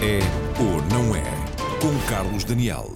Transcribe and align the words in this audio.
É 0.00 0.20
ou 0.62 0.80
não 0.92 1.12
é? 1.12 1.24
Com 1.80 2.08
Carlos 2.08 2.44
Daniel. 2.44 2.86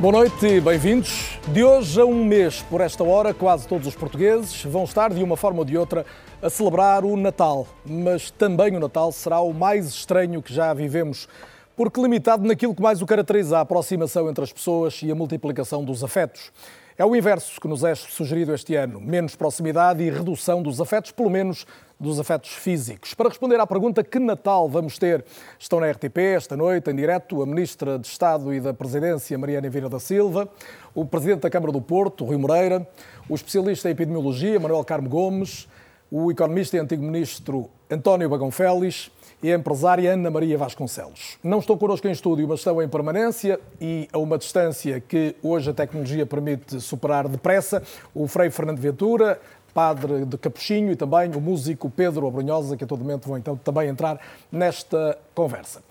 Boa 0.00 0.10
noite 0.10 0.44
e 0.44 0.60
bem-vindos. 0.60 1.38
De 1.52 1.62
hoje 1.62 2.00
a 2.00 2.04
um 2.04 2.24
mês, 2.24 2.62
por 2.62 2.80
esta 2.80 3.04
hora, 3.04 3.32
quase 3.32 3.68
todos 3.68 3.86
os 3.86 3.94
portugueses 3.94 4.64
vão 4.64 4.82
estar, 4.82 5.14
de 5.14 5.22
uma 5.22 5.36
forma 5.36 5.60
ou 5.60 5.64
de 5.64 5.78
outra, 5.78 6.04
a 6.42 6.50
celebrar 6.50 7.04
o 7.04 7.16
Natal. 7.16 7.68
Mas 7.86 8.28
também 8.32 8.74
o 8.76 8.80
Natal 8.80 9.12
será 9.12 9.40
o 9.40 9.54
mais 9.54 9.86
estranho 9.86 10.42
que 10.42 10.52
já 10.52 10.74
vivemos, 10.74 11.28
porque 11.76 12.02
limitado 12.02 12.44
naquilo 12.44 12.74
que 12.74 12.82
mais 12.82 13.00
o 13.00 13.06
caracteriza, 13.06 13.58
a 13.58 13.60
aproximação 13.60 14.28
entre 14.28 14.42
as 14.42 14.52
pessoas 14.52 15.00
e 15.00 15.12
a 15.12 15.14
multiplicação 15.14 15.84
dos 15.84 16.02
afetos. 16.02 16.50
É 16.96 17.04
o 17.04 17.16
inverso 17.16 17.58
que 17.58 17.66
nos 17.66 17.82
é 17.84 17.94
sugerido 17.94 18.54
este 18.54 18.74
ano: 18.74 19.00
menos 19.00 19.34
proximidade 19.34 20.02
e 20.02 20.10
redução 20.10 20.62
dos 20.62 20.80
afetos, 20.80 21.10
pelo 21.10 21.30
menos 21.30 21.66
dos 21.98 22.18
afetos 22.18 22.50
físicos. 22.50 23.14
Para 23.14 23.28
responder 23.28 23.58
à 23.60 23.66
pergunta 23.66 24.02
que 24.02 24.18
Natal 24.18 24.68
vamos 24.68 24.98
ter, 24.98 25.24
estão 25.58 25.80
na 25.80 25.90
RTP 25.90 26.18
esta 26.36 26.56
noite, 26.56 26.90
em 26.90 26.96
direto, 26.96 27.40
a 27.40 27.46
Ministra 27.46 27.98
de 27.98 28.06
Estado 28.08 28.52
e 28.52 28.60
da 28.60 28.74
Presidência, 28.74 29.38
Mariana 29.38 29.70
Vieira 29.70 29.88
da 29.88 30.00
Silva, 30.00 30.48
o 30.94 31.06
Presidente 31.06 31.42
da 31.42 31.50
Câmara 31.50 31.72
do 31.72 31.80
Porto, 31.80 32.24
Rui 32.24 32.36
Moreira, 32.36 32.86
o 33.28 33.34
especialista 33.34 33.88
em 33.88 33.92
epidemiologia, 33.92 34.58
Manuel 34.58 34.84
Carmo 34.84 35.08
Gomes, 35.08 35.68
o 36.10 36.30
economista 36.30 36.76
e 36.76 36.80
antigo 36.80 37.02
Ministro 37.02 37.70
António 37.90 38.28
Bagão 38.28 38.50
Félix 38.50 39.10
e 39.42 39.52
a 39.52 39.56
empresária 39.56 40.12
Ana 40.12 40.30
Maria 40.30 40.56
Vasconcelos. 40.56 41.38
Não 41.42 41.58
estão 41.58 41.76
connosco 41.76 42.06
em 42.06 42.12
estúdio, 42.12 42.46
mas 42.46 42.60
estão 42.60 42.80
em 42.80 42.88
permanência 42.88 43.58
e 43.80 44.08
a 44.12 44.18
uma 44.18 44.38
distância 44.38 45.00
que 45.00 45.34
hoje 45.42 45.70
a 45.70 45.74
tecnologia 45.74 46.24
permite 46.24 46.80
superar 46.80 47.26
depressa, 47.26 47.82
o 48.14 48.28
Frei 48.28 48.50
Fernando 48.50 48.78
Ventura, 48.78 49.40
padre 49.74 50.24
de 50.24 50.38
Capuchinho 50.38 50.92
e 50.92 50.96
também 50.96 51.30
o 51.34 51.40
músico 51.40 51.90
Pedro 51.90 52.26
Abrunhosa, 52.26 52.76
que 52.76 52.84
a 52.84 52.86
todo 52.86 53.00
momento 53.00 53.26
vão 53.26 53.36
então 53.36 53.56
também 53.56 53.88
entrar 53.88 54.20
nesta 54.50 55.18
conversa. 55.34 55.82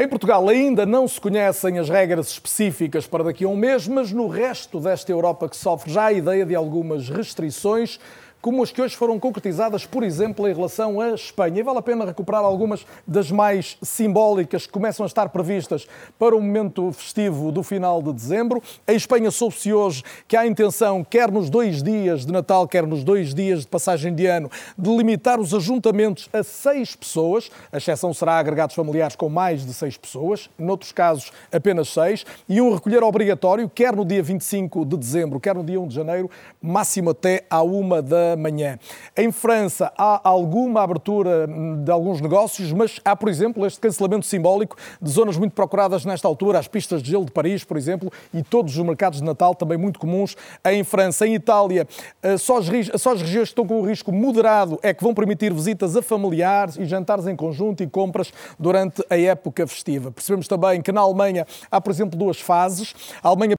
Em 0.00 0.06
Portugal 0.06 0.48
ainda 0.48 0.86
não 0.86 1.08
se 1.08 1.20
conhecem 1.20 1.76
as 1.80 1.88
regras 1.88 2.28
específicas 2.28 3.04
para 3.04 3.24
daqui 3.24 3.44
a 3.44 3.48
um 3.48 3.56
mês, 3.56 3.88
mas 3.88 4.12
no 4.12 4.28
resto 4.28 4.78
desta 4.78 5.10
Europa 5.10 5.48
que 5.48 5.56
sofre 5.56 5.92
já 5.92 6.04
a 6.04 6.12
ideia 6.12 6.46
de 6.46 6.54
algumas 6.54 7.08
restrições 7.08 7.98
como 8.40 8.62
as 8.62 8.70
que 8.70 8.80
hoje 8.80 8.96
foram 8.96 9.18
concretizadas, 9.18 9.84
por 9.84 10.02
exemplo, 10.02 10.48
em 10.48 10.54
relação 10.54 11.00
à 11.00 11.10
Espanha. 11.10 11.60
E 11.60 11.62
vale 11.62 11.78
a 11.78 11.82
pena 11.82 12.04
recuperar 12.04 12.44
algumas 12.44 12.86
das 13.06 13.30
mais 13.30 13.76
simbólicas 13.82 14.66
que 14.66 14.72
começam 14.72 15.04
a 15.04 15.06
estar 15.06 15.28
previstas 15.30 15.88
para 16.18 16.36
o 16.36 16.40
momento 16.40 16.92
festivo 16.92 17.50
do 17.50 17.62
final 17.62 18.00
de 18.00 18.12
dezembro. 18.12 18.62
Em 18.86 18.94
Espanha 18.94 19.30
soube-se 19.30 19.72
hoje 19.72 20.04
que 20.26 20.36
há 20.36 20.40
a 20.40 20.46
intenção, 20.46 21.02
quer 21.02 21.30
nos 21.30 21.50
dois 21.50 21.82
dias 21.82 22.24
de 22.24 22.32
Natal, 22.32 22.68
quer 22.68 22.86
nos 22.86 23.02
dois 23.02 23.34
dias 23.34 23.62
de 23.62 23.66
passagem 23.66 24.14
de 24.14 24.26
ano, 24.26 24.50
de 24.76 24.96
limitar 24.96 25.40
os 25.40 25.52
ajuntamentos 25.52 26.28
a 26.32 26.42
seis 26.42 26.94
pessoas. 26.94 27.50
A 27.72 27.78
exceção 27.78 28.14
será 28.14 28.38
agregados 28.38 28.74
familiares 28.74 29.16
com 29.16 29.28
mais 29.28 29.66
de 29.66 29.74
seis 29.74 29.96
pessoas, 29.96 30.48
noutros 30.58 30.92
casos 30.92 31.32
apenas 31.52 31.88
seis, 31.88 32.24
e 32.48 32.60
um 32.60 32.72
recolher 32.72 33.02
obrigatório, 33.02 33.68
quer 33.68 33.96
no 33.96 34.04
dia 34.04 34.22
25 34.22 34.84
de 34.84 34.96
dezembro, 34.96 35.40
quer 35.40 35.54
no 35.54 35.64
dia 35.64 35.80
1 35.80 35.88
de 35.88 35.94
janeiro, 35.94 36.30
máximo 36.62 37.10
até 37.10 37.44
à 37.50 37.62
uma 37.62 38.00
da 38.00 38.27
manhã. 38.36 38.78
Em 39.16 39.30
França 39.32 39.92
há 39.96 40.20
alguma 40.28 40.82
abertura 40.82 41.48
de 41.82 41.90
alguns 41.90 42.20
negócios, 42.20 42.72
mas 42.72 43.00
há, 43.04 43.14
por 43.16 43.28
exemplo, 43.28 43.66
este 43.66 43.80
cancelamento 43.80 44.26
simbólico 44.26 44.76
de 45.00 45.10
zonas 45.10 45.36
muito 45.36 45.52
procuradas 45.52 46.04
nesta 46.04 46.26
altura, 46.28 46.58
as 46.58 46.68
pistas 46.68 47.02
de 47.02 47.10
gelo 47.10 47.24
de 47.24 47.32
Paris, 47.32 47.64
por 47.64 47.76
exemplo, 47.76 48.12
e 48.32 48.42
todos 48.42 48.76
os 48.76 48.84
mercados 48.84 49.20
de 49.20 49.24
Natal 49.24 49.54
também 49.54 49.78
muito 49.78 49.98
comuns 49.98 50.36
em 50.64 50.84
França. 50.84 51.26
Em 51.26 51.34
Itália, 51.34 51.86
eh, 52.22 52.36
só 52.36 52.58
as, 52.58 52.66
só 53.00 53.12
as 53.12 53.20
regiões 53.20 53.48
que 53.48 53.52
estão 53.52 53.66
com 53.66 53.80
o 53.80 53.86
risco 53.86 54.12
moderado 54.12 54.78
é 54.82 54.94
que 54.94 55.02
vão 55.02 55.14
permitir 55.14 55.52
visitas 55.52 55.96
a 55.96 56.02
familiares 56.02 56.76
e 56.76 56.84
jantares 56.84 57.26
em 57.26 57.36
conjunto 57.36 57.82
e 57.82 57.86
compras 57.86 58.32
durante 58.58 59.04
a 59.10 59.18
época 59.18 59.66
festiva. 59.66 60.10
Percebemos 60.10 60.48
também 60.48 60.80
que 60.80 60.92
na 60.92 61.00
Alemanha 61.00 61.46
há, 61.70 61.80
por 61.80 61.90
exemplo, 61.90 62.18
duas 62.18 62.40
fases. 62.40 62.94
A 63.22 63.28
Alemanha 63.28 63.57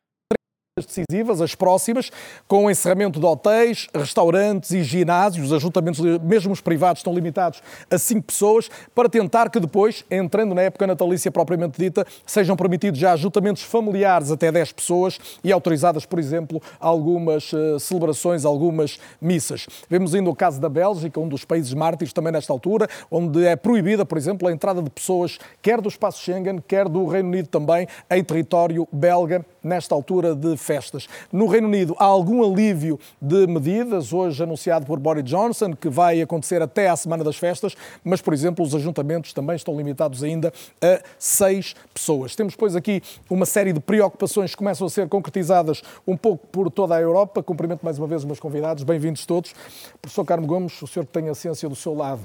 decisivas, 0.85 1.41
as 1.41 1.55
próximas, 1.55 2.11
com 2.47 2.65
o 2.65 2.69
encerramento 2.69 3.19
de 3.19 3.25
hotéis, 3.25 3.87
restaurantes 3.93 4.71
e 4.71 4.83
ginásios, 4.83 5.47
os 5.47 5.53
ajuntamentos, 5.53 5.99
mesmo 6.21 6.51
os 6.51 6.61
privados, 6.61 6.99
estão 6.99 7.13
limitados 7.13 7.61
a 7.89 7.97
cinco 7.97 8.27
pessoas, 8.27 8.69
para 8.93 9.09
tentar 9.09 9.49
que 9.49 9.59
depois, 9.59 10.03
entrando 10.09 10.55
na 10.55 10.61
época 10.61 10.87
natalícia 10.87 11.31
propriamente 11.31 11.79
dita, 11.79 12.05
sejam 12.25 12.55
permitidos 12.55 12.99
já 12.99 13.13
ajuntamentos 13.13 13.63
familiares 13.63 14.31
até 14.31 14.51
10 14.51 14.71
pessoas 14.73 15.19
e 15.43 15.51
autorizadas, 15.51 16.05
por 16.05 16.19
exemplo, 16.19 16.61
algumas 16.79 17.51
uh, 17.53 17.79
celebrações, 17.79 18.45
algumas 18.45 18.99
missas. 19.21 19.67
Vemos 19.89 20.13
ainda 20.13 20.29
o 20.29 20.35
caso 20.35 20.59
da 20.59 20.69
Bélgica, 20.69 21.19
um 21.19 21.27
dos 21.27 21.45
países 21.45 21.73
mártires 21.73 22.13
também 22.13 22.31
nesta 22.31 22.51
altura, 22.51 22.87
onde 23.09 23.45
é 23.45 23.55
proibida, 23.55 24.05
por 24.05 24.17
exemplo, 24.17 24.47
a 24.47 24.51
entrada 24.51 24.81
de 24.81 24.89
pessoas, 24.89 25.37
quer 25.61 25.81
do 25.81 25.89
espaço 25.89 26.21
Schengen, 26.21 26.61
quer 26.67 26.87
do 26.87 27.05
Reino 27.05 27.29
Unido 27.29 27.47
também, 27.47 27.87
em 28.09 28.23
território 28.23 28.87
belga, 28.91 29.45
nesta 29.63 29.93
altura 29.93 30.35
de 30.35 30.55
festas. 30.69 31.09
No 31.33 31.47
Reino 31.47 31.67
Unido 31.67 31.95
há 31.97 32.05
algum 32.05 32.43
alívio 32.43 32.99
de 33.19 33.47
medidas, 33.47 34.13
hoje 34.13 34.43
anunciado 34.43 34.85
por 34.85 34.99
Boris 34.99 35.23
Johnson, 35.23 35.73
que 35.73 35.89
vai 35.89 36.21
acontecer 36.21 36.61
até 36.61 36.87
à 36.89 36.95
semana 36.95 37.23
das 37.23 37.37
festas, 37.37 37.75
mas, 38.03 38.21
por 38.21 38.35
exemplo, 38.35 38.63
os 38.63 38.75
ajuntamentos 38.75 39.33
também 39.33 39.55
estão 39.55 39.75
limitados 39.75 40.21
ainda 40.21 40.53
a 40.79 41.01
seis 41.17 41.73
pessoas. 41.91 42.35
Temos, 42.35 42.55
pois, 42.55 42.75
aqui 42.75 43.01
uma 43.27 43.47
série 43.47 43.73
de 43.73 43.79
preocupações 43.79 44.51
que 44.51 44.57
começam 44.57 44.85
a 44.85 44.89
ser 44.91 45.09
concretizadas 45.09 45.81
um 46.07 46.15
pouco 46.15 46.45
por 46.45 46.69
toda 46.69 46.95
a 46.95 47.01
Europa. 47.01 47.41
Cumprimento 47.41 47.81
mais 47.81 47.97
uma 47.97 48.05
vez 48.05 48.21
os 48.21 48.25
meus 48.25 48.39
convidados, 48.39 48.83
bem-vindos 48.83 49.25
todos. 49.25 49.55
Professor 49.99 50.23
Carmo 50.23 50.45
Gomes, 50.45 50.79
o 50.83 50.85
senhor 50.85 51.03
que 51.03 51.11
tem 51.11 51.29
a 51.29 51.33
ciência 51.33 51.67
do 51.67 51.75
seu 51.75 51.95
lado 51.95 52.21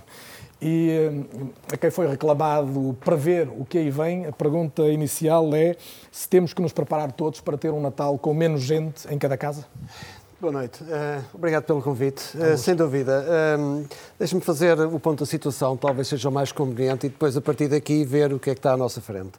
e 0.64 0.88
eh, 0.90 1.74
a 1.74 1.76
quem 1.76 1.90
foi 1.90 2.08
reclamado 2.08 2.96
prever 3.04 3.48
o 3.48 3.66
que 3.66 3.76
aí 3.76 3.90
vem, 3.90 4.24
a 4.24 4.32
pergunta 4.32 4.82
inicial 4.88 5.54
é 5.54 5.76
se 6.10 6.26
temos 6.26 6.54
que 6.54 6.62
nos 6.62 6.72
preparar 6.72 7.12
todos 7.12 7.42
para 7.42 7.58
ter 7.58 7.70
um 7.70 7.82
Natal 7.82 8.18
com 8.18 8.32
menos 8.32 8.62
gente 8.62 9.06
em 9.12 9.18
cada 9.18 9.36
casa? 9.36 9.66
Boa 10.40 10.52
noite. 10.52 10.82
Uh, 10.82 11.24
obrigado 11.32 11.62
pelo 11.62 11.80
convite. 11.80 12.36
Uh, 12.36 12.58
sem 12.58 12.74
dúvida. 12.74 13.24
Uh, 13.58 13.86
Deixe-me 14.18 14.40
fazer 14.40 14.78
o 14.80 14.98
ponto 14.98 15.20
da 15.20 15.26
situação, 15.26 15.76
talvez 15.76 16.08
seja 16.08 16.28
o 16.28 16.32
mais 16.32 16.50
conveniente, 16.50 17.06
e 17.06 17.08
depois, 17.08 17.36
a 17.36 17.40
partir 17.40 17.68
daqui, 17.68 18.04
ver 18.04 18.32
o 18.32 18.38
que 18.38 18.50
é 18.50 18.54
que 18.54 18.58
está 18.58 18.72
à 18.72 18.76
nossa 18.76 19.00
frente. 19.00 19.32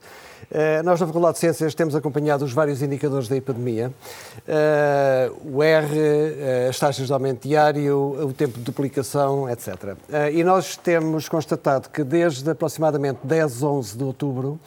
Uh, 0.50 0.82
nós, 0.86 1.00
na 1.00 1.06
Faculdade 1.06 1.34
de 1.34 1.40
Ciências, 1.40 1.76
temos 1.76 1.96
acompanhado 1.96 2.46
os 2.46 2.54
vários 2.54 2.82
indicadores 2.82 3.28
da 3.28 3.36
epidemia. 3.36 3.92
o 5.44 5.62
R, 5.62 6.68
as 6.70 6.80
taxas 6.80 7.08
de 7.08 7.14
aumento 7.14 7.46
diário, 7.46 8.26
o 8.26 8.34
tempo 8.34 8.58
de 8.58 8.64
duplicação, 8.64 9.50
etc. 9.50 9.98
e 10.34 10.44
nós 10.44 10.78
temos 10.78 11.28
constatado 11.28 11.90
que 11.90 12.04
desde 12.04 12.50
aproximadamente 12.50 13.20
10, 13.24 13.64
11 13.64 13.98
de 13.98 14.04
outubro, 14.04 14.60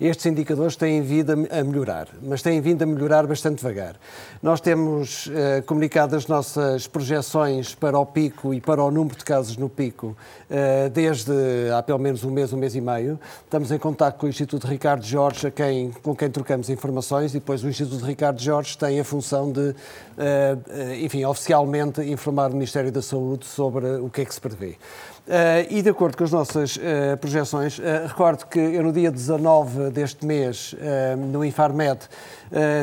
estes 0.00 0.24
indicadores 0.24 0.76
têm 0.76 1.02
vindo 1.02 1.30
a 1.32 1.62
melhorar, 1.62 2.08
mas 2.22 2.40
têm 2.40 2.60
vindo 2.60 2.82
a 2.82 2.86
melhorar 2.86 3.26
bastante 3.26 3.58
devagar. 3.58 3.96
Nós 4.42 4.60
temos 4.60 5.26
uh, 5.26 5.62
comunicado 5.66 6.16
as 6.16 6.26
nossas 6.26 6.86
projeções 6.86 7.74
para 7.74 7.98
o 7.98 8.06
pico 8.06 8.54
e 8.54 8.60
para 8.60 8.82
o 8.82 8.90
número 8.90 9.16
de 9.16 9.24
casos 9.24 9.58
no 9.58 9.68
pico 9.68 10.16
uh, 10.48 10.88
desde 10.90 11.32
há 11.76 11.82
pelo 11.82 11.98
menos 11.98 12.24
um 12.24 12.30
mês, 12.30 12.52
um 12.52 12.56
mês 12.56 12.74
e 12.74 12.80
meio. 12.80 13.20
Estamos 13.44 13.70
em 13.70 13.78
contato 13.78 14.18
com 14.18 14.26
o 14.26 14.28
Instituto 14.28 14.66
Ricardo 14.66 15.04
Jorge, 15.04 15.48
a 15.48 15.50
quem, 15.50 15.90
com 16.02 16.16
quem 16.16 16.30
trocamos 16.30 16.70
informações, 16.70 17.32
e 17.32 17.34
depois 17.34 17.62
o 17.62 17.68
Instituto 17.68 18.04
Ricardo 18.04 18.40
Jorge 18.40 18.78
tem 18.78 18.98
a 18.98 19.04
função 19.04 19.52
de, 19.52 19.60
uh, 19.60 19.74
enfim, 20.98 21.24
oficialmente 21.26 22.00
informar 22.02 22.50
o 22.50 22.54
Ministério 22.54 22.90
da 22.90 23.02
Saúde 23.02 23.44
sobre 23.44 23.86
o 23.98 24.08
que 24.08 24.22
é 24.22 24.24
que 24.24 24.34
se 24.34 24.40
prevê. 24.40 24.76
Uh, 25.30 25.62
e 25.70 25.80
de 25.80 25.88
acordo 25.88 26.16
com 26.16 26.24
as 26.24 26.32
nossas 26.32 26.76
uh, 26.76 27.16
projeções, 27.20 27.78
uh, 27.78 27.82
recordo 28.08 28.46
que 28.46 28.58
eu 28.58 28.82
no 28.82 28.92
dia 28.92 29.12
19 29.12 29.90
deste 29.90 30.26
mês, 30.26 30.74
no 31.30 31.44
Infarmed, 31.44 32.00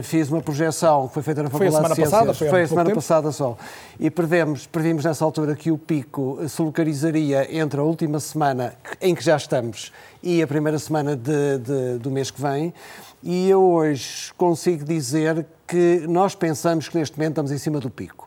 fiz 0.03 0.29
uma 0.29 0.41
projeção 0.41 1.09
que 1.09 1.15
foi 1.15 1.23
feita 1.23 1.43
na 1.43 1.49
Faculdade 1.49 1.89
de 1.89 1.95
Ciências. 1.95 2.09
Passada, 2.09 2.33
foi, 2.33 2.49
foi 2.49 2.61
a 2.61 2.67
semana 2.67 2.95
passada 2.95 3.31
só. 3.33 3.57
E 3.99 4.09
prevemos, 4.09 4.65
previmos 4.65 5.03
nessa 5.03 5.25
altura 5.25 5.55
que 5.55 5.71
o 5.71 5.77
pico 5.77 6.39
se 6.47 6.61
localizaria 6.61 7.53
entre 7.53 7.81
a 7.81 7.83
última 7.83 8.17
semana 8.19 8.75
em 9.01 9.13
que 9.13 9.23
já 9.23 9.35
estamos 9.35 9.91
e 10.23 10.41
a 10.41 10.47
primeira 10.47 10.79
semana 10.79 11.17
de, 11.17 11.57
de, 11.57 11.97
do 11.99 12.09
mês 12.09 12.31
que 12.31 12.41
vem. 12.41 12.73
E 13.21 13.49
eu 13.49 13.61
hoje 13.61 14.31
consigo 14.37 14.85
dizer 14.85 15.45
que 15.67 16.05
nós 16.07 16.33
pensamos 16.33 16.87
que 16.87 16.97
neste 16.97 17.17
momento 17.17 17.31
estamos 17.31 17.51
em 17.51 17.57
cima 17.57 17.81
do 17.81 17.89
pico 17.89 18.26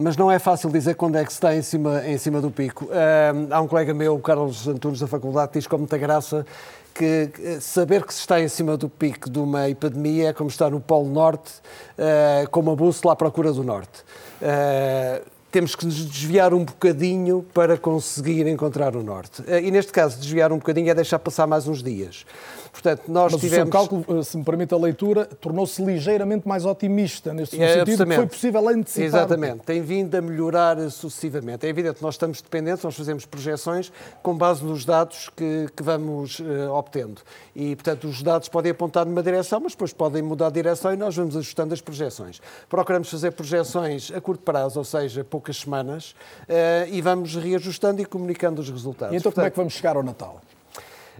mas 0.00 0.16
não 0.16 0.30
é 0.30 0.38
fácil 0.38 0.70
dizer 0.70 0.94
quando 0.94 1.16
é 1.16 1.24
que 1.24 1.32
se 1.32 1.38
está 1.38 1.56
em 1.56 1.60
cima, 1.60 2.06
em 2.06 2.16
cima 2.16 2.40
do 2.40 2.52
pico. 2.52 2.84
Uh, 2.84 3.48
há 3.52 3.60
um 3.60 3.66
colega 3.66 3.92
meu, 3.92 4.14
o 4.14 4.20
Carlos 4.20 4.68
Antunes, 4.68 5.00
da 5.00 5.08
faculdade, 5.08 5.50
que 5.50 5.58
diz 5.58 5.66
com 5.66 5.76
muita 5.76 5.98
graça 5.98 6.46
que 6.94 7.30
saber 7.60 8.04
que 8.04 8.14
se 8.14 8.20
está 8.20 8.40
em 8.40 8.48
cima 8.48 8.76
do 8.76 8.88
pico 8.88 9.28
de 9.28 9.38
uma 9.38 9.68
epidemia 9.68 10.30
é 10.30 10.32
como 10.32 10.48
estar 10.48 10.70
no 10.70 10.80
Polo 10.80 11.08
Norte 11.08 11.52
uh, 11.98 12.48
com 12.50 12.60
uma 12.60 12.76
bússola 12.76 13.12
à 13.14 13.16
procura 13.16 13.52
do 13.52 13.64
Norte. 13.64 14.04
Uh, 14.40 15.24
temos 15.50 15.74
que 15.74 15.84
nos 15.84 15.96
desviar 15.96 16.54
um 16.54 16.64
bocadinho 16.64 17.44
para 17.52 17.76
conseguir 17.76 18.46
encontrar 18.46 18.94
o 18.94 19.02
Norte. 19.02 19.42
E 19.48 19.70
neste 19.70 19.90
caso, 19.90 20.20
desviar 20.20 20.52
um 20.52 20.58
bocadinho 20.58 20.90
é 20.90 20.94
deixar 20.94 21.18
passar 21.18 21.46
mais 21.46 21.66
uns 21.66 21.82
dias. 21.82 22.26
Portanto, 22.72 23.02
nós 23.08 23.32
Mas 23.32 23.40
tivemos... 23.40 23.68
o 23.68 23.72
seu 23.72 23.88
cálculo, 23.88 24.24
se 24.24 24.36
me 24.36 24.44
permite 24.44 24.74
a 24.74 24.76
leitura, 24.76 25.24
tornou-se 25.24 25.82
ligeiramente 25.82 26.46
mais 26.46 26.64
otimista 26.64 27.32
neste 27.32 27.60
é, 27.60 27.78
sentido 27.84 28.06
que 28.06 28.14
foi 28.14 28.26
possível 28.26 28.68
antecipar. 28.68 29.06
Exatamente, 29.06 29.60
tem 29.64 29.82
vindo 29.82 30.14
a 30.14 30.20
melhorar 30.20 30.78
sucessivamente. 30.90 31.66
É 31.66 31.68
evidente, 31.68 32.02
nós 32.02 32.14
estamos 32.14 32.40
dependentes, 32.40 32.84
nós 32.84 32.96
fazemos 32.96 33.24
projeções 33.26 33.92
com 34.22 34.36
base 34.36 34.64
nos 34.64 34.84
dados 34.84 35.30
que, 35.34 35.66
que 35.76 35.82
vamos 35.82 36.38
uh, 36.40 36.72
obtendo. 36.72 37.20
E, 37.54 37.74
portanto, 37.74 38.08
os 38.08 38.22
dados 38.22 38.48
podem 38.48 38.72
apontar 38.72 39.06
numa 39.06 39.22
direção, 39.22 39.60
mas 39.60 39.72
depois 39.72 39.92
podem 39.92 40.22
mudar 40.22 40.48
de 40.48 40.54
direção 40.54 40.92
e 40.92 40.96
nós 40.96 41.16
vamos 41.16 41.36
ajustando 41.36 41.74
as 41.74 41.80
projeções. 41.80 42.40
Procuramos 42.68 43.10
fazer 43.10 43.32
projeções 43.32 44.10
a 44.14 44.20
curto 44.20 44.42
prazo, 44.42 44.78
ou 44.78 44.84
seja, 44.84 45.24
poucas 45.24 45.58
semanas, 45.58 46.14
uh, 46.42 46.88
e 46.90 47.00
vamos 47.00 47.34
reajustando 47.34 48.00
e 48.00 48.04
comunicando 48.04 48.60
os 48.60 48.70
resultados. 48.70 49.14
E 49.14 49.18
então, 49.18 49.32
portanto, 49.32 49.34
como 49.34 49.46
é 49.46 49.50
que 49.50 49.56
vamos 49.56 49.72
chegar 49.74 49.96
ao 49.96 50.02
Natal? 50.02 50.40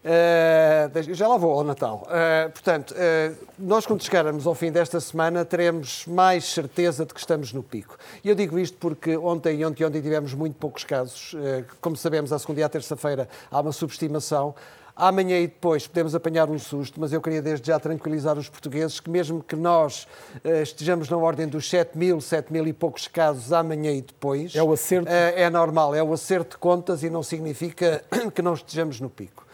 Uh, 0.09 1.13
já 1.13 1.29
lá 1.29 1.37
vou 1.37 1.53
ao 1.53 1.63
Natal. 1.63 2.07
Uh, 2.07 2.51
portanto, 2.51 2.93
uh, 2.93 3.37
nós 3.59 3.85
quando 3.85 4.03
chegarmos 4.03 4.47
ao 4.47 4.55
fim 4.55 4.73
desta 4.73 4.99
semana 5.01 5.45
teremos 5.45 6.07
mais 6.07 6.47
certeza 6.47 7.05
de 7.05 7.13
que 7.13 7.21
estamos 7.21 7.53
no 7.53 7.63
pico. 7.63 7.99
E 8.25 8.31
eu 8.31 8.35
digo 8.35 8.59
isto 8.59 8.79
porque 8.79 9.19
ontem 9.19 9.61
e 9.61 9.67
ontem, 9.67 9.85
ontem 9.85 10.01
tivemos 10.01 10.33
muito 10.33 10.57
poucos 10.57 10.83
casos. 10.83 11.37
como 11.83 11.95
sabemos, 11.95 12.33
à 12.33 12.39
segunda 12.39 12.61
e 12.61 12.63
à 12.63 12.69
terça-feira 12.71 13.29
há 13.51 13.61
uma 13.61 13.73
subestimação. 13.73 14.55
Amanhã 14.97 15.39
e 15.39 15.47
depois 15.47 15.87
podemos 15.87 16.15
apanhar 16.15 16.51
um 16.51 16.59
susto, 16.59 16.99
mas 16.99 17.13
eu 17.13 17.21
queria 17.21 17.41
desde 17.41 17.69
já 17.69 17.79
tranquilizar 17.79 18.37
os 18.37 18.49
portugueses 18.49 18.99
que 18.99 19.09
mesmo 19.09 19.41
que 19.45 19.55
nós 19.55 20.09
estejamos 20.63 21.09
na 21.09 21.17
ordem 21.17 21.47
dos 21.47 21.71
7 21.71 21.97
mil, 21.97 22.21
7 22.21 22.53
mil 22.53 22.67
e 22.67 22.73
poucos 22.73 23.07
casos 23.07 23.53
amanhã 23.53 23.93
e 23.93 24.03
depois... 24.03 24.57
É 24.57 24.63
o 24.63 24.73
acerto? 24.73 25.09
é 25.09 25.49
normal, 25.49 25.95
é 25.95 26.03
o 26.03 26.13
acerto 26.13 26.57
de 26.57 26.59
contas 26.59 27.05
e 27.05 27.11
não 27.11 27.23
significa 27.23 28.03
que 28.35 28.43
não 28.43 28.55
estejamos 28.55 29.01
no 29.01 29.09
pico. 29.09 29.48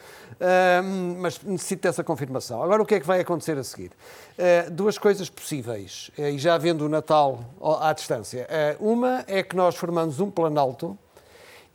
Mas 1.21 1.41
necessito 1.43 1.83
dessa 1.83 2.03
confirmação. 2.03 2.63
Agora, 2.63 2.83
o 2.83 2.87
que 2.87 2.95
é 2.95 3.01
que 3.01 3.07
vai 3.07 3.21
acontecer 3.21 3.57
a 3.59 3.65
seguir? 3.65 3.91
Uh, 4.39 4.71
duas 4.71 4.99
coisas 4.99 5.29
possíveis, 5.31 6.11
uh, 6.19 6.23
e 6.23 6.39
já 6.39 6.59
vendo 6.59 6.85
o 6.85 6.89
Natal 6.89 7.41
à 7.81 7.93
distância. 7.93 8.47
uma 8.81 9.25
é 9.27 9.43
que 9.43 9.57
nós 9.57 9.77
formamos 9.77 10.21
um 10.21 10.31
planalto 10.31 10.99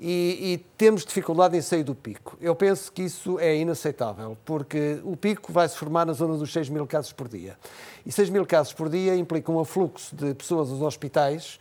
e, 0.01 0.53
e, 0.53 0.57
temos 0.77 1.03
dificuldade 1.03 1.57
em 1.57 1.61
sair 1.61 1.83
do 1.83 1.93
pico. 1.93 2.37
Eu 2.39 2.55
penso 2.55 2.89
que 2.89 3.03
isso 3.03 3.37
é 3.37 3.57
inaceitável, 3.57 4.37
porque 4.45 5.01
o 5.03 5.17
pico 5.17 5.51
vai 5.51 5.67
se 5.67 5.75
formar 5.75 6.05
na 6.05 6.13
zona 6.13 6.37
dos 6.37 6.53
6 6.53 6.69
mil 6.69 6.87
casos 6.87 7.11
por 7.11 7.27
dia. 7.27 7.57
E 8.05 8.11
6 8.11 8.29
mil 8.29 8.45
casos 8.45 8.71
por 8.71 8.87
dia 8.89 9.13
implica 9.17 9.51
um 9.51 9.59
afluxo 9.59 10.15
de 10.15 10.33
pessoas 10.33 10.71
aos 10.71 10.81
hospitais 10.81 11.59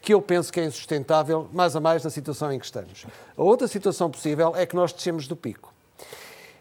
que 0.00 0.14
eu 0.14 0.22
penso 0.22 0.52
que 0.52 0.60
é 0.60 0.64
insustentável, 0.64 1.48
mais 1.52 1.74
a 1.74 1.80
mais 1.80 2.04
na 2.04 2.10
situação 2.10 2.52
em 2.52 2.58
que 2.58 2.66
estamos. 2.66 3.04
A 3.36 3.42
outra 3.42 3.66
situação 3.66 4.08
possível 4.08 4.54
é 4.54 4.64
que 4.64 4.76
nós 4.76 4.92
descemos 4.92 5.26
do 5.26 5.34
pico. 5.34 5.74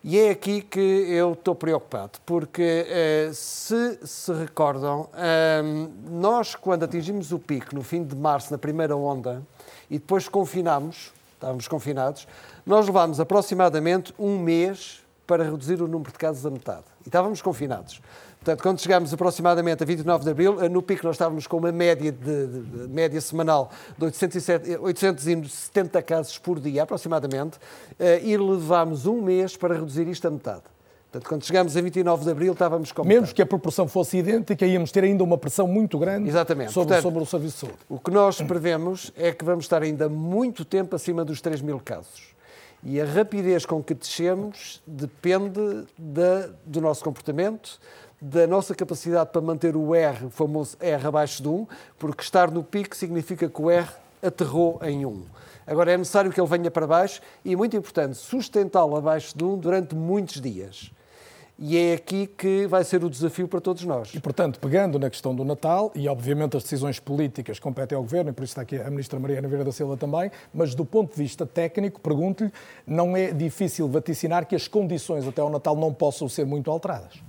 E 0.01 0.18
é 0.18 0.30
aqui 0.30 0.62
que 0.62 0.80
eu 0.80 1.34
estou 1.34 1.54
preocupado, 1.54 2.19
porque 2.25 2.86
eh, 2.88 3.31
se 3.34 4.00
se 4.01 4.31
recordam, 4.31 5.10
ehm, 5.13 5.90
nós 6.10 6.56
quando 6.56 6.84
atingimos 6.84 7.34
o 7.34 7.40
pico 7.40 7.75
no 7.75 7.84
fim 7.84 8.06
de 8.06 8.16
março, 8.16 8.50
na 8.50 8.57
primeira 8.57 8.96
onda, 8.96 9.44
e 9.90 10.00
depois 10.00 10.30
confinámos, 10.30 11.12
estávamos 11.34 11.68
confinados, 11.68 12.25
nós 12.66 12.86
levámos 12.86 13.19
aproximadamente 13.19 14.13
um 14.18 14.40
mês 14.40 15.04
para 15.28 15.44
reduzir 15.44 15.81
o 15.81 15.88
número 15.88 16.13
de 16.13 16.18
casos 16.18 16.45
a 16.45 16.50
metade. 16.50 16.86
E 17.06 17.10
estávamos 17.10 17.42
confinados. 17.42 18.02
Portanto, 18.39 18.63
quando 18.63 18.80
chegámos 18.80 19.13
aproximadamente 19.13 19.83
a 19.83 19.86
29 19.86 20.24
de 20.24 20.30
abril, 20.30 20.69
no 20.69 20.81
pico 20.81 21.06
nós 21.06 21.15
estávamos 21.15 21.45
com 21.45 21.57
uma 21.57 21.74
média, 21.74 22.09
de, 22.09 22.47
de 22.47 22.88
média 22.88 23.19
semanal 23.19 23.69
de 23.97 24.06
807, 24.06 24.77
870 24.77 26.01
casos 26.01 26.38
por 26.38 26.57
dia, 26.59 26.83
aproximadamente, 26.83 27.59
eh, 28.00 28.21
e 28.24 28.38
levámos 28.38 29.06
um 29.06 29.21
mês 29.21 29.57
para 29.57 29.75
reduzir 29.75 30.07
isto 30.07 30.25
a 30.25 30.31
metade. 30.31 30.63
Portanto, 31.12 31.27
quando 31.27 31.44
chegámos 31.44 31.75
a 31.75 31.81
29 31.81 32.24
de 32.24 32.31
abril, 32.31 32.53
estávamos 32.53 32.91
com. 32.91 33.03
Menos 33.03 33.33
que 33.33 33.41
a 33.41 33.45
proporção 33.45 33.88
fosse 33.88 34.18
idêntica, 34.18 34.65
íamos 34.65 34.92
ter 34.92 35.03
ainda 35.03 35.24
uma 35.24 35.39
pressão 35.39 35.68
muito 35.68 35.97
grande 35.97 36.30
Exatamente. 36.30 36.71
Sobre, 36.71 36.89
Portanto, 36.89 37.03
sobre 37.03 37.24
o 37.24 37.25
Serviço 37.25 37.53
de 37.56 37.59
Saúde. 37.62 37.80
O 37.89 38.00
que 38.00 38.12
nós 38.12 38.39
prevemos 38.42 39.12
é 39.18 39.31
que 39.33 39.44
vamos 39.44 39.65
estar 39.65 39.81
ainda 39.81 40.07
muito 40.07 40.63
tempo 40.63 40.95
acima 40.95 41.25
dos 41.25 41.42
3 41.42 41.62
mil 41.62 41.80
casos. 41.80 42.35
E 42.83 43.01
a 43.01 43.06
rapidez 43.06 43.65
com 43.65 43.83
que 43.83 43.94
descemos 43.94 44.81
depende 44.88 45.59
da, 45.97 46.50
do 46.65 46.80
nosso 46.80 47.03
comportamento, 47.03 47.80
da 48.21 48.45
nossa 48.45 48.75
capacidade 48.75 49.30
para 49.31 49.42
manter 49.42 49.75
o 49.75 49.95
R, 49.95 50.25
o 50.25 50.30
famoso 50.30 50.75
R 50.80 51.07
abaixo 51.07 51.42
de 51.42 51.48
1, 51.48 51.68
porque 51.98 52.21
estar 52.21 52.51
no 52.51 52.63
pico 52.63 52.95
significa 52.95 53.48
que 53.48 53.62
o 53.62 53.69
R 53.69 53.88
aterrou 54.21 54.80
em 54.83 55.06
1. 55.06 55.24
Agora 55.66 55.92
é 55.92 55.98
necessário 55.98 56.31
que 56.31 56.42
ele 56.42 56.48
venha 56.48 56.71
para 56.71 56.88
baixo 56.88 57.21
e, 57.45 57.56
muito 57.56 57.77
importante, 57.77 58.18
sustentá-lo 58.18 58.95
abaixo 58.95 59.38
de 59.38 59.44
1 59.44 59.57
durante 59.57 59.95
muitos 59.95 60.42
dias. 60.42 60.92
E 61.62 61.77
é 61.77 61.94
aqui 61.94 62.25
que 62.25 62.66
vai 62.68 62.86
ser 62.86 63.04
o 63.04 63.10
desafio 63.10 63.45
para 63.48 63.60
todos 63.60 63.83
nós. 63.83 64.13
E, 64.16 64.19
portanto, 64.19 64.60
pegando 64.60 64.98
na 64.98 65.10
questão 65.10 65.36
do 65.36 65.44
Natal, 65.44 65.92
e 65.94 66.07
obviamente 66.07 66.56
as 66.56 66.63
decisões 66.63 67.00
políticas 67.00 67.60
competem 67.60 67.95
ao 67.98 68.01
Governo, 68.01 68.31
e 68.31 68.33
por 68.33 68.44
isso 68.44 68.51
está 68.51 68.62
aqui 68.62 68.77
a 68.77 68.89
Ministra 68.89 69.19
Mariana 69.19 69.48
Vieira 69.48 69.66
da 69.66 69.71
Silva 69.71 69.98
também, 69.98 70.31
mas 70.54 70.74
do 70.74 70.86
ponto 70.86 71.12
de 71.12 71.21
vista 71.21 71.45
técnico, 71.45 72.00
pergunto-lhe, 72.00 72.51
não 72.88 73.16
é 73.16 73.31
difícil 73.31 73.89
vaticinar 73.89 74.45
que 74.45 74.56
as 74.56 74.69
condições 74.69 75.27
até 75.27 75.42
ao 75.42 75.50
Natal 75.50 75.75
não 75.75 75.94
possam 75.94 76.30
ser 76.30 76.45
muito 76.45 76.71
alteradas? 76.71 77.21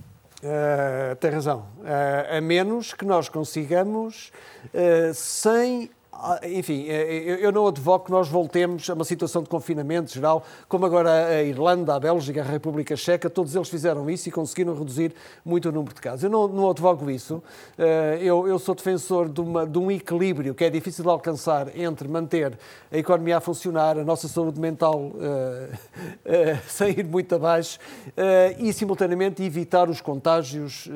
Uh, 0.43 1.15
tem 1.17 1.29
razão. 1.29 1.67
Uh, 1.77 2.37
a 2.37 2.41
menos 2.41 2.93
que 2.93 3.05
nós 3.05 3.29
consigamos, 3.29 4.31
uh, 4.73 5.13
sem 5.13 5.91
ah, 5.93 6.00
enfim, 6.43 6.85
eh, 6.87 7.39
eu 7.41 7.51
não 7.51 7.67
advogo 7.67 8.05
que 8.05 8.11
nós 8.11 8.27
voltemos 8.27 8.87
a 8.89 8.93
uma 8.93 9.03
situação 9.03 9.41
de 9.41 9.49
confinamento 9.49 10.13
geral, 10.13 10.43
como 10.67 10.85
agora 10.85 11.27
a 11.27 11.43
Irlanda, 11.43 11.95
a 11.95 11.99
Bélgica, 11.99 12.41
a 12.41 12.43
República 12.43 12.95
Checa, 12.95 13.29
todos 13.29 13.55
eles 13.55 13.69
fizeram 13.69 14.09
isso 14.09 14.29
e 14.29 14.31
conseguiram 14.31 14.73
reduzir 14.77 15.13
muito 15.43 15.69
o 15.69 15.71
número 15.71 15.95
de 15.95 16.01
casos. 16.01 16.23
Eu 16.23 16.29
não, 16.29 16.47
não 16.47 16.69
advogo 16.69 17.09
isso. 17.09 17.41
Eh, 17.77 18.19
eu, 18.21 18.47
eu 18.47 18.59
sou 18.59 18.75
defensor 18.75 19.29
de, 19.29 19.41
uma, 19.41 19.65
de, 19.65 19.77
um 19.79 19.89
equilíbrio 19.89 20.53
que 20.53 20.63
é 20.63 20.69
difícil 20.69 21.03
de 21.03 21.09
alcançar 21.09 21.75
entre 21.75 22.07
manter 22.07 22.57
a 22.91 22.97
economia 22.97 23.37
a 23.37 23.41
funcionar, 23.41 23.97
a 23.97 24.03
nossa 24.03 24.27
saúde 24.27 24.59
mental 24.59 24.99
uh, 24.99 25.13
uh, 25.13 26.59
sair 26.67 27.03
muito 27.03 27.33
abaixo 27.33 27.79
uh, 28.09 28.63
e, 28.63 28.71
simultaneamente, 28.73 29.43
evitar 29.43 29.89
os 29.89 30.01
contágios 30.01 30.87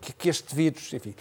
que, 0.00 0.12
que, 0.12 0.28
este 0.28 0.54
vírus, 0.54 0.92
enfim. 0.92 1.14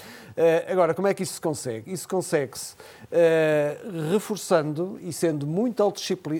agora, 0.68 0.94
como 0.94 1.07
é 1.07 1.14
que 1.14 1.24
isso 1.24 1.34
se 1.34 1.42
consegue? 1.42 1.92
Isso 1.92 2.07
consegue-se 2.07 2.75
uh, 3.06 4.12
reforçando 4.12 5.00
e 5.01 5.12
sendo 5.12 5.48
muito 5.48 5.81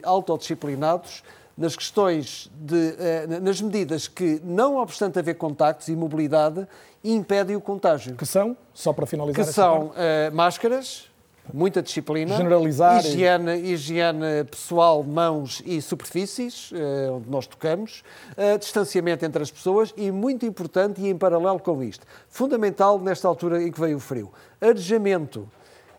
autodisciplinados 0.03 1.23
nas 1.57 1.75
questões 1.75 2.49
de, 2.55 2.75
uh, 2.75 3.41
nas 3.41 3.61
medidas 3.61 4.07
que, 4.07 4.41
não 4.43 4.77
obstante 4.77 5.19
haver 5.19 5.35
contactos 5.35 5.87
e 5.87 5.95
mobilidade, 5.95 6.67
impedem 7.03 7.55
o 7.55 7.62
contágio. 7.62 8.15
Que 8.15 8.25
são, 8.25 8.55
só 8.74 8.93
para 8.93 9.05
finalizar 9.05 9.45
Que 9.45 9.51
são 9.51 9.88
uh, 9.88 9.91
máscaras, 10.33 11.09
muita 11.51 11.81
disciplina, 11.81 12.38
generalizar 12.38 13.00
higiene, 13.00 13.57
higiene 13.74 14.43
pessoal, 14.50 15.03
mãos 15.03 15.62
e 15.65 15.81
superfícies 15.81 16.71
onde 17.12 17.29
nós 17.29 17.47
tocamos, 17.47 18.03
distanciamento 18.59 19.25
entre 19.25 19.41
as 19.41 19.50
pessoas 19.50 19.91
e, 19.97 20.12
muito 20.12 20.45
importante 20.45 21.01
e 21.01 21.09
em 21.09 21.17
paralelo 21.17 21.59
com 21.59 21.83
isto, 21.83 22.05
fundamental 22.29 23.00
nesta 23.00 23.27
altura 23.27 23.62
em 23.62 23.71
que 23.71 23.79
veio 23.81 23.97
o 23.97 24.00
frio, 24.00 24.31
arejamento 24.62 25.50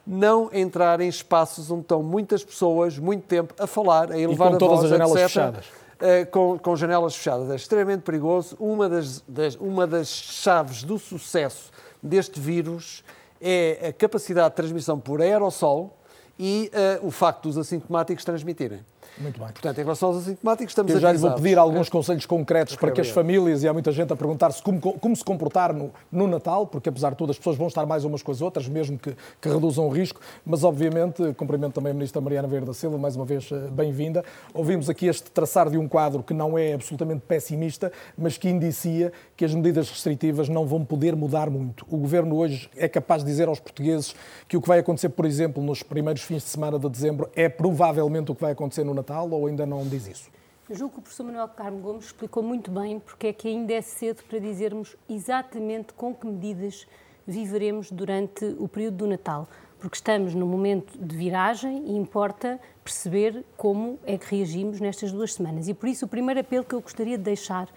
não 0.07 0.51
entrar 0.53 1.01
em 1.01 1.09
espaços 1.09 1.71
onde 1.71 1.83
estão 1.83 2.03
muitas 2.03 2.45
pessoas, 2.45 2.99
muito 2.99 3.25
tempo, 3.25 3.55
a 3.59 3.67
falar, 3.67 4.11
a 4.11 4.19
elevar 4.19 4.49
e 4.49 4.51
com 4.51 4.57
a 4.57 4.59
todas 4.59 4.81
voz, 4.81 4.85
as 4.85 4.91
janelas 4.91 5.17
etc. 5.17 5.29
fechadas. 5.29 5.67
Uh, 5.67 6.31
com, 6.31 6.59
com, 6.59 6.77
janelas 6.77 7.15
fechadas. 7.15 7.51
É 7.51 7.55
extremamente 7.55 8.03
perigoso. 8.03 8.57
Uma 8.59 8.89
das, 8.89 9.23
das, 9.29 9.55
uma 9.57 9.87
das 9.87 10.09
chaves 10.09 10.83
do 10.83 10.99
sucesso 10.99 11.71
deste 12.03 12.41
vírus 12.41 13.05
é 13.41 13.89
a 13.89 13.93
capacidade 13.93 14.51
de 14.51 14.57
transmissão 14.57 14.99
por 14.99 15.21
aerossol 15.21 15.97
e 16.39 16.71
uh, 17.03 17.07
o 17.07 17.11
facto 17.11 17.45
dos 17.45 17.59
assintomáticos 17.59 18.25
transmitirem. 18.25 18.81
Muito 19.19 19.39
bem. 19.39 19.49
Portanto, 19.49 19.79
em 19.79 19.83
relação 19.83 20.09
aos 20.09 20.19
assintomáticos, 20.19 20.73
estamos 20.73 20.93
Eu 20.93 21.01
já 21.01 21.13
lhe 21.13 21.19
vou 21.19 21.33
pedir 21.33 21.59
alguns 21.59 21.89
é. 21.89 21.91
conselhos 21.91 22.25
concretos 22.25 22.77
para 22.77 22.91
que 22.91 23.01
as 23.01 23.11
famílias, 23.11 23.63
e 23.63 23.69
há 23.69 23.73
muita 23.73 23.93
gente 23.93 24.13
a 24.13 24.17
perguntar-se 24.17 24.63
como, 24.63 24.81
como, 24.81 25.15
se 25.15 25.25
comportar 25.25 25.73
no, 25.75 25.91
no, 26.11 26.27
Natal, 26.27 26.67
porque 26.67 26.89
apesar 26.89 27.11
de 27.11 27.17
tudo 27.17 27.31
as 27.31 27.39
pessoas 27.39 27.57
vão 27.57 27.67
estar 27.67 27.85
mais 27.85 28.05
umas 28.05 28.23
com 28.23 28.33
as 28.33 28.41
outras, 28.41 28.69
mesmo 28.69 28.99
que, 28.99 29.15
que 29.41 29.49
reduzam 29.49 29.87
o 29.87 29.91
risco, 29.91 30.21
mas 30.45 30.65
obviamente, 30.65 31.35
cumprimento 31.35 31.75
também 31.75 31.91
a 31.91 31.95
Ministra 31.95 32.21
Mariana 32.21 32.49
Verde 32.49 32.67
da 32.67 32.75
Silva, 32.75 32.97
mais 32.97 33.15
uma 33.15 33.25
vez 33.25 33.51
eh, 33.53 33.69
bem-vinda. 33.71 34.25
Ouvimos 34.55 34.89
aqui 34.89 35.07
este 35.07 35.31
traçar 35.31 35.69
de 35.69 35.77
um 35.77 35.87
quadro 35.87 36.23
que 36.23 36.33
não 36.33 36.57
é 36.57 36.73
absolutamente 36.73 37.23
pessimista, 37.29 37.93
mas 38.17 38.39
que 38.39 38.49
indicia 38.49 39.13
que 39.37 39.45
as 39.45 39.55
medidas 39.55 39.91
restritivas 39.91 40.49
não 40.49 40.67
vão 40.67 40.85
poder 40.85 41.15
mudar 41.15 41.51
muito. 41.51 41.85
O 41.91 41.99
Governo 41.99 42.37
hoje 42.37 42.71
é 42.77 42.89
capaz 42.89 43.23
de 43.23 43.31
dizer 43.31 43.49
aos 43.49 43.61
portugueses 43.61 44.15
que 44.49 44.57
o 44.57 44.63
que 44.63 44.69
vai 44.69 44.79
acontecer, 44.79 45.11
por 45.11 45.27
exemplo, 45.27 45.63
nos 45.63 45.83
primeiros 45.83 46.23
fins 46.23 46.43
de 46.43 46.49
semana 46.49 46.79
de 46.79 46.89
dezembro 46.89 47.31
é 47.37 47.49
provavelmente 47.49 48.33
o 48.33 48.35
que 48.35 48.41
vai 48.41 48.53
acontecer 48.53 48.85
no 48.85 48.95
Natal 48.95 49.02
Natal 49.03 49.29
ou 49.29 49.47
ainda 49.47 49.67
não 49.67 49.87
diz 49.87 50.07
isso? 50.07 50.31
Eu 50.71 50.77
julgo 50.77 50.95
que 50.95 50.99
o 51.01 51.03
professor 51.03 51.25
Manuel 51.25 51.49
Carmo 51.49 51.81
Gomes 51.81 52.07
explicou 52.07 52.43
muito 52.43 52.71
bem 52.71 53.01
porque 53.01 53.27
é 53.27 53.33
que 53.33 53.49
ainda 53.49 53.73
é 53.73 53.83
cedo 53.83 54.23
para 54.29 54.39
dizermos 54.39 54.97
exatamente 55.09 55.93
com 55.93 56.15
que 56.15 56.25
medidas 56.25 56.87
viveremos 57.27 57.91
durante 57.91 58.45
o 58.59 58.69
período 58.69 58.99
do 58.99 59.07
Natal, 59.07 59.49
porque 59.79 59.97
estamos 59.97 60.35
no 60.35 60.47
momento 60.47 60.97
de 60.97 61.17
viragem 61.17 61.85
e 61.89 61.97
importa 61.97 62.61
perceber 62.83 63.45
como 63.57 63.99
é 64.07 64.17
que 64.17 64.37
reagimos 64.37 64.81
nestas 64.81 65.13
duas 65.13 65.35
semanas. 65.35 65.69
E 65.69 65.75
por 65.75 65.89
isso 65.89 66.05
o 66.05 66.09
primeiro 66.09 66.41
apelo 66.41 66.65
que 66.65 66.75
eu 66.75 66.81
gostaria 66.81 67.19
de 67.19 67.25
deixar 67.25 67.69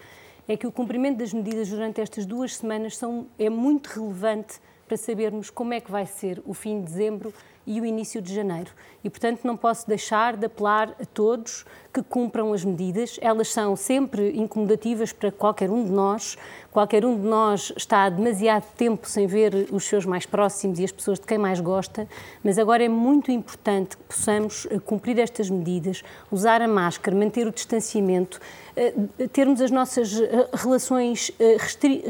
é 0.48 0.56
que 0.56 0.66
o 0.66 0.72
cumprimento 0.72 1.18
das 1.18 1.32
medidas 1.32 1.68
durante 1.68 2.00
estas 2.00 2.24
duas 2.24 2.56
semanas 2.56 2.96
são, 2.96 3.26
é 3.36 3.50
muito 3.50 3.88
relevante 3.88 4.60
para 4.86 4.96
sabermos 4.96 5.50
como 5.50 5.74
é 5.74 5.80
que 5.80 5.90
vai 5.90 6.06
ser 6.06 6.40
o 6.46 6.54
fim 6.54 6.78
de 6.78 6.86
dezembro 6.86 7.34
e 7.66 7.80
o 7.80 7.84
início 7.84 8.22
de 8.22 8.34
janeiro. 8.34 8.70
E, 9.02 9.10
portanto, 9.10 9.44
não 9.44 9.56
posso 9.56 9.88
deixar 9.88 10.36
de 10.36 10.46
apelar 10.46 10.94
a 11.00 11.04
todos 11.04 11.64
que 11.96 12.02
cumpram 12.02 12.52
as 12.52 12.62
medidas. 12.62 13.18
Elas 13.22 13.48
são 13.48 13.74
sempre 13.74 14.36
incomodativas 14.36 15.14
para 15.14 15.32
qualquer 15.32 15.70
um 15.70 15.82
de 15.82 15.90
nós. 15.90 16.36
Qualquer 16.70 17.06
um 17.06 17.16
de 17.16 17.26
nós 17.26 17.72
está 17.74 18.06
demasiado 18.10 18.66
tempo 18.76 19.08
sem 19.08 19.26
ver 19.26 19.66
os 19.72 19.84
seus 19.84 20.04
mais 20.04 20.26
próximos 20.26 20.78
e 20.78 20.84
as 20.84 20.92
pessoas 20.92 21.18
de 21.18 21.24
quem 21.24 21.38
mais 21.38 21.58
gosta, 21.58 22.06
mas 22.44 22.58
agora 22.58 22.84
é 22.84 22.88
muito 22.88 23.32
importante 23.32 23.96
que 23.96 24.02
possamos 24.02 24.66
eh, 24.70 24.78
cumprir 24.78 25.18
estas 25.18 25.48
medidas, 25.48 26.02
usar 26.30 26.60
a 26.60 26.68
máscara, 26.68 27.16
manter 27.16 27.46
o 27.46 27.50
distanciamento, 27.50 28.38
eh, 28.76 28.92
termos 29.32 29.62
as 29.62 29.70
nossas 29.70 30.20
eh, 30.20 30.48
relações 30.52 31.32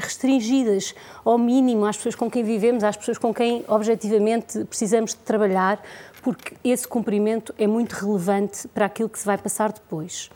restringidas 0.01 0.97
ao 1.25 1.39
mínimo 1.39 1.87
às 1.87 1.97
pessoas 1.97 2.17
com 2.17 2.29
quem 2.29 2.43
vivemos, 2.43 2.83
às 2.83 2.97
pessoas 2.97 3.19
com 3.19 3.33
quem 3.33 3.65
objetivamente 3.69 4.65
precisamos 4.65 5.13
de 5.13 5.19
trabalhar, 5.19 5.81
porque 6.27 6.57
esse 6.65 6.89
cumprimento 6.89 7.55
é 7.57 7.69
muito 7.69 7.93
relevante 7.93 8.67
para 8.67 8.87
aquilo 8.87 9.09
que 9.09 9.17
se 9.17 9.25
vai 9.25 9.39
passar 9.39 9.71
depois. 9.71 10.29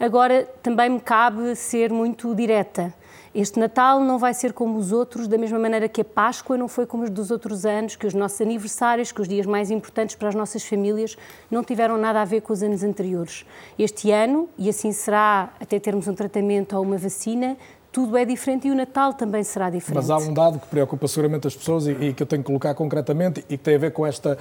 Agora, 0.00 0.48
também 0.62 0.88
me 0.88 1.00
cabe 1.00 1.54
ser 1.54 1.92
muito 1.92 2.34
direta. 2.34 2.94
Este 3.34 3.60
Natal 3.60 4.00
não 4.00 4.18
vai 4.18 4.32
ser 4.32 4.54
como 4.54 4.78
os 4.78 4.90
outros, 4.90 5.28
da 5.28 5.36
mesma 5.36 5.58
maneira 5.58 5.86
que 5.86 6.00
a 6.00 6.04
Páscoa 6.04 6.56
não 6.56 6.66
foi 6.66 6.86
como 6.86 7.04
os 7.04 7.10
dos 7.10 7.30
outros 7.30 7.66
anos, 7.66 7.94
que 7.94 8.06
os 8.06 8.14
nossos 8.14 8.40
aniversários, 8.40 9.12
que 9.12 9.20
os 9.20 9.28
dias 9.28 9.44
mais 9.44 9.70
importantes 9.70 10.16
para 10.16 10.30
as 10.30 10.34
nossas 10.34 10.64
famílias, 10.64 11.14
não 11.50 11.62
tiveram 11.62 11.98
nada 11.98 12.22
a 12.22 12.24
ver 12.24 12.40
com 12.40 12.54
os 12.54 12.62
anos 12.62 12.82
anteriores. 12.82 13.44
Este 13.78 14.10
ano, 14.10 14.48
e 14.56 14.70
assim 14.70 14.92
será 14.92 15.52
até 15.60 15.78
termos 15.78 16.08
um 16.08 16.14
tratamento 16.14 16.74
ou 16.74 16.82
uma 16.82 16.96
vacina, 16.96 17.54
tudo 17.98 18.16
é 18.16 18.24
diferente 18.24 18.68
e 18.68 18.70
o 18.70 18.76
Natal 18.76 19.12
também 19.12 19.42
será 19.42 19.68
diferente. 19.70 19.96
Mas 19.96 20.08
há 20.08 20.18
um 20.18 20.32
dado 20.32 20.60
que 20.60 20.68
preocupa 20.68 21.08
seguramente 21.08 21.48
as 21.48 21.56
pessoas 21.56 21.88
e, 21.88 21.90
e 21.90 22.14
que 22.14 22.22
eu 22.22 22.26
tenho 22.28 22.44
que 22.44 22.46
colocar 22.46 22.72
concretamente 22.72 23.44
e 23.50 23.58
que 23.58 23.64
tem 23.64 23.74
a 23.74 23.78
ver 23.78 23.90
com 23.90 24.06
esta, 24.06 24.38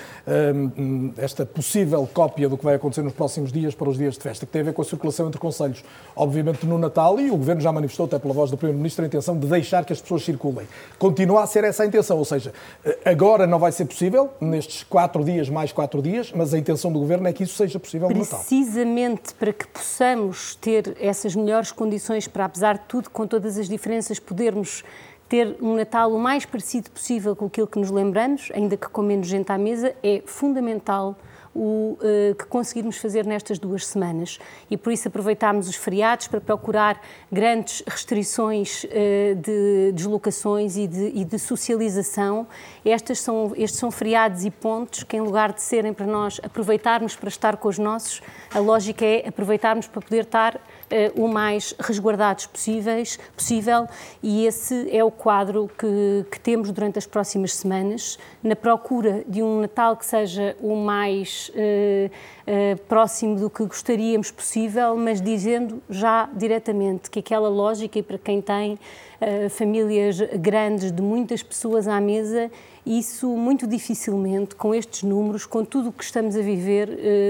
um, 0.55 1.11
esta 1.17 1.43
possível 1.43 2.07
cópia 2.13 2.47
do 2.47 2.55
que 2.55 2.63
vai 2.63 2.75
acontecer 2.75 3.01
nos 3.01 3.13
próximos 3.13 3.51
dias 3.51 3.73
para 3.73 3.89
os 3.89 3.97
dias 3.97 4.13
de 4.13 4.21
festa, 4.21 4.45
que 4.45 4.51
tem 4.51 4.61
a 4.61 4.65
ver 4.65 4.73
com 4.73 4.83
a 4.83 4.85
circulação 4.85 5.25
entre 5.25 5.39
conselhos. 5.41 5.83
Obviamente 6.15 6.67
no 6.67 6.77
Natal, 6.77 7.19
e 7.19 7.31
o 7.31 7.37
Governo 7.37 7.59
já 7.59 7.71
manifestou 7.71 8.05
até 8.05 8.19
pela 8.19 8.31
voz 8.31 8.51
do 8.51 8.57
Primeiro-Ministro 8.57 9.03
a 9.03 9.07
intenção 9.07 9.35
de 9.35 9.47
deixar 9.47 9.83
que 9.83 9.91
as 9.91 9.99
pessoas 9.99 10.23
circulem. 10.23 10.67
Continua 10.99 11.41
a 11.41 11.47
ser 11.47 11.63
essa 11.63 11.81
a 11.81 11.87
intenção, 11.87 12.19
ou 12.19 12.25
seja, 12.25 12.53
agora 13.03 13.47
não 13.47 13.57
vai 13.57 13.71
ser 13.71 13.85
possível, 13.85 14.29
nestes 14.39 14.83
quatro 14.83 15.23
dias 15.23 15.49
mais 15.49 15.71
quatro 15.71 15.99
dias, 15.99 16.31
mas 16.31 16.53
a 16.53 16.59
intenção 16.59 16.93
do 16.93 16.99
Governo 16.99 17.27
é 17.27 17.33
que 17.33 17.41
isso 17.41 17.55
seja 17.55 17.79
possível 17.79 18.07
no 18.07 18.19
Natal. 18.19 18.37
Precisamente 18.37 19.33
para 19.33 19.51
que 19.51 19.65
possamos 19.65 20.53
ter 20.53 20.95
essas 21.01 21.33
melhores 21.33 21.71
condições 21.71 22.27
para, 22.27 22.45
apesar 22.45 22.77
de 22.77 22.83
tudo, 22.87 23.09
com 23.09 23.25
todas 23.25 23.46
as 23.55 23.69
diferenças, 23.69 24.19
podermos 24.19 24.83
ter 25.29 25.57
um 25.61 25.75
Natal 25.75 26.11
o 26.11 26.19
mais 26.19 26.45
parecido 26.45 26.89
possível 26.89 27.35
com 27.35 27.45
aquilo 27.45 27.67
que 27.67 27.79
nos 27.79 27.91
lembramos, 27.91 28.49
ainda 28.53 28.75
que 28.75 28.87
com 28.87 29.01
menos 29.01 29.27
gente 29.27 29.51
à 29.51 29.57
mesa, 29.57 29.93
é 30.01 30.23
fundamental 30.25 31.15
o 31.57 31.97
uh, 31.99 32.35
que 32.35 32.45
conseguirmos 32.45 32.97
fazer 32.97 33.25
nestas 33.25 33.57
duas 33.57 33.87
semanas. 33.87 34.37
E 34.69 34.77
por 34.77 34.93
isso 34.93 35.07
aproveitámos 35.07 35.67
os 35.67 35.75
feriados 35.75 36.27
para 36.27 36.39
procurar 36.39 37.01
grandes 37.31 37.81
restrições 37.87 38.83
uh, 38.83 39.35
de 39.35 39.91
deslocações 39.91 40.77
e 40.77 40.85
de, 40.85 41.11
e 41.15 41.25
de, 41.25 41.39
socialização. 41.39 42.45
Estas 42.85 43.19
são, 43.21 43.53
estes 43.55 43.79
são 43.79 43.89
feriados 43.89 44.45
e 44.45 44.51
pontos 44.51 45.01
que, 45.01 45.17
em 45.17 45.21
lugar 45.21 45.51
de 45.51 45.63
serem 45.63 45.93
para 45.93 46.05
nós 46.05 46.39
aproveitarmos 46.43 47.15
para 47.15 47.29
estar 47.29 47.57
com 47.57 47.67
os 47.67 47.79
nossos, 47.79 48.21
a 48.53 48.59
lógica 48.59 49.03
é 49.03 49.27
aproveitarmos 49.27 49.87
para 49.87 50.01
poder 50.01 50.25
estar 50.25 50.61
uh, 50.91 51.21
o 51.21 51.27
mais 51.27 51.73
resguardados 51.79 52.45
possíveis, 52.45 53.19
possível 53.35 53.87
e 54.21 54.45
esse 54.45 54.87
é 54.95 55.03
o 55.03 55.11
quadro 55.11 55.69
que, 55.77 56.25
que 56.31 56.39
temos 56.39 56.71
durante 56.71 56.97
as 56.97 57.05
próximas 57.05 57.53
semanas, 57.55 58.17
na 58.43 58.55
procura 58.55 59.23
de 59.27 59.41
um 59.43 59.61
Natal 59.61 59.97
que 59.97 60.05
seja 60.05 60.55
o 60.61 60.75
mais 60.75 61.49
uh, 61.49 62.11
uh, 62.11 62.77
próximo 62.87 63.35
do 63.35 63.49
que 63.49 63.63
gostaríamos 63.65 64.31
possível, 64.31 64.95
mas 64.95 65.21
dizendo 65.21 65.81
já 65.89 66.29
diretamente 66.33 67.09
que 67.09 67.19
aquela 67.19 67.49
lógica, 67.49 67.99
e 67.99 68.03
para 68.03 68.17
quem 68.17 68.41
tem 68.41 68.79
famílias 69.49 70.19
grandes 70.39 70.91
de 70.91 71.01
muitas 71.01 71.41
pessoas 71.41 71.87
à 71.87 71.99
mesa, 71.99 72.51
isso 72.85 73.27
muito 73.35 73.65
dificilmente, 73.65 74.53
com 74.53 74.75
estes 74.75 75.01
números, 75.01 75.43
com 75.43 75.65
tudo 75.65 75.89
o 75.89 75.91
que 75.91 76.03
estamos 76.03 76.35
a 76.35 76.41
viver, 76.41 76.87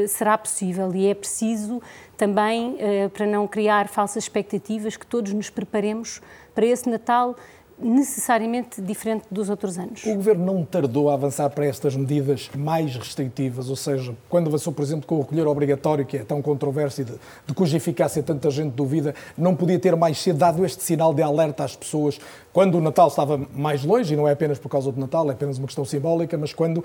será 0.10 0.38
possível. 0.38 0.94
E 0.94 1.08
é 1.08 1.16
preciso 1.16 1.82
também 2.17 2.75
eh, 2.79 3.09
para 3.09 3.25
não 3.25 3.47
criar 3.47 3.88
falsas 3.88 4.24
expectativas, 4.24 4.97
que 4.97 5.05
todos 5.05 5.31
nos 5.31 5.50
preparemos 5.50 6.19
para 6.53 6.65
esse 6.65 6.89
Natal 6.89 7.36
necessariamente 7.79 8.81
diferente 8.81 9.25
dos 9.29 9.50
outros 9.50 9.77
anos. 9.77 10.03
O 10.03 10.15
Governo 10.15 10.45
não 10.45 10.65
tardou 10.65 11.09
a 11.09 11.13
avançar 11.13 11.47
para 11.51 11.65
estas 11.65 11.95
medidas 11.95 12.50
mais 12.55 12.95
restritivas, 12.95 13.69
ou 13.69 13.75
seja, 13.75 14.15
quando 14.27 14.47
avançou, 14.47 14.74
por 14.74 14.81
exemplo, 14.81 15.05
com 15.05 15.17
o 15.17 15.21
recolher 15.21 15.45
obrigatório, 15.45 16.03
que 16.03 16.17
é 16.17 16.24
tão 16.24 16.41
controverso 16.41 17.01
e 17.01 17.03
de, 17.03 17.13
de 17.45 17.53
cuja 17.53 17.77
eficácia 17.77 18.24
tanta 18.24 18.50
gente 18.50 18.74
duvida, 18.74 19.13
não 19.38 19.55
podia 19.55 19.77
ter 19.77 19.95
mais 19.95 20.17
cedo 20.17 20.39
dado 20.39 20.65
este 20.65 20.81
sinal 20.83 21.13
de 21.13 21.21
alerta 21.21 21.63
às 21.63 21.75
pessoas 21.75 22.19
quando 22.51 22.79
o 22.79 22.81
Natal 22.81 23.09
estava 23.09 23.39
mais 23.53 23.83
longe, 23.83 24.15
e 24.15 24.17
não 24.17 24.27
é 24.27 24.31
apenas 24.31 24.57
por 24.57 24.69
causa 24.69 24.91
do 24.91 25.00
Natal, 25.00 25.29
é 25.29 25.33
apenas 25.33 25.59
uma 25.59 25.67
questão 25.67 25.86
simbólica, 25.86 26.36
mas 26.36 26.53
quando 26.53 26.83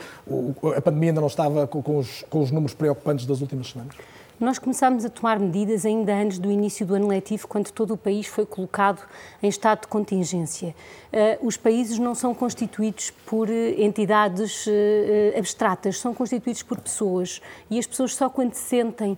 a 0.76 0.80
pandemia 0.82 1.10
ainda 1.10 1.22
não 1.22 1.28
estava 1.28 1.66
com, 1.66 1.82
com, 1.82 1.96
os, 1.96 2.22
com 2.28 2.40
os 2.40 2.50
números 2.50 2.74
preocupantes 2.74 3.24
das 3.24 3.40
últimas 3.40 3.70
semanas? 3.70 3.96
Nós 4.42 4.58
começámos 4.58 5.04
a 5.04 5.08
tomar 5.08 5.38
medidas 5.38 5.87
ainda 5.87 6.12
antes 6.12 6.40
do 6.40 6.50
início 6.50 6.84
do 6.84 6.96
ano 6.96 7.06
letivo, 7.06 7.46
quando 7.46 7.70
todo 7.70 7.94
o 7.94 7.96
país 7.96 8.26
foi 8.26 8.44
colocado 8.44 9.00
em 9.40 9.46
estado 9.46 9.82
de 9.82 9.87
contingência. 9.87 10.75
Uh, 11.12 11.46
os 11.46 11.56
países 11.56 11.96
não 11.96 12.12
são 12.12 12.34
constituídos 12.34 13.12
por 13.25 13.49
uh, 13.49 13.52
entidades 13.80 14.66
uh, 14.66 15.38
abstratas, 15.38 16.00
são 16.00 16.12
constituídos 16.12 16.61
por 16.64 16.80
pessoas. 16.80 17.40
E 17.70 17.78
as 17.78 17.87
pessoas 17.87 18.16
só 18.16 18.28
quando 18.28 18.54
sentem 18.54 19.16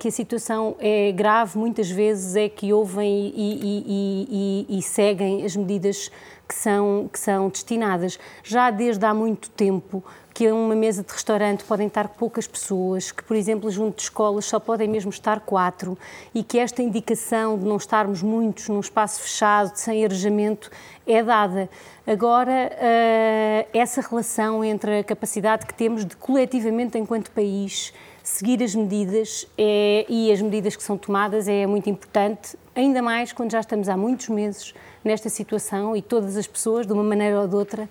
que 0.00 0.08
a 0.08 0.10
situação 0.10 0.74
é 0.80 1.12
grave, 1.12 1.56
muitas 1.56 1.88
vezes 1.88 2.34
é 2.34 2.48
que 2.48 2.72
ouvem 2.72 3.32
e, 3.32 3.60
e, 3.62 4.66
e, 4.68 4.78
e 4.78 4.82
seguem 4.82 5.44
as 5.44 5.54
medidas 5.54 6.10
que 6.48 6.54
são, 6.54 7.08
que 7.12 7.16
são 7.16 7.48
destinadas. 7.48 8.18
Já 8.42 8.72
desde 8.72 9.06
há 9.06 9.14
muito 9.14 9.48
tempo, 9.50 10.02
que 10.34 10.46
a 10.46 10.54
uma 10.54 10.74
mesa 10.74 11.02
de 11.02 11.12
restaurante 11.12 11.64
podem 11.64 11.86
estar 11.86 12.08
poucas 12.08 12.46
pessoas, 12.46 13.12
que, 13.12 13.22
por 13.22 13.36
exemplo, 13.36 13.70
junto 13.70 13.96
de 13.96 14.02
escolas 14.02 14.44
só 14.44 14.58
podem 14.58 14.88
mesmo 14.88 15.10
estar 15.10 15.40
quatro 15.40 15.96
e 16.34 16.42
que 16.42 16.58
esta 16.58 16.82
indicação 16.82 17.58
de 17.58 17.64
não 17.64 17.76
estarmos 17.76 18.22
muitos 18.22 18.68
num 18.68 18.80
espaço 18.80 19.20
fechado, 19.20 19.72
sem 19.74 20.04
arejamento, 20.04 20.70
é 21.06 21.22
dada. 21.22 21.68
Agora, 22.06 22.70
eh, 22.72 23.66
essa 23.72 24.00
relação 24.00 24.64
entre 24.64 25.00
a 25.00 25.04
capacidade 25.04 25.66
que 25.66 25.74
temos 25.74 26.04
de, 26.04 26.16
coletivamente, 26.16 26.98
enquanto 26.98 27.30
país, 27.30 27.92
seguir 28.22 28.62
as 28.62 28.74
medidas 28.74 29.46
é, 29.58 30.06
e 30.08 30.32
as 30.32 30.40
medidas 30.40 30.76
que 30.76 30.82
são 30.82 30.96
tomadas 30.96 31.48
é 31.48 31.66
muito 31.66 31.90
importante, 31.90 32.56
ainda 32.74 33.02
mais 33.02 33.32
quando 33.32 33.50
já 33.50 33.60
estamos 33.60 33.88
há 33.88 33.96
muitos 33.96 34.28
meses 34.28 34.74
nesta 35.04 35.28
situação 35.28 35.96
e 35.96 36.02
todas 36.02 36.36
as 36.36 36.46
pessoas, 36.46 36.86
de 36.86 36.92
uma 36.92 37.02
maneira 37.02 37.40
ou 37.40 37.48
de 37.48 37.54
outra, 37.54 37.88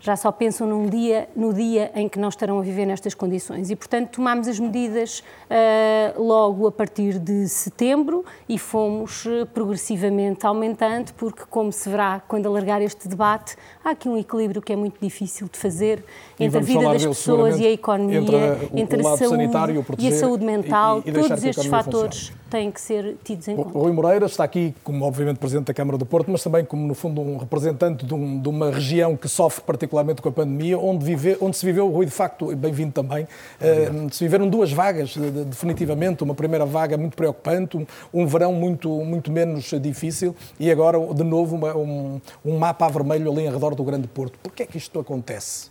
já 0.00 0.16
só 0.16 0.32
pensam 0.32 0.66
num 0.66 0.88
dia, 0.88 1.28
no 1.36 1.52
dia 1.52 1.92
em 1.94 2.08
que 2.08 2.18
não 2.18 2.30
estarão 2.30 2.58
a 2.58 2.62
viver 2.62 2.86
nestas 2.86 3.12
condições. 3.14 3.70
E, 3.70 3.76
portanto, 3.76 4.10
tomámos 4.10 4.48
as 4.48 4.58
medidas 4.58 5.20
uh, 5.20 6.22
logo 6.22 6.66
a 6.66 6.72
partir 6.72 7.18
de 7.18 7.46
setembro 7.46 8.24
e 8.48 8.58
fomos 8.58 9.26
uh, 9.26 9.46
progressivamente 9.52 10.46
aumentando, 10.46 11.12
porque, 11.12 11.42
como 11.50 11.70
se 11.70 11.88
verá 11.88 12.22
quando 12.26 12.46
alargar 12.46 12.80
este 12.80 13.06
debate, 13.06 13.56
há 13.84 13.90
aqui 13.90 14.08
um 14.08 14.16
equilíbrio 14.16 14.62
que 14.62 14.72
é 14.72 14.76
muito 14.76 14.98
difícil 15.00 15.48
de 15.52 15.58
fazer 15.58 16.02
entre 16.38 16.58
a 16.58 16.62
vida 16.62 16.92
das 16.92 17.04
pessoas 17.04 17.58
e 17.58 17.66
a 17.66 17.70
economia, 17.70 18.18
entre, 18.18 18.36
a, 18.36 18.58
entre 18.72 19.06
a 19.06 19.16
saúde 19.16 19.50
e 19.98 20.08
a 20.08 20.12
saúde 20.12 20.44
mental. 20.44 21.02
E, 21.04 21.10
e 21.10 21.12
Todos 21.12 21.44
estes 21.44 21.66
fatores. 21.66 22.32
Têm 22.50 22.70
que 22.70 22.80
ser 22.80 23.16
tidos 23.22 23.46
em 23.48 23.56
conta. 23.56 23.78
O 23.78 23.82
Rui 23.82 23.92
Moreira 23.92 24.26
está 24.26 24.44
aqui 24.44 24.74
como, 24.82 25.04
obviamente, 25.04 25.38
Presidente 25.38 25.66
da 25.66 25.74
Câmara 25.74 25.96
do 25.96 26.04
Porto, 26.04 26.30
mas 26.30 26.42
também 26.42 26.64
como, 26.64 26.86
no 26.86 26.94
fundo, 26.94 27.20
um 27.20 27.36
representante 27.36 28.04
de, 28.04 28.12
um, 28.12 28.40
de 28.40 28.48
uma 28.48 28.70
região 28.70 29.16
que 29.16 29.28
sofre 29.28 29.62
particularmente 29.64 30.20
com 30.20 30.28
a 30.28 30.32
pandemia, 30.32 30.78
onde, 30.78 31.04
vive, 31.04 31.38
onde 31.40 31.56
se 31.56 31.64
viveu, 31.64 31.88
Rui, 31.88 32.04
de 32.04 32.12
facto, 32.12 32.54
bem-vindo 32.56 32.92
também, 32.92 33.24
uh, 33.24 34.12
se 34.12 34.24
viveram 34.24 34.48
duas 34.48 34.72
vagas, 34.72 35.16
definitivamente, 35.46 36.24
uma 36.24 36.34
primeira 36.34 36.66
vaga 36.66 36.96
muito 36.96 37.16
preocupante, 37.16 37.76
um, 37.76 37.86
um 38.12 38.26
verão 38.26 38.52
muito, 38.52 38.88
muito 39.04 39.30
menos 39.30 39.70
difícil 39.80 40.34
e 40.58 40.70
agora, 40.70 40.98
de 41.14 41.22
novo, 41.22 41.54
uma, 41.54 41.76
um, 41.76 42.20
um 42.44 42.58
mapa 42.58 42.86
a 42.86 42.88
vermelho 42.88 43.30
ali 43.30 43.42
em 43.46 43.50
redor 43.50 43.74
do 43.74 43.84
Grande 43.84 44.08
Porto. 44.08 44.38
Por 44.42 44.52
que 44.52 44.64
é 44.64 44.66
que 44.66 44.76
isto 44.76 44.98
acontece? 44.98 45.69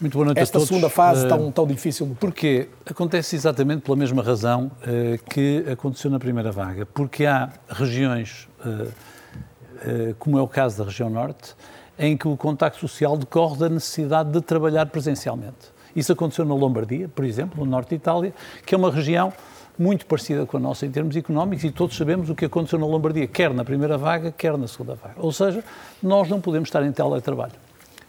Muito 0.00 0.12
boa 0.12 0.26
noite 0.26 0.38
Esta 0.38 0.58
a 0.58 0.60
todos. 0.60 0.68
segunda 0.68 0.90
fase 0.90 1.24
uh, 1.24 1.28
tão, 1.28 1.50
tão 1.50 1.66
difícil. 1.66 2.14
Porque 2.20 2.68
acontece 2.84 3.34
exatamente 3.34 3.80
pela 3.80 3.96
mesma 3.96 4.22
razão 4.22 4.70
uh, 4.82 5.24
que 5.30 5.64
aconteceu 5.70 6.10
na 6.10 6.18
primeira 6.18 6.52
vaga. 6.52 6.84
Porque 6.84 7.24
há 7.24 7.50
regiões, 7.68 8.46
uh, 8.64 10.14
como 10.18 10.38
é 10.38 10.42
o 10.42 10.48
caso 10.48 10.78
da 10.78 10.84
região 10.84 11.08
norte, 11.08 11.54
em 11.98 12.16
que 12.16 12.28
o 12.28 12.36
contacto 12.36 12.78
social 12.78 13.16
decorre 13.16 13.56
da 13.56 13.68
necessidade 13.70 14.30
de 14.30 14.40
trabalhar 14.42 14.86
presencialmente. 14.86 15.74
Isso 15.94 16.12
aconteceu 16.12 16.44
na 16.44 16.54
Lombardia, 16.54 17.08
por 17.08 17.24
exemplo, 17.24 17.64
no 17.64 17.70
norte 17.70 17.90
de 17.90 17.94
Itália, 17.94 18.34
que 18.66 18.74
é 18.74 18.78
uma 18.78 18.90
região 18.90 19.32
muito 19.78 20.04
parecida 20.04 20.44
com 20.44 20.58
a 20.58 20.60
nossa 20.60 20.84
em 20.84 20.90
termos 20.90 21.16
económicos 21.16 21.64
e 21.64 21.70
todos 21.70 21.96
sabemos 21.96 22.28
o 22.28 22.34
que 22.34 22.44
aconteceu 22.44 22.78
na 22.78 22.86
Lombardia, 22.86 23.26
quer 23.26 23.52
na 23.52 23.64
primeira 23.64 23.96
vaga, 23.96 24.30
quer 24.30 24.56
na 24.58 24.68
segunda 24.68 24.94
vaga. 24.94 25.14
Ou 25.16 25.32
seja, 25.32 25.64
nós 26.02 26.28
não 26.28 26.40
podemos 26.40 26.68
estar 26.68 26.82
em 26.84 26.92
teletrabalho. 26.92 27.65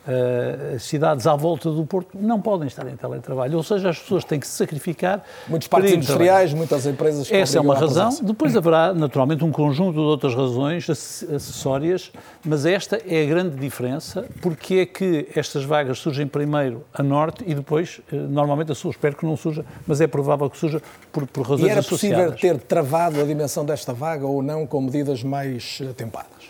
Uh, 0.08 0.80
cidades 0.80 1.28
à 1.28 1.36
volta 1.36 1.70
do 1.70 1.86
Porto 1.86 2.18
não 2.18 2.40
podem 2.40 2.66
estar 2.66 2.88
em 2.88 2.96
teletrabalho, 2.96 3.58
ou 3.58 3.64
seja, 3.64 3.90
as 3.90 4.00
pessoas 4.00 4.24
têm 4.24 4.40
que 4.40 4.48
se 4.48 4.54
sacrificar. 4.54 5.22
Muitos 5.50 5.68
parques 5.68 5.92
industriais, 5.92 6.54
muitas 6.54 6.86
empresas. 6.86 7.30
Essa 7.30 7.58
é 7.58 7.62
uma 7.62 7.76
razão. 7.76 8.10
Depois 8.22 8.56
haverá, 8.56 8.94
naturalmente, 8.94 9.44
um 9.44 9.52
conjunto 9.52 9.96
de 9.96 10.00
outras 10.00 10.34
razões 10.34 10.90
acessórias, 10.90 12.10
mas 12.46 12.66
esta 12.66 13.02
é 13.06 13.24
a 13.24 13.26
grande 13.26 13.58
diferença, 13.58 14.26
porque 14.42 14.76
é 14.76 14.86
que 14.86 15.28
estas 15.36 15.66
vagas 15.66 16.00
surgem 16.00 16.26
primeiro 16.26 16.86
a 16.94 17.04
norte 17.04 17.44
e 17.46 17.54
depois, 17.54 18.00
uh, 18.10 18.16
normalmente, 18.16 18.72
a 18.72 18.76
sul. 18.76 18.92
Espero 18.92 19.14
que 19.14 19.26
não 19.26 19.36
surja, 19.36 19.66
mas 19.86 20.00
é 20.00 20.08
provável 20.08 20.50
que 20.50 20.58
surja 20.58 20.82
por, 21.12 21.28
por 21.28 21.42
razões 21.42 21.68
e 21.68 21.70
era 21.70 21.82
associadas. 21.82 22.32
possível 22.32 22.58
ter 22.60 22.66
travado 22.66 23.20
a 23.20 23.26
dimensão 23.26 23.66
desta 23.66 23.92
vaga 23.94 24.26
ou 24.26 24.42
não 24.42 24.66
com 24.66 24.80
medidas 24.80 25.22
mais 25.22 25.82
atempadas? 25.90 26.48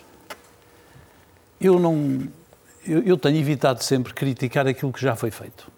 Eu 1.59 1.79
não 1.79 2.27
eu, 2.87 3.03
eu 3.03 3.17
tenho 3.17 3.37
evitado 3.37 3.83
sempre 3.83 4.13
criticar 4.13 4.67
aquilo 4.67 4.91
que 4.91 5.01
já 5.01 5.15
foi 5.15 5.31
feito 5.31 5.77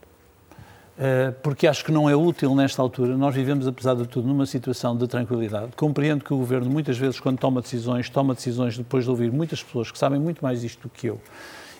eh, 1.01 1.31
porque 1.41 1.65
acho 1.65 1.85
que 1.85 1.93
não 1.93 2.09
é 2.09 2.15
útil 2.15 2.53
nesta 2.53 2.81
altura. 2.81 3.15
Nós 3.15 3.33
vivemos, 3.33 3.65
apesar 3.65 3.95
de 3.95 4.05
tudo, 4.05 4.27
numa 4.27 4.45
situação 4.45 4.97
de 4.97 5.07
tranquilidade. 5.07 5.71
Compreendo 5.77 6.25
que 6.25 6.33
o 6.33 6.37
Governo, 6.37 6.69
muitas 6.69 6.97
vezes, 6.97 7.21
quando 7.21 7.39
toma 7.39 7.61
decisões, 7.61 8.09
toma 8.09 8.33
decisões 8.35 8.77
depois 8.77 9.05
de 9.05 9.09
ouvir 9.09 9.31
muitas 9.31 9.63
pessoas 9.63 9.89
que 9.89 9.97
sabem 9.97 10.19
muito 10.19 10.43
mais 10.43 10.59
disto 10.59 10.81
do 10.81 10.89
que 10.89 11.07
eu. 11.07 11.21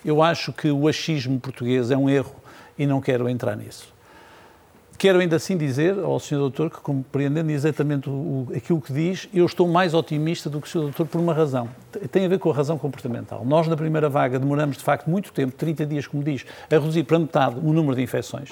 Eu 0.02 0.22
acho 0.22 0.54
que 0.54 0.70
o 0.70 0.88
achismo 0.88 1.38
português 1.38 1.90
é 1.90 1.96
um 1.96 2.08
erro 2.08 2.34
e 2.78 2.86
não 2.86 2.98
quero 3.02 3.28
entrar 3.28 3.54
nisso. 3.56 3.92
Quero 5.00 5.18
ainda 5.18 5.36
assim 5.36 5.56
dizer 5.56 5.98
ao 5.98 6.20
Sr. 6.20 6.36
Doutor 6.36 6.68
que, 6.68 6.76
compreendendo 6.76 7.50
exatamente 7.50 8.10
o, 8.10 8.46
aquilo 8.54 8.82
que 8.82 8.92
diz, 8.92 9.30
eu 9.32 9.46
estou 9.46 9.66
mais 9.66 9.94
otimista 9.94 10.50
do 10.50 10.60
que 10.60 10.68
o 10.68 10.70
Sr. 10.70 10.80
Doutor 10.80 11.06
por 11.06 11.18
uma 11.18 11.32
razão. 11.32 11.70
Tem 12.12 12.26
a 12.26 12.28
ver 12.28 12.38
com 12.38 12.50
a 12.50 12.54
razão 12.54 12.76
comportamental. 12.76 13.42
Nós, 13.42 13.66
na 13.66 13.78
primeira 13.78 14.10
vaga, 14.10 14.38
demoramos 14.38 14.76
de 14.76 14.84
facto 14.84 15.08
muito 15.08 15.32
tempo, 15.32 15.54
30 15.56 15.86
dias, 15.86 16.06
como 16.06 16.22
diz, 16.22 16.44
a 16.70 16.74
reduzir 16.74 17.04
para 17.04 17.18
metade 17.18 17.56
o 17.60 17.72
número 17.72 17.96
de 17.96 18.02
infecções. 18.02 18.50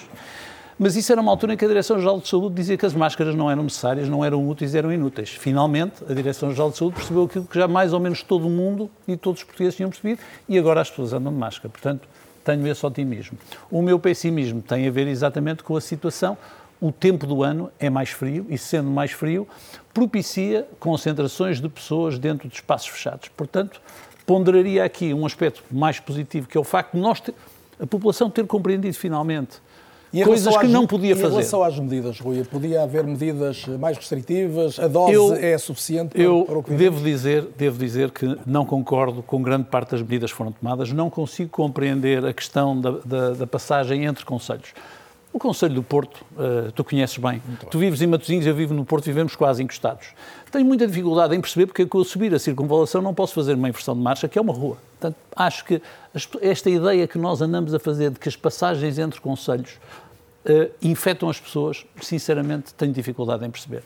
Mas 0.79 0.97
isso 0.97 1.13
era 1.13 1.21
uma 1.21 1.31
altura 1.31 1.53
em 1.53 1.57
que 1.59 1.67
a 1.67 1.69
Direção-Geral 1.69 2.19
de 2.19 2.29
Saúde 2.29 2.55
dizia 2.55 2.79
que 2.79 2.87
as 2.87 2.95
máscaras 2.95 3.35
não 3.35 3.51
eram 3.51 3.65
necessárias, 3.65 4.09
não 4.09 4.25
eram 4.25 4.49
úteis, 4.49 4.75
eram 4.75 4.91
inúteis. 4.91 5.29
Finalmente, 5.29 6.03
a 6.09 6.15
Direção-Geral 6.15 6.71
de 6.71 6.79
Saúde 6.79 6.95
percebeu 6.95 7.25
aquilo 7.25 7.45
que 7.45 7.59
já 7.59 7.69
mais 7.69 7.93
ou 7.93 8.01
menos 8.01 8.23
todo 8.23 8.47
o 8.47 8.51
mundo 8.51 8.91
e 9.07 9.19
todos 9.19 9.41
os 9.41 9.45
portugueses 9.45 9.77
tinham 9.77 9.91
percebido 9.91 10.23
e 10.49 10.57
agora 10.57 10.81
as 10.81 10.89
pessoas 10.89 11.13
andam 11.13 11.31
de 11.31 11.39
máscara. 11.39 11.69
Portanto, 11.69 12.09
tenho 12.49 12.67
esse 12.67 12.87
otimismo. 12.87 13.37
O 13.71 13.83
meu 13.83 13.99
pessimismo 13.99 14.63
tem 14.63 14.89
a 14.89 14.91
ver 14.91 15.07
exatamente 15.07 15.63
com 15.63 15.77
a 15.77 15.81
situação. 15.83 16.39
O 16.81 16.91
tempo 16.91 17.27
do 17.27 17.43
ano 17.43 17.71
é 17.79 17.91
mais 17.91 18.09
frio 18.09 18.47
e, 18.49 18.57
sendo 18.57 18.91
mais 18.91 19.11
frio, 19.11 19.47
propicia 19.93 20.67
concentrações 20.79 21.61
de 21.61 21.69
pessoas 21.69 22.19
dentro 22.19 22.49
de 22.49 22.55
espaços 22.55 22.89
fechados. 22.89 23.29
Portanto, 23.37 23.83
ponderaria 24.25 24.83
aqui 24.83 25.13
um 25.13 25.27
aspecto 25.27 25.63
mais 25.71 26.01
positivo, 26.01 26.49
que 26.49 26.57
é 26.57 26.61
o 26.61 26.65
facto 26.65 26.95
de 26.95 27.01
nós 27.01 27.21
ter, 27.21 27.35
a 27.79 27.87
população 27.87 28.31
ter 28.31 28.47
compreendido 28.47 28.97
finalmente 28.97 29.59
coisas 30.25 30.57
que 30.57 30.67
não 30.67 30.87
podia 30.87 31.15
fazer. 31.15 31.29
Em 31.29 31.31
relação 31.31 31.63
às 31.63 31.79
medidas, 31.79 32.21
Rui, 32.21 32.45
podia 32.45 32.83
haver 32.83 33.05
medidas 33.05 33.67
mais 33.79 33.97
restritivas? 33.97 34.79
A 34.79 34.89
dose 34.89 35.13
eu, 35.13 35.35
é 35.35 35.57
suficiente 35.59 36.11
para, 36.11 36.23
eu 36.23 36.45
para 36.47 36.59
o 36.59 36.63
que 36.63 36.75
devo 36.75 37.03
dizer, 37.03 37.47
devo 37.57 37.79
dizer 37.79 38.11
que 38.11 38.39
não 38.47 38.65
concordo 38.65 39.23
com 39.23 39.43
grande 39.43 39.65
parte 39.65 39.93
das 39.93 40.03
medidas 40.03 40.31
que 40.31 40.37
foram 40.37 40.53
tomadas. 40.53 40.93
Não 40.93 41.11
consigo 41.11 41.51
compreender 41.51 42.25
a 42.25 42.33
questão 42.33 42.81
da, 42.81 42.91
da, 43.05 43.31
da 43.31 43.47
passagem 43.47 44.05
entre 44.05 44.25
conselhos. 44.25 44.73
O 45.31 45.39
Conselho 45.39 45.75
do 45.75 45.83
Porto, 45.83 46.25
uh, 46.33 46.73
tu 46.73 46.83
conheces 46.83 47.19
bem. 47.19 47.43
Muito 47.47 47.67
tu 47.67 47.79
vives 47.79 48.01
em 48.01 48.07
Matosinhos, 48.07 48.47
eu 48.47 48.55
vivo 48.55 48.73
no 48.73 48.85
Porto, 48.85 49.05
vivemos 49.05 49.37
quase 49.37 49.63
encostados. 49.63 50.09
Tenho 50.51 50.65
muita 50.65 50.87
dificuldade 50.87 51.37
em 51.37 51.41
perceber 51.41 51.67
porque 51.67 51.83
é 51.83 51.87
com 51.87 52.03
subir 52.03 52.35
a 52.35 52.39
circunvalação 52.39 53.03
não 53.03 53.13
posso 53.13 53.35
fazer 53.35 53.55
uma 53.55 53.69
inversão 53.69 53.95
de 53.95 54.01
marcha, 54.01 54.27
que 54.27 54.39
é 54.39 54.43
uma 54.43 54.55
rua. 54.55 54.79
Portanto, 54.99 55.17
acho 55.37 55.65
que 55.67 55.83
esta 56.41 56.71
ideia 56.71 57.07
que 57.07 57.19
nós 57.19 57.43
andamos 57.43 57.75
a 57.75 57.79
fazer 57.79 58.11
de 58.11 58.19
que 58.19 58.29
as 58.29 58.37
passagens 58.37 58.99
entre 58.99 59.21
conselhos 59.21 59.79
uh, 60.49 60.71
infectam 60.83 61.29
as 61.29 61.39
pessoas, 61.39 61.85
sinceramente 62.01 62.75
tenho 62.75 62.93
dificuldade 62.93 63.45
em 63.45 63.51
perceber. 63.51 63.83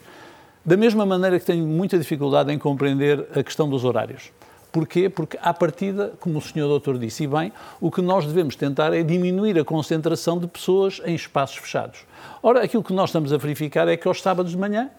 Da 0.65 0.77
mesma 0.77 1.05
maneira 1.05 1.39
que 1.39 1.45
tenho 1.45 1.65
muita 1.65 1.97
dificuldade 1.97 2.51
em 2.51 2.57
compreender 2.57 3.27
a 3.35 3.43
questão 3.43 3.69
dos 3.69 3.83
horários. 3.83 4.31
Porquê? 4.71 5.07
Porque, 5.07 5.37
à 5.39 5.53
partida, 5.53 6.13
como 6.19 6.39
o 6.39 6.41
senhor 6.41 6.67
doutor 6.67 6.97
disse, 6.97 7.25
e 7.25 7.27
bem, 7.27 7.53
o 7.79 7.91
que 7.91 8.01
nós 8.01 8.25
devemos 8.25 8.55
tentar 8.55 8.91
é 8.91 9.03
diminuir 9.03 9.59
a 9.59 9.63
concentração 9.63 10.39
de 10.39 10.47
pessoas 10.47 10.99
em 11.05 11.13
espaços 11.13 11.57
fechados. 11.57 11.99
Ora, 12.41 12.63
aquilo 12.63 12.81
que 12.81 12.93
nós 12.93 13.09
estamos 13.09 13.31
a 13.31 13.37
verificar 13.37 13.87
é 13.87 13.95
que 13.95 14.07
aos 14.07 14.19
sábados 14.19 14.51
de 14.53 14.57
manhã 14.57 14.89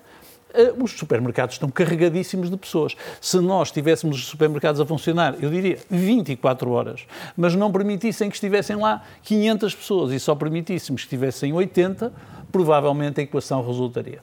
os 0.79 0.93
supermercados 0.93 1.55
estão 1.55 1.69
carregadíssimos 1.69 2.51
de 2.51 2.57
pessoas. 2.57 2.97
Se 3.21 3.38
nós 3.40 3.71
tivéssemos 3.71 4.19
os 4.19 4.27
supermercados 4.27 4.81
a 4.81 4.87
funcionar, 4.87 5.37
eu 5.40 5.51
diria 5.51 5.79
24 5.90 6.71
horas, 6.71 7.07
mas 7.37 7.55
não 7.55 7.71
permitissem 7.71 8.29
que 8.29 8.37
estivessem 8.37 8.77
lá 8.77 9.03
500 9.23 9.75
pessoas 9.75 10.12
e 10.12 10.21
só 10.21 10.35
permitíssemos 10.35 11.03
que 11.03 11.07
estivessem 11.07 11.53
80, 11.53 12.12
provavelmente 12.51 13.21
a 13.21 13.25
equação 13.25 13.67
resultaria. 13.67 14.21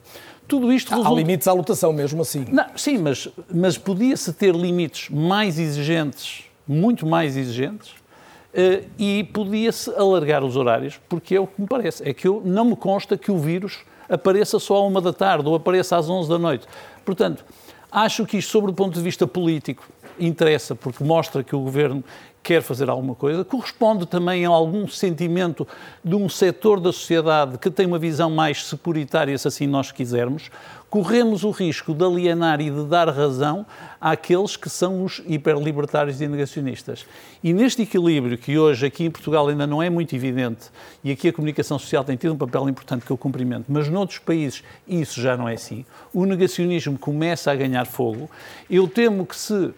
Tudo 0.48 0.72
isto 0.72 0.90
resulta... 0.90 1.10
Há 1.10 1.14
limites 1.14 1.46
à 1.46 1.52
lotação 1.52 1.92
mesmo 1.92 2.22
assim. 2.22 2.46
Não, 2.50 2.66
sim, 2.76 2.98
mas, 2.98 3.28
mas 3.52 3.78
podia-se 3.78 4.32
ter 4.32 4.54
limites 4.54 5.08
mais 5.10 5.58
exigentes, 5.58 6.44
muito 6.66 7.06
mais 7.06 7.36
exigentes, 7.36 7.90
uh, 7.90 8.84
e 8.98 9.24
podia-se 9.32 9.90
alargar 9.94 10.44
os 10.44 10.56
horários, 10.56 11.00
porque 11.08 11.34
é 11.36 11.40
o 11.40 11.46
que 11.46 11.60
me 11.60 11.66
parece. 11.66 12.08
É 12.08 12.12
que 12.12 12.26
eu, 12.26 12.42
não 12.44 12.64
me 12.64 12.76
consta 12.76 13.16
que 13.16 13.30
o 13.30 13.38
vírus 13.38 13.84
apareça 14.12 14.58
só 14.58 14.76
à 14.76 14.86
uma 14.86 15.00
da 15.00 15.12
tarde 15.12 15.48
ou 15.48 15.54
apareça 15.54 15.96
às 15.96 16.08
11 16.08 16.28
da 16.28 16.38
noite. 16.38 16.66
Portanto, 17.04 17.44
acho 17.90 18.26
que 18.26 18.38
isto, 18.38 18.50
sobre 18.50 18.70
o 18.70 18.74
ponto 18.74 18.94
de 18.94 19.00
vista 19.00 19.26
político, 19.26 19.88
interessa, 20.18 20.74
porque 20.74 21.02
mostra 21.02 21.42
que 21.42 21.56
o 21.56 21.60
governo 21.60 22.04
quer 22.42 22.60
fazer 22.60 22.90
alguma 22.90 23.14
coisa, 23.14 23.44
corresponde 23.44 24.04
também 24.04 24.44
a 24.44 24.48
algum 24.48 24.88
sentimento 24.88 25.66
de 26.04 26.14
um 26.14 26.28
setor 26.28 26.80
da 26.80 26.92
sociedade 26.92 27.56
que 27.56 27.70
tem 27.70 27.86
uma 27.86 27.98
visão 27.98 28.28
mais 28.28 28.64
securitária, 28.66 29.36
se 29.38 29.46
assim 29.46 29.66
nós 29.66 29.92
quisermos, 29.92 30.50
corremos 30.92 31.42
o 31.42 31.50
risco 31.50 31.94
de 31.94 32.04
alienar 32.04 32.60
e 32.60 32.70
de 32.70 32.84
dar 32.84 33.08
razão 33.08 33.64
àqueles 33.98 34.58
que 34.58 34.68
são 34.68 35.02
os 35.02 35.22
hiperlibertários 35.26 36.20
e 36.20 36.28
negacionistas. 36.28 37.06
E 37.42 37.54
neste 37.54 37.80
equilíbrio, 37.80 38.36
que 38.36 38.58
hoje 38.58 38.84
aqui 38.84 39.06
em 39.06 39.10
Portugal 39.10 39.48
ainda 39.48 39.66
não 39.66 39.82
é 39.82 39.88
muito 39.88 40.14
evidente, 40.14 40.66
e 41.02 41.10
aqui 41.10 41.28
a 41.28 41.32
comunicação 41.32 41.78
social 41.78 42.04
tem 42.04 42.14
tido 42.14 42.34
um 42.34 42.36
papel 42.36 42.68
importante 42.68 43.06
que 43.06 43.10
eu 43.10 43.16
cumprimento, 43.16 43.64
mas 43.70 43.88
noutros 43.88 44.18
países 44.18 44.62
isso 44.86 45.18
já 45.18 45.34
não 45.34 45.48
é 45.48 45.54
assim, 45.54 45.86
o 46.12 46.26
negacionismo 46.26 46.98
começa 46.98 47.50
a 47.50 47.56
ganhar 47.56 47.86
fogo, 47.86 48.30
eu 48.68 48.86
temo 48.86 49.24
que 49.24 49.34
se 49.34 49.72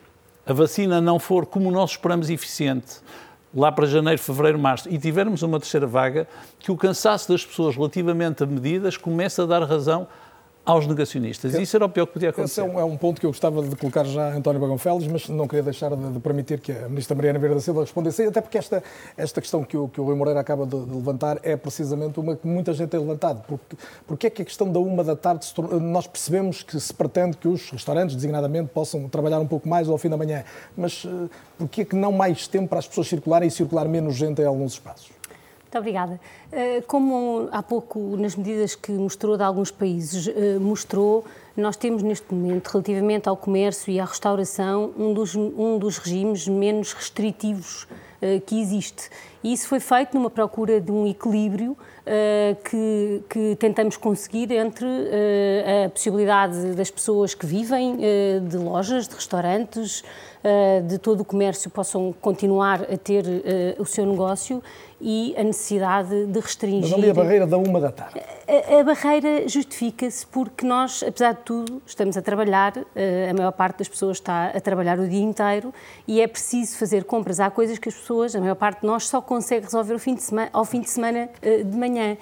a 0.44 0.53
vacina 0.53 1.00
não 1.00 1.20
for 1.20 1.46
como 1.46 1.70
nós 1.70 1.92
esperamos 1.92 2.29
eficiente, 2.29 2.96
lá 3.55 3.70
para 3.70 3.87
janeiro, 3.87 4.20
fevereiro, 4.20 4.59
março, 4.59 4.88
e 4.92 4.98
tivermos 4.98 5.44
uma 5.44 5.61
terceira 5.61 5.87
vaga, 5.87 6.27
que 6.59 6.72
o 6.72 6.77
cansaço 6.77 7.31
das 7.31 7.46
pessoas 7.46 7.77
relativamente 7.77 8.42
a 8.42 8.46
medidas 8.46 8.96
comece 8.96 9.40
a 9.40 9.46
dar 9.46 9.62
razão 9.62 10.09
aos 10.64 10.87
negacionistas. 10.87 11.55
Isso 11.55 11.77
era 11.77 11.85
o 11.85 11.88
pior 11.88 12.07
que 12.07 12.14
podia 12.14 12.31
acontecer. 12.31 12.62
Esse 12.62 12.70
é 12.70 12.72
um, 12.72 12.81
é 12.81 12.85
um, 12.85 12.96
ponto 12.96 13.20
que 13.20 13.27
eu 13.27 13.31
gostava 13.31 13.62
de 13.62 13.77
colocar 13.77 14.05
já 14.05 14.29
a 14.29 14.37
António 14.37 14.61
Bagão 14.61 14.79
Félix, 14.79 15.07
mas 15.07 15.29
não 15.29 15.46
queria 15.46 15.62
deixar 15.62 15.94
de, 15.94 16.12
de, 16.12 16.20
permitir 16.20 16.61
que 16.61 16.72
a 16.72 16.88
Ministra 16.88 17.14
Mariana 17.14 17.38
Vieira 17.38 17.55
da 17.55 17.61
Silva 17.61 17.83
respondesse, 17.83 18.22
até 18.22 18.40
porque 18.40 18.57
esta, 18.57 18.83
esta 19.16 19.40
questão 19.40 19.62
que 19.62 19.77
o, 19.77 19.88
que 19.88 20.00
o 20.00 20.05
Rui 20.05 20.14
Moreira 20.14 20.40
acaba 20.40 20.64
de, 20.64 20.85
de, 20.85 20.94
levantar 20.94 21.38
é 21.42 21.57
precisamente 21.57 22.18
uma 22.18 22.35
que 22.35 22.46
muita 22.46 22.72
gente 22.72 22.88
tem 22.88 23.00
levantado. 23.00 23.44
Porque, 23.46 23.77
porque 24.07 24.27
é 24.29 24.31
que 24.31 24.42
a 24.42 24.44
questão 24.44 24.70
da 24.70 24.79
uma 24.79 25.05
da 25.05 25.14
tarde, 25.14 25.46
nós 25.83 26.07
percebemos 26.07 26.62
que 26.62 26.81
se 26.81 26.94
pretende 26.94 27.37
que 27.37 27.46
os 27.46 27.70
restaurantes, 27.70 28.14
designadamente, 28.16 28.70
possam 28.72 29.07
trabalhar 29.09 29.40
um 29.40 29.46
pouco 29.46 29.68
mais 29.68 29.88
ao 29.88 29.98
fim 29.98 30.09
da 30.09 30.16
manhã, 30.16 30.44
mas 30.77 31.05
uh, 31.05 31.29
porquê 31.59 31.83
é 31.83 31.85
que 31.85 31.94
não 31.96 32.12
mais 32.12 32.48
tempo 32.48 32.68
para 32.68 32.79
as 32.79 32.88
pessoas 32.88 33.09
circularem 33.09 33.48
e 33.48 33.50
circular 33.50 33.87
menos 33.87 34.14
gente 34.14 34.40
em 34.40 34.46
alguns 34.46 34.72
espaços? 34.72 35.11
Muito 35.74 35.80
obrigada. 35.80 36.20
Eh, 36.52 36.82
como 36.87 37.48
há 37.50 37.60
pouco, 37.60 37.98
nas 38.16 38.37
medidas 38.37 38.76
que 38.76 38.92
mostrou 38.92 39.37
de 39.37 39.42
alguns 39.42 39.72
países, 39.72 40.28
eh, 40.28 40.56
mostrou, 40.60 41.24
nós 41.56 41.76
temos 41.76 42.00
neste 42.00 42.32
momento, 42.32 42.68
relativamente 42.68 43.28
ao 43.28 43.37
comércio 43.37 43.90
e 43.90 43.98
à 43.98 44.04
restauração, 44.04 44.92
um 44.96 45.12
dos, 45.12 45.34
um 45.34 45.76
dos 45.76 45.98
regimes 45.98 46.46
menos 46.46 46.92
restritivos 46.92 47.88
eh, 48.22 48.38
que 48.38 48.60
existe. 48.60 49.10
E 49.42 49.52
isso 49.52 49.66
foi 49.66 49.80
feito 49.80 50.14
numa 50.14 50.30
procura 50.30 50.80
de 50.80 50.92
um 50.92 51.08
equilíbrio 51.08 51.76
que, 52.64 53.22
que, 53.30 53.56
tentamos 53.56 53.96
conseguir 53.96 54.52
entre 54.52 54.87
a 55.87 55.88
possibilidade 55.88 56.74
das 56.74 56.90
pessoas 56.90 57.34
que 57.34 57.46
vivem 57.46 57.96
de 58.46 58.58
lojas, 58.58 59.08
de 59.08 59.14
restaurantes, 59.14 60.02
de 60.87 60.98
todo 60.98 61.20
o 61.20 61.24
comércio 61.24 61.70
possam 61.70 62.14
continuar 62.20 62.82
a 62.82 62.96
ter 62.98 63.24
o 63.78 63.87
seu 63.87 64.04
negócio 64.04 64.62
e 65.07 65.35
a 65.37 65.43
necessidade 65.45 66.25
de 66.25 66.40
restringir. 66.40 66.81
Mas 66.81 66.93
ali 66.95 67.11
a 67.11 67.14
barreira 67.14 67.47
da 67.47 67.59
uma 67.59 67.79
da 67.79 67.93
tarde. 67.93 68.19
A, 68.49 68.81
a 68.81 68.83
barreira 68.83 69.47
justifica-se 69.47 70.27
porque 70.27 70.67
nós, 70.67 71.05
apesar 71.07 71.33
de 71.33 71.43
tudo, 71.43 71.83
estamos 71.87 72.17
a 72.17 72.23
trabalhar, 72.23 72.73
eh, 72.97 73.29
a 73.31 73.35
maior 73.35 73.53
parte 73.53 73.81
das 73.81 73.88
pessoas 73.88 74.17
está 74.17 74.47
a 74.47 74.61
trabalhar 74.62 74.99
o 74.99 75.07
dia 75.07 75.21
inteiro 75.21 75.75
e 76.09 76.23
é 76.23 76.27
preciso 76.27 76.79
fazer 76.79 77.05
compras. 77.05 77.38
Há 77.38 77.51
coisas 77.51 77.79
que 77.79 77.90
as 77.90 77.95
pessoas, 77.95 78.35
a 78.35 78.40
maior 78.40 78.55
parte 78.55 78.81
de 78.81 78.87
nós, 78.87 79.07
só 79.07 79.21
consegue 79.21 79.67
resolver 79.67 79.93
ao 79.93 79.99
fim 79.99 80.14
de 80.14 80.23
semana, 80.23 80.49
ao 80.55 80.64
fim 80.64 80.81
de, 80.81 80.88
semana 80.88 81.29
de 81.43 81.77
manhã. 81.77 82.17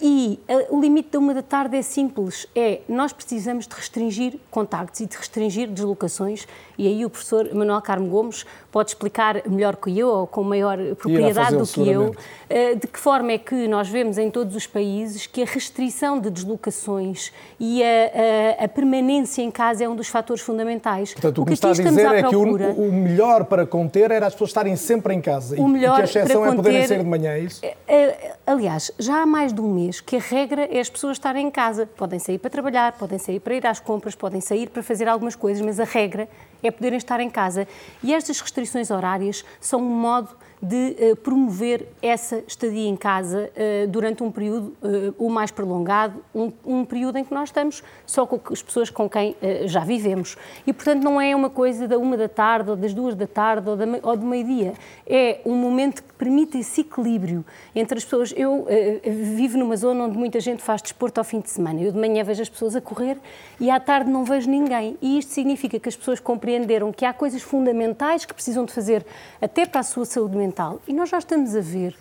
E 0.00 0.38
uh, 0.48 0.76
o 0.76 0.80
limite 0.80 1.10
da 1.10 1.18
uma 1.18 1.32
da 1.32 1.42
tarde 1.42 1.76
é 1.76 1.80
simples, 1.80 2.46
é 2.54 2.80
nós 2.86 3.14
precisamos 3.14 3.66
de 3.66 3.74
restringir 3.74 4.34
contactos 4.50 5.00
e 5.00 5.06
de 5.06 5.16
restringir 5.16 5.68
deslocações. 5.68 6.46
E 6.76 6.86
aí 6.86 7.06
o 7.06 7.08
professor 7.08 7.54
Manuel 7.54 7.80
Carmo 7.80 8.06
Gomes 8.08 8.44
pode 8.70 8.90
explicar 8.90 9.42
melhor 9.48 9.76
que 9.76 9.98
eu 9.98 10.08
ou 10.08 10.26
com 10.26 10.42
maior 10.42 10.76
propriedade 10.96 11.56
do 11.56 11.66
que 11.66 11.88
eu, 11.88 12.10
uh, 12.10 12.76
de 12.78 12.86
que 12.86 12.98
forma 12.98 13.32
é 13.32 13.38
que 13.38 13.66
nós 13.66 13.88
vemos 13.88 14.18
em 14.18 14.30
todos 14.30 14.54
os 14.54 14.66
países 14.66 15.26
que 15.26 15.42
a 15.42 15.46
restrição 15.46 16.20
de 16.20 16.28
deslocações 16.28 17.32
e 17.58 17.82
a, 17.82 18.60
a, 18.60 18.64
a 18.64 18.68
permanência 18.68 19.40
em 19.40 19.50
casa 19.50 19.82
é 19.82 19.88
um 19.88 19.96
dos 19.96 20.08
fatores 20.08 20.42
fundamentais. 20.42 21.14
Portanto, 21.14 21.40
o 21.40 21.40
que, 21.40 21.40
o 21.40 21.46
que 21.46 21.52
está 21.54 21.70
a 21.70 21.72
dizer 21.72 22.06
é 22.06 22.22
que 22.22 22.36
o, 22.36 22.42
o, 22.42 22.92
melhor 22.92 23.46
para 23.46 23.64
conter 23.66 24.10
era 24.10 24.26
as 24.26 24.34
pessoas 24.34 24.50
estarem 24.50 24.76
sempre 24.76 25.14
em 25.14 25.22
casa. 25.22 25.58
O 25.58 25.66
melhor 25.66 25.92
e 25.92 25.96
que 25.96 26.18
a 26.18 26.22
exceção 26.22 26.44
é 26.44 26.54
poderem 26.54 26.86
sair 26.86 26.98
de 26.98 27.04
manhã, 27.04 27.30
é 27.30 27.40
isso? 27.40 27.64
É, 27.88 28.34
aliás, 28.46 28.92
já 28.98 29.22
há 29.22 29.26
mais 29.26 29.54
de 29.54 29.60
um 29.62 29.72
mês 29.72 29.85
que 30.00 30.16
a 30.16 30.20
regra 30.20 30.68
é 30.70 30.80
as 30.80 30.90
pessoas 30.90 31.16
estarem 31.16 31.46
em 31.46 31.50
casa. 31.50 31.86
Podem 31.86 32.18
sair 32.18 32.38
para 32.38 32.50
trabalhar, 32.50 32.92
podem 32.92 33.18
sair 33.18 33.40
para 33.40 33.54
ir 33.54 33.66
às 33.66 33.80
compras, 33.80 34.14
podem 34.14 34.40
sair 34.40 34.68
para 34.68 34.82
fazer 34.82 35.08
algumas 35.08 35.34
coisas, 35.34 35.64
mas 35.64 35.80
a 35.80 35.84
regra 35.84 36.28
é 36.62 36.70
poderem 36.70 36.96
estar 36.96 37.20
em 37.20 37.30
casa. 37.30 37.66
E 38.02 38.14
estas 38.14 38.40
restrições 38.40 38.90
horárias 38.90 39.44
são 39.60 39.80
um 39.80 40.00
modo 40.00 40.36
de 40.60 40.96
uh, 41.12 41.16
promover 41.16 41.86
essa 42.00 42.42
estadia 42.46 42.88
em 42.88 42.96
casa 42.96 43.50
uh, 43.50 43.88
durante 43.88 44.22
um 44.22 44.30
período 44.30 44.74
uh, 44.82 45.14
o 45.18 45.28
mais 45.28 45.50
prolongado, 45.50 46.24
um, 46.34 46.52
um, 46.64 46.84
período 46.84 47.18
em 47.18 47.24
que 47.24 47.32
nós 47.32 47.50
estamos 47.50 47.82
só 48.06 48.26
com 48.26 48.40
as 48.52 48.62
pessoas 48.62 48.90
com 48.90 49.08
quem 49.08 49.36
já 49.66 49.80
vivemos. 49.80 50.36
E, 50.66 50.72
portanto, 50.72 51.02
não 51.02 51.20
é 51.20 51.34
uma 51.34 51.50
coisa 51.50 51.86
da 51.86 51.98
uma 51.98 52.16
da 52.16 52.28
tarde, 52.28 52.70
ou 52.70 52.76
das 52.76 52.94
duas 52.94 53.14
da 53.14 53.26
tarde, 53.26 53.68
ou, 53.68 53.76
da, 53.76 53.84
ou 54.02 54.16
do 54.16 54.26
meio-dia. 54.26 54.74
É 55.06 55.40
um 55.44 55.54
momento 55.54 56.02
que 56.02 56.12
permite 56.14 56.58
esse 56.58 56.80
equilíbrio 56.80 57.44
entre 57.74 57.98
as 57.98 58.04
pessoas. 58.04 58.32
Eu 58.36 58.66
vivo 59.04 59.58
numa 59.58 59.76
zona 59.76 60.04
onde 60.04 60.16
muita 60.16 60.40
gente 60.40 60.62
faz 60.62 60.80
desporto 60.80 61.18
ao 61.18 61.24
fim 61.24 61.40
de 61.40 61.50
semana. 61.50 61.80
Eu 61.80 61.92
de 61.92 61.98
manhã 61.98 62.22
vejo 62.24 62.42
as 62.42 62.48
pessoas 62.48 62.76
a 62.76 62.80
correr 62.80 63.18
e 63.60 63.70
à 63.70 63.78
tarde 63.78 64.10
não 64.10 64.24
vejo 64.24 64.48
ninguém. 64.48 64.96
E 65.02 65.18
isto 65.18 65.32
significa 65.32 65.78
que 65.78 65.88
as 65.88 65.96
pessoas 65.96 66.20
compreenderam 66.20 66.92
que 66.92 67.04
há 67.04 67.12
coisas 67.12 67.42
fundamentais 67.42 68.24
que 68.24 68.34
precisam 68.34 68.64
de 68.64 68.72
fazer 68.72 69.04
até 69.40 69.66
para 69.66 69.80
a 69.80 69.84
sua 69.84 70.04
saúde 70.04 70.36
mental 70.36 70.45
e 70.86 70.92
nós 70.92 71.08
já 71.08 71.18
estamos 71.18 71.54
a 71.54 71.60
ver, 71.60 71.94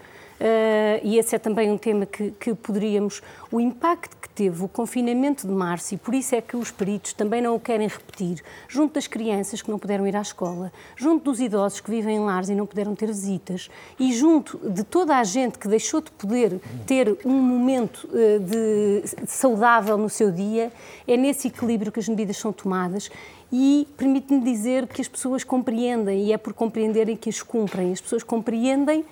e 1.04 1.18
esse 1.18 1.36
é 1.36 1.40
também 1.40 1.72
um 1.72 1.78
tema 1.78 2.06
que, 2.06 2.32
que 2.32 2.54
poderíamos, 2.54 3.22
o 3.52 3.60
impacto 3.60 4.16
que 4.18 4.30
teve 4.30 4.64
o 4.64 4.68
confinamento 4.68 5.48
de 5.48 5.54
março, 5.54 5.94
e 5.94 5.98
por 5.98 6.14
isso 6.14 6.36
é 6.36 6.42
que 6.42 6.58
os 6.58 6.72
peritos 6.72 7.14
também 7.14 7.42
não 7.42 7.56
o 7.56 7.60
querem 7.60 7.88
repetir, 7.88 8.44
junto 8.68 8.96
das 8.96 9.08
crianças 9.08 9.62
que 9.62 9.72
não 9.72 9.80
puderam 9.80 10.06
ir 10.06 10.16
à 10.16 10.22
escola, 10.22 10.72
junto 10.96 11.26
dos 11.26 11.40
idosos 11.40 11.80
que 11.80 11.90
vivem 11.90 12.18
em 12.18 12.20
lares 12.20 12.50
e 12.50 12.56
não 12.56 12.66
puderam 12.66 12.96
ter 12.96 13.08
visitas, 13.08 13.70
e 14.00 14.14
junto 14.14 14.58
de 14.70 14.84
toda 14.84 15.18
a 15.18 15.24
gente 15.24 15.58
que 15.58 15.68
deixou 15.68 16.02
de 16.02 16.12
poder 16.12 16.60
ter 16.86 17.18
um 17.26 17.42
momento 17.42 18.08
uh, 18.08 18.40
de, 18.40 19.04
saudável 19.28 19.98
no 19.98 20.10
seu 20.10 20.32
dia, 20.32 20.72
é 21.08 21.16
nesse 21.16 21.48
equilíbrio 21.48 21.92
que 21.92 22.00
as 22.00 22.10
medidas 22.10 22.38
são 22.38 22.52
tomadas 22.52 23.10
e 23.52 23.88
permite-me 23.96 24.42
dizer 24.42 24.88
que 24.88 25.02
as 25.02 25.08
pessoas 25.08 25.44
compreendem 25.44 26.26
e 26.26 26.34
é 26.34 26.38
por 26.38 26.54
compreenderem 26.54 27.16
que 27.16 27.30
as 27.30 27.42
cumprem. 27.42 27.92
As 27.92 28.02
pessoas 28.02 28.24
compreendem 28.24 29.06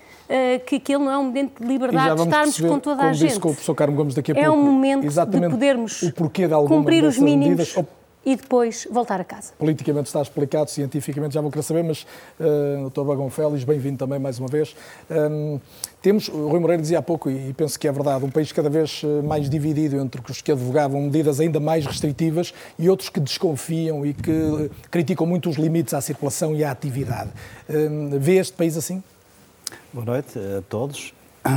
que 0.66 0.76
aquele 0.78 1.04
não 1.04 1.12
é 1.12 1.18
um 1.18 1.26
momento 1.26 1.62
de 1.62 1.68
liberdade 1.68 2.16
de 2.16 2.24
estarmos 2.24 2.62
com 2.62 2.80
toda 2.80 3.04
a 3.04 3.14
gente. 3.14 3.28
Disse 3.28 3.40
com 3.40 3.50
o 3.50 3.52
professor 3.52 3.76
Carmo 3.76 3.96
Gomes 3.96 4.16
daqui 4.16 4.32
a 4.32 4.36
é 4.40 4.46
pouco. 4.46 4.60
um 4.60 4.64
momento 4.64 5.08
de 5.08 5.50
podermos 5.50 6.02
o 6.04 6.14
porquê 6.14 6.48
de 6.48 6.56
cumprir 6.68 7.04
os 7.04 7.18
mínimos. 7.18 7.76
Medidas 7.76 7.86
e 8.26 8.36
depois 8.36 8.88
voltar 8.90 9.20
a 9.20 9.24
casa. 9.24 9.54
Politicamente 9.58 10.08
está 10.08 10.22
explicado, 10.22 10.70
cientificamente 10.70 11.34
já 11.34 11.42
vou 11.42 11.52
querer 11.52 11.64
saber, 11.64 11.84
mas 11.84 12.06
uh, 12.40 12.90
Dr. 12.90 13.02
Bagão 13.02 13.30
Félix, 13.30 13.64
bem-vindo 13.64 13.98
também 13.98 14.18
mais 14.18 14.40
uma 14.40 14.48
vez. 14.48 14.76
Um, 15.10 15.60
temos, 16.02 16.28
o 16.30 16.48
Rui 16.48 16.60
Moreira 16.60 16.82
dizia 16.82 17.00
há 17.00 17.02
pouco, 17.02 17.30
e 17.30 17.54
penso 17.54 17.78
que 17.78 17.88
é 17.88 17.92
verdade, 17.92 18.24
um 18.26 18.30
país 18.30 18.52
cada 18.52 18.70
vez 18.70 19.02
eh, 19.06 19.22
mais 19.22 19.50
dividido 19.50 19.96
entre 19.98 20.22
os 20.30 20.42
que 20.42 20.52
advogavam 20.52 21.02
medidas 21.02 21.40
ainda 21.40 21.62
mais 21.62 21.86
restritivas 21.86 22.54
e 22.78 22.90
outros 22.90 23.08
que 23.08 23.22
desconfiam 23.22 24.06
e 24.06 24.14
que 24.14 24.70
criticam 24.92 25.26
muito 25.26 25.50
os 25.50 25.56
limites 25.56 25.94
à 25.94 26.02
circulação 26.02 26.54
e 26.54 26.62
à 26.62 26.72
atividade. 26.72 27.30
Um, 27.70 28.20
vê 28.20 28.36
este 28.36 28.52
país 28.52 28.76
assim? 28.76 29.02
Boa 29.94 30.08
noite 30.08 30.40
a 30.40 30.64
todos. 30.64 31.14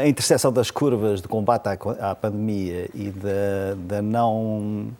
A 0.00 0.06
interseção 0.06 0.52
das 0.52 0.70
curvas 0.70 1.20
de 1.20 1.26
combate 1.26 1.66
à, 1.98 2.14
pandemia 2.14 2.88
e 2.94 3.10
da, 3.10 3.74
da 3.76 4.00
não 4.00 4.92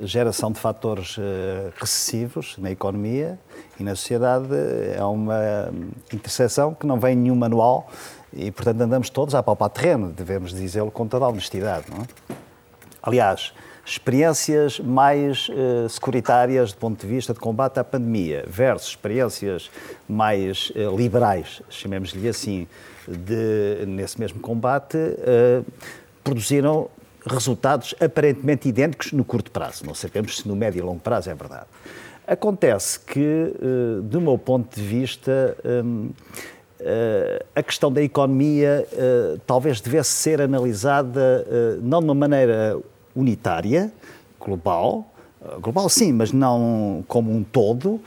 geração 0.00 0.50
de 0.50 0.58
fatores 0.58 1.16
eh, 1.16 1.70
recessivos 1.76 2.58
na 2.58 2.72
economia 2.72 3.38
e 3.78 3.84
na 3.84 3.94
sociedade 3.94 4.48
é 4.96 5.02
uma 5.04 5.70
interseção 6.12 6.74
que 6.74 6.84
não 6.84 6.98
vem 6.98 7.12
em 7.12 7.20
nenhum 7.20 7.36
manual 7.36 7.88
e, 8.32 8.50
portanto, 8.50 8.80
andamos 8.80 9.08
todos 9.08 9.32
a 9.36 9.42
palpar 9.42 9.70
terreno, 9.70 10.10
devemos 10.10 10.52
dizê-lo 10.52 10.90
com 10.90 11.06
toda 11.06 11.24
a 11.24 11.28
honestidade. 11.28 11.86
Não 11.88 12.02
é? 12.02 12.06
Aliás, 13.00 13.54
experiências 13.84 14.80
mais 14.80 15.48
uh, 15.48 15.88
securitárias 15.88 16.72
do 16.72 16.78
ponto 16.78 17.00
de 17.00 17.06
vista 17.06 17.34
de 17.34 17.38
combate 17.38 17.78
à 17.78 17.84
pandemia 17.84 18.44
versus 18.46 18.90
experiências 18.90 19.70
mais 20.08 20.70
uh, 20.70 20.96
liberais, 20.96 21.60
chamemos-lhe 21.68 22.28
assim, 22.28 22.66
de, 23.06 23.84
nesse 23.86 24.18
mesmo 24.18 24.40
combate, 24.40 24.96
uh, 24.96 25.64
produziram 26.22 26.88
resultados 27.26 27.94
aparentemente 28.00 28.68
idênticos 28.68 29.12
no 29.12 29.24
curto 29.24 29.50
prazo. 29.50 29.84
Não 29.84 29.94
sabemos 29.94 30.38
se 30.38 30.48
no 30.48 30.56
médio 30.56 30.78
e 30.78 30.82
longo 30.82 31.00
prazo 31.00 31.30
é 31.30 31.34
verdade. 31.34 31.66
Acontece 32.26 33.00
que, 33.00 33.20
uh, 33.20 34.02
do 34.02 34.20
meu 34.20 34.38
ponto 34.38 34.74
de 34.74 34.82
vista, 34.86 35.56
um, 35.62 36.10
uh, 36.80 37.44
a 37.54 37.62
questão 37.62 37.92
da 37.92 38.02
economia 38.02 38.86
talvez 39.46 39.80
devesse 39.82 40.10
ser 40.10 40.40
analisada 40.40 41.46
não 41.82 42.00
de 42.00 42.06
uma 42.06 42.14
maneira 42.14 42.78
unitária, 43.14 43.92
global, 44.38 45.12
global 45.60 45.88
sim, 45.88 46.12
mas 46.12 46.32
não 46.32 47.04
como 47.06 47.32
um 47.32 47.42
todo, 47.42 48.00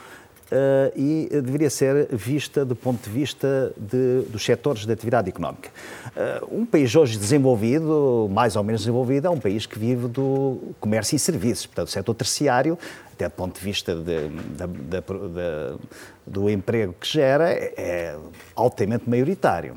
Uh, 0.47 0.95
e 0.95 1.27
deveria 1.41 1.69
ser 1.69 2.07
vista 2.15 2.63
do 2.63 2.73
ponto 2.73 3.03
de 3.03 3.09
vista 3.09 3.73
de, 3.75 4.21
dos 4.29 4.45
setores 4.45 4.85
de 4.85 4.93
atividade 4.93 5.27
económica. 5.27 5.69
Uh, 6.15 6.61
um 6.61 6.65
país 6.65 6.95
hoje 6.95 7.17
desenvolvido, 7.17 8.29
mais 8.31 8.55
ou 8.55 8.63
menos 8.63 8.79
desenvolvido, 8.79 9.27
é 9.27 9.29
um 9.29 9.41
país 9.41 9.65
que 9.65 9.77
vive 9.77 10.07
do 10.07 10.73
comércio 10.79 11.17
e 11.17 11.19
serviços, 11.19 11.65
portanto, 11.65 11.89
o 11.89 11.91
setor 11.91 12.13
terciário, 12.13 12.79
até 13.11 13.27
do 13.27 13.31
ponto 13.31 13.59
de 13.59 13.65
vista 13.65 13.93
de, 13.93 14.29
de, 14.29 15.79
do 16.25 16.49
emprego 16.49 16.95
que 16.97 17.07
gera, 17.07 17.51
é 17.51 18.15
altamente 18.55 19.09
maioritário. 19.09 19.75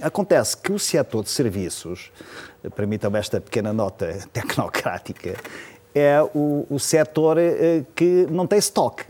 É? 0.00 0.06
Acontece 0.06 0.56
que 0.56 0.70
o 0.70 0.78
setor 0.78 1.24
de 1.24 1.30
serviços, 1.30 2.12
permitam-me 2.74 3.18
esta 3.18 3.40
pequena 3.40 3.72
nota 3.72 4.18
tecnocrática, 4.32 5.34
é 5.94 6.20
o, 6.34 6.66
o 6.68 6.78
setor 6.78 7.38
eh, 7.38 7.84
que 7.94 8.26
não 8.30 8.46
tem 8.46 8.58
estoque. 8.58 9.04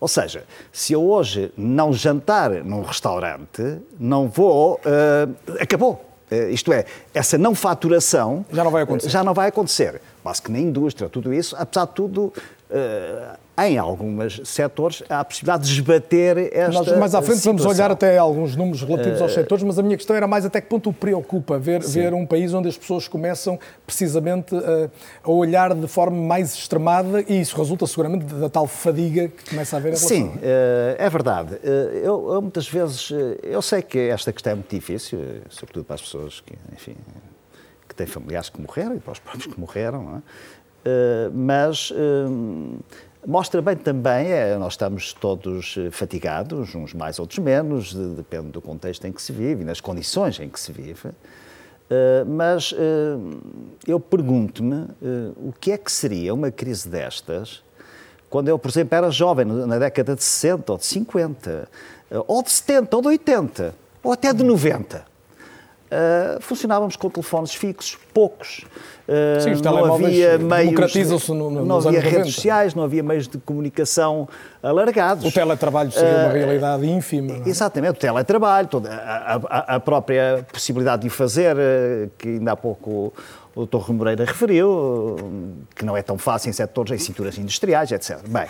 Ou 0.00 0.08
seja, 0.08 0.44
se 0.72 0.92
eu 0.92 1.02
hoje 1.02 1.52
não 1.56 1.92
jantar 1.92 2.50
num 2.64 2.82
restaurante, 2.82 3.78
não 3.98 4.28
vou. 4.28 4.80
Uh, 4.84 5.56
acabou. 5.60 6.04
Uh, 6.30 6.50
isto 6.50 6.72
é, 6.72 6.84
essa 7.12 7.38
não 7.38 7.54
faturação. 7.54 8.44
Já 8.52 8.64
não 8.64 8.70
vai 8.70 8.82
acontecer. 8.82 9.10
Já 9.10 9.24
não 9.24 9.34
vai 9.34 9.48
acontecer. 9.48 10.00
Mas 10.22 10.40
que 10.40 10.50
na 10.50 10.58
indústria, 10.58 11.08
tudo 11.08 11.32
isso, 11.32 11.54
apesar 11.58 11.86
de 11.86 11.92
tudo, 11.92 12.32
uh, 12.70 13.38
em 13.56 13.78
alguns 13.78 14.40
setores 14.44 15.02
há 15.08 15.20
a 15.20 15.24
possibilidade 15.24 15.64
de 15.64 15.72
esbater 15.72 16.50
esta 16.52 16.72
Nós 16.72 16.98
mais 16.98 17.14
à 17.14 17.22
frente 17.22 17.38
situação. 17.38 17.56
vamos 17.56 17.78
olhar 17.78 17.90
até 17.90 18.18
alguns 18.18 18.56
números 18.56 18.82
relativos 18.82 19.22
aos 19.22 19.32
setores, 19.32 19.62
mas 19.62 19.78
a 19.78 19.82
minha 19.82 19.96
questão 19.96 20.16
era 20.16 20.26
mais 20.26 20.44
até 20.44 20.60
que 20.60 20.68
ponto 20.68 20.90
o 20.90 20.92
preocupa 20.92 21.58
ver, 21.58 21.80
ver 21.82 22.12
um 22.12 22.26
país 22.26 22.52
onde 22.52 22.68
as 22.68 22.76
pessoas 22.76 23.06
começam 23.06 23.58
precisamente 23.86 24.54
a, 24.56 24.90
a, 25.22 25.30
olhar 25.30 25.72
de 25.72 25.86
forma 25.86 26.16
mais 26.16 26.54
extremada 26.54 27.24
e 27.28 27.40
isso 27.40 27.56
resulta 27.56 27.86
seguramente 27.86 28.24
da 28.24 28.48
tal 28.48 28.66
fadiga 28.66 29.28
que 29.28 29.50
começa 29.50 29.76
a 29.76 29.78
haver 29.78 29.90
relação 29.90 30.08
Sim, 30.08 30.32
eh, 30.42 30.96
é 30.98 31.08
verdade. 31.08 31.56
Eh, 31.62 32.00
eu, 32.02 32.32
eu, 32.32 32.42
muitas 32.42 32.68
vezes, 32.68 33.12
eh, 33.12 33.38
eu 33.42 33.62
sei 33.62 33.82
que 33.82 33.98
esta 33.98 34.32
questão 34.32 34.52
é 34.52 34.56
muito 34.56 34.74
difícil, 34.74 35.20
sobretudo 35.48 35.84
para 35.84 35.94
as 35.94 36.02
pessoas 36.02 36.40
que, 36.40 36.54
enfim, 36.72 36.96
que 37.88 37.94
têm 37.94 38.06
familiares 38.06 38.48
que 38.48 38.60
morreram 38.60 38.96
e 38.96 39.00
para 39.00 39.12
os 39.12 39.18
próprios 39.20 39.52
que 39.52 39.60
morreram, 39.60 40.02
não 40.02 40.16
é? 40.16 40.22
mas 41.32 41.90
Mostra 43.26 43.62
bem 43.62 43.74
também, 43.74 44.30
é, 44.30 44.56
nós 44.58 44.74
estamos 44.74 45.14
todos 45.14 45.76
eh, 45.78 45.90
fatigados, 45.90 46.74
uns 46.74 46.92
mais, 46.92 47.18
outros 47.18 47.38
menos, 47.38 47.94
depende 47.94 48.48
do 48.48 48.60
contexto 48.60 49.06
em 49.06 49.12
que 49.12 49.22
se 49.22 49.32
vive 49.32 49.62
e 49.62 49.64
nas 49.64 49.80
condições 49.80 50.38
em 50.40 50.48
que 50.48 50.60
se 50.60 50.70
vive. 50.70 51.08
Uh, 51.08 52.26
mas 52.26 52.72
uh, 52.72 52.76
eu 53.86 54.00
pergunto-me 54.00 54.74
uh, 54.74 54.88
o 55.36 55.54
que 55.58 55.70
é 55.70 55.78
que 55.78 55.92
seria 55.92 56.32
uma 56.32 56.50
crise 56.50 56.88
destas 56.88 57.62
quando 58.28 58.48
eu, 58.48 58.58
por 58.58 58.70
exemplo, 58.70 58.96
era 58.96 59.10
jovem, 59.10 59.44
na 59.44 59.78
década 59.78 60.16
de 60.16 60.24
60 60.24 60.72
ou 60.72 60.78
de 60.78 60.86
50, 60.86 61.68
ou 62.26 62.42
de 62.42 62.50
70 62.50 62.96
ou 62.96 63.02
de 63.02 63.08
80, 63.08 63.74
ou 64.02 64.12
até 64.12 64.32
de 64.32 64.42
90. 64.42 65.04
Uh, 65.94 66.40
funcionávamos 66.40 66.96
com 66.96 67.08
telefones 67.08 67.54
fixos, 67.54 67.96
poucos. 68.12 68.64
Uh, 69.06 69.40
Sim, 69.40 69.52
os 69.52 69.60
não 69.62 69.94
havia 69.94 70.38
meios, 70.38 71.28
no, 71.28 71.50
no, 71.50 71.64
não 71.64 71.76
havia 71.76 72.00
redes 72.00 72.12
90. 72.18 72.32
sociais, 72.32 72.74
não 72.74 72.82
havia 72.82 73.02
meios 73.02 73.28
de 73.28 73.38
comunicação 73.38 74.28
alargados. 74.62 75.24
O 75.24 75.32
teletrabalho 75.32 75.92
seria 75.92 76.24
uma 76.24 76.32
realidade 76.32 76.86
ínfima. 76.86 77.32
É? 77.32 77.48
Exatamente, 77.48 77.92
o 77.92 78.00
teletrabalho, 78.00 78.66
toda 78.68 78.90
a, 78.92 79.34
a, 79.34 79.76
a, 79.76 79.80
própria 79.80 80.44
possibilidade 80.50 81.02
de 81.02 81.08
o 81.08 81.10
fazer, 81.10 81.56
que 82.18 82.28
ainda 82.28 82.52
há 82.52 82.56
pouco 82.56 83.12
o 83.54 83.66
Dr. 83.66 83.76
Rui 83.76 83.96
Moreira 83.96 84.24
referiu, 84.24 85.16
que 85.74 85.84
não 85.84 85.96
é 85.96 86.02
tão 86.02 86.18
fácil 86.18 86.50
em 86.50 86.52
setores, 86.52 86.92
em 86.92 86.98
cinturas 86.98 87.38
industriais, 87.38 87.92
etc. 87.92 88.18
Bem, 88.26 88.46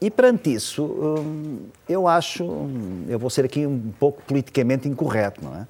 e 0.00 0.10
perante 0.10 0.52
isso, 0.52 0.84
hum, 0.84 1.66
eu 1.88 2.06
acho, 2.06 2.44
eu 3.08 3.18
vou 3.18 3.28
ser 3.30 3.44
aqui 3.44 3.66
um 3.66 3.92
pouco 3.98 4.22
politicamente 4.22 4.88
incorreto, 4.88 5.44
não 5.44 5.54
é? 5.54 5.66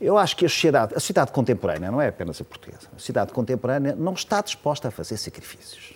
Eu 0.00 0.16
acho 0.16 0.36
que 0.36 0.46
a 0.46 0.48
sociedade, 0.48 0.94
a 0.94 1.00
sociedade 1.00 1.30
contemporânea, 1.30 1.90
não 1.90 2.00
é 2.00 2.08
apenas 2.08 2.40
a 2.40 2.44
portuguesa, 2.44 2.88
a 2.94 2.98
sociedade 2.98 3.32
contemporânea 3.32 3.94
não 3.94 4.14
está 4.14 4.40
disposta 4.40 4.88
a 4.88 4.90
fazer 4.90 5.16
sacrifícios. 5.18 5.92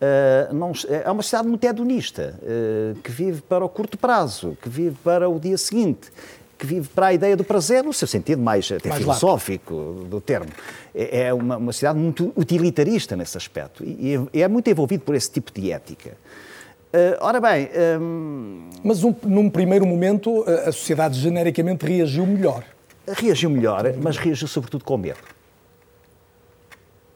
Uh, 0.00 0.54
não, 0.54 0.72
é 0.88 1.10
uma 1.10 1.22
sociedade 1.22 1.46
muito 1.46 1.62
hedonista, 1.62 2.38
uh, 2.42 2.98
que 3.00 3.10
vive 3.10 3.42
para 3.42 3.62
o 3.62 3.68
curto 3.68 3.98
prazo, 3.98 4.56
que 4.62 4.68
vive 4.70 4.96
para 5.04 5.28
o 5.28 5.38
dia 5.38 5.58
seguinte, 5.58 6.10
que 6.60 6.66
vive 6.66 6.88
para 6.88 7.06
a 7.06 7.12
ideia 7.12 7.36
do 7.36 7.44
prazer, 7.44 7.82
no 7.82 7.92
seu 7.92 8.06
sentido 8.06 8.40
mais 8.40 8.70
até 8.70 8.88
mais 8.88 9.00
filosófico 9.00 10.06
do 10.08 10.20
termo. 10.20 10.50
É, 10.94 11.22
é 11.22 11.34
uma, 11.34 11.56
uma 11.56 11.72
sociedade 11.72 11.98
muito 11.98 12.32
utilitarista 12.36 13.16
nesse 13.16 13.36
aspecto 13.36 13.82
e 13.82 14.14
é, 14.34 14.40
é 14.40 14.48
muito 14.48 14.68
envolvido 14.68 15.04
por 15.04 15.14
esse 15.14 15.30
tipo 15.30 15.52
de 15.52 15.72
ética. 15.72 16.16
Uh, 16.92 17.16
ora 17.20 17.40
bem. 17.40 17.68
Um... 18.00 18.68
Mas 18.82 19.04
um, 19.04 19.14
num 19.24 19.50
primeiro 19.50 19.86
momento 19.86 20.44
a 20.66 20.72
sociedade 20.72 21.18
genericamente 21.18 21.84
reagiu 21.84 22.26
melhor. 22.26 22.64
Reagiu 23.06 23.50
melhor, 23.50 23.84
mas 24.02 24.16
reagiu 24.16 24.48
sobretudo 24.48 24.84
com 24.84 24.96
medo. 24.96 25.18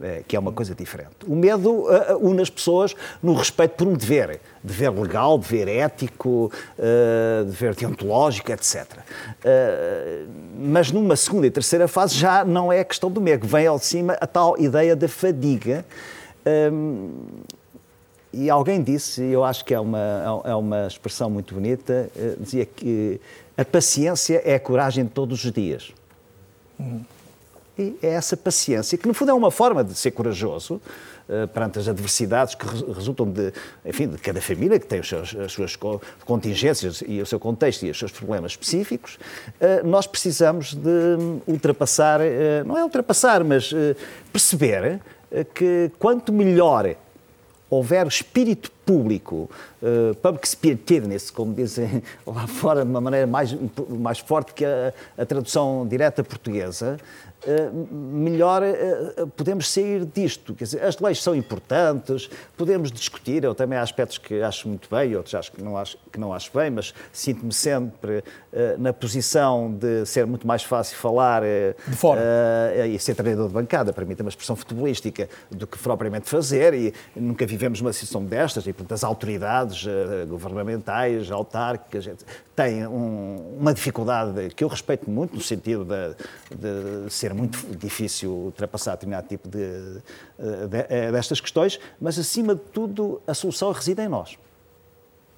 É, 0.00 0.22
que 0.26 0.34
é 0.34 0.38
uma 0.38 0.52
coisa 0.52 0.74
diferente. 0.74 1.16
O 1.26 1.37
medo 1.37 1.70
uh, 1.70 2.18
une 2.20 2.42
as 2.42 2.50
pessoas 2.50 2.96
no 3.22 3.32
respeito 3.32 3.76
por 3.76 3.87
um 3.87 3.94
dever, 3.94 4.40
dever 4.62 4.90
legal, 4.90 5.38
dever 5.38 5.68
ético, 5.68 6.52
uh, 6.78 7.44
dever 7.44 7.76
deontológico, 7.76 8.50
etc. 8.50 8.84
Uh, 8.84 10.28
mas 10.58 10.90
numa 10.90 11.14
segunda 11.14 11.46
e 11.46 11.50
terceira 11.50 11.87
fase 11.87 12.16
já 12.16 12.44
não 12.44 12.72
é 12.72 12.80
a 12.80 12.84
questão 12.84 13.10
do 13.10 13.20
medo, 13.20 13.46
vem 13.46 13.66
ao 13.68 13.78
de 13.78 13.87
cima 13.87 14.14
a 14.20 14.26
tal 14.26 14.58
ideia 14.58 14.96
da 14.96 15.08
fadiga. 15.08 15.84
E 18.37 18.51
alguém 18.51 18.83
disse, 18.83 19.23
eu 19.23 19.44
acho 19.44 19.64
que 19.64 19.73
é 19.73 19.79
uma, 19.79 20.42
é 20.44 20.55
uma 20.55 20.87
expressão 20.87 21.31
muito 21.31 21.55
bonita, 21.55 22.11
eh, 22.16 22.35
dizia 22.38 22.66
que 22.66 23.20
a 23.57 23.64
paciência 23.64 24.42
é 24.44 24.57
a 24.57 24.61
coragem 24.61 25.05
de 25.05 25.11
todos 25.11 25.44
os 25.44 25.53
dias. 25.53 25.92
Uhum. 26.79 27.05
E 27.79 27.97
é 28.03 28.09
essa 28.09 28.37
paciência, 28.37 28.99
que 28.99 29.07
no 29.07 29.14
fundo 29.14 29.31
é 29.31 29.35
uma 29.35 29.51
forma 29.51 29.83
de 29.83 29.94
ser 29.94 30.12
corajoso 30.12 30.75
uh, 31.29 31.49
perante 31.49 31.79
as 31.79 31.88
adversidades 31.88 32.55
que 32.55 32.64
resultam 32.92 33.29
de, 33.29 33.53
enfim, 33.85 34.09
de 34.09 34.18
cada 34.18 34.40
família, 34.40 34.79
que 34.79 34.87
tem 34.87 35.03
seus, 35.03 35.35
as 35.35 35.53
suas 35.53 35.77
contingências 36.25 37.03
e 37.07 37.20
o 37.20 37.27
seu 37.27 37.40
contexto 37.40 37.85
e 37.85 37.90
os 37.90 37.99
seus 37.99 38.12
problemas 38.12 38.53
específicos. 38.53 39.18
Uh, 39.61 39.87
nós 39.87 40.07
precisamos 40.07 40.75
de 40.75 41.40
ultrapassar, 41.47 42.20
uh, 42.20 42.66
não 42.66 42.79
é 42.79 42.85
ultrapassar, 42.85 43.42
mas 43.42 43.73
perceber 44.33 45.01
que 45.53 45.90
quanto 45.99 46.33
melhor 46.33 46.94
houver 47.74 48.06
espírito 48.06 48.70
público, 48.84 49.50
uh, 49.82 50.14
public 50.16 50.48
spiritedness, 50.48 51.30
como 51.30 51.54
dizem 51.54 52.02
lá 52.26 52.46
fora 52.46 52.84
de 52.84 52.90
uma 52.90 53.00
maneira 53.00 53.26
mais, 53.26 53.56
mais 53.88 54.18
forte 54.18 54.52
que 54.52 54.64
a, 54.64 54.92
a 55.16 55.24
tradução 55.24 55.87
direta 55.87 56.22
portuguesa, 56.22 56.98
melhor 57.90 58.62
eh, 58.62 59.26
podemos 59.37 59.70
sair 59.70 60.04
disto. 60.04 60.54
Quer 60.54 60.64
dizer, 60.64 60.83
as 60.83 60.98
leis 60.98 61.22
são 61.22 61.35
importantes, 61.35 62.30
podemos 62.57 62.90
discutir, 62.90 63.44
eu 63.44 63.54
também 63.54 63.78
há 63.78 63.83
aspectos 63.83 64.18
que 64.18 64.40
acho 64.42 64.68
muito 64.68 64.88
bem, 64.90 65.14
outros 65.16 65.35
acho 65.35 65.52
que 65.52 65.62
não 65.62 65.76
acho, 65.76 65.98
que 66.11 66.18
não 66.18 66.33
acho 66.33 66.50
bem, 66.57 66.70
mas 66.70 66.94
sinto-me 67.12 67.52
sempre 67.52 68.24
eh, 68.52 68.76
na 68.78 68.92
posição 68.92 69.72
de 69.72 70.07
ser 70.07 70.26
muito 70.26 70.46
mais 70.46 70.62
fácil 70.62 70.96
falar 70.96 71.42
de 71.42 71.96
fora. 71.96 72.20
e 72.87 72.98
ser 72.98 73.14
treinador 73.14 73.48
de 73.48 73.54
bancada, 73.54 73.92
permite 73.92 74.22
uma 74.22 74.28
expressão 74.28 74.57
futebolística, 74.57 75.28
do 75.50 75.66
que 75.66 75.78
propriamente 75.78 76.28
fazer, 76.28 76.74
e 76.74 76.94
nunca 77.14 77.46
vivemos 77.46 77.80
uma 77.80 77.92
situação 77.92 78.24
destas, 78.24 78.66
e 78.66 78.72
portanto 78.72 78.92
as 78.92 79.04
autoridades 79.04 79.87
governamentais, 80.28 81.30
autárquicas, 81.30 82.09
têm 82.54 82.87
um, 82.87 83.57
uma 83.59 83.74
dificuldade 83.74 84.50
que 84.54 84.62
eu 84.62 84.68
respeito 84.68 85.11
muito, 85.11 85.35
no 85.35 85.42
sentido 85.42 85.85
de, 85.85 87.04
de 87.04 87.12
ser 87.12 87.34
muito 87.35 87.59
difícil 87.77 88.31
ultrapassar 88.31 88.92
determinado 88.92 89.27
tipo 89.29 89.49
de, 89.49 89.59
de, 89.59 90.79
eh, 90.88 91.12
destas 91.12 91.40
questões, 91.40 91.79
mas 92.01 92.18
acima 92.18 92.55
de 92.55 92.61
tudo 92.73 93.20
a 93.27 93.35
solução 93.35 93.73
reside 93.73 94.03
em 94.03 94.09
nós. 94.09 94.38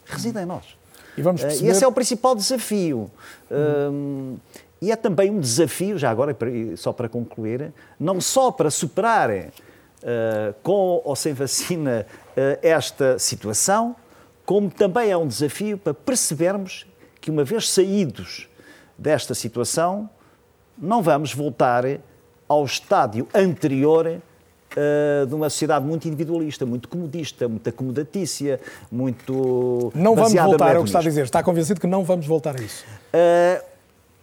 Reside 0.04 0.38
em 0.38 0.44
nós. 0.44 0.76
E, 1.16 1.22
vamos 1.22 1.42
eh, 1.42 1.46
perceber... 1.46 1.70
esse 1.70 1.84
é 1.84 1.88
o 1.88 1.92
principal 1.92 2.34
desafio. 2.34 3.10
Uhum. 3.50 3.90
Um, 3.90 4.36
e 4.80 4.92
é 4.92 4.96
também 4.96 5.30
um 5.30 5.40
desafio, 5.40 5.98
já 5.98 6.10
agora, 6.10 6.36
só 6.76 6.92
para 6.92 7.08
concluir, 7.08 7.72
não 7.98 8.20
só 8.20 8.52
para 8.52 8.70
superar, 8.70 9.30
uh, 9.30 10.54
com 10.62 11.00
ou 11.02 11.16
sem 11.16 11.32
vacina, 11.32 12.06
uh, 12.06 12.58
esta 12.62 13.18
situação, 13.18 13.96
como 14.44 14.70
também 14.70 15.10
é 15.10 15.16
um 15.16 15.26
desafio 15.26 15.78
para 15.78 15.94
percebermos 15.94 16.86
que, 17.20 17.30
uma 17.30 17.42
vez 17.42 17.70
saídos 17.70 18.48
desta 18.98 19.34
situação, 19.34 20.08
não 20.78 21.02
vamos 21.02 21.34
voltar 21.34 21.84
ao 22.48 22.64
estádio 22.64 23.26
anterior 23.34 24.06
uh, 24.06 25.26
de 25.26 25.34
uma 25.34 25.50
sociedade 25.50 25.84
muito 25.84 26.06
individualista, 26.06 26.66
muito 26.66 26.88
comodista, 26.88 27.48
muito 27.48 27.68
acomodatícia, 27.68 28.60
muito. 28.90 29.92
Não 29.94 30.14
vamos 30.14 30.34
voltar, 30.34 30.76
é 30.76 30.78
o 30.78 30.82
que 30.82 30.88
está 30.88 30.98
a 30.98 31.02
dizer. 31.02 31.24
Está 31.24 31.42
convencido 31.42 31.80
que 31.80 31.86
não 31.86 32.04
vamos 32.04 32.26
voltar 32.26 32.58
a 32.58 32.62
isso? 32.62 32.84
Uh, 32.84 33.64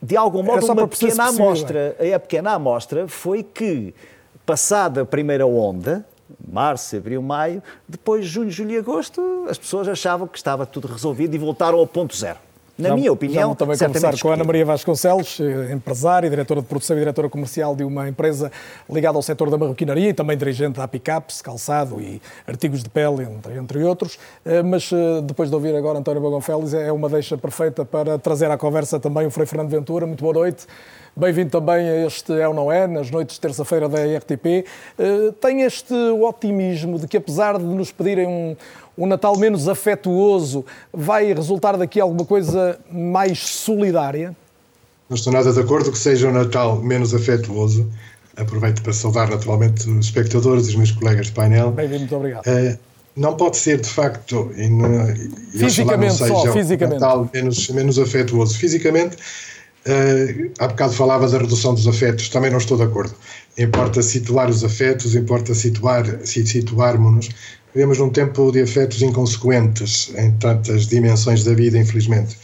de 0.01 0.17
algum 0.17 0.43
modo, 0.43 0.65
uma 0.65 0.87
pequena 0.87 1.29
amostra. 1.29 1.95
A 2.15 2.19
pequena 2.19 2.51
amostra 2.51 3.07
foi 3.07 3.41
que, 3.41 3.93
passada 4.45 5.01
a 5.01 5.05
primeira 5.05 5.45
onda, 5.47 6.05
março, 6.45 6.97
abril, 6.97 7.21
maio, 7.21 7.63
depois 7.87 8.25
junho, 8.25 8.51
julho 8.51 8.71
e 8.71 8.77
agosto, 8.77 9.45
as 9.49 9.57
pessoas 9.57 9.87
achavam 9.87 10.27
que 10.27 10.37
estava 10.37 10.65
tudo 10.65 10.87
resolvido 10.87 11.33
e 11.33 11.37
voltaram 11.37 11.79
ao 11.79 11.87
ponto 11.87 12.15
zero. 12.15 12.39
Na 12.75 12.89
já, 12.89 12.95
minha 12.95 13.13
opinião, 13.13 13.49
já 13.51 13.55
também 13.55 13.77
conversar 13.77 14.19
com 14.19 14.29
a 14.31 14.33
Ana 14.33 14.43
Maria 14.43 14.65
Vasconcelos, 14.65 15.39
eh, 15.39 15.71
empresária, 15.71 16.27
diretora 16.27 16.59
de 16.59 16.67
produção 16.67 16.97
e 16.97 16.99
diretora 16.99 17.29
comercial 17.29 17.75
de 17.75 17.83
uma 17.83 18.09
empresa 18.09 18.51
ligada 18.89 19.15
ao 19.15 19.21
setor 19.21 19.51
da 19.51 19.59
marroquinaria 19.59 20.09
e 20.09 20.13
também 20.13 20.35
dirigente 20.35 20.79
da 20.79 20.87
Picapes, 20.87 21.39
calçado 21.39 22.01
e 22.01 22.19
artigos 22.47 22.81
de 22.81 22.89
pele, 22.89 23.25
entre, 23.25 23.57
entre 23.59 23.83
outros. 23.83 24.17
Eh, 24.43 24.63
mas 24.63 24.89
eh, 24.91 25.21
depois 25.21 25.49
de 25.49 25.55
ouvir 25.55 25.75
agora 25.75 25.99
António 25.99 26.19
Bagão 26.19 26.41
Félix, 26.41 26.73
é 26.73 26.91
uma 26.91 27.07
deixa 27.07 27.37
perfeita 27.37 27.85
para 27.85 28.17
trazer 28.17 28.49
à 28.49 28.57
conversa 28.57 28.99
também 28.99 29.27
o 29.27 29.29
Frei 29.29 29.45
Fernando 29.45 29.69
Ventura. 29.69 30.07
Muito 30.07 30.21
boa 30.21 30.33
noite. 30.33 30.65
Bem-vindo 31.15 31.51
também 31.51 31.87
a 31.87 32.07
este 32.07 32.33
É 32.33 32.47
ou 32.47 32.55
Não 32.55 32.71
É, 32.71 32.87
nas 32.87 33.11
noites 33.11 33.35
de 33.35 33.41
terça-feira 33.41 33.87
da 33.87 33.99
RTP. 33.99 34.65
Tem 35.39 35.61
este 35.61 35.93
otimismo 35.93 36.97
de 36.97 37.07
que, 37.07 37.17
apesar 37.17 37.59
de 37.59 37.65
nos 37.65 37.91
pedirem 37.91 38.25
um, 38.25 38.55
um 38.97 39.07
Natal 39.07 39.37
menos 39.37 39.67
afetuoso 39.67 40.65
vai 40.91 41.33
resultar 41.33 41.77
daqui 41.77 41.99
alguma 41.99 42.25
coisa 42.25 42.79
mais 42.91 43.39
solidária? 43.39 44.35
Não 45.09 45.15
estou 45.15 45.33
nada 45.33 45.51
de 45.51 45.59
acordo 45.59 45.91
que 45.91 45.97
seja 45.97 46.27
um 46.27 46.31
Natal 46.31 46.81
menos 46.81 47.13
afetuoso. 47.13 47.89
Aproveito 48.35 48.81
para 48.81 48.93
saudar 48.93 49.29
naturalmente 49.29 49.87
os 49.87 50.05
espectadores 50.05 50.67
e 50.67 50.69
os 50.69 50.75
meus 50.75 50.91
colegas 50.91 51.27
de 51.27 51.33
painel. 51.33 51.71
Bem-vindo, 51.71 51.99
muito 51.99 52.15
obrigado. 52.15 52.45
Uh, 52.47 52.77
não 53.15 53.35
pode 53.35 53.57
ser, 53.57 53.79
de 53.79 53.87
facto, 53.87 54.51
e 54.55 54.67
não, 54.67 55.07
e 55.11 55.59
fisicamente 55.59 56.19
não 56.19 56.27
seja 56.27 56.33
só, 56.33 56.53
fisicamente. 56.53 56.97
um 56.97 56.99
Natal 56.99 57.29
menos, 57.31 57.69
menos 57.69 57.99
afetuoso. 57.99 58.57
Fisicamente, 58.57 59.15
uh, 59.15 60.51
há 60.57 60.67
bocado 60.67 60.93
falava 60.93 61.27
da 61.27 61.37
redução 61.37 61.75
dos 61.75 61.87
afetos, 61.87 62.29
também 62.29 62.49
não 62.49 62.57
estou 62.57 62.75
de 62.75 62.83
acordo. 62.83 63.13
Importa 63.55 64.01
situar 64.01 64.49
os 64.49 64.63
afetos, 64.63 65.13
importa 65.13 65.53
situar, 65.53 66.05
situarmos-nos 66.23 67.29
Vivemos 67.73 67.97
num 67.97 68.09
tempo 68.09 68.51
de 68.51 68.61
afetos 68.61 69.01
inconsequentes 69.01 70.13
em 70.15 70.31
tantas 70.33 70.85
dimensões 70.85 71.43
da 71.43 71.53
vida, 71.55 71.77
infelizmente. 71.77 72.37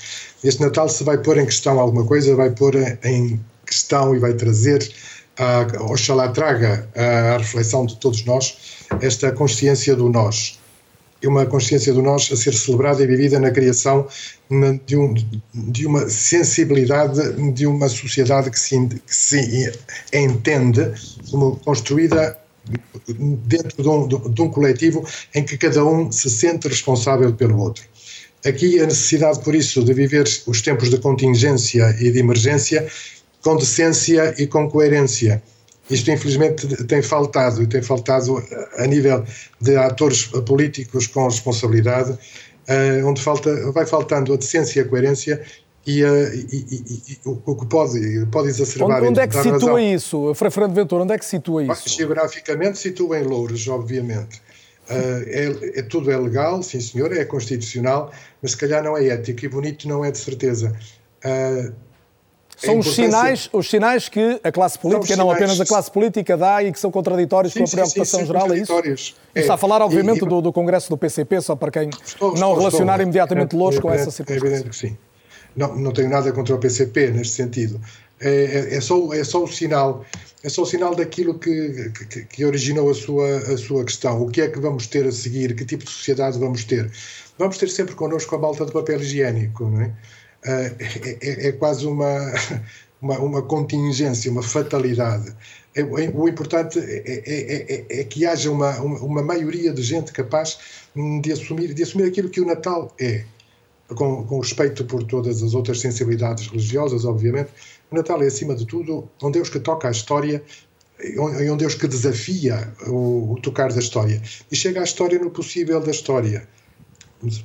Este 0.43 0.59
Natal, 0.59 0.89
se 0.89 1.03
vai 1.03 1.19
pôr 1.19 1.37
em 1.37 1.45
questão 1.45 1.79
alguma 1.79 2.03
coisa, 2.03 2.35
vai 2.35 2.49
pôr 2.49 2.75
em 3.03 3.39
questão 3.63 4.15
e 4.15 4.19
vai 4.19 4.33
trazer, 4.33 4.91
a, 5.37 5.67
oxalá 5.83 6.29
traga 6.29 6.89
a 6.95 7.37
reflexão 7.37 7.85
de 7.85 7.95
todos 7.97 8.25
nós, 8.25 8.57
esta 9.01 9.31
consciência 9.31 9.95
do 9.95 10.09
nós. 10.09 10.59
E 11.21 11.27
uma 11.27 11.45
consciência 11.45 11.93
do 11.93 12.01
nós 12.01 12.29
a 12.31 12.35
ser 12.35 12.53
celebrada 12.53 13.03
e 13.03 13.05
vivida 13.05 13.39
na 13.39 13.51
criação 13.51 14.07
de, 14.87 14.97
um, 14.97 15.13
de 15.53 15.85
uma 15.85 16.09
sensibilidade 16.09 17.51
de 17.51 17.67
uma 17.67 17.87
sociedade 17.87 18.49
que 18.49 18.59
se, 18.59 18.87
que 18.87 19.15
se 19.15 19.71
entende 20.11 20.91
como 21.29 21.57
construída 21.57 22.35
dentro 23.45 23.81
de 23.81 23.89
um, 23.89 24.07
de 24.07 24.41
um 24.41 24.49
coletivo 24.49 25.05
em 25.33 25.43
que 25.43 25.57
cada 25.57 25.83
um 25.85 26.11
se 26.11 26.29
sente 26.29 26.67
responsável 26.67 27.33
pelo 27.33 27.57
outro. 27.59 27.83
Aqui 28.45 28.79
a 28.79 28.85
necessidade, 28.85 29.39
por 29.41 29.53
isso, 29.53 29.83
de 29.83 29.93
viver 29.93 30.25
os 30.47 30.61
tempos 30.61 30.89
de 30.89 30.97
contingência 30.97 31.95
e 31.99 32.11
de 32.11 32.19
emergência 32.19 32.87
com 33.41 33.55
decência 33.55 34.33
e 34.37 34.47
com 34.47 34.69
coerência. 34.69 35.41
Isto, 35.89 36.11
infelizmente, 36.11 36.67
tem 36.85 37.01
faltado, 37.01 37.63
e 37.63 37.67
tem 37.67 37.81
faltado 37.81 38.41
a 38.77 38.85
nível 38.85 39.25
de 39.59 39.75
atores 39.75 40.25
políticos 40.45 41.07
com 41.07 41.25
responsabilidade, 41.25 42.11
uh, 42.11 43.07
onde 43.07 43.21
falta, 43.21 43.71
vai 43.71 43.85
faltando 43.85 44.33
a 44.33 44.37
decência 44.37 44.79
e 44.79 44.83
a 44.83 44.87
coerência 44.87 45.41
e, 45.89 46.03
uh, 46.03 46.33
e, 46.51 47.13
e, 47.13 47.19
o 47.25 47.55
que 47.55 47.65
pode, 47.65 48.25
pode 48.31 48.49
exacerbar... 48.49 48.99
Onde, 48.99 49.09
onde 49.09 49.19
é 49.21 49.27
que 49.27 49.35
situa 49.35 49.51
razão. 49.53 49.79
isso, 49.79 50.33
Frei 50.35 50.51
Fernando 50.51 50.75
Ventura, 50.75 51.03
onde 51.03 51.13
é 51.13 51.17
que 51.17 51.25
situa 51.25 51.63
isso? 51.63 51.89
Geograficamente 51.89 52.77
situa 52.77 53.19
em 53.19 53.23
Louros, 53.23 53.67
obviamente. 53.67 54.39
Uh, 54.87 55.23
é, 55.27 55.79
é, 55.79 55.81
tudo 55.81 56.11
é 56.11 56.17
legal, 56.17 56.61
sim 56.61 56.79
senhor, 56.79 57.11
é 57.11 57.25
constitucional, 57.25 58.11
mas 58.41 58.51
se 58.51 58.57
calhar 58.57 58.83
não 58.83 58.97
é 58.97 59.07
ético 59.07 59.45
e 59.45 59.47
bonito 59.47 59.87
não 59.87 60.05
é 60.05 60.11
de 60.11 60.19
certeza. 60.19 60.75
Uh, 61.25 61.73
são 62.57 62.79
os 62.79 62.93
sinais, 62.93 63.49
os 63.53 63.69
sinais 63.69 64.09
que 64.09 64.39
a 64.43 64.51
classe 64.51 64.77
política, 64.77 65.15
não 65.15 65.31
apenas 65.31 65.59
a 65.61 65.65
classe 65.65 65.89
política, 65.89 66.35
dá 66.35 66.61
e 66.61 66.71
que 66.71 66.79
são 66.79 66.91
contraditórios 66.91 67.53
sim, 67.53 67.59
com 67.59 67.65
a 67.65 67.69
preocupação 67.69 68.19
sim, 68.19 68.25
sim, 68.25 68.31
geral, 68.31 68.53
é 68.53 68.57
isso? 68.57 69.15
É. 69.33 69.39
Está 69.39 69.53
a 69.53 69.57
falar, 69.57 69.81
obviamente, 69.81 70.25
e, 70.25 70.27
do, 70.27 70.41
do, 70.41 70.51
Congresso 70.51 70.89
do 70.89 70.97
PCP, 70.97 71.39
só 71.41 71.55
para 71.55 71.71
quem 71.71 71.89
estou, 71.89 72.29
não 72.29 72.49
estou, 72.49 72.57
relacionar 72.57 72.95
estou, 72.95 73.03
imediatamente 73.03 73.55
é, 73.55 73.57
Louros 73.57 73.79
com 73.79 73.89
essa 73.89 74.11
circunstância. 74.11 74.45
É 74.45 74.57
evidente 74.57 74.69
que 74.69 74.75
sim. 74.75 74.97
Não, 75.59 75.75
não 75.75 75.91
tenho 75.91 76.09
nada 76.09 76.31
contra 76.31 76.55
o 76.55 76.57
PCP 76.57 77.11
neste 77.11 77.33
sentido. 77.33 77.81
É, 78.21 78.29
é, 78.29 78.75
é, 78.75 78.81
só, 78.81 79.13
é 79.13 79.23
só 79.23 79.43
o 79.43 79.47
sinal 79.47 80.05
é 80.41 80.47
só 80.47 80.61
o 80.61 80.65
sinal 80.65 80.95
daquilo 80.95 81.37
que, 81.37 81.91
que, 82.09 82.23
que, 82.23 82.45
originou 82.45 82.89
a 82.89 82.93
sua, 82.93 83.37
a 83.39 83.57
sua 83.57 83.83
questão. 83.83 84.21
O 84.21 84.29
que 84.29 84.39
é 84.41 84.47
que 84.47 84.57
vamos 84.57 84.87
ter 84.87 85.05
a 85.05 85.11
seguir? 85.11 85.53
Que 85.53 85.65
tipo 85.65 85.83
de 85.83 85.91
sociedade 85.91 86.39
vamos 86.39 86.63
ter? 86.63 86.89
Vamos 87.37 87.57
ter 87.57 87.69
sempre 87.69 87.93
connosco 87.93 88.33
a 88.35 88.39
malta 88.39 88.65
de 88.65 88.71
papel 88.71 89.01
higiênico, 89.01 89.65
não 89.65 89.81
é? 89.81 89.91
Ah, 90.45 90.71
é, 90.79 91.17
é, 91.21 91.47
é 91.49 91.51
quase 91.51 91.85
uma, 91.85 92.33
uma, 93.01 93.19
uma, 93.19 93.41
contingência, 93.41 94.31
uma 94.31 94.41
fatalidade. 94.41 95.35
É, 95.75 95.83
o 95.83 96.27
importante 96.27 96.79
é, 96.79 97.85
é, 97.89 98.03
que 98.05 98.25
haja 98.25 98.49
uma, 98.49 98.79
uma 98.79 99.21
maioria 99.21 99.73
de 99.73 99.81
gente 99.81 100.13
capaz 100.13 100.57
de 101.21 101.31
assumir, 101.33 101.73
de 101.73 101.83
assumir 101.83 102.05
aquilo 102.05 102.29
que 102.29 102.39
o 102.39 102.45
Natal 102.45 102.93
é. 102.97 103.25
Com, 103.95 104.23
com 104.23 104.39
respeito 104.39 104.85
por 104.85 105.03
todas 105.03 105.41
as 105.41 105.55
outras 105.55 105.79
sensibilidades 105.79 106.47
religiosas, 106.47 107.05
obviamente, 107.05 107.49
o 107.89 107.95
Natal 107.95 108.21
é, 108.21 108.27
acima 108.27 108.55
de 108.55 108.65
tudo, 108.65 109.09
um 109.23 109.31
Deus 109.31 109.49
que 109.49 109.59
toca 109.59 109.87
a 109.87 109.91
história 109.91 110.43
é 110.99 111.51
um 111.51 111.55
Deus 111.55 111.75
que 111.75 111.87
desafia 111.87 112.73
o, 112.85 113.33
o, 113.33 113.41
tocar 113.41 113.71
da 113.71 113.79
história 113.79 114.21
e 114.51 114.55
chega 114.55 114.81
à 114.81 114.83
história 114.83 115.17
no 115.17 115.31
possível 115.31 115.79
da 115.79 115.91
história 115.91 116.45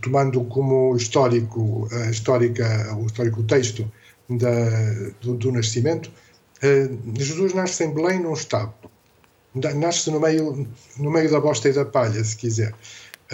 tomando 0.01 0.45
como 0.45 0.95
histórico, 0.97 1.89
a 1.91 2.11
histórica, 2.11 2.95
o 2.97 3.07
histórico 3.07 3.43
texto 3.43 3.91
da, 4.29 4.71
do, 5.21 5.35
do, 5.35 5.53
nascimento, 5.53 6.11
uh, 6.63 7.19
Jesus 7.19 7.55
nasce 7.55 7.85
em 7.85 7.93
Belém 7.93 8.21
num 8.21 8.35
estábulo. 8.35 8.91
Nasce 9.77 10.11
no 10.11 10.19
meio, 10.19 10.67
no 10.99 11.11
meio 11.11 11.31
da 11.31 11.39
bosta 11.39 11.69
e 11.69 11.73
da 11.73 11.85
palha, 11.85 12.25
se 12.25 12.37
quiser. 12.37 12.75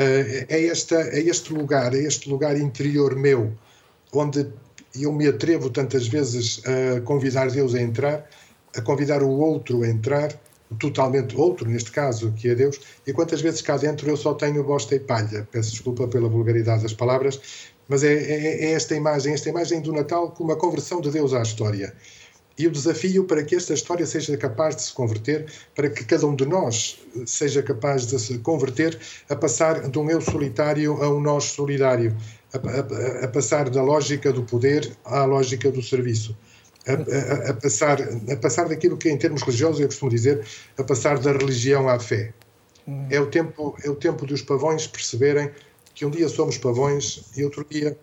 Uh, 0.00 0.46
é, 0.48 0.66
esta, 0.66 0.96
é 0.96 1.20
este 1.20 1.52
lugar, 1.52 1.94
é 1.94 1.98
este 1.98 2.30
lugar 2.30 2.56
interior 2.56 3.14
meu, 3.14 3.52
onde 4.12 4.46
eu 4.98 5.12
me 5.12 5.28
atrevo 5.28 5.68
tantas 5.68 6.08
vezes 6.08 6.62
a 6.64 7.02
convidar 7.02 7.50
Deus 7.50 7.74
a 7.74 7.82
entrar, 7.82 8.26
a 8.74 8.80
convidar 8.80 9.22
o 9.22 9.28
outro 9.28 9.82
a 9.82 9.88
entrar, 9.88 10.34
totalmente 10.78 11.36
outro, 11.36 11.68
neste 11.68 11.90
caso, 11.90 12.32
que 12.32 12.48
é 12.48 12.54
Deus, 12.54 12.80
e 13.06 13.12
quantas 13.12 13.40
vezes 13.40 13.60
cá 13.60 13.76
dentro 13.76 14.08
eu 14.08 14.16
só 14.16 14.34
tenho 14.34 14.62
bosta 14.64 14.94
e 14.94 15.00
palha. 15.00 15.46
Peço 15.50 15.72
desculpa 15.72 16.06
pela 16.08 16.28
vulgaridade 16.28 16.82
das 16.82 16.94
palavras, 16.94 17.40
mas 17.88 18.04
é, 18.04 18.14
é, 18.14 18.64
é 18.66 18.72
esta 18.72 18.94
imagem, 18.94 19.34
esta 19.34 19.48
imagem 19.48 19.80
do 19.80 19.92
Natal 19.92 20.30
como 20.30 20.52
a 20.52 20.56
conversão 20.56 21.00
de 21.00 21.10
Deus 21.10 21.34
à 21.34 21.42
história. 21.42 21.92
E 22.58 22.66
o 22.66 22.70
desafio 22.70 23.24
para 23.24 23.42
que 23.42 23.56
esta 23.56 23.72
história 23.72 24.04
seja 24.04 24.36
capaz 24.36 24.76
de 24.76 24.82
se 24.82 24.92
converter, 24.92 25.46
para 25.74 25.88
que 25.88 26.04
cada 26.04 26.26
um 26.26 26.34
de 26.34 26.44
nós 26.44 26.98
seja 27.24 27.62
capaz 27.62 28.06
de 28.06 28.18
se 28.18 28.38
converter, 28.38 28.98
a 29.28 29.36
passar 29.36 29.88
de 29.88 29.98
um 29.98 30.10
eu 30.10 30.20
solitário 30.20 31.02
a 31.02 31.08
um 31.08 31.20
nós 31.20 31.44
solidário, 31.44 32.14
a, 32.52 32.58
a, 32.58 33.24
a 33.24 33.28
passar 33.28 33.70
da 33.70 33.82
lógica 33.82 34.32
do 34.32 34.42
poder 34.42 34.92
à 35.04 35.24
lógica 35.24 35.70
do 35.70 35.82
serviço 35.82 36.36
a, 36.86 37.50
a, 37.50 37.54
passar, 37.54 37.98
a 38.00 38.36
passar 38.36 38.68
daquilo 38.68 38.96
que, 38.96 39.10
em 39.10 39.16
termos 39.16 39.42
religiosos, 39.42 39.80
eu 39.80 39.86
costumo 39.86 40.10
dizer, 40.10 40.44
a 40.78 40.84
passar 40.84 41.18
da 41.18 41.32
religião 41.32 41.88
à 41.88 41.98
fé. 41.98 42.32
Hum. 42.86 43.06
É, 43.10 43.20
o 43.20 43.26
tempo, 43.26 43.76
é 43.84 43.90
o 43.90 43.94
tempo 43.94 44.26
dos 44.26 44.42
pavões 44.42 44.86
perceberem 44.86 45.50
que 45.94 46.06
um 46.06 46.10
dia 46.10 46.28
somos 46.28 46.56
pavões 46.56 47.24
e 47.36 47.44
outro 47.44 47.64
dia 47.68 47.96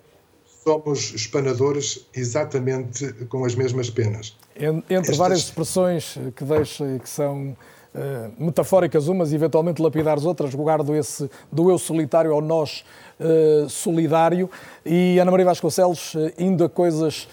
somos 0.68 1.14
espanadores 1.14 2.06
exatamente 2.14 3.14
com 3.30 3.46
as 3.46 3.56
mesmas 3.56 3.90
penas. 3.90 4.36
Entre 4.54 4.96
Estas... 4.96 5.16
várias 5.16 5.40
expressões 5.40 6.18
que 6.36 6.44
deixo 6.44 6.84
que 7.02 7.08
são 7.08 7.56
uh, 7.96 8.34
metafóricas 8.38 9.08
umas 9.08 9.32
e 9.32 9.36
eventualmente 9.36 9.82
lapidares 9.82 10.26
outras, 10.26 10.54
guardo 10.54 10.94
esse 10.94 11.30
do 11.50 11.72
eu 11.72 11.78
solitário 11.78 12.34
ao 12.34 12.42
nós 12.42 12.84
uh, 13.18 13.70
solidário 13.70 14.50
e 14.86 15.18
Ana 15.20 15.32
Maria 15.32 15.46
Vasconcelos, 15.46 16.16
uh, 16.16 16.34
indo 16.38 16.66
a 16.66 16.70
coisas 16.70 17.24
uh, 17.24 17.28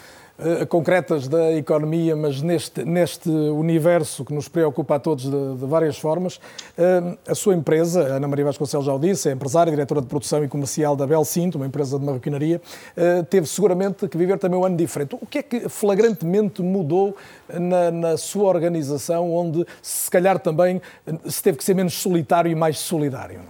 concretas 0.68 1.28
da 1.28 1.52
economia, 1.52 2.16
mas 2.16 2.42
neste, 2.42 2.84
neste 2.84 3.28
universo 3.28 4.24
que 4.24 4.34
nos 4.34 4.48
preocupa 4.48 4.96
a 4.96 4.98
todos 4.98 5.24
de, 5.24 5.56
de 5.56 5.66
várias 5.66 5.96
formas. 5.98 6.36
Uh, 6.36 7.16
a 7.26 7.34
sua 7.34 7.54
empresa, 7.54 8.02
Ana 8.02 8.26
Maria 8.26 8.44
Vasconcelos 8.44 8.86
já 8.86 8.92
o 8.92 8.98
disse, 8.98 9.28
é 9.28 9.32
empresária, 9.32 9.70
diretora 9.70 10.00
de 10.00 10.08
produção 10.08 10.44
e 10.44 10.48
comercial 10.48 10.96
da 10.96 11.06
Belcinto, 11.06 11.56
uma 11.56 11.66
empresa 11.66 11.98
de 11.98 12.04
marroquinaria, 12.04 12.60
uh, 12.96 13.24
teve 13.24 13.46
seguramente 13.46 14.08
que 14.08 14.18
viver 14.18 14.38
também 14.38 14.58
um 14.58 14.64
ano 14.64 14.76
diferente. 14.76 15.16
O 15.20 15.26
que 15.26 15.38
é 15.38 15.42
que 15.42 15.68
flagrantemente 15.68 16.62
mudou 16.62 17.16
na, 17.48 17.90
na 17.90 18.16
sua 18.16 18.48
organização, 18.48 19.32
onde 19.32 19.64
se 19.80 20.10
calhar 20.10 20.38
também 20.38 20.82
se 21.26 21.42
teve 21.42 21.58
que 21.58 21.64
ser 21.64 21.74
menos 21.74 21.94
solitário 21.94 22.50
e 22.50 22.54
mais 22.54 22.78
solidário? 22.78 23.40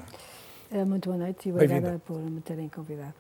Muito 0.86 1.08
boa 1.08 1.18
noite 1.18 1.48
e 1.48 1.52
obrigada 1.52 2.00
por 2.04 2.18
me 2.18 2.40
terem 2.40 2.68
convidado. 2.68 3.14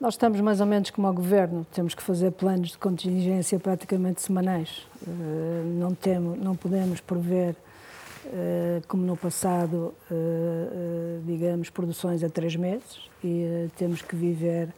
Nós 0.00 0.14
estamos 0.14 0.40
mais 0.40 0.60
ou 0.60 0.66
menos 0.66 0.90
como 0.90 1.08
ao 1.08 1.12
governo, 1.12 1.66
temos 1.72 1.92
que 1.92 2.00
fazer 2.04 2.30
planos 2.30 2.70
de 2.70 2.78
contingência 2.78 3.58
praticamente 3.58 4.22
semanais. 4.22 4.86
Eh, 5.04 5.62
não, 5.76 5.92
temos, 5.92 6.38
não 6.38 6.54
podemos 6.54 7.00
prever, 7.00 7.56
eh, 8.26 8.80
como 8.86 9.04
no 9.04 9.16
passado, 9.16 9.92
eh, 10.08 11.18
digamos, 11.26 11.68
produções 11.68 12.22
a 12.22 12.28
três 12.28 12.54
meses 12.54 13.10
e 13.24 13.68
temos 13.76 14.00
que 14.00 14.14
viver 14.14 14.68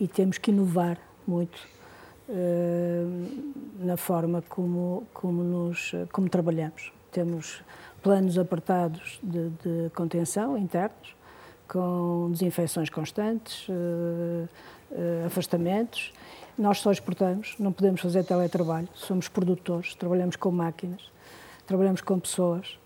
e 0.00 0.08
temos 0.08 0.38
que 0.38 0.50
inovar 0.50 0.98
muito 1.24 1.60
na 3.78 3.96
forma 3.96 4.42
como, 4.48 5.04
como, 5.12 5.42
nos, 5.42 5.92
como 6.12 6.28
trabalhamos. 6.28 6.92
Temos 7.12 7.62
planos 8.02 8.38
apertados 8.38 9.20
de, 9.22 9.50
de 9.50 9.90
contenção 9.90 10.58
internos, 10.58 11.14
com 11.70 12.30
desinfecções 12.32 12.90
constantes, 12.90 13.68
uh, 13.68 13.72
uh, 13.72 15.26
afastamentos. 15.26 16.12
Nós 16.58 16.78
só 16.78 16.90
exportamos, 16.90 17.54
não 17.58 17.72
podemos 17.72 18.00
fazer 18.00 18.24
teletrabalho, 18.24 18.88
somos 18.92 19.28
produtores, 19.28 19.94
trabalhamos 19.94 20.34
com 20.34 20.50
máquinas, 20.50 21.00
trabalhamos 21.66 22.00
com 22.00 22.18
pessoas 22.18 22.76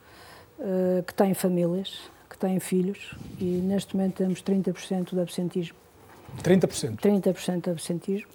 uh, 0.59 1.03
que 1.03 1.15
têm 1.15 1.33
famílias, 1.33 1.99
que 2.29 2.37
têm 2.37 2.61
filhos 2.61 3.17
e 3.41 3.45
neste 3.45 3.97
momento 3.97 4.17
temos 4.17 4.43
30% 4.43 5.15
de 5.15 5.21
absentismo. 5.21 5.77
30%? 6.43 6.99
30% 7.01 7.61
de 7.63 7.71
absentismo. 7.71 8.29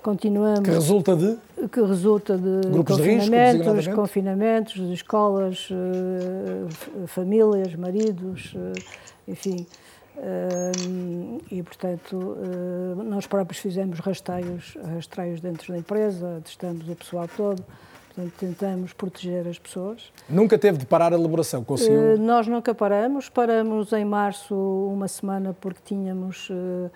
Continuamos. 0.00 0.60
Que 0.60 0.70
resulta 0.70 1.16
de? 1.16 1.36
Que 1.68 1.80
resulta 1.80 2.38
de 2.38 2.68
Grupos 2.68 2.98
confinamentos, 2.98 3.66
de 3.66 3.72
risco, 3.72 3.94
confinamentos, 3.96 4.74
de 4.74 4.92
escolas, 4.92 5.68
famílias, 7.08 7.74
maridos, 7.74 8.54
enfim 9.26 9.66
e, 11.50 11.62
portanto, 11.62 12.36
ah, 12.38 13.02
nós 13.04 13.26
próprios 13.26 13.60
fizemos 13.60 13.98
rastreios, 14.00 14.76
rastreios 14.94 15.40
dentro 15.40 15.72
da 15.72 15.78
empresa, 15.78 16.40
testamos 16.44 16.88
o 16.88 16.94
pessoal 16.94 17.28
todo, 17.36 17.64
portanto, 18.08 18.32
tentamos 18.38 18.92
proteger 18.92 19.46
as 19.46 19.58
pessoas. 19.58 20.12
Nunca 20.28 20.58
teve 20.58 20.78
de 20.78 20.86
parar 20.86 21.12
a 21.12 21.16
elaboração? 21.16 21.64
Conseguiu? 21.64 22.14
Ah, 22.14 22.16
nós 22.16 22.46
nunca 22.46 22.74
paramos, 22.74 23.28
paramos 23.28 23.92
em 23.92 24.04
março 24.04 24.54
uma 24.54 25.08
semana 25.08 25.56
porque 25.60 25.80
tínhamos, 25.84 26.48
ah, 26.50 26.90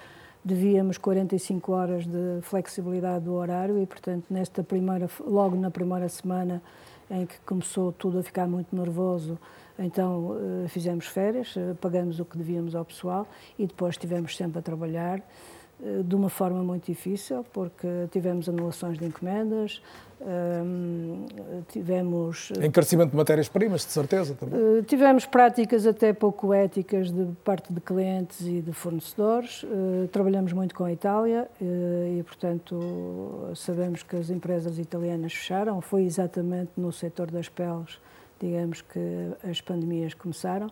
devíamos 0.45 0.99
45 0.99 1.73
horas 1.73 2.07
de 2.07 2.41
flexibilidade 2.43 3.25
do 3.25 3.35
horário 3.35 3.79
e, 3.79 3.87
portanto, 3.87 4.25
nesta 4.31 4.63
primeira, 4.63 5.09
logo 5.25 5.57
na 5.57 5.71
primeira 5.71 6.09
semana 6.09 6.63
em 7.11 7.27
que 7.27 7.39
começou 7.47 7.93
tudo 7.93 8.18
a 8.18 8.23
ficar 8.23 8.49
muito 8.49 8.75
nervoso, 8.75 9.39
então 9.79 10.37
eh, 10.64 10.68
fizemos 10.68 11.07
férias, 11.07 11.55
eh, 11.57 11.75
pagamos 11.81 12.20
o 12.20 12.25
que 12.25 12.37
devíamos 12.37 12.75
ao 12.75 12.85
pessoal 12.85 13.27
e 13.59 13.66
depois 13.66 13.95
estivemos 13.95 14.37
sempre 14.37 14.59
a 14.59 14.62
trabalhar 14.62 15.23
de 16.05 16.14
uma 16.14 16.29
forma 16.29 16.62
muito 16.62 16.87
difícil, 16.87 17.45
porque 17.53 17.89
tivemos 18.12 18.49
anulações 18.49 18.99
de 18.99 19.05
encomendas, 19.05 19.83
tivemos... 21.68 22.53
Encarecimento 22.62 23.11
de 23.11 23.16
matérias-primas, 23.16 23.85
de 23.85 23.91
certeza 23.91 24.37
também. 24.37 24.83
Tivemos 24.85 25.27
práticas 25.27 25.85
até 25.85 26.12
pouco 26.12 26.53
éticas 26.53 27.11
de 27.11 27.27
parte 27.45 27.73
de 27.73 27.81
clientes 27.81 28.43
e 28.43 28.61
de 28.61 28.73
fornecedores. 28.73 29.66
Trabalhamos 30.12 30.53
muito 30.53 30.73
com 30.73 30.85
a 30.85 30.93
Itália 30.93 31.49
e, 31.61 32.23
portanto, 32.23 33.51
sabemos 33.57 34.05
que 34.05 34.14
as 34.14 34.31
empresas 34.31 34.79
italianas 34.79 35.33
fecharam. 35.33 35.81
Foi 35.81 36.05
exatamente 36.05 36.70
no 36.77 36.93
setor 36.93 37.29
das 37.29 37.49
peles, 37.49 37.99
digamos, 38.43 38.82
que 38.82 39.32
as 39.49 39.61
pandemias 39.61 40.12
começaram. 40.14 40.70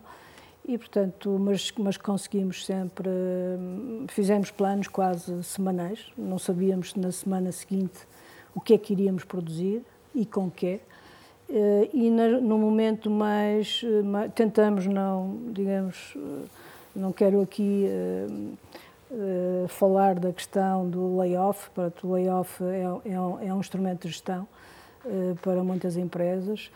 E, 0.66 0.76
portanto, 0.76 1.38
mas, 1.40 1.72
mas 1.78 1.96
conseguimos 1.96 2.66
sempre, 2.66 3.08
fizemos 4.08 4.50
planos 4.50 4.88
quase 4.88 5.42
semanais, 5.42 6.12
não 6.18 6.38
sabíamos 6.38 6.94
na 6.94 7.10
semana 7.10 7.50
seguinte 7.50 8.06
o 8.54 8.60
que 8.60 8.74
é 8.74 8.78
que 8.78 8.92
iríamos 8.92 9.24
produzir 9.24 9.82
e 10.14 10.26
com 10.26 10.50
quê. 10.50 10.80
Eh, 11.48 11.90
e 11.92 12.10
no 12.10 12.58
momento 12.58 13.10
mais, 13.10 13.82
eh, 13.84 14.28
tentamos 14.34 14.86
não, 14.86 15.36
digamos, 15.52 16.14
eh, 16.16 16.48
não 16.94 17.12
quero 17.12 17.40
aqui 17.40 17.86
uh, 17.88 18.56
uh, 19.12 19.68
falar 19.68 20.18
da 20.18 20.32
questão 20.32 20.88
do 20.88 21.18
layoff, 21.18 21.70
para 21.70 21.92
o 22.02 22.12
layoff 22.12 22.62
é, 22.64 22.82
é, 23.12 23.20
um, 23.20 23.40
é 23.40 23.54
um 23.54 23.60
instrumento 23.60 24.02
de 24.02 24.08
gestão 24.08 24.46
para 25.40 25.62
muitas 25.62 25.96
empresas, 25.96 26.68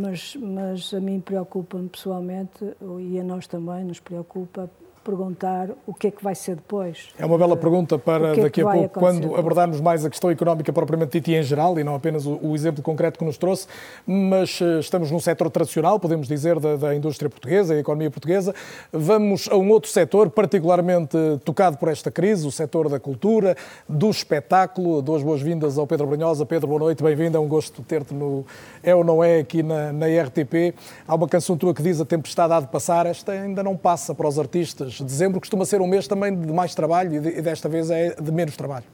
mas, 0.00 0.36
mas 0.36 0.94
a 0.94 1.00
mim 1.00 1.20
preocupa-me 1.20 1.88
pessoalmente 1.88 2.64
e 3.00 3.20
a 3.20 3.24
nós 3.24 3.46
também 3.46 3.84
nos 3.84 4.00
preocupa 4.00 4.70
perguntar 5.10 5.70
o 5.86 5.92
que 5.92 6.06
é 6.06 6.10
que 6.10 6.22
vai 6.22 6.34
ser 6.36 6.54
depois. 6.54 7.08
É 7.18 7.26
uma 7.26 7.36
bela 7.36 7.56
pergunta 7.56 7.98
para 7.98 8.36
é 8.36 8.42
daqui 8.42 8.62
a 8.62 8.70
pouco, 8.70 9.00
quando 9.00 9.22
depois? 9.22 9.40
abordarmos 9.40 9.80
mais 9.80 10.04
a 10.04 10.10
questão 10.10 10.30
económica 10.30 10.72
propriamente 10.72 11.18
dita 11.18 11.32
e 11.32 11.34
em 11.34 11.42
geral, 11.42 11.78
e 11.78 11.84
não 11.84 11.96
apenas 11.96 12.26
o, 12.26 12.38
o, 12.40 12.54
exemplo 12.54 12.80
concreto 12.82 13.18
que 13.18 13.24
nos 13.24 13.36
trouxe, 13.36 13.66
mas 14.06 14.60
uh, 14.60 14.78
estamos 14.78 15.10
num 15.10 15.18
setor 15.18 15.50
tradicional, 15.50 15.98
podemos 15.98 16.28
dizer, 16.28 16.60
da, 16.60 16.76
da, 16.76 16.94
indústria 16.94 17.28
portuguesa, 17.28 17.74
da 17.74 17.80
economia 17.80 18.10
portuguesa. 18.10 18.54
Vamos 18.92 19.48
a 19.50 19.56
um 19.56 19.70
outro 19.70 19.90
setor 19.90 20.30
particularmente 20.30 21.16
tocado 21.44 21.76
por 21.76 21.88
esta 21.88 22.10
crise, 22.10 22.46
o 22.46 22.52
setor 22.52 22.88
da 22.88 23.00
cultura, 23.00 23.56
do 23.88 24.10
espetáculo. 24.10 25.02
Duas 25.02 25.22
boas-vindas 25.22 25.76
ao 25.76 25.86
Pedro 25.86 26.06
Brunhosa. 26.06 26.46
Pedro, 26.46 26.68
boa 26.68 26.80
noite, 26.80 27.02
bem-vindo, 27.02 27.36
é 27.36 27.40
um 27.40 27.48
gosto 27.48 27.82
ter-te 27.82 28.14
no 28.14 28.44
É 28.82 28.94
ou 28.94 29.02
Não 29.02 29.24
É 29.24 29.40
aqui 29.40 29.62
na, 29.62 29.92
na 29.92 30.06
RTP. 30.06 30.74
Há 31.06 31.14
uma 31.14 31.28
canção 31.28 31.56
tua 31.56 31.74
que 31.74 31.82
diz 31.82 32.00
a 32.00 32.04
tempestade 32.04 32.52
há 32.52 32.60
de 32.60 32.68
passar, 32.68 33.06
esta 33.06 33.32
ainda 33.32 33.62
não 33.62 33.76
passa 33.76 34.14
para 34.14 34.28
os 34.28 34.38
artistas 34.38 34.99
Dezembro 35.04 35.40
costuma 35.40 35.64
ser 35.64 35.80
um 35.80 35.86
mês 35.86 36.06
também 36.06 36.34
de 36.34 36.52
mais 36.52 36.74
trabalho 36.74 37.14
e 37.14 37.42
desta 37.42 37.68
vez 37.68 37.90
é 37.90 38.14
de 38.14 38.32
menos 38.32 38.56
trabalho. 38.56 38.84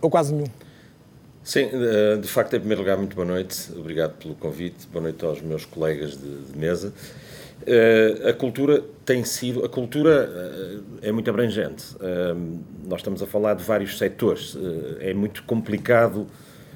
Ou 0.00 0.10
quase 0.10 0.34
nenhum. 0.34 0.48
Sim, 1.42 1.70
eh, 1.72 2.16
de 2.16 2.26
facto, 2.26 2.54
em 2.56 2.58
primeiro 2.58 2.82
lugar, 2.82 2.96
muito 2.96 3.14
boa 3.14 3.26
noite. 3.26 3.70
Obrigado 3.76 4.16
pelo 4.18 4.34
convite. 4.34 4.86
Boa 4.88 5.02
noite 5.02 5.24
aos 5.24 5.40
meus 5.40 5.64
colegas 5.64 6.16
de, 6.16 6.52
de 6.52 6.58
mesa. 6.58 6.92
Uh, 7.62 8.28
a 8.28 8.32
cultura 8.32 8.82
tem 9.04 9.24
sido. 9.24 9.64
A 9.64 9.68
cultura 9.68 10.28
uh, 10.28 10.82
é 11.00 11.10
muito 11.12 11.30
abrangente. 11.30 11.94
Uh, 11.96 12.60
nós 12.84 12.98
estamos 12.98 13.22
a 13.22 13.26
falar 13.26 13.54
de 13.54 13.62
vários 13.62 13.96
setores. 13.96 14.56
é 15.00 15.14
muito 15.14 15.42
complicado 15.44 16.26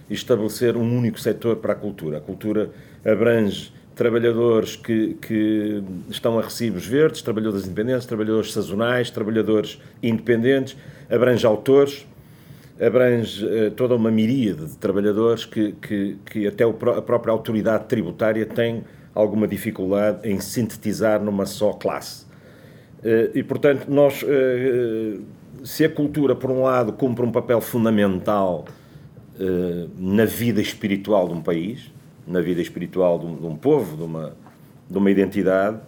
estabelecer 0.09 0.77
um 0.77 0.97
único 0.97 1.21
setor 1.21 1.57
para 1.57 1.73
a 1.73 1.77
cultura. 1.77 2.19
A 2.19 2.21
cultura 2.21 2.71
abrange 3.05 3.73
trabalhadores 4.01 4.77
que, 4.77 5.13
que 5.21 5.83
estão 6.09 6.39
a 6.39 6.43
recibos 6.43 6.87
verdes, 6.87 7.21
trabalhadores 7.21 7.67
independentes, 7.67 8.07
trabalhadores 8.07 8.51
sazonais, 8.51 9.11
trabalhadores 9.11 9.79
independentes, 10.03 10.75
abrange 11.11 11.45
autores, 11.45 12.07
abrange 12.81 13.45
uh, 13.45 13.71
toda 13.73 13.95
uma 13.95 14.11
miríade 14.11 14.65
de 14.69 14.77
trabalhadores 14.79 15.45
que, 15.45 15.73
que, 15.73 16.17
que 16.25 16.47
até 16.47 16.65
a 16.65 17.03
própria 17.03 17.31
autoridade 17.31 17.89
tributária 17.89 18.47
tem 18.47 18.85
alguma 19.15 19.47
dificuldade 19.47 20.27
em 20.27 20.41
sintetizar 20.41 21.23
numa 21.23 21.45
só 21.45 21.75
classe. 21.75 22.25
Uh, 23.05 23.37
e, 23.37 23.43
portanto, 23.43 23.85
nós, 23.87 24.23
uh, 24.23 25.23
se 25.63 25.85
a 25.85 25.91
cultura, 25.91 26.35
por 26.35 26.51
um 26.51 26.63
lado, 26.63 26.95
cumpre 26.95 27.23
um 27.23 27.31
papel 27.31 27.61
fundamental 27.61 28.65
na 29.97 30.27
vida 30.27 30.61
espiritual 30.61 31.27
de 31.27 31.33
um 31.33 31.41
país, 31.41 31.91
na 32.31 32.41
vida 32.41 32.63
espiritual 32.63 33.19
de 33.19 33.27
um, 33.27 33.37
de 33.37 33.47
um 33.47 33.57
povo, 33.57 33.97
de 33.97 34.03
uma, 34.05 34.37
de 34.89 34.97
uma 34.97 35.11
identidade. 35.11 35.79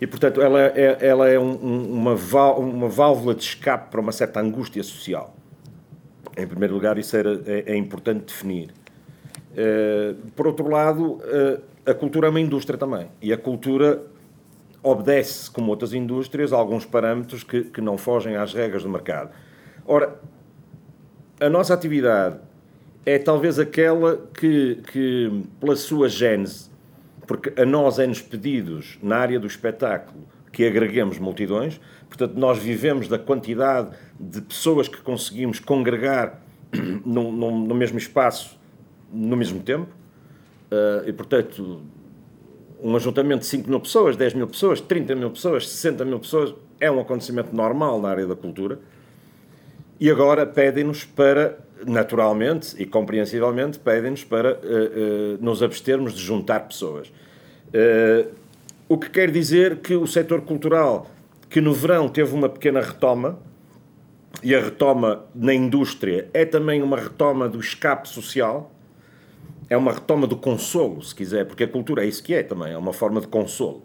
E, 0.00 0.06
portanto, 0.06 0.40
ela 0.40 0.60
é, 0.60 0.98
ela 1.00 1.28
é 1.28 1.38
um, 1.38 1.54
uma, 1.54 2.14
uma 2.14 2.88
válvula 2.88 3.34
de 3.34 3.42
escape 3.42 3.90
para 3.90 4.00
uma 4.00 4.12
certa 4.12 4.40
angústia 4.40 4.82
social. 4.82 5.34
Em 6.36 6.46
primeiro 6.46 6.74
lugar, 6.74 6.98
isso 6.98 7.16
era, 7.16 7.40
é, 7.46 7.72
é 7.72 7.76
importante 7.76 8.24
definir. 8.26 8.70
Uh, 9.52 10.14
por 10.34 10.48
outro 10.48 10.68
lado, 10.68 11.12
uh, 11.14 11.62
a 11.86 11.94
cultura 11.94 12.26
é 12.26 12.30
uma 12.30 12.40
indústria 12.40 12.76
também. 12.76 13.06
E 13.22 13.32
a 13.32 13.38
cultura 13.38 14.02
obedece, 14.82 15.50
como 15.50 15.70
outras 15.70 15.92
indústrias, 15.92 16.52
a 16.52 16.56
alguns 16.56 16.84
parâmetros 16.84 17.44
que, 17.44 17.64
que 17.64 17.80
não 17.80 17.96
fogem 17.96 18.36
às 18.36 18.52
regras 18.52 18.82
do 18.82 18.88
mercado. 18.88 19.30
Ora, 19.86 20.18
a 21.40 21.48
nossa 21.48 21.72
atividade 21.72 22.38
é 23.06 23.18
talvez 23.18 23.58
aquela 23.58 24.16
que, 24.38 24.80
que 24.90 25.42
pela 25.60 25.76
sua 25.76 26.08
gênese, 26.08 26.70
porque 27.26 27.52
a 27.60 27.64
nós 27.64 27.98
é-nos 27.98 28.20
pedidos, 28.20 28.98
na 29.02 29.16
área 29.16 29.38
do 29.38 29.46
espetáculo, 29.46 30.24
que 30.52 30.64
agreguemos 30.66 31.18
multidões, 31.18 31.80
portanto, 32.08 32.34
nós 32.36 32.58
vivemos 32.58 33.08
da 33.08 33.18
quantidade 33.18 33.90
de 34.18 34.40
pessoas 34.40 34.88
que 34.88 34.98
conseguimos 34.98 35.58
congregar 35.58 36.42
no, 37.04 37.32
no, 37.32 37.58
no 37.66 37.74
mesmo 37.74 37.98
espaço, 37.98 38.58
no 39.12 39.36
mesmo 39.36 39.60
tempo, 39.60 39.90
uh, 40.70 41.08
e, 41.08 41.12
portanto, 41.12 41.82
um 42.82 42.94
ajuntamento 42.96 43.40
de 43.40 43.46
5 43.46 43.68
mil 43.68 43.80
pessoas, 43.80 44.16
10 44.16 44.34
mil 44.34 44.46
pessoas, 44.46 44.80
30 44.80 45.14
mil 45.14 45.30
pessoas, 45.30 45.68
60 45.68 46.04
mil 46.04 46.20
pessoas, 46.20 46.54
é 46.80 46.90
um 46.90 47.00
acontecimento 47.00 47.54
normal 47.54 48.00
na 48.00 48.10
área 48.10 48.26
da 48.26 48.36
cultura, 48.36 48.78
e 50.00 50.10
agora 50.10 50.44
pedem-nos 50.46 51.04
para 51.04 51.58
naturalmente 51.86 52.80
e 52.80 52.86
compreensivelmente, 52.86 53.78
pedem-nos 53.78 54.24
para 54.24 54.54
uh, 54.54 54.56
uh, 54.56 55.38
nos 55.40 55.62
abstermos 55.62 56.14
de 56.14 56.22
juntar 56.22 56.60
pessoas. 56.60 57.08
Uh, 57.08 58.30
o 58.88 58.98
que 58.98 59.10
quer 59.10 59.30
dizer 59.30 59.78
que 59.78 59.94
o 59.94 60.06
setor 60.06 60.42
cultural, 60.42 61.10
que 61.48 61.60
no 61.60 61.72
verão 61.72 62.08
teve 62.08 62.34
uma 62.34 62.48
pequena 62.48 62.80
retoma, 62.80 63.38
e 64.42 64.54
a 64.54 64.60
retoma 64.60 65.24
na 65.34 65.54
indústria 65.54 66.28
é 66.34 66.44
também 66.44 66.82
uma 66.82 66.98
retoma 66.98 67.48
do 67.48 67.58
escape 67.60 68.08
social, 68.08 68.70
é 69.70 69.76
uma 69.76 69.92
retoma 69.92 70.26
do 70.26 70.36
consolo, 70.36 71.02
se 71.02 71.14
quiser, 71.14 71.46
porque 71.46 71.64
a 71.64 71.68
cultura 71.68 72.04
é 72.04 72.08
isso 72.08 72.22
que 72.22 72.34
é 72.34 72.42
também, 72.42 72.72
é 72.72 72.78
uma 72.78 72.92
forma 72.92 73.20
de 73.20 73.28
consolo. 73.28 73.82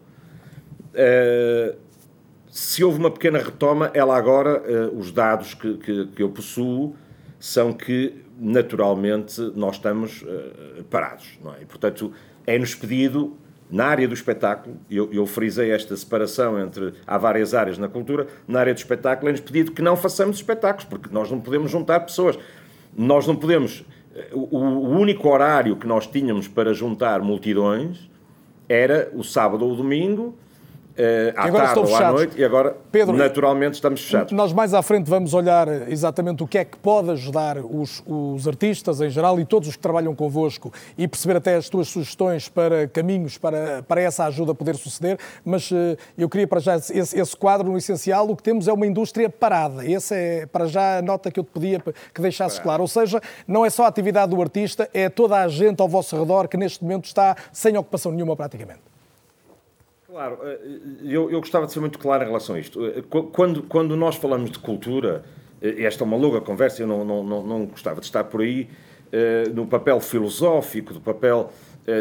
Se 2.49 2.83
houve 2.83 2.99
uma 2.99 3.11
pequena 3.11 3.39
retoma, 3.39 3.91
ela 3.93 4.17
agora, 4.17 4.63
os 4.93 5.11
dados 5.11 5.53
que, 5.53 5.77
que, 5.77 6.07
que 6.07 6.23
eu 6.23 6.29
possuo, 6.29 6.95
são 7.39 7.71
que, 7.71 8.23
naturalmente, 8.37 9.39
nós 9.55 9.75
estamos 9.75 10.21
uh, 10.23 10.83
parados. 10.89 11.39
Não 11.43 11.53
é? 11.53 11.61
E, 11.61 11.65
portanto, 11.65 12.11
é-nos 12.45 12.75
pedido, 12.75 13.37
na 13.71 13.85
área 13.85 14.07
do 14.07 14.13
espetáculo, 14.13 14.75
eu, 14.89 15.11
eu 15.13 15.25
frisei 15.25 15.71
esta 15.71 15.95
separação 15.95 16.59
entre. 16.59 16.93
Há 17.07 17.17
várias 17.17 17.53
áreas 17.53 17.77
na 17.77 17.87
cultura, 17.87 18.27
na 18.47 18.59
área 18.59 18.73
do 18.73 18.77
espetáculo, 18.77 19.29
é-nos 19.29 19.41
pedido 19.41 19.71
que 19.71 19.81
não 19.81 19.95
façamos 19.95 20.37
espetáculos, 20.37 20.85
porque 20.85 21.09
nós 21.11 21.31
não 21.31 21.39
podemos 21.39 21.71
juntar 21.71 22.01
pessoas. 22.01 22.37
Nós 22.97 23.25
não 23.25 23.35
podemos. 23.35 23.85
Eh, 24.15 24.29
o, 24.33 24.57
o 24.57 24.89
único 24.89 25.29
horário 25.29 25.75
que 25.75 25.87
nós 25.87 26.07
tínhamos 26.07 26.47
para 26.47 26.73
juntar 26.73 27.21
multidões 27.21 28.09
era 28.67 29.11
o 29.13 29.23
sábado 29.23 29.63
ou 29.63 29.73
o 29.73 29.75
domingo 29.75 30.35
uh, 30.97 31.33
à 31.35 31.51
tarde 31.51 31.79
ou 31.79 31.95
à 31.95 32.11
noite 32.11 32.39
e 32.39 32.43
agora, 32.43 32.75
Pedro, 32.91 33.15
naturalmente, 33.15 33.75
estamos 33.75 34.01
fechados. 34.01 34.31
Nós 34.31 34.53
mais 34.53 34.73
à 34.73 34.81
frente 34.81 35.09
vamos 35.09 35.33
olhar 35.33 35.67
exatamente 35.89 36.43
o 36.43 36.47
que 36.47 36.57
é 36.57 36.65
que 36.65 36.77
pode 36.77 37.11
ajudar 37.11 37.57
os, 37.57 38.03
os 38.05 38.47
artistas 38.47 39.01
em 39.01 39.09
geral 39.09 39.39
e 39.39 39.45
todos 39.45 39.69
os 39.69 39.75
que 39.75 39.81
trabalham 39.81 40.13
convosco 40.15 40.71
e 40.97 41.07
perceber 41.07 41.37
até 41.37 41.55
as 41.55 41.69
tuas 41.69 41.87
sugestões 41.87 42.49
para 42.49 42.87
caminhos 42.87 43.37
para, 43.37 43.83
para 43.83 44.01
essa 44.01 44.25
ajuda 44.25 44.53
poder 44.53 44.75
suceder, 44.75 45.17
mas 45.43 45.69
uh, 45.71 45.97
eu 46.17 46.29
queria 46.29 46.47
para 46.47 46.59
já 46.59 46.75
esse, 46.75 47.19
esse, 47.19 47.35
quadro 47.35 47.71
no 47.71 47.77
essencial, 47.77 48.29
o 48.29 48.35
que 48.35 48.43
temos 48.43 48.67
é 48.67 48.73
uma 48.73 48.85
indústria 48.85 49.29
parada. 49.29 49.89
Essa 49.89 50.15
é 50.15 50.45
para 50.45 50.65
já 50.65 50.97
a 50.97 51.01
nota 51.01 51.31
que 51.31 51.39
eu 51.39 51.43
te 51.43 51.51
pedia 51.51 51.81
que 52.13 52.21
deixasses 52.21 52.59
claro. 52.59 52.81
Ou 52.81 52.87
seja, 52.87 53.21
não 53.47 53.65
é 53.65 53.69
só 53.69 53.85
a 53.85 53.87
atividade 53.87 54.35
do 54.35 54.41
artista, 54.41 54.89
é 54.93 55.09
toda 55.09 55.37
a 55.37 55.47
gente 55.47 55.81
ao 55.81 55.87
vosso 55.87 56.17
redor 56.17 56.47
que 56.47 56.57
neste 56.57 56.83
momento 56.83 57.05
está 57.05 57.35
sem 57.51 57.77
ocupação 57.77 58.11
nenhuma 58.11 58.35
praticamente. 58.35 58.88
Claro, 60.09 60.39
eh, 60.41 60.59
eu, 61.03 61.29
eu 61.29 61.39
gostava 61.39 61.67
de 61.67 61.71
ser 61.71 61.79
muito 61.79 61.99
claro 61.99 62.23
em 62.23 62.25
relação 62.25 62.55
a 62.55 62.59
isto. 62.59 62.83
Eh, 62.83 63.03
quando, 63.31 63.61
quando 63.61 63.95
nós 63.95 64.15
falamos 64.15 64.49
de 64.49 64.57
cultura, 64.57 65.23
eh, 65.61 65.83
esta 65.83 66.03
é 66.03 66.05
uma 66.05 66.17
longa 66.17 66.41
conversa, 66.41 66.81
eu 66.81 66.87
não, 66.87 67.05
não, 67.05 67.23
não, 67.23 67.45
não 67.45 67.65
gostava 67.67 67.99
de 67.99 68.07
estar 68.07 68.23
por 68.23 68.41
aí 68.41 68.67
no 69.55 69.65
papel 69.65 69.99
filosófico, 69.99 70.93
do 70.93 71.01
papel 71.01 71.51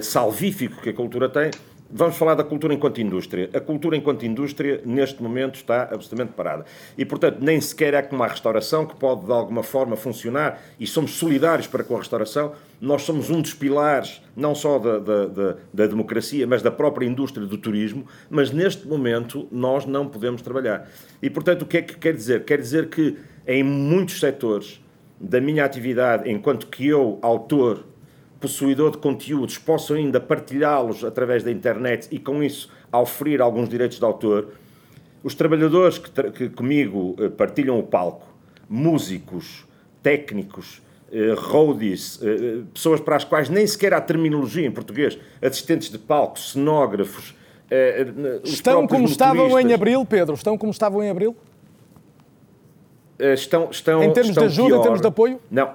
salvífico 0.02 0.82
que 0.82 0.90
a 0.90 0.92
cultura 0.92 1.26
tem, 1.26 1.50
Vamos 1.91 2.18
falar 2.18 2.34
da 2.34 2.45
cultura 2.45 2.74
enquanto 2.74 3.01
indústria. 3.01 3.49
A 3.55 3.61
cultura 3.61 3.97
enquanto 3.97 4.26
indústria, 4.26 4.82
neste 4.84 5.22
momento, 5.22 5.55
está 5.55 5.84
absolutamente 5.84 6.32
parada. 6.34 6.66
E, 6.99 7.05
portanto, 7.05 7.39
nem 7.41 7.59
sequer 7.62 7.95
é 7.95 8.03
como 8.03 8.22
a 8.22 8.26
restauração, 8.26 8.84
que 8.84 8.95
pode, 8.95 9.24
de 9.24 9.32
alguma 9.32 9.62
forma, 9.62 9.97
funcionar, 9.97 10.61
e 10.78 10.86
somos 10.86 11.12
solidários 11.12 11.66
para 11.66 11.82
com 11.82 11.95
a 11.95 11.99
restauração. 11.99 12.53
Nós 12.78 13.03
somos 13.03 13.30
um 13.30 13.41
dos 13.41 13.55
pilares, 13.55 14.20
não 14.36 14.55
só 14.55 14.78
da, 14.78 14.99
da, 14.99 15.26
da, 15.26 15.57
da 15.72 15.86
democracia, 15.86 16.47
mas 16.47 16.61
da 16.61 16.70
própria 16.70 17.07
indústria 17.07 17.47
do 17.47 17.57
turismo. 17.57 18.07
Mas, 18.28 18.51
neste 18.51 18.86
momento, 18.86 19.49
nós 19.51 19.86
não 19.86 20.07
podemos 20.07 20.43
trabalhar. 20.43 20.91
E, 21.22 21.30
portanto, 21.30 21.62
o 21.62 21.66
que 21.66 21.78
é 21.78 21.82
que 21.82 21.97
quer 21.97 22.12
dizer? 22.12 22.45
Quer 22.45 22.59
dizer 22.59 22.91
que, 22.91 23.16
em 23.47 23.62
muitos 23.62 24.20
setores 24.20 24.78
da 25.18 25.41
minha 25.41 25.64
atividade, 25.64 26.30
enquanto 26.30 26.66
que 26.66 26.86
eu, 26.86 27.18
autor, 27.22 27.86
possuidor 28.41 28.93
de 28.93 28.99
conteúdos 28.99 29.59
possam 29.59 29.97
ainda 29.97 30.20
partilhá-los 30.20 31.05
através 31.05 31.43
da 31.43 31.51
internet 31.51 32.09
e 32.11 32.18
com 32.18 32.43
isso 32.43 32.70
oferir 32.93 33.41
alguns 33.41 33.68
direitos 33.68 33.99
de 33.99 34.05
autor, 34.05 34.49
os 35.22 35.34
trabalhadores 35.34 35.99
que, 35.99 36.30
que 36.30 36.49
comigo 36.49 37.16
eh, 37.18 37.28
partilham 37.28 37.78
o 37.78 37.82
palco, 37.82 38.26
músicos, 38.68 39.66
técnicos, 40.03 40.80
eh, 41.12 41.34
roadies, 41.36 42.20
eh, 42.22 42.62
pessoas 42.72 43.01
para 43.01 43.16
as 43.16 43.24
quais 43.24 43.49
nem 43.49 43.66
sequer 43.66 43.93
há 43.93 44.01
terminologia 44.01 44.66
em 44.66 44.70
português, 44.70 45.18
assistentes 45.43 45.91
de 45.91 45.99
palco, 45.99 46.39
cenógrafos. 46.39 47.34
Estão 48.45 48.86
como 48.86 49.05
estavam 49.05 49.61
em 49.61 49.74
abril, 49.74 50.03
Pedro? 50.07 50.34
Estão 50.34 50.57
como 50.57 50.72
estavam 50.72 51.03
em 51.03 51.11
abril? 51.11 51.36
Estão, 53.18 53.68
estão, 53.70 54.03
em 54.03 54.12
termos 54.12 54.30
estão 54.30 54.47
de 54.47 54.49
ajuda, 54.49 54.68
pior. 54.68 54.78
em 54.78 54.82
termos 54.82 55.01
de 55.01 55.07
apoio? 55.07 55.41
Não, 55.51 55.74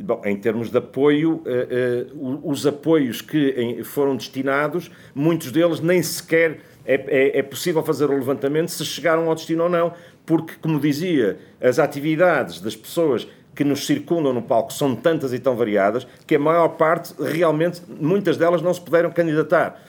Bom, 0.00 0.22
em 0.24 0.36
termos 0.36 0.70
de 0.70 0.78
apoio, 0.78 1.42
uh, 1.44 2.14
uh, 2.14 2.40
os 2.48 2.64
apoios 2.64 3.20
que 3.20 3.82
foram 3.82 4.16
destinados, 4.16 4.90
muitos 5.12 5.50
deles 5.50 5.80
nem 5.80 6.00
sequer 6.02 6.60
é, 6.86 6.94
é, 6.94 7.38
é, 7.40 7.42
possível 7.42 7.82
fazer 7.82 8.08
o 8.08 8.14
levantamento 8.14 8.70
se 8.70 8.84
chegaram 8.84 9.28
ao 9.28 9.34
destino 9.34 9.64
ou 9.64 9.68
não, 9.68 9.92
porque, 10.24 10.54
como 10.60 10.78
dizia, 10.78 11.38
as 11.60 11.78
atividades 11.78 12.60
das 12.60 12.76
pessoas 12.76 13.26
que 13.54 13.64
nos 13.64 13.84
circundam 13.84 14.32
no 14.32 14.40
palco 14.40 14.72
são 14.72 14.94
tantas 14.94 15.32
e 15.32 15.38
tão 15.40 15.56
variadas 15.56 16.06
que 16.26 16.36
a 16.36 16.38
maior 16.38 16.68
parte, 16.68 17.12
realmente, 17.20 17.82
muitas 17.88 18.36
delas 18.36 18.62
não 18.62 18.72
se 18.72 18.80
puderam 18.80 19.10
candidatar 19.10 19.82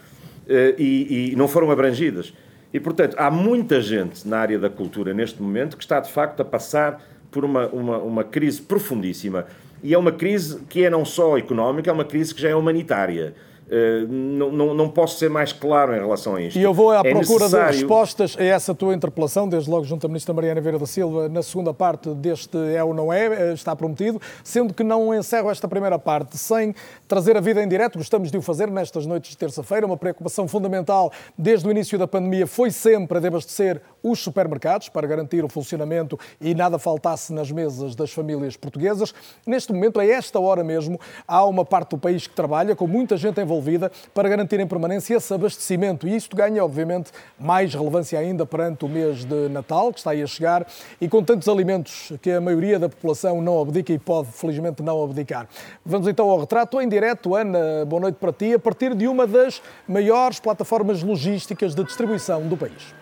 uh, 0.48 0.76
e, 0.78 1.32
e 1.34 1.36
não 1.36 1.48
foram 1.48 1.70
abrangidas. 1.70 2.34
E, 2.74 2.80
portanto, 2.80 3.16
há 3.18 3.30
muita 3.30 3.80
gente 3.80 4.28
na 4.28 4.40
área 4.40 4.58
da 4.58 4.70
cultura 4.70 5.14
neste 5.14 5.42
momento 5.42 5.78
que 5.78 5.84
está, 5.84 6.00
de 6.00 6.12
facto, 6.12 6.42
a 6.42 6.46
passar 6.46 7.02
por 7.32 7.46
uma, 7.46 7.68
uma, 7.68 7.98
uma 8.00 8.24
crise 8.24 8.62
profundíssima 8.62 9.46
e 9.84 9.94
é 9.94 9.98
uma 9.98 10.12
crise 10.12 10.60
que 10.70 10.84
é 10.84 10.90
não 10.90 11.06
só 11.06 11.38
económica, 11.38 11.90
é 11.90 11.94
uma 11.94 12.06
crise 12.06 12.34
que 12.34 12.42
já 12.42 12.50
é 12.50 12.56
humanitária. 12.56 13.34
Uh, 13.70 14.08
não, 14.12 14.52
não, 14.52 14.74
não, 14.74 14.90
posso 14.90 15.20
ser 15.20 15.30
mais 15.30 15.54
claro 15.54 15.96
em 15.96 16.00
relação 16.00 16.36
a 16.36 16.42
isto. 16.42 16.58
E 16.58 16.64
eu 16.64 16.74
vou 16.74 16.90
à 16.90 17.02
é 17.02 17.12
procura 17.12 17.44
necessário... 17.44 17.72
de 17.72 17.78
respostas 17.82 18.36
a 18.36 18.44
essa 18.44 18.74
tua 18.74 18.96
interpelação, 18.96 19.48
desde 19.48 19.70
logo 19.70 19.86
junto 19.86 20.08
à 20.08 20.08
Ministra 20.08 20.34
Mariana 20.34 20.60
Vieira 20.60 20.80
da 20.80 20.88
Silva, 20.88 21.30
na 21.30 21.44
segunda 21.44 21.72
parte 21.72 22.10
deste 22.16 22.58
É 22.58 22.84
ou 22.84 22.96
Não 22.96 23.14
É, 23.14 23.28
eh, 23.28 23.54
está 23.54 23.76
prometido, 23.76 24.20
sendo 24.44 24.74
que 24.74 24.84
não 24.84 25.14
encerro 25.14 25.52
esta 25.52 25.68
primeira 25.68 26.00
parte 26.00 26.36
sem 26.36 26.74
trazer 27.10 27.36
a 27.36 27.42
vida 27.42 27.64
em 27.64 27.68
direto, 27.68 27.98
gostamos 27.98 28.30
de 28.30 28.38
o 28.38 28.42
fazer 28.42 28.70
nestas 28.70 29.08
noites 29.08 29.32
de 29.32 29.38
terça-feira, 29.38 29.84
uma 29.84 29.98
preocupação 29.98 30.48
fundamental 30.48 31.12
desde 31.36 31.68
o 31.68 31.72
início 31.72 31.98
da 31.98 32.08
pandemia 32.08 32.46
foi 32.46 32.70
sempre 32.70 33.18
a 33.18 33.20
de 33.20 33.26
abastecer 33.28 33.82
os 34.04 34.20
supermercados 34.20 34.90
para 34.90 35.08
garantir 35.08 35.44
o 35.44 35.50
funcionamento 35.50 36.20
e 36.40 36.54
nada 36.54 36.78
faltasse 36.78 37.34
nas 37.34 37.52
mesas 37.52 37.96
das 37.96 38.12
famílias 38.12 38.56
portuguesas. 38.56 39.12
Neste 39.44 39.74
momento, 39.74 40.00
a 40.00 40.06
esta 40.06 40.40
hora 40.40 40.64
mesmo, 40.64 41.00
há 41.28 41.44
uma 41.46 41.66
parte 41.66 41.90
do 41.90 41.98
país 41.98 42.28
que 42.28 42.36
trabalha 42.36 42.76
com 42.76 42.86
muita 42.86 43.18
gente 43.18 43.42
envolvida 43.42 43.92
para 44.14 44.30
garantir 44.30 44.60
em 44.60 44.68
permanência 44.68 45.16
esse 45.16 45.34
abastecimento 45.34 46.08
e 46.08 46.16
isto 46.16 46.38
ganha, 46.38 46.64
obviamente, 46.64 47.12
mais 47.40 47.74
relevância 47.74 48.20
ainda 48.20 48.46
perante 48.46 48.86
o 48.86 48.88
mês 48.88 49.26
de 49.26 49.50
Natal, 49.50 49.92
que 49.92 49.98
está 49.98 50.12
aí 50.12 50.22
a 50.22 50.28
chegar, 50.28 50.68
e 51.02 51.10
com 51.10 51.24
tantos 51.24 51.50
alimentos 51.50 52.14
que 52.22 52.30
a 52.30 52.40
maioria 52.40 52.78
da 52.78 52.88
população 52.88 53.42
não 53.42 53.60
abdica 53.60 53.92
e 53.92 53.98
pode, 53.98 54.28
felizmente, 54.32 54.84
não 54.84 55.04
abdicar. 55.04 55.50
Vamos 55.84 56.08
então 56.08 56.30
ao 56.30 56.40
retrato 56.40 56.80
em 56.80 56.88
direto. 56.88 56.99
Ana, 57.04 57.86
boa 57.86 58.02
noite 58.02 58.16
para 58.16 58.34
ti, 58.34 58.54
a 58.54 58.60
partir 58.60 58.94
de 58.96 59.08
uma 59.08 59.26
das 59.26 59.62
maiores 59.88 60.40
plataformas 60.40 61.02
logísticas 61.04 61.74
de 61.74 61.84
distribuição 61.84 62.48
do 62.48 62.58
país. 62.58 62.94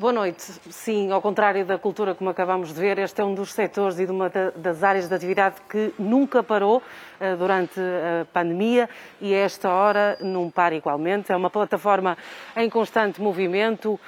Boa 0.00 0.14
noite. 0.14 0.40
Sim, 0.70 1.12
ao 1.12 1.20
contrário 1.20 1.62
da 1.62 1.76
cultura, 1.76 2.14
como 2.14 2.30
acabamos 2.30 2.72
de 2.72 2.80
ver, 2.80 2.98
este 2.98 3.20
é 3.20 3.24
um 3.24 3.34
dos 3.34 3.52
setores 3.52 3.98
e 3.98 4.06
de 4.06 4.10
uma 4.10 4.32
das 4.56 4.82
áreas 4.82 5.06
de 5.06 5.14
atividade 5.14 5.56
que 5.68 5.92
nunca 5.98 6.42
parou 6.42 6.78
uh, 6.78 7.36
durante 7.36 7.78
a 7.78 8.24
pandemia 8.32 8.88
e 9.20 9.34
a 9.34 9.38
esta 9.40 9.68
hora 9.68 10.16
não 10.22 10.48
para 10.50 10.74
igualmente. 10.74 11.30
É 11.30 11.36
uma 11.36 11.50
plataforma 11.50 12.16
em 12.56 12.70
constante 12.70 13.20
movimento, 13.20 14.00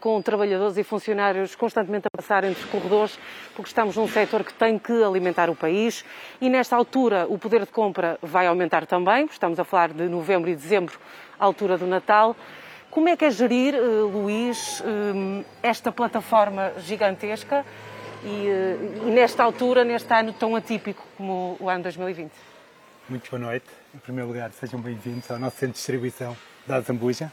com 0.00 0.20
trabalhadores 0.20 0.76
e 0.76 0.84
funcionários 0.84 1.54
constantemente 1.54 2.06
a 2.06 2.16
passar 2.16 2.44
entre 2.44 2.62
os 2.62 2.70
corredores, 2.70 3.18
porque 3.54 3.68
estamos 3.68 3.96
num 3.96 4.08
setor 4.08 4.44
que 4.44 4.52
tem 4.52 4.78
que 4.78 5.02
alimentar 5.02 5.48
o 5.48 5.54
país 5.54 6.04
e 6.40 6.48
nesta 6.48 6.76
altura 6.76 7.26
o 7.28 7.38
poder 7.38 7.64
de 7.64 7.72
compra 7.72 8.18
vai 8.22 8.46
aumentar 8.46 8.86
também, 8.86 9.26
estamos 9.26 9.58
a 9.58 9.64
falar 9.64 9.92
de 9.92 10.08
novembro 10.08 10.50
e 10.50 10.54
dezembro, 10.54 10.98
altura 11.38 11.78
do 11.78 11.86
Natal. 11.86 12.36
Como 12.90 13.08
é 13.08 13.16
que 13.16 13.26
é 13.26 13.30
gerir, 13.30 13.74
eh, 13.74 13.78
Luís, 13.78 14.82
eh, 14.82 15.44
esta 15.62 15.92
plataforma 15.92 16.72
gigantesca 16.78 17.64
e, 18.24 18.48
eh, 18.48 18.76
e, 19.06 19.10
nesta 19.10 19.42
altura, 19.42 19.84
neste 19.84 20.12
ano 20.14 20.32
tão 20.32 20.56
atípico 20.56 21.04
como 21.16 21.56
o 21.60 21.68
ano 21.68 21.82
2020? 21.82 22.32
Muito 23.08 23.30
boa 23.30 23.40
noite. 23.40 23.66
Em 23.94 23.98
primeiro 23.98 24.28
lugar, 24.28 24.50
sejam 24.52 24.80
bem-vindos 24.80 25.30
ao 25.30 25.38
nosso 25.38 25.56
centro 25.56 25.74
de 25.74 25.78
distribuição 25.78 26.36
da 26.66 26.80
Zambuja. 26.80 27.30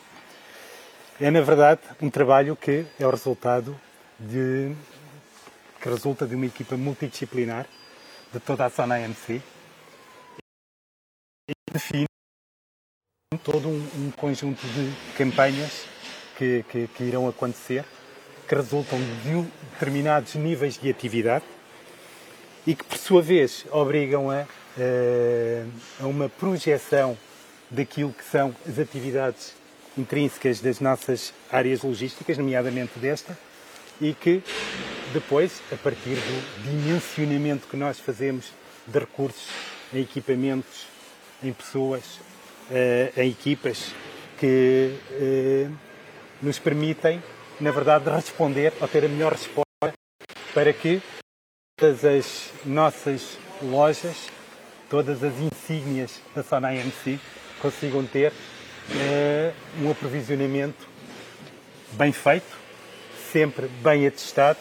É, 1.24 1.32
na 1.32 1.40
verdade, 1.40 1.80
um 2.02 2.10
trabalho 2.10 2.54
que 2.54 2.86
é 3.00 3.08
o 3.08 3.10
resultado 3.10 3.80
de 4.20 4.76
que 5.82 5.88
resulta 5.88 6.28
de 6.28 6.36
uma 6.36 6.48
equipa 6.48 6.76
multidisciplinar 6.76 7.66
de 8.34 8.42
toda 8.42 8.66
a 8.66 8.68
zona 8.68 8.96
AMC 8.96 9.42
e 11.50 11.54
define 11.72 12.08
todo 13.42 13.70
um, 13.70 13.90
um 14.00 14.12
conjunto 14.12 14.68
de 14.68 14.94
campanhas 15.18 15.86
que, 16.38 16.66
que, 16.68 16.88
que, 16.90 17.04
irão 17.06 17.26
acontecer, 17.26 17.86
que 18.46 18.54
resultam 18.54 19.00
de 19.00 19.50
determinados 19.72 20.36
níveis 20.36 20.78
de 20.78 20.90
atividade 20.90 21.46
e 22.68 22.76
que, 22.76 22.84
por 22.84 22.98
sua 22.98 23.22
vez, 23.22 23.66
obrigam 23.72 24.30
a, 24.30 24.46
a 26.02 26.06
uma 26.06 26.28
projeção 26.28 27.18
daquilo 27.72 28.12
que 28.12 28.26
são 28.26 28.54
as 28.68 28.78
atividades 28.78 29.63
intrínsecas 29.98 30.60
das 30.60 30.80
nossas 30.80 31.34
áreas 31.52 31.82
logísticas, 31.84 32.38
nomeadamente 32.38 32.98
desta, 33.00 33.38
e 34.02 34.14
que 34.14 34.42
depois, 35.14 35.62
a 35.72 35.76
partir 35.76 36.16
do 36.16 36.64
dimensionamento 36.64 37.68
que 37.68 37.78
nós 37.78 38.00
fazemos 38.00 38.52
de 38.88 39.00
recursos 39.00 39.48
em 39.94 40.02
equipamentos, 40.02 40.88
em 41.44 41.54
pessoas, 41.54 42.20
uh, 42.70 43.22
em 43.22 43.30
equipas 43.30 43.94
que 44.40 44.96
uh, 45.12 45.76
nos 46.42 46.58
permitem, 46.58 47.22
na 47.60 47.72
verdade, 47.72 48.10
responder 48.10 48.74
ou 48.82 48.88
ter 48.88 49.06
a 49.06 49.08
melhor 49.08 49.34
resposta 49.34 49.64
para 50.54 50.74
que 50.74 51.02
todas 51.78 52.04
as 52.04 52.50
nossas 52.66 53.38
lojas, 53.62 54.30
todas 54.90 55.24
as 55.24 55.34
insígnias 55.40 56.20
da 56.36 56.44
Sona 56.44 56.70
consigam 57.62 58.06
ter 58.06 58.34
um 59.82 59.92
aprovisionamento 59.92 60.88
bem 61.92 62.12
feito, 62.12 62.58
sempre 63.32 63.68
bem 63.68 64.08
atestado 64.08 64.60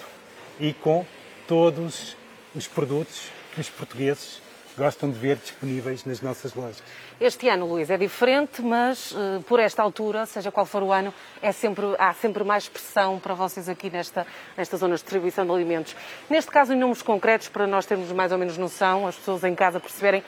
e 0.60 0.72
com 0.72 1.04
todos 1.46 2.16
os 2.54 2.66
produtos 2.66 3.28
que 3.54 3.60
os 3.60 3.68
portugueses 3.68 4.40
gostam 4.76 5.10
de 5.10 5.18
ver 5.18 5.36
disponíveis 5.36 6.04
nas 6.04 6.20
nossas 6.20 6.54
lojas. 6.54 6.82
Este 7.20 7.48
ano, 7.48 7.66
Luís, 7.66 7.90
é 7.90 7.96
diferente, 7.96 8.62
mas 8.62 9.12
uh, 9.12 9.42
por 9.46 9.60
esta 9.60 9.82
altura, 9.82 10.26
seja 10.26 10.50
qual 10.50 10.66
for 10.66 10.82
o 10.82 10.92
ano, 10.92 11.12
é 11.40 11.52
sempre, 11.52 11.84
há 11.98 12.12
sempre 12.14 12.42
mais 12.42 12.68
pressão 12.68 13.18
para 13.18 13.34
vocês 13.34 13.68
aqui 13.68 13.90
nesta, 13.90 14.26
nesta 14.56 14.76
zona 14.76 14.94
de 14.94 15.02
distribuição 15.02 15.44
de 15.44 15.52
alimentos. 15.52 15.94
Neste 16.28 16.50
caso, 16.50 16.72
em 16.72 16.76
números 16.76 17.02
concretos, 17.02 17.48
para 17.48 17.66
nós 17.66 17.86
termos 17.86 18.10
mais 18.12 18.32
ou 18.32 18.38
menos 18.38 18.56
noção, 18.56 19.06
as 19.06 19.16
pessoas 19.16 19.44
em 19.44 19.54
casa 19.54 19.78
perceberem, 19.78 20.24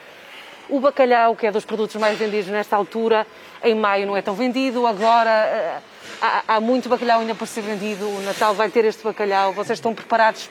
o 0.69 0.81
bacalhau, 0.81 1.37
que 1.37 1.47
é 1.47 1.53
dos 1.53 1.65
produtos 1.65 1.97
mais 1.97 2.19
vendidos 2.19 2.49
nesta 2.49 2.77
altura, 2.77 3.27
em 3.63 3.75
maio 3.75 4.07
não 4.07 4.17
é 4.17 4.23
tão 4.23 4.35
vendido, 4.35 4.87
agora 4.87 5.81
uh, 5.81 5.83
há, 6.21 6.57
há 6.57 6.61
muito 6.61 6.89
bacalhau 6.89 7.21
ainda 7.21 7.35
por 7.35 7.47
ser 7.47 7.63
vendido, 7.63 8.09
o 8.09 8.21
Natal 8.23 8.55
vai 8.55 8.71
ter 8.71 8.85
este 8.85 9.03
bacalhau, 9.03 9.53
vocês 9.53 9.79
estão 9.79 9.95
preparados 9.95 10.49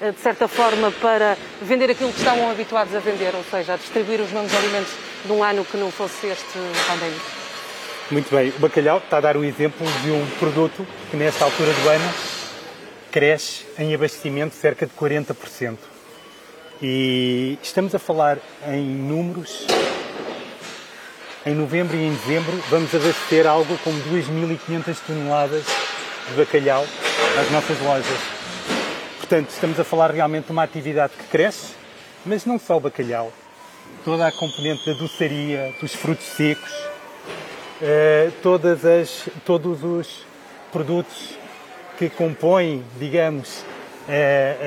eh, 0.00 0.12
de 0.12 0.20
certa 0.20 0.46
forma, 0.46 0.90
para 0.92 1.36
vender 1.62 1.90
aquilo 1.90 2.12
que 2.12 2.18
estavam 2.18 2.50
habituados 2.50 2.94
a 2.94 2.98
vender, 2.98 3.34
ou 3.34 3.44
seja, 3.44 3.74
a 3.74 3.76
distribuir 3.76 4.20
os 4.20 4.30
mesmos 4.30 4.54
alimentos 4.54 4.92
de 5.24 5.32
um 5.32 5.42
ano 5.42 5.64
que 5.64 5.76
não 5.76 5.90
fosse 5.90 6.26
este 6.26 6.58
pandémico? 6.86 7.24
Muito 8.10 8.30
bem. 8.30 8.50
O 8.50 8.60
bacalhau 8.60 8.98
está 8.98 9.16
a 9.16 9.20
dar 9.20 9.36
o 9.36 9.44
exemplo 9.44 9.86
de 10.02 10.10
um 10.10 10.26
produto 10.38 10.86
que, 11.10 11.16
nesta 11.16 11.44
altura 11.44 11.72
do 11.72 11.88
ano, 11.88 12.14
cresce 13.10 13.64
em 13.78 13.94
abastecimento 13.94 14.54
cerca 14.54 14.86
de 14.86 14.92
40%. 14.92 15.78
E 16.82 17.58
estamos 17.62 17.94
a 17.94 17.98
falar 17.98 18.38
em 18.68 18.84
números 18.84 19.66
em 21.46 21.54
novembro 21.54 21.96
e 21.96 22.04
em 22.04 22.12
dezembro 22.12 22.52
vamos 22.68 22.94
abastecer 22.94 23.46
algo 23.46 23.78
como 23.78 23.98
2.500 24.02 24.98
toneladas 25.06 25.64
de 26.28 26.34
bacalhau 26.36 26.84
às 27.40 27.50
nossas 27.50 27.80
lojas. 27.80 28.18
Portanto, 29.18 29.48
estamos 29.50 29.80
a 29.80 29.84
falar 29.84 30.10
realmente 30.10 30.46
de 30.46 30.52
uma 30.52 30.64
atividade 30.64 31.14
que 31.16 31.24
cresce, 31.28 31.72
mas 32.26 32.44
não 32.44 32.58
só 32.58 32.76
o 32.76 32.80
bacalhau, 32.80 33.32
toda 34.04 34.26
a 34.26 34.32
componente 34.32 34.84
da 34.84 34.98
doçaria, 34.98 35.72
dos 35.80 35.94
frutos 35.94 36.26
secos, 36.26 36.72
eh, 37.80 38.30
todas 38.42 38.84
as, 38.84 39.28
todos 39.44 39.82
os 39.82 40.26
produtos 40.70 41.38
que 41.96 42.10
compõem, 42.10 42.84
digamos, 42.98 43.64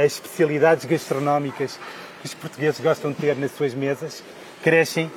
as 0.04 0.14
especialidades 0.14 0.86
gastronómicas 0.86 1.80
que 2.22 2.28
os 2.28 2.34
portugueses 2.34 2.80
gostam 2.80 3.12
de 3.12 3.18
ter 3.18 3.36
nas 3.36 3.52
suas 3.52 3.74
mesas, 3.74 4.24
crescem 4.64 5.10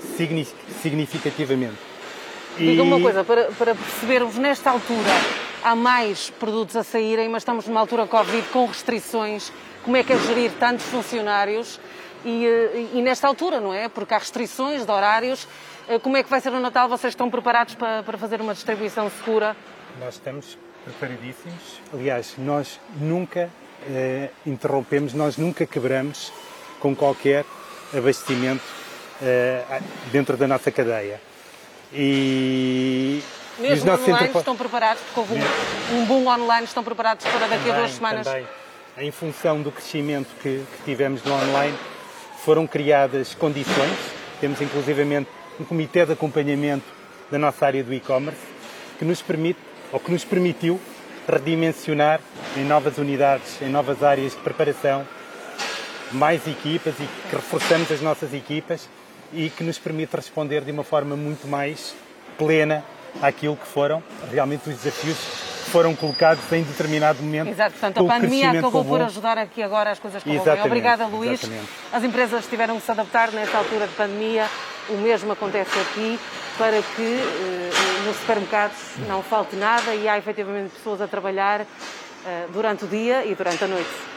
significativamente. 0.82 1.78
Diga 2.56 2.82
uma 2.82 3.00
coisa, 3.00 3.24
para, 3.24 3.50
para 3.52 3.74
percebermos, 3.74 4.36
nesta 4.36 4.70
altura 4.70 5.10
há 5.64 5.74
mais 5.74 6.30
produtos 6.30 6.76
a 6.76 6.84
saírem, 6.84 7.28
mas 7.28 7.42
estamos 7.42 7.66
numa 7.66 7.80
altura 7.80 8.06
Covid 8.06 8.46
com 8.48 8.66
restrições. 8.66 9.52
Como 9.84 9.96
é 9.96 10.02
que 10.02 10.12
é 10.12 10.18
gerir 10.18 10.52
tantos 10.58 10.84
funcionários? 10.86 11.80
E, 12.24 12.46
eh, 12.46 12.88
e, 12.94 13.02
nesta 13.02 13.26
altura, 13.26 13.58
não 13.60 13.72
é? 13.72 13.88
Porque 13.88 14.14
há 14.14 14.18
restrições 14.18 14.84
de 14.84 14.92
horários. 14.92 15.48
Eh, 15.88 15.98
como 15.98 16.16
é 16.16 16.22
que 16.22 16.30
vai 16.30 16.40
ser 16.40 16.52
o 16.52 16.60
Natal? 16.60 16.88
Vocês 16.88 17.12
estão 17.12 17.28
preparados 17.30 17.74
para, 17.74 18.02
para 18.02 18.18
fazer 18.18 18.40
uma 18.40 18.54
distribuição 18.54 19.10
segura? 19.10 19.56
Nós 19.98 20.14
estamos 20.14 20.56
preparadíssimos. 20.84 21.80
Aliás, 21.92 22.34
nós 22.38 22.78
nunca 23.00 23.50
eh, 23.88 24.30
interrompemos, 24.46 25.14
nós 25.14 25.36
nunca 25.36 25.66
quebramos 25.66 26.32
com 26.80 26.94
qualquer 26.94 27.44
abastecimento 27.96 28.62
eh, 29.22 29.80
dentro 30.10 30.36
da 30.36 30.48
nossa 30.48 30.70
cadeia. 30.70 31.20
E, 31.92 33.22
Mesmo 33.58 33.92
online 33.92 34.30
estão 34.34 34.56
preparados, 34.56 35.02
porque 35.02 35.20
houve 35.20 35.34
um, 35.34 35.98
um 35.98 36.04
boom 36.06 36.26
online, 36.26 36.64
estão 36.64 36.82
preparados 36.82 37.24
para 37.24 37.46
daqui 37.46 37.64
também, 37.64 37.72
a 37.72 37.76
duas 37.76 37.90
semanas? 37.92 38.26
Também. 38.26 38.46
Em 38.98 39.10
função 39.10 39.62
do 39.62 39.70
crescimento 39.70 40.28
que, 40.42 40.64
que 40.76 40.84
tivemos 40.84 41.22
no 41.22 41.32
online, 41.32 41.76
foram 42.44 42.66
criadas 42.66 43.34
condições, 43.34 43.98
temos 44.40 44.60
inclusivamente 44.60 45.28
um 45.60 45.64
comitê 45.64 46.04
de 46.04 46.12
acompanhamento 46.12 46.84
da 47.30 47.38
nossa 47.38 47.64
área 47.64 47.84
do 47.84 47.92
e-commerce, 47.92 48.40
que 48.98 49.04
nos 49.04 49.22
permite, 49.22 49.58
ou 49.92 50.00
que 50.00 50.10
nos 50.10 50.24
permitiu, 50.24 50.80
redimensionar 51.28 52.20
em 52.56 52.64
novas 52.64 52.98
unidades, 52.98 53.60
em 53.62 53.68
novas 53.68 54.02
áreas 54.02 54.32
de 54.32 54.38
preparação, 54.38 55.06
mais 56.12 56.46
equipas 56.46 56.94
e 57.00 57.08
que 57.28 57.36
reforçamos 57.36 57.90
as 57.90 58.00
nossas 58.00 58.34
equipas 58.34 58.88
e 59.32 59.48
que 59.48 59.64
nos 59.64 59.78
permite 59.78 60.14
responder 60.14 60.62
de 60.62 60.70
uma 60.70 60.84
forma 60.84 61.16
muito 61.16 61.48
mais 61.48 61.94
plena 62.36 62.84
àquilo 63.20 63.56
que 63.56 63.66
foram 63.66 64.02
realmente 64.30 64.68
os 64.68 64.76
desafios 64.76 65.16
que 65.64 65.70
foram 65.70 65.94
colocados 65.94 66.42
em 66.52 66.62
determinado 66.62 67.22
momento. 67.22 67.48
Exato, 67.48 67.72
portanto, 67.72 68.04
a 68.04 68.14
pandemia 68.14 68.50
acabou 68.50 68.84
por 68.84 69.00
ajudar 69.00 69.38
aqui 69.38 69.62
agora 69.62 69.90
as 69.90 69.98
coisas 69.98 70.22
como 70.22 70.44
bem. 70.44 70.62
Obrigada, 70.62 71.06
Luís. 71.06 71.42
Exatamente. 71.42 71.68
As 71.92 72.04
empresas 72.04 72.46
tiveram 72.46 72.76
que 72.76 72.84
se 72.84 72.90
adaptar 72.90 73.30
nesta 73.32 73.58
altura 73.58 73.86
de 73.86 73.94
pandemia, 73.94 74.46
o 74.90 74.94
mesmo 74.94 75.32
acontece 75.32 75.78
aqui, 75.78 76.18
para 76.58 76.82
que 76.82 77.02
eh, 77.02 77.91
nos 78.04 78.16
supermercados 78.16 78.76
não 79.08 79.22
falte 79.22 79.56
nada 79.56 79.94
e 79.94 80.08
há 80.08 80.18
efetivamente 80.18 80.70
pessoas 80.70 81.00
a 81.00 81.08
trabalhar 81.08 81.60
eh, 81.60 82.46
durante 82.52 82.84
o 82.84 82.88
dia 82.88 83.24
e 83.24 83.34
durante 83.34 83.64
a 83.64 83.68
noite. 83.68 84.12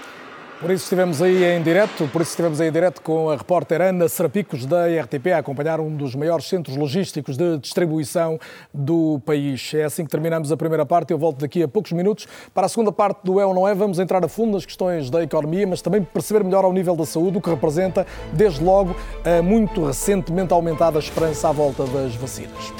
Por 0.60 0.72
isso 0.72 0.84
estivemos 0.84 1.22
aí 1.22 1.44
em 1.44 1.62
direto, 1.62 2.08
por 2.08 2.22
isso 2.22 2.32
estivemos 2.32 2.62
aí 2.62 2.70
em 2.70 2.72
direto 2.72 3.02
com 3.02 3.30
a 3.30 3.36
repórter 3.36 3.82
Ana 3.82 4.08
Serapicos 4.08 4.66
da 4.66 4.86
RTP 4.88 5.34
a 5.36 5.40
acompanhar 5.40 5.82
um 5.82 5.94
dos 5.94 6.16
maiores 6.16 6.46
centros 6.46 6.78
logísticos 6.78 7.36
de 7.36 7.58
distribuição 7.58 8.40
do 8.74 9.20
país. 9.26 9.74
É 9.74 9.84
assim 9.84 10.06
que 10.06 10.10
terminamos 10.10 10.54
a 10.54 10.58
primeira 10.58 10.86
parte. 10.86 11.12
Eu 11.12 11.18
volto 11.18 11.40
daqui 11.40 11.62
a 11.62 11.68
poucos 11.68 11.92
minutos 11.92 12.26
para 12.54 12.68
a 12.68 12.70
segunda 12.70 12.90
parte 12.90 13.20
do 13.22 13.38
É 13.38 13.46
ou 13.46 13.54
Não 13.54 13.68
É. 13.68 13.76
Vamos 13.76 14.00
entrar 14.00 14.24
a 14.24 14.30
fundo 14.30 14.54
nas 14.54 14.66
questões 14.66 15.10
da 15.10 15.22
economia, 15.22 15.68
mas 15.68 15.82
também 15.82 16.02
perceber 16.02 16.42
melhor 16.42 16.64
ao 16.64 16.72
nível 16.72 16.96
da 16.96 17.06
saúde 17.06 17.38
o 17.38 17.42
que 17.42 17.50
representa, 17.50 18.08
desde 18.32 18.64
logo, 18.64 18.96
a 19.26 19.42
muito 19.42 19.86
recentemente 19.86 20.54
aumentada 20.54 20.98
esperança 21.00 21.50
à 21.50 21.52
volta 21.52 21.84
das 21.86 22.16
vacinas. 22.16 22.72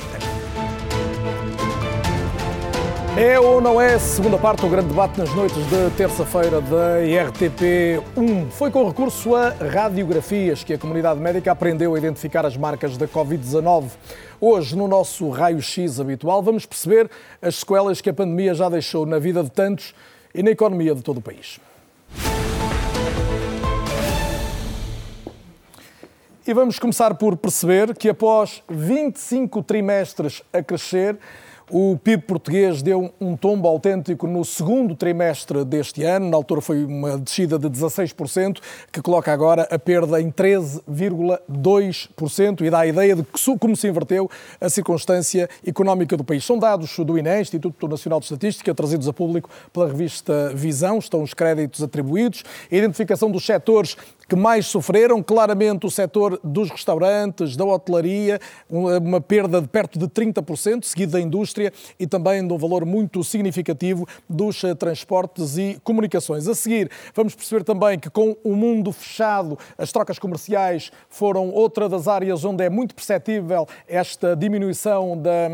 É 3.18 3.40
ou 3.40 3.62
não 3.62 3.80
é? 3.80 3.98
Segunda 3.98 4.38
parte 4.38 4.60
do 4.60 4.68
grande 4.68 4.90
debate 4.90 5.18
nas 5.18 5.34
noites 5.34 5.56
de 5.70 5.90
terça-feira 5.96 6.60
da 6.60 7.00
RTP1. 7.00 8.52
Foi 8.52 8.70
com 8.70 8.86
recurso 8.86 9.34
a 9.34 9.52
radiografias 9.52 10.66
que 10.66 10.74
a 10.74 10.78
comunidade 10.78 11.18
médica 11.18 11.54
aprendeu 11.54 11.96
a 11.96 11.98
identificar 11.98 12.46
as 12.46 12.58
marcas 12.58 12.98
da 12.98 13.08
Covid-19. 13.08 13.86
Hoje, 14.42 14.76
no 14.76 14.86
nosso 14.86 15.30
raio-x 15.30 15.98
habitual, 16.02 16.44
vamos 16.44 16.66
perceber 16.66 17.10
as 17.42 17.56
sequelas 17.56 18.02
que 18.02 18.10
a 18.10 18.14
pandemia 18.14 18.54
já 18.54 18.68
deixou 18.68 19.06
na 19.06 19.18
vida 19.18 19.42
de 19.42 19.50
tantos 19.50 19.96
e 20.34 20.44
na 20.44 20.52
economia 20.52 20.94
de 20.94 21.02
todo 21.02 21.20
o 21.20 21.22
país. 21.22 21.58
E 26.46 26.54
vamos 26.54 26.78
começar 26.78 27.16
por 27.16 27.38
perceber 27.38 27.96
que 27.96 28.10
após 28.10 28.62
25 28.70 29.64
trimestres 29.64 30.44
a 30.52 30.62
crescer, 30.62 31.18
o 31.70 31.98
PIB 31.98 32.24
português 32.24 32.82
deu 32.82 33.14
um 33.20 33.36
tombo 33.36 33.68
autêntico 33.68 34.26
no 34.28 34.46
segundo 34.46 34.96
trimestre 34.96 35.66
deste 35.66 36.04
ano, 36.04 36.30
na 36.30 36.38
altura 36.38 36.62
foi 36.62 36.86
uma 36.86 37.18
descida 37.18 37.58
de 37.58 37.68
16%, 37.68 38.60
que 38.92 39.02
coloca 39.02 39.34
agora 39.34 39.68
a 39.72 39.80
perda 39.80 40.22
em 40.22 40.32
13,2% 40.32 42.62
e 42.62 42.70
dá 42.70 42.80
a 42.80 42.88
ideia 42.88 43.16
de 43.16 43.26
como 43.60 43.76
se 43.76 43.88
inverteu 43.88 44.30
a 44.62 44.70
circunstância 44.70 45.50
económica 45.66 46.16
do 46.16 46.24
país. 46.24 46.46
São 46.46 46.60
dados 46.60 46.96
do 47.00 47.18
INE, 47.18 47.42
Instituto 47.42 47.88
Nacional 47.88 48.20
de 48.20 48.26
Estatística, 48.26 48.76
trazidos 48.76 49.08
a 49.08 49.14
público 49.14 49.50
pela 49.74 49.88
revista 49.88 50.52
Visão, 50.54 51.00
estão 51.00 51.24
os 51.24 51.34
créditos 51.34 51.82
atribuídos, 51.82 52.44
a 52.72 52.76
identificação 52.76 53.32
dos 53.32 53.44
setores 53.46 53.98
que 54.28 54.36
mais 54.36 54.66
sofreram, 54.68 55.22
claramente 55.22 55.86
o 55.86 55.92
setor 55.92 56.40
dos 56.44 56.70
restaurantes, 56.70 57.56
da 57.56 57.66
hotelaria, 57.66 58.40
uma 58.70 59.22
perda 59.22 59.62
de 59.62 59.68
perto 59.68 60.00
de 60.00 60.08
30%, 60.08 60.84
seguido 60.84 61.14
da 61.14 61.22
indústria 61.22 61.72
e 62.00 62.08
também 62.08 62.46
de 62.46 62.54
um 62.54 62.58
valor 62.58 62.86
muito 62.86 63.24
significativo 63.24 64.08
dos 64.30 64.64
eh, 64.64 64.74
transportes 64.74 65.58
e 65.58 65.80
comunicações. 65.84 66.48
A 66.48 66.56
seguir, 66.56 66.90
vamos 67.14 67.36
perceber 67.36 67.64
também 67.64 68.00
que 68.00 68.10
com 68.10 68.36
o 68.44 68.56
mundo 68.56 68.92
fechado, 68.92 69.58
as 69.78 69.92
trocas 69.92 70.18
comerciais 70.18 70.92
foram 71.10 71.50
outra 71.50 71.88
das 71.88 72.08
áreas 72.08 72.44
onde 72.44 72.64
é 72.64 72.70
muito 72.70 72.96
perceptível 72.96 73.68
esta 73.88 74.36
diminuição 74.36 75.18
da, 75.18 75.50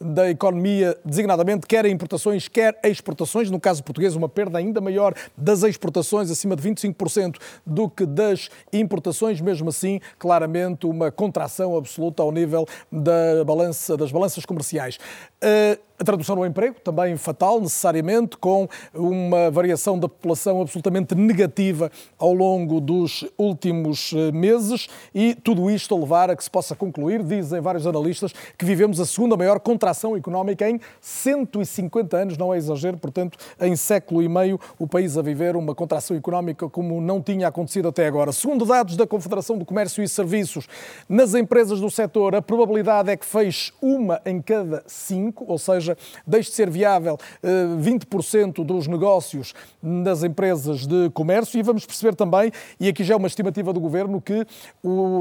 da 0.00 0.30
economia, 0.30 0.96
designadamente 1.04 1.66
quer 1.66 1.86
importações, 1.86 2.48
quer 2.48 2.78
exportações. 2.84 3.50
No 3.50 3.60
caso 3.60 3.82
português, 3.82 4.14
uma 4.14 4.28
perda 4.28 4.58
ainda 4.58 4.80
maior 4.80 5.14
das 5.36 5.62
exportações, 5.62 6.30
acima 6.30 6.56
de 6.56 6.68
25% 6.68 7.36
do 7.64 7.88
que 7.88 8.06
das 8.10 8.48
importações, 8.72 9.40
mesmo 9.40 9.68
assim, 9.68 10.00
claramente 10.18 10.86
uma 10.86 11.10
contração 11.10 11.76
absoluta 11.76 12.22
ao 12.22 12.32
nível 12.32 12.66
da 12.90 13.44
balança, 13.44 13.96
das 13.96 14.12
balanças 14.12 14.44
comerciais. 14.44 14.98
Uh, 15.42 15.89
a 16.00 16.04
tradução 16.04 16.34
no 16.34 16.46
emprego, 16.46 16.80
também 16.80 17.14
fatal, 17.18 17.60
necessariamente, 17.60 18.38
com 18.38 18.66
uma 18.94 19.50
variação 19.50 19.98
da 19.98 20.08
população 20.08 20.62
absolutamente 20.62 21.14
negativa 21.14 21.92
ao 22.18 22.32
longo 22.32 22.80
dos 22.80 23.26
últimos 23.36 24.14
eh, 24.14 24.32
meses 24.32 24.88
e 25.14 25.34
tudo 25.34 25.70
isto 25.70 25.94
a 25.94 25.98
levar 25.98 26.30
a 26.30 26.36
que 26.36 26.42
se 26.42 26.50
possa 26.50 26.74
concluir, 26.74 27.22
dizem 27.22 27.60
vários 27.60 27.86
analistas, 27.86 28.32
que 28.56 28.64
vivemos 28.64 28.98
a 28.98 29.04
segunda 29.04 29.36
maior 29.36 29.60
contração 29.60 30.16
económica 30.16 30.68
em 30.68 30.80
150 31.02 32.16
anos, 32.16 32.38
não 32.38 32.54
é 32.54 32.56
exagero, 32.56 32.96
portanto, 32.96 33.38
em 33.60 33.76
século 33.76 34.22
e 34.22 34.28
meio, 34.28 34.58
o 34.78 34.86
país 34.86 35.18
a 35.18 35.22
viver 35.22 35.54
uma 35.54 35.74
contração 35.74 36.16
económica 36.16 36.66
como 36.66 36.98
não 37.02 37.20
tinha 37.20 37.48
acontecido 37.48 37.88
até 37.88 38.06
agora. 38.06 38.32
Segundo 38.32 38.64
dados 38.64 38.96
da 38.96 39.06
Confederação 39.06 39.58
do 39.58 39.66
Comércio 39.66 40.02
e 40.02 40.08
Serviços, 40.08 40.66
nas 41.06 41.34
empresas 41.34 41.78
do 41.78 41.90
setor, 41.90 42.34
a 42.34 42.40
probabilidade 42.40 43.10
é 43.10 43.16
que 43.18 43.26
feche 43.26 43.70
uma 43.82 44.18
em 44.24 44.40
cada 44.40 44.82
cinco, 44.86 45.44
ou 45.46 45.58
seja, 45.58 45.89
seja, 45.90 45.96
deixe 46.26 46.50
de 46.50 46.56
ser 46.56 46.70
viável 46.70 47.18
20% 47.42 48.60
eh, 48.60 48.64
dos 48.64 48.86
negócios 48.86 49.54
nas 49.82 50.22
empresas 50.22 50.86
de 50.86 51.10
comércio. 51.10 51.58
E 51.58 51.62
vamos 51.62 51.86
perceber 51.86 52.14
também, 52.14 52.52
e 52.78 52.88
aqui 52.88 53.04
já 53.04 53.14
é 53.14 53.16
uma 53.16 53.26
estimativa 53.26 53.72
do 53.72 53.80
Governo, 53.80 54.20
que 54.20 54.46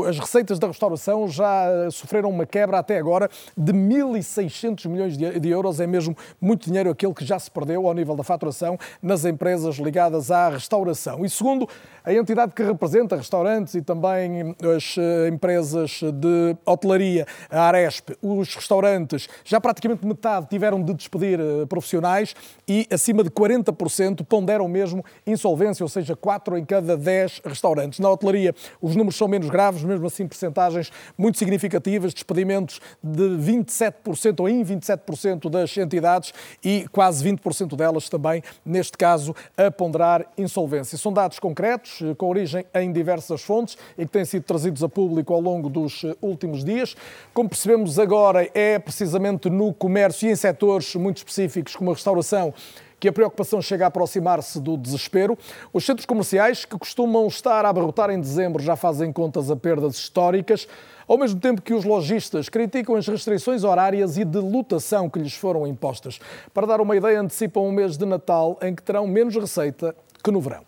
as 0.07 0.19
receitas 0.19 0.59
da 0.59 0.67
restauração 0.67 1.27
já 1.27 1.67
sofreram 1.91 2.29
uma 2.29 2.45
quebra 2.45 2.79
até 2.79 2.97
agora 2.97 3.29
de 3.57 3.73
1.600 3.73 4.87
milhões 4.87 5.17
de 5.17 5.49
euros, 5.49 5.79
é 5.79 5.87
mesmo 5.87 6.15
muito 6.39 6.65
dinheiro 6.65 6.89
aquele 6.89 7.13
que 7.13 7.25
já 7.25 7.37
se 7.39 7.49
perdeu 7.49 7.87
ao 7.87 7.93
nível 7.93 8.15
da 8.15 8.23
faturação 8.23 8.77
nas 9.01 9.25
empresas 9.25 9.75
ligadas 9.75 10.31
à 10.31 10.49
restauração. 10.49 11.25
E 11.25 11.29
segundo 11.29 11.67
a 12.03 12.13
entidade 12.13 12.53
que 12.53 12.63
representa 12.63 13.15
restaurantes 13.15 13.75
e 13.75 13.81
também 13.81 14.55
as 14.75 14.95
eh, 14.97 15.27
empresas 15.27 16.01
de 16.01 16.55
hotelaria, 16.65 17.25
a 17.49 17.61
Aresp, 17.67 18.09
os 18.21 18.55
restaurantes, 18.55 19.27
já 19.43 19.59
praticamente 19.59 20.05
metade 20.05 20.47
tiveram 20.59 20.83
de 20.83 20.93
despedir 20.93 21.39
eh, 21.39 21.65
profissionais 21.65 22.35
e 22.67 22.85
acima 22.91 23.23
de 23.23 23.29
40% 23.29 24.25
ponderam 24.25 24.67
mesmo 24.67 25.03
insolvência, 25.25 25.83
ou 25.83 25.87
seja, 25.87 26.17
4 26.17 26.57
em 26.57 26.65
cada 26.65 26.97
10 26.97 27.41
restaurantes. 27.45 27.99
Na 27.99 28.09
hotelaria, 28.09 28.53
os 28.81 28.93
números 28.93 29.15
são 29.15 29.27
menos 29.27 29.49
graves, 29.49 29.81
mesmo 29.83 30.05
assim, 30.05 30.27
percentagens 30.27 30.91
muito 31.17 31.37
significativas, 31.37 32.13
despedimentos 32.13 32.81
de 33.01 33.23
27% 33.23 34.41
ou 34.41 34.49
em 34.49 34.63
27% 34.63 35.49
das 35.49 35.75
entidades 35.77 36.33
e 36.63 36.85
quase 36.91 37.23
20% 37.23 37.77
delas 37.77 38.09
também, 38.09 38.43
neste 38.65 38.97
caso, 38.97 39.33
a 39.55 39.71
ponderar 39.71 40.25
insolvência. 40.37 40.97
São 40.97 41.13
dados 41.13 41.39
concretos, 41.39 42.01
eh, 42.01 42.13
com 42.15 42.27
origem 42.27 42.65
em 42.75 42.91
diversas 42.91 43.41
fontes 43.41 43.77
e 43.97 44.05
que 44.05 44.11
têm 44.11 44.25
sido 44.25 44.43
trazidos 44.43 44.83
a 44.83 44.89
público 44.89 45.33
ao 45.33 45.39
longo 45.39 45.69
dos 45.69 46.03
eh, 46.03 46.13
últimos 46.21 46.65
dias. 46.65 46.97
Como 47.33 47.47
percebemos 47.47 47.97
agora, 47.97 48.49
é 48.53 48.77
precisamente 48.77 49.49
no 49.49 49.73
comércio 49.73 50.27
e 50.27 50.31
em 50.31 50.35
setores 50.39 50.95
muito 50.95 51.17
específicos, 51.17 51.75
como 51.75 51.91
a 51.91 51.93
restauração, 51.93 52.53
que 52.99 53.07
a 53.07 53.13
preocupação 53.13 53.61
chega 53.61 53.85
a 53.85 53.87
aproximar-se 53.87 54.59
do 54.59 54.75
desespero. 54.75 55.37
Os 55.71 55.85
centros 55.85 56.05
comerciais, 56.05 56.65
que 56.65 56.77
costumam 56.77 57.27
estar 57.27 57.65
a 57.65 57.69
abarrotar 57.69 58.09
em 58.09 58.19
dezembro, 58.19 58.61
já 58.61 58.75
fazem 58.75 59.11
contas 59.13 59.49
a 59.49 59.55
perdas 59.55 59.95
históricas, 59.95 60.67
ao 61.07 61.17
mesmo 61.17 61.39
tempo 61.39 61.61
que 61.61 61.73
os 61.73 61.85
lojistas 61.85 62.49
criticam 62.49 62.95
as 62.95 63.07
restrições 63.07 63.63
horárias 63.63 64.17
e 64.17 64.25
de 64.25 64.37
lotação 64.39 65.09
que 65.09 65.17
lhes 65.17 65.33
foram 65.33 65.65
impostas. 65.65 66.19
Para 66.53 66.67
dar 66.67 66.81
uma 66.81 66.95
ideia, 66.95 67.19
antecipam 67.19 67.61
um 67.61 67.71
mês 67.71 67.97
de 67.97 68.05
Natal 68.05 68.59
em 68.61 68.75
que 68.75 68.83
terão 68.83 69.07
menos 69.07 69.35
receita 69.35 69.95
que 70.23 70.29
no 70.29 70.41
verão. 70.41 70.63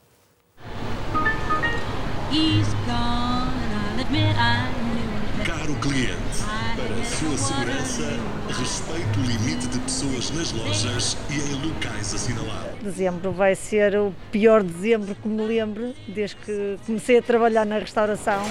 Caro 5.46 5.76
cliente, 5.76 6.44
para 6.76 6.96
a 6.96 7.06
sua 7.06 7.38
segurança, 7.38 8.41
respeite 8.62 9.18
o 9.18 9.24
limite 9.24 9.68
de 9.70 9.80
pessoas 9.80 10.30
nas 10.30 10.52
lojas 10.52 11.18
e 11.32 11.34
em 11.34 11.68
locais 11.68 12.14
assinalados. 12.14 12.80
Dezembro 12.84 13.32
vai 13.32 13.56
ser 13.56 13.98
o 13.98 14.14
pior 14.32 14.62
dezembro 14.62 15.16
que 15.16 15.28
me 15.28 15.42
lembro, 15.42 15.96
desde 16.08 16.36
que 16.36 16.78
comecei 16.86 17.18
a 17.18 17.22
trabalhar 17.24 17.66
na 17.66 17.80
restauração. 17.80 18.44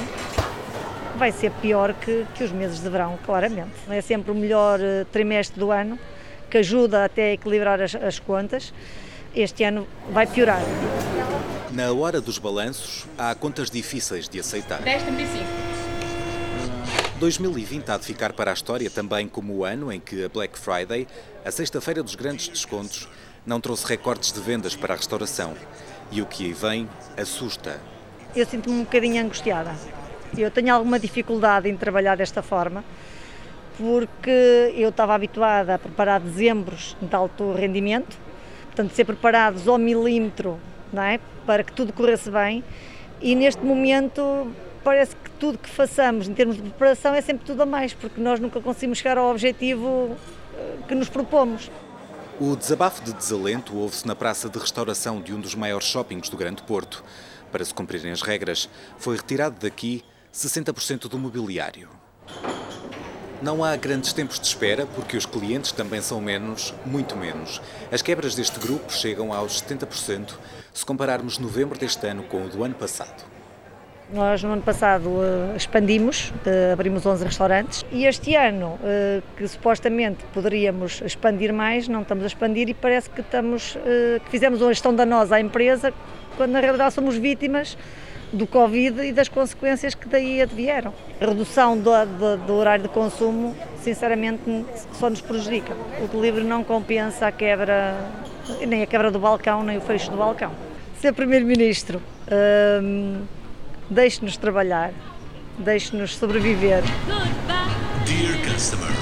Vai 1.17 1.31
ser 1.31 1.53
pior 1.63 1.95
que, 1.95 2.27
que 2.35 2.43
os 2.43 2.51
meses 2.51 2.81
de 2.81 2.89
verão, 2.89 3.21
claramente. 3.25 3.71
É 3.89 4.01
sempre 4.01 4.33
o 4.33 4.35
melhor 4.35 4.81
eh, 4.81 5.07
trimestre 5.13 5.61
do 5.61 5.71
ano, 5.71 5.97
que 6.51 6.59
ajuda 6.59 7.05
até 7.05 7.31
a 7.31 7.33
equilibrar 7.35 7.81
as, 7.81 7.95
as 7.95 8.19
contas. 8.19 8.75
Este 9.33 9.63
ano 9.63 9.87
vai 10.11 10.27
piorar. 10.27 10.61
Na 11.71 11.93
hora 11.93 12.21
dos 12.21 12.37
balanços, 12.37 13.07
há 13.17 13.33
contas 13.37 13.71
difíceis 13.71 14.29
de 14.29 14.41
aceitar. 14.41 14.83
10,35. 14.83 15.60
2020 17.21 17.87
há 17.91 17.99
de 17.99 18.07
ficar 18.07 18.33
para 18.33 18.51
a 18.51 18.55
história 18.55 18.89
também 18.89 19.29
como 19.29 19.53
o 19.53 19.63
ano 19.63 19.93
em 19.93 20.01
que 20.01 20.25
a 20.25 20.29
Black 20.31 20.59
Friday, 20.59 21.07
a 21.45 21.51
sexta-feira 21.51 22.03
dos 22.03 22.15
grandes 22.15 22.49
descontos, 22.49 23.07
não 23.45 23.61
trouxe 23.61 23.87
recordes 23.87 24.33
de 24.33 24.41
vendas 24.41 24.75
para 24.75 24.95
a 24.95 24.97
restauração. 24.97 25.55
E 26.11 26.23
o 26.23 26.27
que 26.27 26.47
aí 26.47 26.55
vem 26.55 26.89
assusta. 27.19 27.79
Eu 28.35 28.47
sinto-me 28.47 28.75
um 28.75 28.85
bocadinho 28.85 29.23
angustiada. 29.23 29.77
Eu 30.35 30.51
tenho 30.51 30.75
alguma 30.75 30.99
dificuldade 30.99 31.69
em 31.69 31.77
trabalhar 31.77 32.17
desta 32.17 32.41
forma, 32.41 32.83
porque 33.77 34.73
eu 34.75 34.89
estava 34.89 35.15
habituada 35.15 35.75
a 35.75 35.79
preparar 35.79 36.21
dezembros 36.21 36.97
de 37.03 37.15
alto 37.15 37.53
rendimento, 37.53 38.17
portanto, 38.65 38.95
ser 38.95 39.05
preparados 39.05 39.69
ao 39.69 39.77
milímetro 39.77 40.59
não 40.91 41.03
é? 41.03 41.21
para 41.45 41.63
que 41.63 41.73
tudo 41.73 41.93
corresse 41.93 42.31
bem, 42.31 42.65
e 43.21 43.35
neste 43.35 43.63
momento 43.63 44.51
parece 44.83 45.15
que 45.17 45.31
tudo 45.33 45.59
que 45.59 45.69
façamos 45.69 46.29
em 46.29 46.35
termos 46.35 46.57
de 46.57 46.63
preparação 46.63 47.15
é 47.15 47.21
sempre 47.21 47.45
tudo 47.45 47.63
a 47.63 47.67
mais, 47.67 47.93
porque 47.93 48.21
nós 48.21 48.41
nunca 48.41 48.61
conseguimos 48.61 48.99
chegar 48.99 49.19
ao 49.19 49.31
objetivo 49.31 50.17
eh, 50.55 50.77
que 50.89 50.95
nos 50.95 51.09
propomos. 51.09 51.71
O 52.41 52.57
desabafo 52.57 53.03
de 53.03 53.13
desalento 53.13 53.77
ouve-se 53.77 54.07
na 54.07 54.15
praça 54.15 54.49
de 54.49 54.59
restauração 54.59 55.21
de 55.21 55.35
um 55.35 55.41
dos 55.41 55.55
maiores 55.55 55.87
shoppings 55.87 56.29
do 56.29 56.37
Grande 56.37 56.63
Porto. 56.63 57.05
Para 57.53 57.65
se 57.65 57.75
cumprirem 57.75 58.13
as 58.13 58.23
regras, 58.23 58.69
foi 58.97 59.17
retirado 59.17 59.57
daqui 59.61 60.03
60% 60.33 61.09
do 61.09 61.19
mobiliário. 61.19 61.89
Não 63.43 63.65
há 63.65 63.75
grandes 63.75 64.13
tempos 64.13 64.39
de 64.39 64.47
espera, 64.47 64.87
porque 64.87 65.17
os 65.17 65.25
clientes 65.25 65.73
também 65.73 66.01
são 66.03 66.21
menos, 66.21 66.75
muito 66.85 67.17
menos. 67.17 67.61
As 67.91 68.03
quebras 68.03 68.35
deste 68.35 68.59
grupo 68.61 68.93
chegam 68.93 69.33
aos 69.33 69.63
70%, 69.63 70.33
se 70.73 70.85
compararmos 70.85 71.39
novembro 71.39 71.79
deste 71.79 72.07
ano 72.07 72.23
com 72.25 72.45
o 72.45 72.49
do 72.49 72.63
ano 72.63 72.75
passado. 72.75 73.30
Nós 74.13 74.43
no 74.43 74.53
ano 74.53 74.63
passado 74.63 75.09
uh, 75.09 75.57
expandimos, 75.57 76.31
uh, 76.31 76.73
abrimos 76.73 77.07
11 77.07 77.25
restaurantes 77.25 77.85
e 77.93 78.07
este 78.07 78.35
ano, 78.35 78.77
uh, 78.83 79.23
que 79.37 79.47
supostamente 79.47 80.25
poderíamos 80.35 81.01
expandir 81.03 81.53
mais, 81.53 81.87
não 81.87 82.03
estamos 82.03 82.25
a 82.25 82.27
expandir 82.27 82.69
e 82.69 82.75
parece 82.75 83.09
que, 83.09 83.21
estamos, 83.21 83.77
que 84.25 84.31
fizemos 84.31 84.61
uma 84.61 84.73
gestão 84.73 84.93
danosa 84.93 85.37
à 85.37 85.41
empresa, 85.41 85.93
quando 86.37 86.51
na 86.51 86.61
realidade 86.61 86.93
somos 86.93 87.17
vítimas 87.17 87.79
do 88.33 88.47
Covid 88.49 89.01
e 89.01 89.13
das 89.13 89.29
consequências 89.29 89.95
que 89.95 90.09
daí 90.09 90.43
advieram. 90.43 90.93
A 91.21 91.27
redução 91.27 91.79
do, 91.79 91.91
do, 92.19 92.37
do 92.39 92.55
horário 92.55 92.83
de 92.83 92.89
consumo, 92.89 93.55
sinceramente, 93.81 94.43
só 94.93 95.09
nos 95.09 95.21
prejudica. 95.21 95.73
O 96.03 96.09
delivery 96.09 96.45
não 96.45 96.65
compensa 96.65 97.29
a 97.29 97.33
quebra, 97.33 97.97
nem 98.67 98.83
a 98.83 98.87
quebra 98.87 99.11
do 99.11 99.21
balcão, 99.21 99.63
nem 99.63 99.79
o 99.79 99.81
fecho 99.81 100.11
do 100.11 100.17
balcão. 100.17 100.51
Ser 101.01 101.13
Primeiro-Ministro. 101.13 102.01
Hum, 102.83 103.23
deixe-nos 103.91 104.37
trabalhar, 104.37 104.93
deixe-nos 105.59 106.17
sobreviver. 106.17 106.83
Dear 108.07 108.55
customer, 108.55 108.93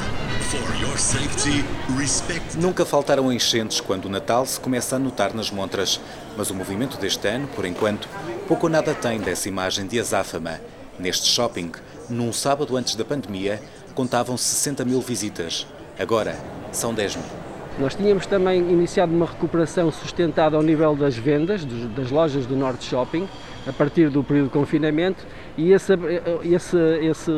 for 0.49 0.80
your 0.80 0.97
safety, 0.99 1.64
respect... 1.99 2.57
Nunca 2.57 2.86
faltaram 2.86 3.30
enchentes 3.30 3.80
quando 3.80 4.07
o 4.07 4.09
Natal 4.09 4.47
se 4.47 4.59
começa 4.59 4.97
a 4.97 4.99
notar 4.99 5.34
nas 5.34 5.51
montras, 5.51 6.01
mas 6.36 6.51
o 6.51 6.55
movimento 6.55 6.97
deste 6.99 7.28
ano, 7.28 7.47
por 7.49 7.66
enquanto, 7.66 8.09
pouco 8.49 8.66
ou 8.66 8.72
nada 8.72 8.95
tem 8.95 9.20
dessa 9.20 9.49
imagem 9.49 9.86
de 9.86 10.01
azáfama. 10.01 10.59
Neste 10.99 11.28
shopping, 11.28 11.70
num 12.09 12.32
sábado 12.32 12.76
antes 12.76 12.97
da 12.97 13.05
pandemia, 13.05 13.62
contavam 13.95 14.36
60 14.36 14.84
mil 14.84 15.01
visitas. 15.01 15.66
Agora, 15.99 16.36
são 16.72 16.95
10 16.95 17.16
mil. 17.16 17.47
Nós 17.79 17.95
tínhamos 17.95 18.26
também 18.26 18.59
iniciado 18.59 19.14
uma 19.14 19.26
recuperação 19.26 19.93
sustentada 19.93 20.57
ao 20.57 20.62
nível 20.62 20.97
das 20.97 21.16
vendas, 21.16 21.64
das 21.64 22.11
lojas 22.11 22.45
do 22.45 22.57
Norte 22.57 22.85
Shopping, 22.85 23.29
a 23.68 23.72
partir 23.72 24.11
do 24.11 24.24
período 24.24 24.47
de 24.47 24.53
confinamento 24.53 25.24
e 25.57 25.72
esse, 25.72 25.93
esse, 26.45 26.76
esse, 27.03 27.31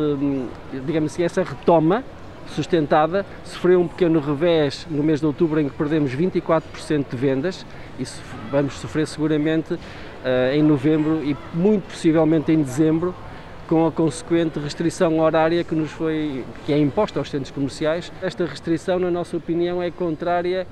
digamos 0.87 1.13
assim, 1.13 1.25
essa 1.25 1.43
retoma 1.43 2.03
sustentada 2.47 3.27
sofreu 3.45 3.83
um 3.83 3.89
pequeno 3.89 4.19
revés 4.19 4.87
no 4.91 5.03
mês 5.03 5.21
de 5.21 5.27
outubro 5.27 5.61
em 5.61 5.69
que 5.69 5.75
perdemos 5.75 6.13
24% 6.13 7.05
de 7.11 7.17
vendas 7.17 7.67
e 7.99 8.05
vamos 8.51 8.75
sofrer 8.75 9.07
seguramente 9.07 9.75
uh, 9.75 9.79
em 10.55 10.63
novembro 10.63 11.23
e 11.23 11.37
muito 11.53 11.85
possivelmente 11.89 12.51
em 12.51 12.63
dezembro 12.63 13.15
com 13.71 13.87
a 13.87 13.93
consequente 13.93 14.59
restrição 14.59 15.21
horária 15.21 15.63
que 15.63 15.77
nos 15.77 15.93
foi 15.93 16.45
que 16.67 16.73
é 16.73 16.79
imposta 16.79 17.21
aos 17.21 17.31
centros 17.31 17.53
comerciais. 17.53 18.11
Esta 18.21 18.45
restrição, 18.45 18.99
na 18.99 19.13
nossa 19.13 19.37
opinião, 19.37 19.81
é 19.81 19.93
contrária 19.93 20.67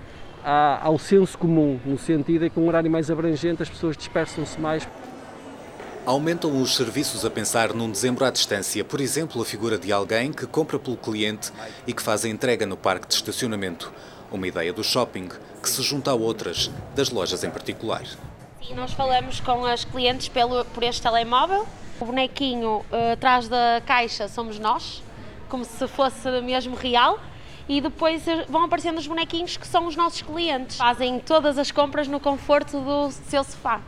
ao 0.83 0.99
senso 0.99 1.39
comum, 1.39 1.79
no 1.87 1.97
sentido 1.97 2.41
de 2.41 2.51
que 2.51 2.59
um 2.59 2.67
horário 2.67 2.91
mais 2.91 3.09
abrangente 3.09 3.63
as 3.63 3.71
pessoas 3.71 3.97
dispersam-se 3.97 4.61
mais. 4.61 4.89
Aumentam 6.05 6.61
os 6.61 6.75
serviços 6.75 7.25
a 7.25 7.31
pensar 7.31 7.73
num 7.73 7.89
dezembro 7.89 8.25
à 8.25 8.31
distância, 8.31 8.85
por 8.85 9.01
exemplo, 9.01 9.41
a 9.41 9.45
figura 9.45 9.79
de 9.79 9.93
alguém 9.93 10.33
que 10.33 10.47
compra 10.47 10.77
pelo 10.77 10.97
cliente 10.97 11.53
e 11.87 11.93
que 11.93 12.03
faz 12.03 12.25
a 12.25 12.29
entrega 12.29 12.67
no 12.67 12.77
parque 12.77 13.07
de 13.07 13.15
estacionamento. 13.15 13.93
Uma 14.29 14.49
ideia 14.49 14.73
do 14.73 14.83
shopping 14.83 15.29
que 15.63 15.71
se 15.71 15.83
junta 15.83 16.11
a 16.11 16.15
outras, 16.15 16.69
das 16.97 17.11
lojas 17.11 17.45
em 17.45 17.51
particular. 17.51 18.03
E 18.61 18.75
nós 18.75 18.93
falamos 18.93 19.41
com 19.41 19.65
as 19.65 19.85
clientes 19.85 20.29
pelo, 20.29 20.65
por 20.67 20.83
este 20.83 21.03
telemóvel. 21.03 21.67
O 22.01 22.05
bonequinho 22.05 22.85
uh, 22.91 23.13
atrás 23.13 23.49
da 23.49 23.81
caixa 23.85 24.29
somos 24.29 24.59
nós, 24.59 25.03
como 25.49 25.65
se 25.65 25.87
fosse 25.89 26.29
mesmo 26.43 26.77
real. 26.77 27.19
E 27.69 27.81
depois 27.81 28.27
eh, 28.27 28.47
vão 28.49 28.65
aparecendo 28.65 28.97
os 28.97 29.07
bonequinhos 29.07 29.59
que 29.59 29.67
são 29.67 29.87
os 29.87 29.95
nossos 29.95 30.23
clientes. 30.23 30.79
Fazem 30.79 31.21
todas 31.21 31.59
as 31.59 31.71
compras 31.71 32.09
no 32.09 32.19
conforto 32.19 32.81
do 32.81 33.11
seu 33.11 33.45
sofá. 33.45 33.81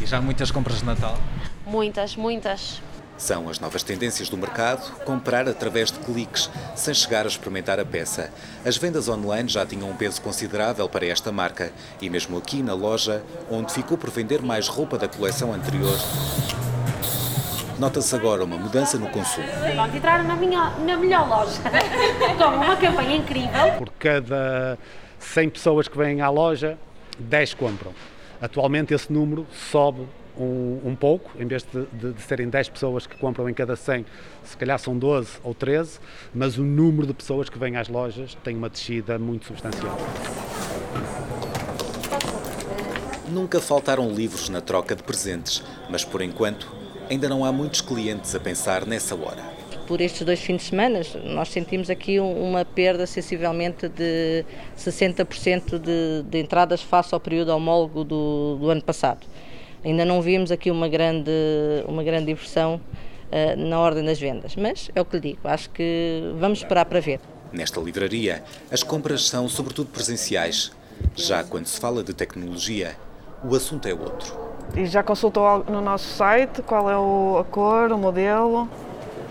E 0.00 0.06
já 0.06 0.20
muitas 0.20 0.50
compras 0.50 0.80
de 0.80 0.84
Natal? 0.84 1.16
Muitas, 1.64 2.16
muitas. 2.16 2.82
São 3.16 3.48
as 3.48 3.60
novas 3.60 3.82
tendências 3.82 4.28
do 4.28 4.36
mercado, 4.36 4.90
comprar 5.04 5.48
através 5.48 5.90
de 5.92 5.98
cliques, 6.00 6.50
sem 6.74 6.92
chegar 6.92 7.24
a 7.24 7.28
experimentar 7.28 7.78
a 7.78 7.84
peça. 7.84 8.30
As 8.64 8.76
vendas 8.76 9.08
online 9.08 9.48
já 9.48 9.64
tinham 9.64 9.88
um 9.88 9.96
peso 9.96 10.20
considerável 10.20 10.88
para 10.88 11.06
esta 11.06 11.30
marca 11.30 11.72
e 12.00 12.10
mesmo 12.10 12.36
aqui 12.36 12.62
na 12.62 12.74
loja, 12.74 13.22
onde 13.50 13.72
ficou 13.72 13.96
por 13.96 14.10
vender 14.10 14.42
mais 14.42 14.66
roupa 14.66 14.98
da 14.98 15.06
coleção 15.06 15.52
anterior, 15.52 15.96
nota-se 17.78 18.14
agora 18.14 18.44
uma 18.44 18.58
mudança 18.58 18.98
no 18.98 19.08
consumo. 19.08 19.46
Pronto, 19.74 19.96
entraram 19.96 20.24
na, 20.24 20.36
minha, 20.36 20.70
na 20.70 20.96
melhor 20.96 21.28
loja, 21.28 21.60
com 22.36 22.44
uma 22.44 22.76
campanha 22.76 23.16
incrível. 23.16 23.72
Por 23.78 23.90
cada 23.98 24.76
100 25.18 25.50
pessoas 25.50 25.88
que 25.88 25.96
vêm 25.96 26.20
à 26.20 26.28
loja, 26.28 26.76
10 27.18 27.54
compram. 27.54 27.92
Atualmente 28.40 28.92
esse 28.92 29.12
número 29.12 29.46
sobe 29.70 30.06
um, 30.38 30.80
um 30.84 30.96
pouco, 30.96 31.30
em 31.38 31.46
vez 31.46 31.62
de, 31.62 31.86
de, 31.92 32.12
de, 32.12 32.22
serem 32.22 32.48
10 32.48 32.68
pessoas 32.70 33.06
que 33.06 33.16
compram 33.16 33.48
em 33.48 33.54
cada 33.54 33.76
100, 33.76 34.04
se 34.42 34.56
calhar 34.56 34.78
são 34.78 34.96
12 34.96 35.38
ou 35.42 35.54
13, 35.54 35.98
mas 36.34 36.58
o 36.58 36.62
número 36.62 37.06
de 37.06 37.14
pessoas 37.14 37.48
que 37.48 37.58
vêm 37.58 37.76
às 37.76 37.88
lojas 37.88 38.36
tem 38.42 38.56
uma 38.56 38.68
descida 38.68 39.18
muito 39.18 39.46
substancial. 39.46 39.96
Nunca 43.28 43.60
faltaram 43.60 44.10
livros 44.10 44.48
na 44.48 44.60
troca 44.60 44.94
de 44.94 45.02
presentes, 45.02 45.62
mas 45.88 46.04
por 46.04 46.20
enquanto 46.22 46.70
ainda 47.10 47.28
não 47.28 47.44
há 47.44 47.52
muitos 47.52 47.80
clientes 47.80 48.34
a 48.34 48.40
pensar 48.40 48.86
nessa 48.86 49.14
hora. 49.14 49.42
Por 49.86 50.00
estes 50.00 50.22
dois 50.22 50.40
fins 50.40 50.58
de 50.58 50.62
semana, 50.62 51.00
nós 51.24 51.50
sentimos 51.50 51.90
aqui 51.90 52.18
uma 52.18 52.64
perda 52.64 53.06
sensivelmente 53.06 53.86
de 53.88 54.44
60% 54.78 55.78
de, 55.78 56.22
de 56.22 56.38
entradas 56.38 56.80
face 56.80 57.12
ao 57.12 57.20
período 57.20 57.50
homólogo 57.50 58.02
do, 58.02 58.56
do 58.58 58.70
ano 58.70 58.82
passado 58.82 59.26
ainda 59.84 60.04
não 60.04 60.20
vimos 60.22 60.50
aqui 60.50 60.70
uma 60.70 60.88
grande, 60.88 61.30
uma 61.86 62.02
grande 62.02 62.30
inversão 62.30 62.80
uh, 63.30 63.56
na 63.56 63.78
ordem 63.78 64.04
das 64.04 64.18
vendas. 64.18 64.56
Mas 64.56 64.90
é 64.94 65.00
o 65.00 65.04
que 65.04 65.16
lhe 65.16 65.22
digo, 65.32 65.40
acho 65.44 65.70
que 65.70 66.32
vamos 66.38 66.58
esperar 66.58 66.86
para 66.86 67.00
ver. 67.00 67.20
Nesta 67.52 67.80
livraria, 67.80 68.42
as 68.70 68.82
compras 68.82 69.26
são 69.26 69.48
sobretudo 69.48 69.90
presenciais. 69.90 70.72
Já 71.14 71.44
quando 71.44 71.66
se 71.66 71.78
fala 71.78 72.02
de 72.02 72.14
tecnologia, 72.14 72.96
o 73.44 73.54
assunto 73.54 73.86
é 73.86 73.94
outro. 73.94 74.34
E 74.76 74.86
já 74.86 75.02
consultou 75.02 75.64
no 75.64 75.80
nosso 75.80 76.16
site 76.16 76.62
qual 76.62 76.90
é 76.90 76.96
o, 76.96 77.38
a 77.38 77.44
cor, 77.44 77.92
o 77.92 77.98
modelo? 77.98 78.68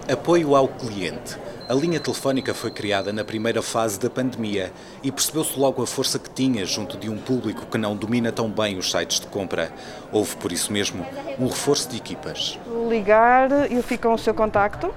Apoio 0.08 0.56
ao 0.56 0.68
cliente 0.68 1.43
a 1.68 1.74
linha 1.74 2.00
telefónica 2.00 2.54
foi 2.54 2.72
criada 2.72 3.14
na 3.14 3.24
primeira 3.24 3.62
fase 3.62 4.00
da 4.00 4.10
pandemia 4.10 4.72
e 5.02 5.12
percebeu-se 5.12 5.58
logo 5.58 5.82
a 5.82 5.88
força 5.88 6.20
que 6.20 6.30
tinha 6.30 6.66
junto 6.66 6.98
de 6.98 7.10
um 7.10 7.18
público 7.18 7.66
que 7.66 7.78
não 7.78 7.96
domina 7.96 8.32
tão 8.32 8.50
bem 8.50 8.78
os 8.78 8.92
sites 8.92 9.20
de 9.20 9.28
compra. 9.28 9.72
Houve, 10.12 10.36
por 10.38 10.52
isso 10.52 10.72
mesmo, 10.74 11.06
um 11.40 11.48
reforço 11.48 11.90
de 11.90 11.98
equipas. 11.98 12.60
Ligar, 12.90 13.72
eu 13.72 13.82
fico 13.82 14.08
com 14.08 14.14
o 14.14 14.18
seu 14.18 14.34
contacto 14.34 14.94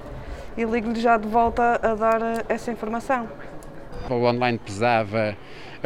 e 0.57 0.63
ligo-lhe 0.63 0.99
já 0.99 1.17
de 1.17 1.27
volta 1.27 1.79
a 1.81 1.95
dar 1.95 2.45
essa 2.49 2.71
informação. 2.71 3.27
O 4.09 4.13
online 4.13 4.57
pesava 4.57 5.37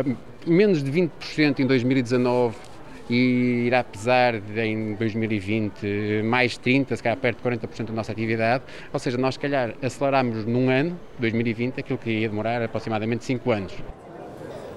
hum, 0.04 0.16
menos 0.46 0.84
de 0.84 0.92
20% 0.92 1.60
em 1.60 1.68
2019 1.68 2.71
e 3.12 3.66
irá 3.68 3.84
pesar 3.84 4.36
em 4.36 4.96
2020 4.96 6.24
mais 6.24 6.58
30, 6.58 6.96
se 6.96 7.04
calhar 7.04 7.18
perto 7.18 7.44
de 7.44 7.58
40% 7.68 7.88
da 7.88 7.94
nossa 7.94 8.14
atividade, 8.14 8.64
ou 8.94 9.00
seja, 9.00 9.18
nós 9.18 9.34
se 9.34 9.40
calhar 9.40 9.76
aceleramos 9.82 10.46
num 10.46 10.70
ano, 10.70 10.98
2020, 11.20 11.82
aquilo 11.82 12.00
que 12.00 12.10
ia 12.10 12.30
demorar 12.30 12.62
aproximadamente 12.64 13.26
5 13.26 13.52
anos. 13.52 13.74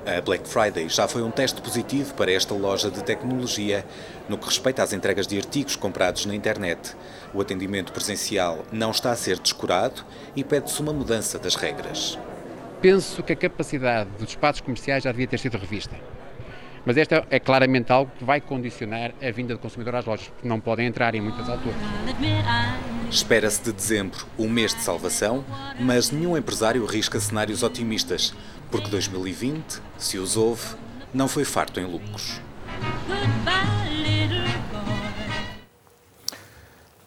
A 0.05 0.21
Black 0.21 0.49
Friday 0.49 0.89
já 0.89 1.07
foi 1.07 1.23
um 1.23 1.31
teste 1.31 1.63
positivo 1.63 2.13
para 2.15 2.31
esta 2.33 2.53
loja 2.53 2.91
de 2.91 3.03
tecnologia 3.05 3.87
no 4.29 4.37
que 4.37 4.47
respeita 4.47 4.83
às 4.83 4.93
entregas 4.93 5.29
de 5.29 5.39
artigos 5.39 5.77
comprados 5.77 6.27
na 6.27 6.35
internet. 6.35 6.95
O 7.33 7.41
atendimento 7.41 7.93
presencial 7.93 8.67
não 8.73 8.91
está 8.91 9.13
a 9.13 9.17
ser 9.17 9.39
descurado 9.39 10.05
e 10.35 10.43
pede-se 10.43 10.83
uma 10.83 10.93
mudança 10.93 11.39
das 11.39 11.55
regras. 11.55 12.19
Penso 12.83 13.23
que 13.23 13.33
a 13.33 13.37
capacidade 13.37 14.11
dos 14.19 14.31
espaços 14.31 14.61
comerciais 14.61 15.05
já 15.05 15.13
devia 15.13 15.29
ter 15.29 15.39
sido 15.39 15.57
revista. 15.57 15.97
Mas 16.87 16.97
esta 16.97 17.27
é 17.31 17.39
claramente 17.39 17.91
algo 17.91 18.11
que 18.19 18.25
vai 18.25 18.41
condicionar 18.41 19.13
a 19.23 19.31
vinda 19.31 19.55
do 19.55 19.59
consumidor 19.59 19.95
às 19.97 20.05
lojas, 20.05 20.29
porque 20.29 20.47
não 20.47 20.61
podem 20.61 20.87
entrar 20.87 21.15
em 21.15 21.21
muitas 21.21 21.49
alturas. 21.49 21.77
Espera-se 23.11 23.63
de 23.63 23.73
dezembro 23.73 24.27
um 24.39 24.49
mês 24.49 24.75
de 24.75 24.83
salvação, 24.83 25.45
mas 25.81 26.11
nenhum 26.11 26.37
empresário 26.37 26.85
risca 26.85 27.19
cenários 27.19 27.63
otimistas, 27.63 28.35
porque 28.71 28.89
2020, 28.89 29.81
se 29.97 30.19
os 30.19 30.37
houve, 30.37 30.63
não 31.13 31.29
foi 31.29 31.45
farto 31.45 31.81
em 31.81 31.85
lucros. 31.85 32.41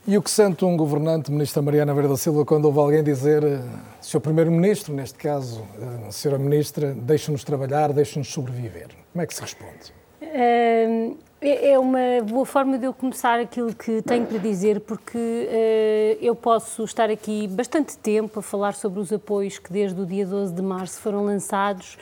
E 0.07 0.17
o 0.17 0.21
que 0.21 0.31
sente 0.31 0.63
um 0.63 0.77
governante, 0.77 1.29
Ministra 1.29 1.61
Mariana 1.61 1.93
Verde 1.93 2.11
da 2.11 2.15
Silva, 2.15 2.45
quando 2.45 2.63
ouve 2.63 2.79
alguém 2.79 3.03
dizer, 3.03 3.43
eh, 3.43 3.59
Sr. 3.99 4.21
Primeiro-Ministro, 4.21 4.93
neste 4.93 5.17
caso, 5.17 5.61
eh, 5.81 6.07
Sra. 6.11 6.37
Ministra, 6.37 6.93
deixe-nos 6.93 7.43
trabalhar, 7.43 7.91
deixe-nos 7.91 8.31
sobreviver? 8.31 8.87
Como 9.11 9.21
é 9.21 9.27
que 9.27 9.33
se 9.35 9.41
responde? 9.41 9.93
É, 10.21 11.11
é 11.41 11.77
uma 11.77 11.99
boa 12.23 12.45
forma 12.45 12.77
de 12.77 12.85
eu 12.85 12.93
começar 12.93 13.37
aquilo 13.37 13.75
que 13.75 14.01
tenho 14.01 14.25
para 14.25 14.37
dizer, 14.37 14.79
porque 14.79 15.17
uh, 15.17 16.23
eu 16.23 16.33
posso 16.33 16.85
estar 16.85 17.09
aqui 17.09 17.45
bastante 17.49 17.97
tempo 17.97 18.39
a 18.39 18.41
falar 18.41 18.75
sobre 18.75 19.01
os 19.01 19.11
apoios 19.11 19.59
que 19.59 19.73
desde 19.73 19.99
o 19.99 20.05
dia 20.05 20.25
12 20.25 20.53
de 20.53 20.61
março 20.61 21.01
foram 21.01 21.25
lançados, 21.25 21.97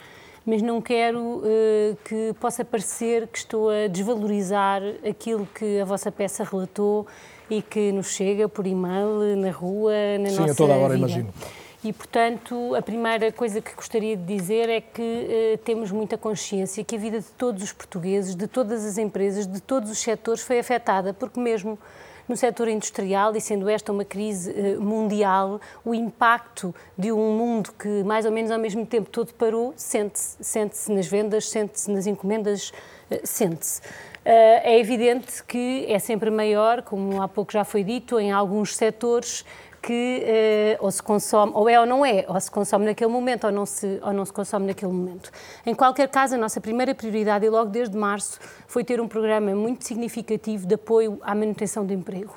mas 0.46 0.62
não 0.62 0.80
quero 0.80 1.20
uh, 1.20 1.98
que 2.06 2.36
possa 2.40 2.64
parecer 2.64 3.28
que 3.28 3.40
estou 3.40 3.72
a 3.72 3.88
desvalorizar 3.88 4.84
aquilo 5.04 5.48
que 5.56 5.80
a 5.80 5.86
vossa 5.86 6.12
peça 6.12 6.44
relatou 6.44 7.08
e 7.50 7.62
que 7.62 7.92
nos 7.92 8.08
chega 8.08 8.50
por 8.50 8.66
e-mail, 8.66 9.36
na 9.38 9.52
rua, 9.52 9.94
na 10.20 10.30
Sim, 10.30 10.40
nossa 10.40 10.52
a 10.52 10.56
toda 10.56 10.74
a 10.74 10.78
hora, 10.78 10.96
vida. 10.96 11.08
imagino. 11.08 11.34
E, 11.84 11.94
portanto, 11.94 12.74
a 12.74 12.82
primeira 12.82 13.32
coisa 13.32 13.62
que 13.62 13.76
gostaria 13.76 14.18
de 14.18 14.24
dizer 14.24 14.70
é 14.70 14.82
que 14.82 15.02
eh, 15.02 15.60
temos 15.64 15.92
muita 15.92 16.18
consciência 16.18 16.84
que 16.84 16.96
a 16.96 16.98
vida 16.98 17.20
de 17.20 17.28
todos 17.38 17.62
os 17.62 17.72
portugueses, 17.72 18.36
de 18.36 18.48
todas 18.48 18.84
as 18.84 18.98
empresas, 18.98 19.46
de 19.46 19.62
todos 19.62 19.92
os 19.92 20.00
setores 20.00 20.42
foi 20.42 20.58
afetada, 20.58 21.14
porque 21.14 21.40
mesmo 21.40 21.78
no 22.28 22.36
setor 22.36 22.68
industrial, 22.70 23.36
e 23.36 23.42
sendo 23.42 23.70
esta 23.70 23.92
uma 23.92 24.04
crise 24.04 24.52
eh, 24.52 24.78
mundial, 24.78 25.62
o 25.84 25.94
impacto 25.94 26.74
de 26.98 27.12
um 27.12 27.38
mundo 27.38 27.72
que 27.78 28.04
mais 28.04 28.26
ou 28.26 28.32
menos 28.32 28.50
ao 28.50 28.58
mesmo 28.58 28.84
tempo 28.84 29.08
todo 29.12 29.32
parou, 29.34 29.72
sente-se. 29.78 30.38
Sente-se 30.44 30.92
nas 30.92 31.06
vendas, 31.06 31.48
sente-se 31.48 31.92
nas 31.92 32.08
encomendas, 32.08 32.72
eh, 33.12 33.22
sente-se. 33.24 33.80
Eh, 34.26 34.74
é 34.74 34.80
evidente 34.80 35.44
que 35.44 35.86
é 35.88 36.00
sempre 36.00 36.32
maior, 36.32 36.82
como 36.82 37.22
há 37.22 37.28
pouco 37.28 37.54
já 37.54 37.64
foi 37.64 37.84
dito, 37.84 38.20
em 38.20 38.32
alguns 38.32 38.76
setores 38.76 39.46
que 39.84 40.24
eh, 40.26 40.78
ou 40.82 40.90
se 40.90 41.04
consome, 41.04 41.52
ou 41.54 41.70
é 41.70 41.80
ou 41.80 41.86
não 41.86 42.04
é, 42.04 42.26
ou 42.28 42.40
se 42.40 42.50
consome 42.50 42.86
naquele 42.86 43.12
momento 43.12 43.44
ou 43.44 43.52
não, 43.52 43.68
se, 43.68 44.00
ou 44.02 44.12
não 44.12 44.26
se 44.26 44.34
consome 44.34 44.66
naquele 44.66 44.92
momento. 44.92 45.30
Em 45.64 45.76
qualquer 45.76 46.10
caso, 46.10 46.34
a 46.34 46.38
nossa 46.40 46.60
primeira 46.60 46.96
prioridade, 46.96 47.46
e 47.46 47.50
logo 47.52 47.70
desde 47.70 47.96
março, 47.96 48.40
foi 48.66 48.84
ter 48.84 49.00
um 49.00 49.08
programa 49.08 49.54
muito 49.54 49.86
significativo 49.86 50.66
de 50.66 50.74
apoio 50.74 51.20
à 51.22 51.36
manutenção 51.36 51.86
do 51.86 51.94
emprego. 51.94 52.36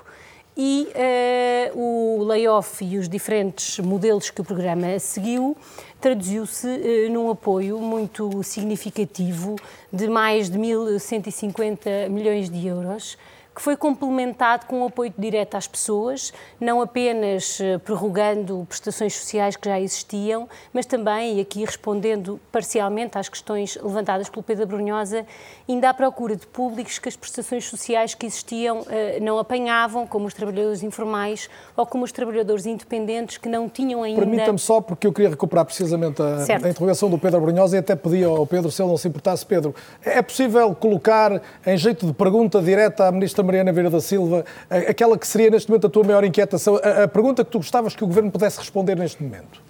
E 0.61 0.89
eh, 0.93 1.71
o 1.73 2.25
layoff 2.25 2.85
e 2.85 2.99
os 2.99 3.09
diferentes 3.09 3.79
modelos 3.79 4.29
que 4.29 4.41
o 4.41 4.45
programa 4.45 4.99
seguiu 4.99 5.57
traduziu-se 6.01 6.67
eh, 6.67 7.09
num 7.09 7.31
apoio 7.31 7.79
muito 7.79 8.43
significativo 8.43 9.55
de 9.93 10.09
mais 10.09 10.51
de 10.51 10.59
1.150 10.59 12.09
milhões 12.09 12.51
de 12.51 12.67
euros 12.67 13.17
que 13.59 13.63
foi 13.65 13.77
complementado 13.77 14.67
com 14.67 14.83
um 14.83 14.87
apoio 14.87 15.13
direto 15.19 15.57
às 15.57 15.67
pessoas, 15.67 16.33
não 16.61 16.81
apenas 16.81 17.59
eh, 17.61 17.77
prorrogando 17.79 18.65
prestações 18.69 19.17
sociais 19.17 19.57
que 19.57 19.69
já 19.69 19.81
existiam, 19.81 20.49
mas 20.73 20.87
também, 20.87 21.39
e 21.39 21.41
aqui 21.41 21.65
respondendo 21.65 22.39
parcialmente 22.53 23.19
às 23.19 23.29
questões 23.29 23.77
levantadas 23.83 24.29
pelo 24.29 24.45
Pedro 24.45 24.65
Brunhosa, 24.65 25.27
ainda 25.69 25.91
à 25.91 25.95
procura 25.95 26.37
de 26.37 26.47
públicos 26.47 27.01
que 27.01 27.09
as 27.09 27.17
prestações 27.17 27.65
sociais 27.65 28.15
que 28.15 28.27
existiam 28.27 28.87
eh, 28.89 29.19
não 29.21 29.41
apanhavam, 29.41 30.07
como 30.07 30.29
os 30.29 30.35
trabalhadores 30.35 30.85
informais 30.85 31.51
ou 31.77 31.85
como 31.85 32.05
os 32.05 32.13
trabalhadores 32.13 32.65
independentes 32.65 33.39
que 33.39 33.49
não 33.49 33.69
tinham 33.69 34.05
ainda... 34.05 34.21
Permita-me 34.21 34.61
só, 34.61 34.81
porque 34.81 35.05
eu 35.05 35.13
queria 35.13 35.31
recuperar 35.31 35.65
precisamente 35.65 36.23
a, 36.23 36.45
a 36.65 36.71
interrogação 36.71 37.11
do 37.11 37.19
Pedro 37.19 37.41
Brunhosa 37.41 37.75
e 37.75 37.81
até 37.81 37.97
pedi 37.97 38.23
ao 38.23 38.47
Pedro, 38.47 38.71
se 38.71 38.81
ele 38.81 38.91
não 38.91 38.97
se 38.97 39.09
importasse, 39.09 39.45
Pedro, 39.45 39.75
é 40.05 40.23
possível 40.23 40.73
colocar 40.77 41.43
em 41.67 41.77
jeito 41.77 42.07
de 42.07 42.13
pergunta 42.13 42.63
direta 42.63 43.09
à 43.09 43.11
Ministra 43.11 43.48
Mariana 43.49 43.73
Vieira 43.73 43.91
da 43.91 44.01
Silva, 44.01 44.45
aquela 44.69 45.19
que 45.19 45.27
seria 45.27 45.51
neste 45.51 45.71
momento 45.71 45.87
a 45.87 45.91
tua 45.91 46.05
maior 46.05 46.23
inquietação, 46.23 46.77
a, 46.77 47.05
a 47.05 47.09
pergunta 47.09 47.43
que 47.45 47.51
tu 47.51 47.59
gostavas 47.59 47.97
que 47.97 48.05
o 48.05 48.07
Governo 48.07 48.31
pudesse 48.31 48.59
responder 48.59 48.95
neste 48.95 49.23
momento? 49.23 49.63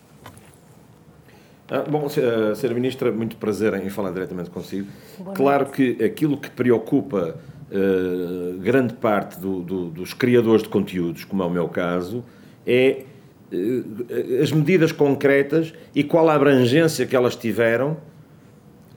Ah, 1.71 1.85
bom, 1.89 2.07
Sra. 2.07 2.75
Ministra, 2.75 3.13
muito 3.13 3.37
prazer 3.37 3.75
em 3.75 3.89
falar 3.91 4.11
diretamente 4.11 4.49
consigo. 4.51 4.89
Claro 5.35 5.67
que 5.67 6.03
aquilo 6.03 6.37
que 6.39 6.51
preocupa 6.51 7.37
uh, 7.71 8.59
grande 8.59 8.95
parte 8.95 9.39
do, 9.39 9.61
do, 9.61 9.87
dos 9.91 10.15
criadores 10.15 10.63
de 10.63 10.71
conteúdos, 10.71 11.25
como 11.25 11.43
é 11.43 11.47
o 11.47 11.51
meu 11.51 11.69
caso, 11.69 12.25
é 12.67 13.05
uh, 13.53 14.43
as 14.43 14.51
medidas 14.51 14.93
concretas 14.93 15.75
e 15.95 16.03
qual 16.03 16.29
a 16.31 16.35
abrangência 16.35 17.07
que 17.07 17.15
elas 17.15 17.37
tiveram, 17.37 17.99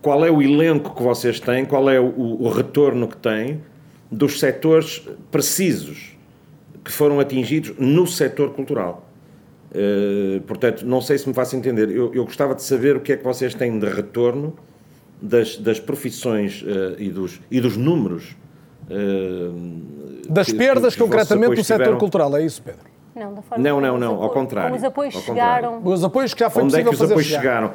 qual 0.02 0.26
é 0.26 0.32
o 0.32 0.42
elenco 0.42 0.96
que 0.96 1.04
vocês 1.04 1.42
têm, 1.42 1.66
qual 1.66 1.90
é 1.90 2.00
o, 2.00 2.42
o 2.42 2.50
retorno 2.50 3.06
que 3.08 3.18
têm 3.18 3.62
dos 4.12 4.40
setores 4.40 5.08
precisos 5.32 6.18
que 6.84 6.92
foram 6.92 7.20
atingidos 7.20 7.74
no 7.78 8.06
setor 8.06 8.52
cultural. 8.52 9.08
Uh, 9.72 10.42
portanto, 10.42 10.86
não 10.86 11.00
sei 11.00 11.18
se 11.18 11.28
me 11.28 11.34
faço 11.34 11.56
entender. 11.56 11.90
Eu, 11.90 12.14
eu, 12.14 12.26
gostava 12.26 12.54
de 12.54 12.62
saber 12.62 12.98
o 12.98 13.00
que 13.00 13.14
é 13.14 13.18
que 13.18 13.24
vocês 13.24 13.54
têm 13.54 13.80
de 13.80 13.88
retorno 13.88 14.54
das, 15.22 15.56
das 15.56 15.80
profissões 15.80 16.62
uh, 16.64 17.00
e, 17.00 17.10
dos, 17.10 17.40
e 17.50 17.62
dos 17.62 17.78
números. 17.78 18.36
Uh, 18.90 20.22
das 20.30 20.48
que, 20.48 20.56
perdas, 20.56 20.94
que 20.94 21.02
concretamente, 21.02 21.56
do 21.56 21.64
setor 21.64 21.98
cultural, 21.98 22.36
é 22.36 22.44
isso, 22.44 22.62
Pedro? 22.62 22.92
Não, 23.16 23.34
da 23.34 23.42
forma 23.42 23.64
não, 23.64 23.80
não, 23.80 23.98
não, 23.98 24.24
ao 24.24 24.30
contrário. 24.30 24.76
Os 24.76 24.84
apoios 24.84 25.14
chegaram. 25.14 25.82
Os 25.84 26.04
apoios 26.04 26.34
que 26.34 26.40
já 26.40 26.50
foi 26.50 26.64
Onde 26.64 26.72
possível 26.72 26.92
é 26.92 26.96
que 26.96 27.04
os 27.04 27.12
apoios 27.12 27.28
chegar? 27.28 27.42
chegaram? 27.42 27.72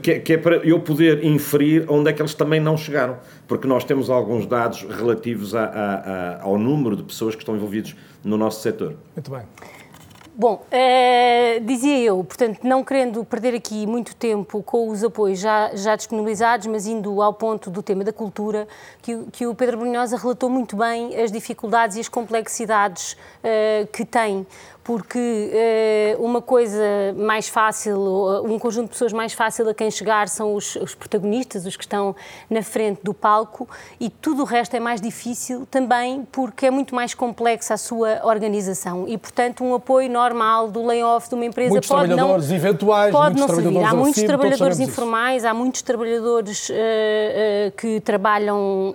Que, 0.00 0.20
que 0.20 0.32
é 0.34 0.38
para 0.38 0.56
eu 0.56 0.80
poder 0.80 1.24
inferir 1.24 1.84
onde 1.88 2.10
é 2.10 2.12
que 2.12 2.20
eles 2.20 2.34
também 2.34 2.60
não 2.60 2.76
chegaram, 2.76 3.18
porque 3.46 3.66
nós 3.66 3.84
temos 3.84 4.10
alguns 4.10 4.46
dados 4.46 4.82
relativos 4.82 5.54
a, 5.54 5.64
a, 5.64 5.94
a, 5.94 6.42
ao 6.42 6.58
número 6.58 6.96
de 6.96 7.02
pessoas 7.02 7.34
que 7.34 7.42
estão 7.42 7.56
envolvidos 7.56 7.94
no 8.24 8.36
nosso 8.36 8.60
setor. 8.60 8.96
Muito 9.14 9.30
bem. 9.30 9.42
Bom, 10.40 10.64
uh, 10.72 11.60
dizia 11.66 11.98
eu, 11.98 12.24
portanto, 12.24 12.60
não 12.62 12.82
querendo 12.82 13.22
perder 13.26 13.54
aqui 13.54 13.86
muito 13.86 14.16
tempo 14.16 14.62
com 14.62 14.88
os 14.88 15.04
apoios 15.04 15.38
já, 15.38 15.70
já 15.74 15.94
disponibilizados, 15.94 16.66
mas 16.66 16.86
indo 16.86 17.20
ao 17.20 17.34
ponto 17.34 17.68
do 17.68 17.82
tema 17.82 18.04
da 18.04 18.12
cultura, 18.12 18.66
que, 19.02 19.24
que 19.32 19.46
o 19.46 19.54
Pedro 19.54 19.76
Brunhosa 19.76 20.16
relatou 20.16 20.48
muito 20.48 20.76
bem 20.76 21.14
as 21.20 21.30
dificuldades 21.30 21.98
e 21.98 22.00
as 22.00 22.08
complexidades 22.08 23.12
uh, 23.12 23.86
que 23.92 24.02
tem 24.02 24.46
porque 24.82 25.50
uh, 26.18 26.24
uma 26.24 26.40
coisa 26.40 26.82
mais 27.16 27.48
fácil, 27.48 27.98
um 28.44 28.58
conjunto 28.58 28.86
de 28.86 28.92
pessoas 28.92 29.12
mais 29.12 29.32
fácil 29.32 29.68
a 29.68 29.74
quem 29.74 29.90
chegar 29.90 30.28
são 30.28 30.54
os, 30.54 30.76
os, 30.76 30.94
protagonistas, 30.94 31.66
os 31.66 31.76
que 31.76 31.84
estão 31.84 32.16
na 32.48 32.62
frente 32.62 33.00
do 33.02 33.12
palco, 33.12 33.68
e 34.00 34.08
tudo 34.08 34.42
o 34.42 34.44
resto 34.44 34.74
é 34.74 34.80
mais 34.80 35.00
difícil 35.00 35.66
também 35.70 36.26
porque 36.32 36.66
é 36.66 36.70
muito 36.70 36.94
mais 36.94 37.14
complexa 37.14 37.74
a 37.74 37.76
sua 37.76 38.20
organização 38.24 39.06
e, 39.06 39.18
portanto, 39.18 39.62
um 39.62 39.74
apoio 39.74 40.10
normal 40.10 40.68
do 40.68 40.84
layoff 40.86 41.28
de 41.28 41.34
uma 41.34 41.44
empresa 41.44 41.70
muitos 41.70 41.88
pode 41.88 42.08
trabalhadores 42.08 42.48
não, 42.48 42.56
eventuais, 42.56 43.12
pode 43.12 43.40
não 43.40 43.48
servir. 43.48 43.84
Há 43.84 43.94
muitos 43.94 44.22
trabalhadores 44.22 44.80
informais, 44.80 45.44
há 45.44 45.52
muitos 45.52 45.82
trabalhadores 45.82 46.68
uh, 46.68 46.72
uh, 46.72 47.72
que 47.76 48.00
trabalham 48.00 48.94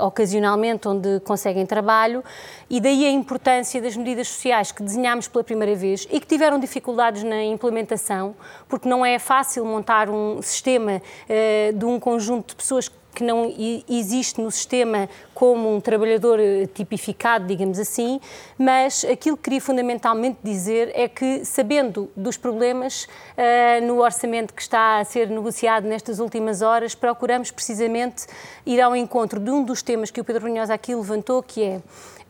ocasionalmente 0.00 0.88
onde 0.88 1.20
conseguem 1.20 1.66
trabalho 1.66 2.22
e 2.68 2.80
daí 2.80 3.04
a 3.04 3.10
importância 3.10 3.80
das 3.80 3.96
medidas 3.96 4.28
sociais 4.28 4.72
que 4.72 4.82
pela 5.28 5.44
primeira 5.44 5.74
vez 5.74 6.06
e 6.10 6.20
que 6.20 6.26
tiveram 6.26 6.58
dificuldades 6.58 7.22
na 7.22 7.42
implementação, 7.44 8.34
porque 8.68 8.88
não 8.88 9.04
é 9.04 9.18
fácil 9.18 9.64
montar 9.64 10.08
um 10.08 10.40
sistema 10.42 11.00
uh, 11.00 11.72
de 11.76 11.84
um 11.84 11.98
conjunto 11.98 12.48
de 12.48 12.56
pessoas 12.56 12.90
que 13.14 13.24
não 13.24 13.52
existe 13.88 14.40
no 14.40 14.50
sistema 14.50 15.08
como 15.34 15.74
um 15.74 15.80
trabalhador 15.80 16.38
eh, 16.38 16.66
tipificado, 16.72 17.46
digamos 17.46 17.78
assim, 17.78 18.20
mas 18.56 19.04
aquilo 19.04 19.36
que 19.36 19.44
queria 19.44 19.60
fundamentalmente 19.60 20.38
dizer 20.42 20.92
é 20.94 21.08
que, 21.08 21.44
sabendo 21.44 22.10
dos 22.14 22.36
problemas 22.36 23.04
uh, 23.04 23.84
no 23.84 24.00
orçamento 24.00 24.54
que 24.54 24.62
está 24.62 24.98
a 24.98 25.04
ser 25.04 25.28
negociado 25.28 25.88
nestas 25.88 26.18
últimas 26.18 26.62
horas, 26.62 26.94
procuramos 26.94 27.50
precisamente 27.50 28.26
ir 28.64 28.80
ao 28.80 28.94
encontro 28.94 29.40
de 29.40 29.50
um 29.50 29.64
dos 29.64 29.82
temas 29.82 30.10
que 30.10 30.20
o 30.20 30.24
Pedro 30.24 30.42
Brunhosa 30.42 30.74
aqui 30.74 30.94
levantou, 30.94 31.42
que 31.42 31.62
é 31.62 31.80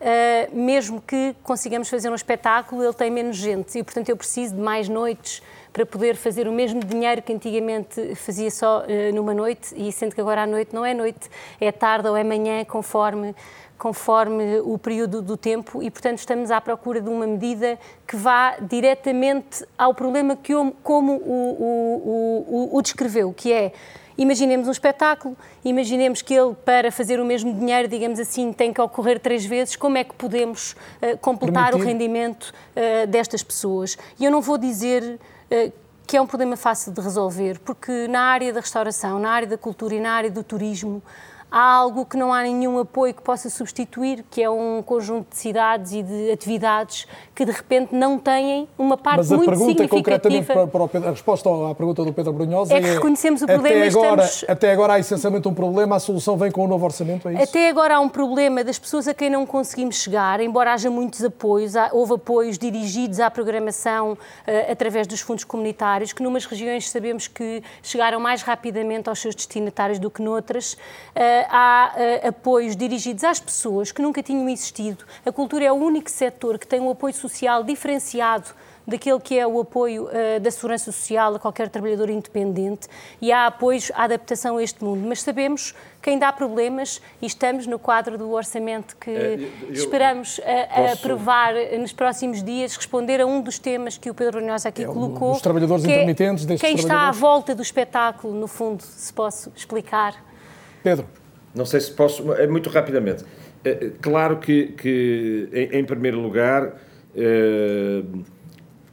uh, 0.01 0.57
mesmo 0.57 1.01
que 1.01 1.35
consigamos 1.43 1.89
fazer 1.89 2.11
um 2.11 2.15
espetáculo, 2.15 2.83
ele 2.83 2.95
tem 2.95 3.11
menos 3.11 3.37
gente 3.37 3.79
e, 3.79 3.83
portanto, 3.83 4.09
eu 4.09 4.17
preciso 4.17 4.55
de 4.55 4.61
mais 4.61 4.89
noites 4.89 5.43
para 5.73 5.87
poder 5.87 6.17
fazer 6.17 6.49
o 6.49 6.53
mesmo 6.53 6.81
dinheiro 6.81 7.23
que 7.23 7.33
antigamente 7.33 8.15
fazia 8.17 8.51
só 8.51 8.83
uh, 8.83 9.15
numa 9.15 9.35
noite, 9.35 9.75
e 9.77 9.93
sendo 9.93 10.15
que 10.15 10.21
agora 10.21 10.43
à 10.43 10.47
noite 10.47 10.75
não 10.75 10.85
é 10.85 10.95
noite, 10.95 11.31
é 11.61 11.71
tarde 11.71 12.09
ou 12.09 12.17
é 12.17 12.25
manhã, 12.25 12.65
conforme 12.65 13.35
conforme 13.81 14.61
o 14.61 14.77
período 14.77 15.23
do 15.23 15.39
tempo. 15.39 15.83
E, 15.83 15.91
portanto, 15.91 16.19
estamos 16.19 16.51
à 16.51 16.61
procura 16.61 17.01
de 17.01 17.09
uma 17.09 17.27
medida 17.27 17.79
que 18.07 18.15
vá 18.15 18.57
diretamente 18.61 19.65
ao 19.77 19.95
problema 19.95 20.37
que, 20.37 20.53
como 20.83 21.15
o, 21.15 21.57
o, 21.59 22.69
o, 22.73 22.77
o 22.77 22.83
descreveu, 22.83 23.33
que 23.33 23.51
é 23.51 23.73
Imaginemos 24.21 24.69
um 24.69 24.71
espetáculo, 24.71 25.35
imaginemos 25.65 26.21
que 26.21 26.35
ele, 26.35 26.55
para 26.63 26.93
fazer 26.93 27.19
o 27.19 27.25
mesmo 27.25 27.55
dinheiro, 27.55 27.89
digamos 27.89 28.21
assim, 28.21 28.53
tem 28.53 28.71
que 28.71 28.79
ocorrer 28.79 29.19
três 29.19 29.47
vezes. 29.47 29.77
Como 29.77 29.97
é 29.97 30.05
que 30.05 30.13
podemos 30.13 30.73
uh, 31.01 31.17
completar 31.23 31.71
Permitir. 31.71 31.83
o 31.83 31.91
rendimento 31.91 32.53
uh, 32.53 33.07
destas 33.07 33.43
pessoas? 33.43 33.97
E 34.19 34.25
eu 34.27 34.31
não 34.31 34.43
vou 34.43 34.59
dizer 34.59 35.19
uh, 35.51 35.73
que 36.07 36.19
é 36.19 36.21
um 36.21 36.27
problema 36.27 36.55
fácil 36.55 36.93
de 36.93 37.01
resolver, 37.01 37.61
porque 37.61 38.07
na 38.09 38.21
área 38.21 38.53
da 38.53 38.61
restauração, 38.61 39.19
na 39.19 39.31
área 39.31 39.49
da 39.49 39.57
cultura 39.57 39.95
e 39.95 40.01
na 40.01 40.13
área 40.13 40.31
do 40.31 40.45
turismo, 40.45 41.03
há 41.51 41.61
algo 41.61 42.05
que 42.07 42.17
não 42.17 42.33
há 42.33 42.43
nenhum 42.43 42.79
apoio 42.79 43.13
que 43.13 43.23
possa 43.23 43.51
substituir, 43.51 44.25
que 44.31 44.43
é 44.43 44.49
um 44.49 44.83
conjunto 44.83 45.31
de 45.31 45.37
cidades 45.37 45.93
e 45.93 46.03
de 46.03 46.31
atividades 46.31 47.07
que 47.35 47.45
de 47.45 47.53
repente 47.53 47.95
não 47.95 48.19
têm 48.19 48.69
uma 48.79 48.97
parte 48.97 49.19
Mas 49.19 49.33
a 49.33 49.37
muito 49.37 49.49
pergunta 49.49 49.83
significativa. 49.83 49.97
concretamente 49.97 50.47
para, 50.47 50.67
para 50.67 50.89
Pedro, 50.89 51.09
a 51.09 51.11
resposta 51.13 51.49
à 51.71 51.75
pergunta 51.75 52.05
do 52.05 52.13
Pedro 52.13 52.33
Brunhosa 52.33 52.75
é 52.75 52.81
que 52.81 52.89
reconhecemos 52.91 53.43
o 53.43 53.47
problema 53.47 53.77
até 53.77 53.89
agora, 53.89 54.25
estamos... 54.25 54.45
até 54.49 54.73
agora 54.73 54.93
há 54.95 54.99
essencialmente 54.99 55.49
um 55.49 55.55
problema, 55.55 55.97
a 55.97 56.01
solução 56.01 56.37
vem 56.37 56.51
com 56.51 56.65
o 56.65 56.69
novo 56.69 56.85
orçamento, 56.85 57.29
é 57.29 57.35
isso? 57.35 57.43
Até 57.43 57.69
agora 57.69 57.97
há 57.97 58.01
um 58.01 58.09
problema 58.09 58.63
das 58.63 58.79
pessoas 58.79 59.09
a 59.09 59.15
quem 59.15 59.31
não 59.31 59.45
conseguimos 59.45 59.97
chegar, 59.97 60.41
embora 60.41 60.73
haja 60.73 60.91
muitos 60.91 61.25
apoios, 61.25 61.75
há, 61.75 61.91
houve 61.93 62.15
apoios 62.15 62.59
dirigidos 62.59 63.19
à 63.19 63.31
programação 63.31 64.13
uh, 64.13 64.73
através 64.73 65.07
dos 65.07 65.21
fundos 65.21 65.45
comunitários, 65.45 66.13
que 66.13 66.23
numas 66.23 66.45
regiões 66.45 66.89
sabemos 66.91 67.27
que 67.27 67.63
chegaram 67.83 68.21
mais 68.21 68.43
rapidamente 68.43 69.09
aos 69.09 69.19
seus 69.19 69.35
destinatários 69.35 69.99
do 69.99 70.11
que 70.11 70.23
noutras. 70.23 70.75
Uh, 70.75 71.40
há 71.49 71.95
uh, 71.95 72.29
apoios 72.29 72.77
dirigidos 72.77 73.25
às 73.25 73.41
pessoas 73.41 73.93
que 73.93 74.03
nunca 74.03 74.23
tinham 74.23 74.49
existido. 74.49 75.05
A 75.25 75.33
cultura 75.33 75.65
é 75.65 75.73
o 75.73 75.77
único 75.77 76.11
setor 76.11 76.59
que 76.59 76.67
tem 76.67 76.81
um 76.81 76.91
apoio 76.91 77.15
social 77.15 77.63
diferenciado 77.63 78.51
daquele 78.87 79.21
que 79.21 79.39
é 79.39 79.47
o 79.47 79.61
apoio 79.61 80.05
uh, 80.05 80.41
da 80.41 80.51
segurança 80.51 80.91
social 80.91 81.35
a 81.35 81.39
qualquer 81.39 81.69
trabalhador 81.69 82.11
independente 82.11 82.89
e 83.21 83.31
há 83.31 83.47
apoios 83.47 83.91
à 83.95 84.05
adaptação 84.05 84.57
a 84.57 84.63
este 84.63 84.83
mundo. 84.83 85.07
Mas 85.07 85.23
sabemos 85.23 85.75
que 86.03 86.11
ainda 86.11 86.29
há 86.29 86.33
problemas 86.33 87.01
e 87.23 87.27
estamos 87.27 87.67
no 87.67 87.79
quadro 87.79 88.19
do 88.19 88.31
orçamento 88.33 88.97
que 88.97 89.11
é, 89.11 89.51
eu, 89.63 89.73
esperamos 89.73 90.41
a, 90.45 90.81
a 90.81 90.93
aprovar 90.93 91.55
nos 91.79 91.93
próximos 91.93 92.43
dias, 92.43 92.77
responder 92.77 93.21
a 93.21 93.27
um 93.27 93.41
dos 93.41 93.59
temas 93.59 93.97
que 93.97 94.11
o 94.11 94.15
Pedro 94.15 94.41
Brunhosa 94.41 94.71
aqui 94.71 94.83
é, 94.83 94.87
colocou. 94.87 95.33
Os 95.33 95.43
trabalhadores 95.43 95.85
que 95.85 95.93
é 95.93 96.03
intermitentes 96.03 96.61
Quem 96.61 96.75
está 96.75 97.09
à 97.09 97.13
volta 97.13 97.55
do 97.55 97.63
espetáculo, 97.63 98.35
no 98.35 98.49
fundo, 98.49 98.83
se 98.83 99.13
posso 99.13 99.53
explicar. 99.55 100.15
Pedro. 100.83 101.20
Não 101.55 101.65
sei 101.65 101.81
se 101.81 101.93
posso, 101.93 102.33
é 102.35 102.47
muito 102.47 102.71
rapidamente. 102.71 103.25
Claro 104.01 104.39
que, 104.39 104.69
que 104.69 105.49
em, 105.53 105.85
primeiro 105.85 106.19
lugar, 106.19 106.81
eh, 107.15 108.03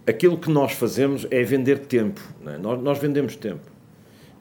aquilo 0.06 0.38
que 0.38 0.50
nós 0.50 0.74
fazemos 0.74 1.28
é 1.32 1.44
vender 1.44 1.80
tempo. 1.80 2.22
É? 2.46 2.58
Nós, 2.58 2.82
nós, 2.82 2.98
vendemos 2.98 3.36
tempo. 3.36 3.62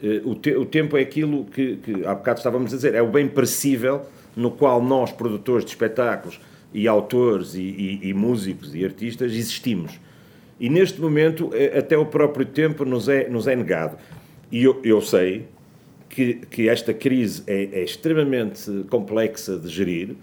Eh, 0.02 0.22
o, 0.24 0.34
te, 0.34 0.54
o, 0.54 0.64
tempo 0.64 0.96
é 0.96 1.00
aquilo 1.00 1.44
que, 1.44 1.76
que, 1.76 2.06
há 2.06 2.14
bocado 2.14 2.38
estávamos 2.38 2.72
a 2.72 2.76
dizer, 2.76 2.94
é 2.94 3.02
o 3.02 3.08
bem 3.08 3.28
perecível 3.28 4.02
no 4.34 4.50
qual 4.50 4.82
nós, 4.82 5.12
produtores 5.12 5.64
de 5.64 5.70
espetáculos 5.70 6.40
e 6.72 6.88
autores 6.88 7.54
e, 7.54 7.60
e, 7.60 8.08
e 8.08 8.14
músicos 8.14 8.74
e 8.74 8.84
artistas, 8.84 9.32
existimos. 9.32 10.00
E 10.58 10.68
neste 10.68 11.00
momento, 11.00 11.50
eh, 11.52 11.78
até 11.78 11.96
o 11.96 12.06
próprio 12.06 12.46
tempo 12.46 12.84
nos 12.84 13.08
é, 13.08 13.28
nos 13.28 13.46
é 13.46 13.54
negado. 13.54 13.96
E 14.50 14.64
eu, 14.64 14.80
eu 14.84 15.00
sei, 15.00 15.46
que, 16.16 16.34
que 16.50 16.66
esta 16.66 16.94
crise 16.94 17.42
é, 17.46 17.68
é, 17.72 17.84
extremamente 17.84 18.86
complexa 18.88 19.58
de 19.58 19.68
gerir. 19.68 20.16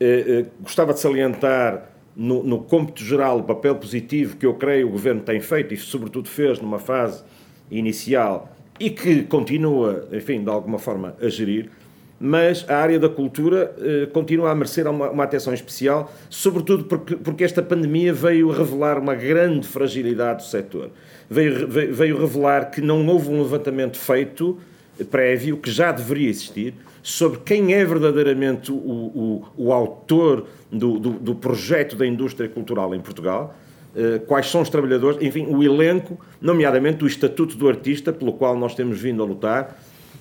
Eh, 0.00 0.24
eh, 0.26 0.46
gostava 0.60 0.92
de 0.92 0.98
salientar, 0.98 1.92
no, 2.16 2.42
no 2.42 2.66
geral, 2.96 3.38
o 3.38 3.44
papel 3.44 3.76
positivo 3.76 4.36
que 4.36 4.44
eu 4.44 4.54
creio 4.54 4.88
o 4.88 4.90
Governo 4.90 5.20
tem 5.20 5.40
feito 5.40 5.72
e, 5.72 5.76
sobretudo, 5.76 6.28
fez 6.28 6.60
numa 6.60 6.80
fase 6.80 7.22
inicial 7.70 8.52
e 8.80 8.90
que 8.90 9.22
continua, 9.22 10.08
enfim, 10.10 10.42
de 10.42 10.50
alguma 10.50 10.76
forma, 10.76 11.14
a 11.22 11.28
gerir. 11.28 11.70
Mas 12.18 12.68
a 12.68 12.76
área 12.76 12.98
da 12.98 13.08
cultura 13.08 13.72
eh, 13.80 14.06
continua 14.06 14.50
a 14.50 14.54
merecer 14.56 14.88
uma, 14.88 15.08
uma, 15.08 15.22
atenção 15.22 15.54
especial, 15.54 16.12
sobretudo 16.28 16.82
porque, 16.82 17.14
porque 17.14 17.44
esta 17.44 17.62
pandemia 17.62 18.12
veio 18.12 18.50
revelar 18.50 18.98
uma 18.98 19.14
grande 19.14 19.68
fragilidade 19.68 20.42
do 20.42 20.48
setor. 20.48 20.90
Veio, 21.30 21.68
veio, 21.68 21.94
veio 21.94 22.20
revelar 22.20 22.72
que 22.72 22.80
não 22.80 23.06
houve 23.06 23.28
um 23.28 23.40
levantamento 23.40 23.96
feito 23.96 24.58
prévio 25.04 25.56
que 25.56 25.70
já 25.70 25.92
deveria 25.92 26.28
existir 26.28 26.74
sobre 27.02 27.38
quem 27.38 27.72
é 27.72 27.84
verdadeiramente 27.84 28.70
o, 28.70 28.74
o, 28.74 29.44
o 29.56 29.72
autor 29.72 30.46
do, 30.70 30.98
do, 30.98 31.10
do, 31.12 31.34
projeto 31.34 31.96
da 31.96 32.06
indústria 32.06 32.48
cultural 32.48 32.94
em 32.94 33.00
Portugal, 33.00 33.56
eh, 33.96 34.20
quais 34.26 34.50
são 34.50 34.60
os 34.60 34.68
trabalhadores, 34.68 35.18
enfim, 35.22 35.46
o 35.48 35.62
elenco, 35.62 36.20
nomeadamente 36.40 37.02
o 37.02 37.06
Estatuto 37.06 37.56
do 37.56 37.68
Artista, 37.68 38.12
pelo 38.12 38.32
qual 38.32 38.56
nós 38.56 38.74
temos 38.74 39.00
vindo 39.00 39.22
a 39.22 39.26
lutar, 39.26 39.80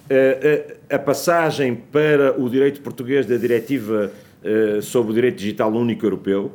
eh, 0.10 0.78
eh, 0.90 0.96
a 0.96 1.00
passagem 1.00 1.76
para 1.76 2.40
o 2.40 2.50
direito 2.50 2.82
português 2.82 3.26
da 3.26 3.38
Diretiva 3.38 4.12
sobre 4.82 5.12
o 5.12 5.14
Direito 5.14 5.38
Digital 5.38 5.74
Único 5.74 6.06
Europeu. 6.06 6.54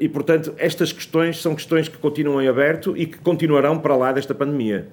E, 0.00 0.06
portanto, 0.08 0.52
estas 0.58 0.92
questões 0.92 1.40
são 1.40 1.54
questões 1.54 1.88
que 1.88 1.96
continuam 1.96 2.42
em 2.42 2.48
aberto 2.48 2.94
e 2.94 3.06
que 3.06 3.16
continuarão 3.18 3.78
para 3.78 3.96
lá 3.96 4.12
desta 4.12 4.34
pandemia. 4.34 4.88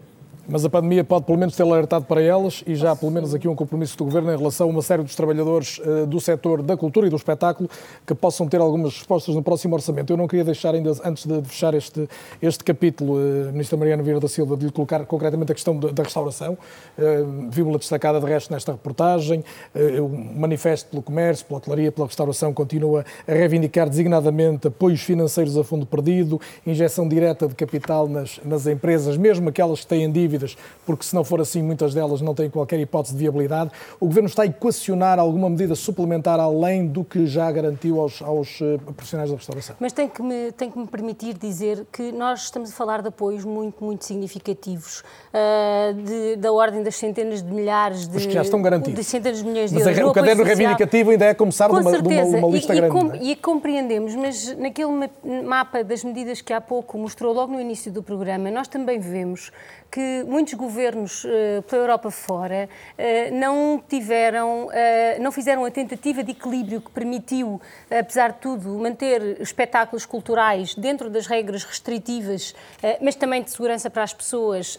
Mas 0.45 0.65
a 0.65 0.69
pandemia 0.69 1.05
pode 1.05 1.23
pelo 1.25 1.37
menos 1.37 1.55
ter 1.55 1.63
alertado 1.63 2.03
para 2.03 2.21
elas 2.21 2.65
e 2.67 2.75
já 2.75 2.93
pelo 2.93 3.09
menos 3.09 3.33
aqui 3.33 3.47
um 3.47 3.55
compromisso 3.55 3.97
do 3.97 4.03
Governo 4.03 4.29
em 4.33 4.37
relação 4.37 4.67
a 4.67 4.69
uma 4.69 4.81
série 4.81 5.01
dos 5.01 5.15
trabalhadores 5.15 5.79
uh, 5.79 6.05
do 6.05 6.19
setor 6.19 6.61
da 6.61 6.75
cultura 6.75 7.07
e 7.07 7.09
do 7.09 7.15
espetáculo 7.15 7.69
que 8.05 8.13
possam 8.13 8.45
ter 8.49 8.59
algumas 8.59 8.93
respostas 8.93 9.33
no 9.35 9.41
próximo 9.41 9.73
orçamento. 9.73 10.11
Eu 10.11 10.17
não 10.17 10.27
queria 10.27 10.43
deixar 10.43 10.75
ainda, 10.75 10.91
antes 11.05 11.25
de 11.25 11.41
fechar 11.43 11.73
este, 11.73 12.09
este 12.41 12.61
capítulo, 12.61 13.13
uh, 13.13 13.53
Ministra 13.53 13.77
Mariana 13.77 14.03
Vieira 14.03 14.19
da 14.19 14.27
Silva, 14.27 14.57
de 14.57 14.65
lhe 14.65 14.71
colocar 14.71 15.05
concretamente 15.05 15.53
a 15.53 15.55
questão 15.55 15.79
da 15.79 16.03
restauração. 16.03 16.57
Uh, 16.97 17.49
Vimos-la 17.49 17.77
destacada 17.77 18.19
de 18.19 18.25
resto 18.25 18.51
nesta 18.51 18.73
reportagem. 18.73 19.45
Uh, 19.73 20.03
o 20.03 20.39
manifesto 20.39 20.89
pelo 20.89 21.01
comércio, 21.01 21.45
pela 21.45 21.59
hotelaria, 21.59 21.89
pela 21.89 22.05
restauração 22.05 22.53
continua 22.53 23.05
a 23.25 23.31
reivindicar 23.31 23.89
designadamente 23.89 24.67
apoios 24.67 25.01
financeiros 25.03 25.57
a 25.57 25.63
fundo 25.63 25.85
perdido, 25.85 26.41
injeção 26.67 27.07
direta 27.07 27.47
de 27.47 27.55
capital 27.55 28.09
nas, 28.09 28.41
nas 28.43 28.67
empresas, 28.67 29.15
mesmo 29.15 29.47
aquelas 29.47 29.79
que 29.79 29.87
têm 29.87 30.11
dívidas 30.11 30.32
dívidas, 30.33 30.57
porque 30.85 31.05
se 31.05 31.13
não 31.13 31.23
for 31.23 31.39
assim, 31.39 31.61
muitas 31.61 31.93
delas 31.93 32.21
não 32.21 32.33
têm 32.33 32.49
qualquer 32.49 32.79
hipótese 32.79 33.13
de 33.15 33.19
viabilidade. 33.19 33.71
O 33.99 34.07
Governo 34.07 34.27
está 34.27 34.43
a 34.43 34.45
equacionar 34.45 35.19
alguma 35.19 35.49
medida 35.49 35.75
suplementar 35.75 36.39
além 36.39 36.87
do 36.87 37.03
que 37.03 37.25
já 37.25 37.51
garantiu 37.51 37.99
aos, 37.99 38.21
aos 38.21 38.59
eh, 38.61 38.77
profissionais 38.95 39.29
da 39.29 39.35
restauração? 39.35 39.75
Mas 39.79 39.93
tem 39.93 40.07
que, 40.07 40.21
me, 40.21 40.51
tem 40.51 40.69
que 40.69 40.77
me 40.77 40.87
permitir 40.87 41.35
dizer 41.35 41.85
que 41.91 42.11
nós 42.11 42.43
estamos 42.43 42.71
a 42.71 42.73
falar 42.73 43.01
de 43.01 43.09
apoios 43.09 43.45
muito, 43.45 43.83
muito 43.83 44.05
significativos, 44.05 45.03
uh, 45.33 45.93
de, 45.93 46.35
da 46.37 46.51
ordem 46.51 46.83
das 46.83 46.95
centenas 46.95 47.41
de 47.41 47.51
milhares 47.51 48.07
de... 48.07 48.13
Mas 48.13 48.25
que 48.25 48.31
já 48.31 48.41
estão 48.41 48.61
garantidos. 48.61 48.99
De 48.99 49.03
centenas 49.03 49.39
de 49.39 49.45
milhões 49.45 49.69
de 49.69 49.75
mas 49.75 49.85
euros. 49.87 50.01
Mas 50.01 50.09
o 50.09 50.13
caderno 50.13 50.43
reivindicativo 50.43 51.11
ainda 51.11 51.25
é 51.25 51.33
começar 51.33 51.69
Com 51.69 51.75
de 51.75 51.81
uma, 51.81 51.91
certeza. 51.91 52.29
de 52.31 52.35
uma, 52.37 52.47
lista 52.47 52.73
e, 52.73 52.77
grande. 52.77 52.97
E, 52.97 53.01
com, 53.01 53.13
é? 53.13 53.23
e 53.23 53.35
compreendemos, 53.35 54.15
mas 54.15 54.55
naquele 54.57 55.09
mapa 55.43 55.83
das 55.83 56.03
medidas 56.03 56.41
que 56.41 56.53
há 56.53 56.61
pouco 56.61 56.97
mostrou 56.97 57.33
logo 57.33 57.53
no 57.53 57.61
início 57.61 57.91
do 57.91 58.01
programa, 58.01 58.49
nós 58.49 58.67
também 58.67 58.99
vemos 58.99 59.51
que 59.93 60.23
muitos 60.25 60.55
governos 60.55 61.23
uh, 61.23 61.61
pela 61.69 61.83
Europa 61.83 62.09
fora 62.09 62.67
uh, 62.67 63.35
não 63.35 63.79
tiveram, 63.87 64.65
uh, 64.65 64.71
não 65.21 65.31
fizeram 65.31 65.63
a 65.65 65.69
tentativa 65.69 66.23
de 66.23 66.31
equilíbrio 66.31 66.81
que 66.81 66.89
permitiu, 66.89 67.61
apesar 67.91 68.31
de 68.31 68.39
tudo, 68.39 68.69
manter 68.79 69.39
espetáculos 69.39 70.03
culturais 70.03 70.73
dentro 70.73 71.11
das 71.11 71.27
regras 71.27 71.63
restritivas, 71.63 72.55
mas 73.01 73.13
também 73.13 73.43
de 73.43 73.51
segurança 73.51 73.89
para 73.89 74.01
as 74.01 74.13
pessoas 74.13 74.77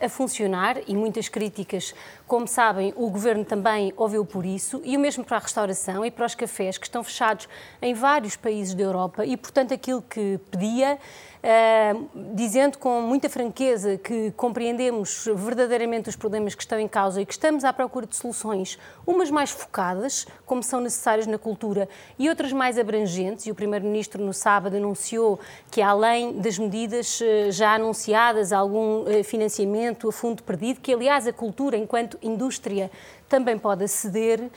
a 0.00 0.08
funcionar 0.08 0.78
e 0.86 0.96
muitas 0.96 1.28
críticas 1.28 1.94
como 2.26 2.48
sabem, 2.48 2.92
o 2.96 3.10
Governo 3.10 3.44
também 3.44 3.92
ouviu 3.96 4.24
por 4.24 4.46
isso, 4.46 4.80
e 4.82 4.96
o 4.96 5.00
mesmo 5.00 5.24
para 5.24 5.36
a 5.36 5.40
restauração 5.40 6.04
e 6.04 6.10
para 6.10 6.24
os 6.24 6.34
cafés, 6.34 6.78
que 6.78 6.86
estão 6.86 7.04
fechados 7.04 7.48
em 7.82 7.92
vários 7.92 8.34
países 8.34 8.74
da 8.74 8.82
Europa, 8.82 9.26
e, 9.26 9.36
portanto, 9.36 9.74
aquilo 9.74 10.00
que 10.00 10.40
pedia 10.50 10.98
Uh, 11.44 12.08
dizendo 12.34 12.78
com 12.78 13.02
muita 13.02 13.28
franqueza 13.28 13.98
que 13.98 14.30
compreendemos 14.30 15.28
verdadeiramente 15.36 16.08
os 16.08 16.16
problemas 16.16 16.54
que 16.54 16.62
estão 16.62 16.80
em 16.80 16.88
causa 16.88 17.20
e 17.20 17.26
que 17.26 17.34
estamos 17.34 17.64
à 17.64 17.72
procura 17.72 18.06
de 18.06 18.16
soluções, 18.16 18.78
umas 19.06 19.30
mais 19.30 19.50
focadas, 19.50 20.26
como 20.46 20.62
são 20.62 20.80
necessárias 20.80 21.26
na 21.26 21.36
cultura, 21.36 21.86
e 22.18 22.30
outras 22.30 22.50
mais 22.50 22.78
abrangentes. 22.78 23.44
E 23.44 23.50
o 23.50 23.54
Primeiro-Ministro, 23.54 24.24
no 24.24 24.32
sábado, 24.32 24.78
anunciou 24.78 25.38
que, 25.70 25.82
além 25.82 26.40
das 26.40 26.58
medidas 26.58 27.20
uh, 27.20 27.52
já 27.52 27.74
anunciadas, 27.74 28.50
algum 28.50 29.02
uh, 29.02 29.22
financiamento 29.22 30.08
a 30.08 30.12
fundo 30.12 30.42
perdido, 30.42 30.80
que, 30.80 30.94
aliás, 30.94 31.26
a 31.26 31.32
cultura, 31.32 31.76
enquanto 31.76 32.18
indústria, 32.22 32.90
também 33.34 33.58
pode 33.58 33.82
aceder. 33.82 34.40
Uh, 34.40 34.50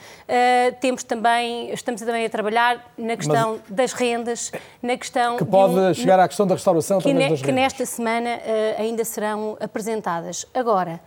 temos 0.80 1.02
também, 1.02 1.72
estamos 1.72 2.00
também 2.00 2.24
a 2.24 2.30
trabalhar 2.30 2.92
na 2.96 3.16
questão 3.16 3.58
Mas, 3.68 3.76
das 3.76 3.92
rendas, 3.92 4.52
na 4.80 4.96
questão... 4.96 5.36
Que 5.36 5.44
pode 5.44 5.74
um, 5.74 5.92
chegar 5.92 6.20
à 6.20 6.28
questão 6.28 6.46
da 6.46 6.54
restauração 6.54 7.00
que, 7.00 7.12
ne, 7.12 7.30
das 7.30 7.42
que 7.42 7.50
nesta 7.50 7.84
semana 7.84 8.36
uh, 8.36 8.80
ainda 8.80 9.04
serão 9.04 9.56
apresentadas. 9.58 10.46
Agora, 10.54 11.00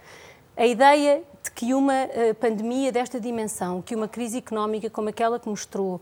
a 0.62 0.68
ideia 0.68 1.24
de 1.44 1.50
que 1.50 1.74
uma 1.74 2.04
uh, 2.04 2.36
pandemia 2.36 2.92
desta 2.92 3.20
dimensão, 3.20 3.82
que 3.82 3.96
uma 3.96 4.08
crise 4.08 4.38
económica 4.38 4.92
como 4.92 5.10
aquela 5.10 5.40
que 5.40 5.50
mostrou, 5.50 5.96
uh, 5.96 6.02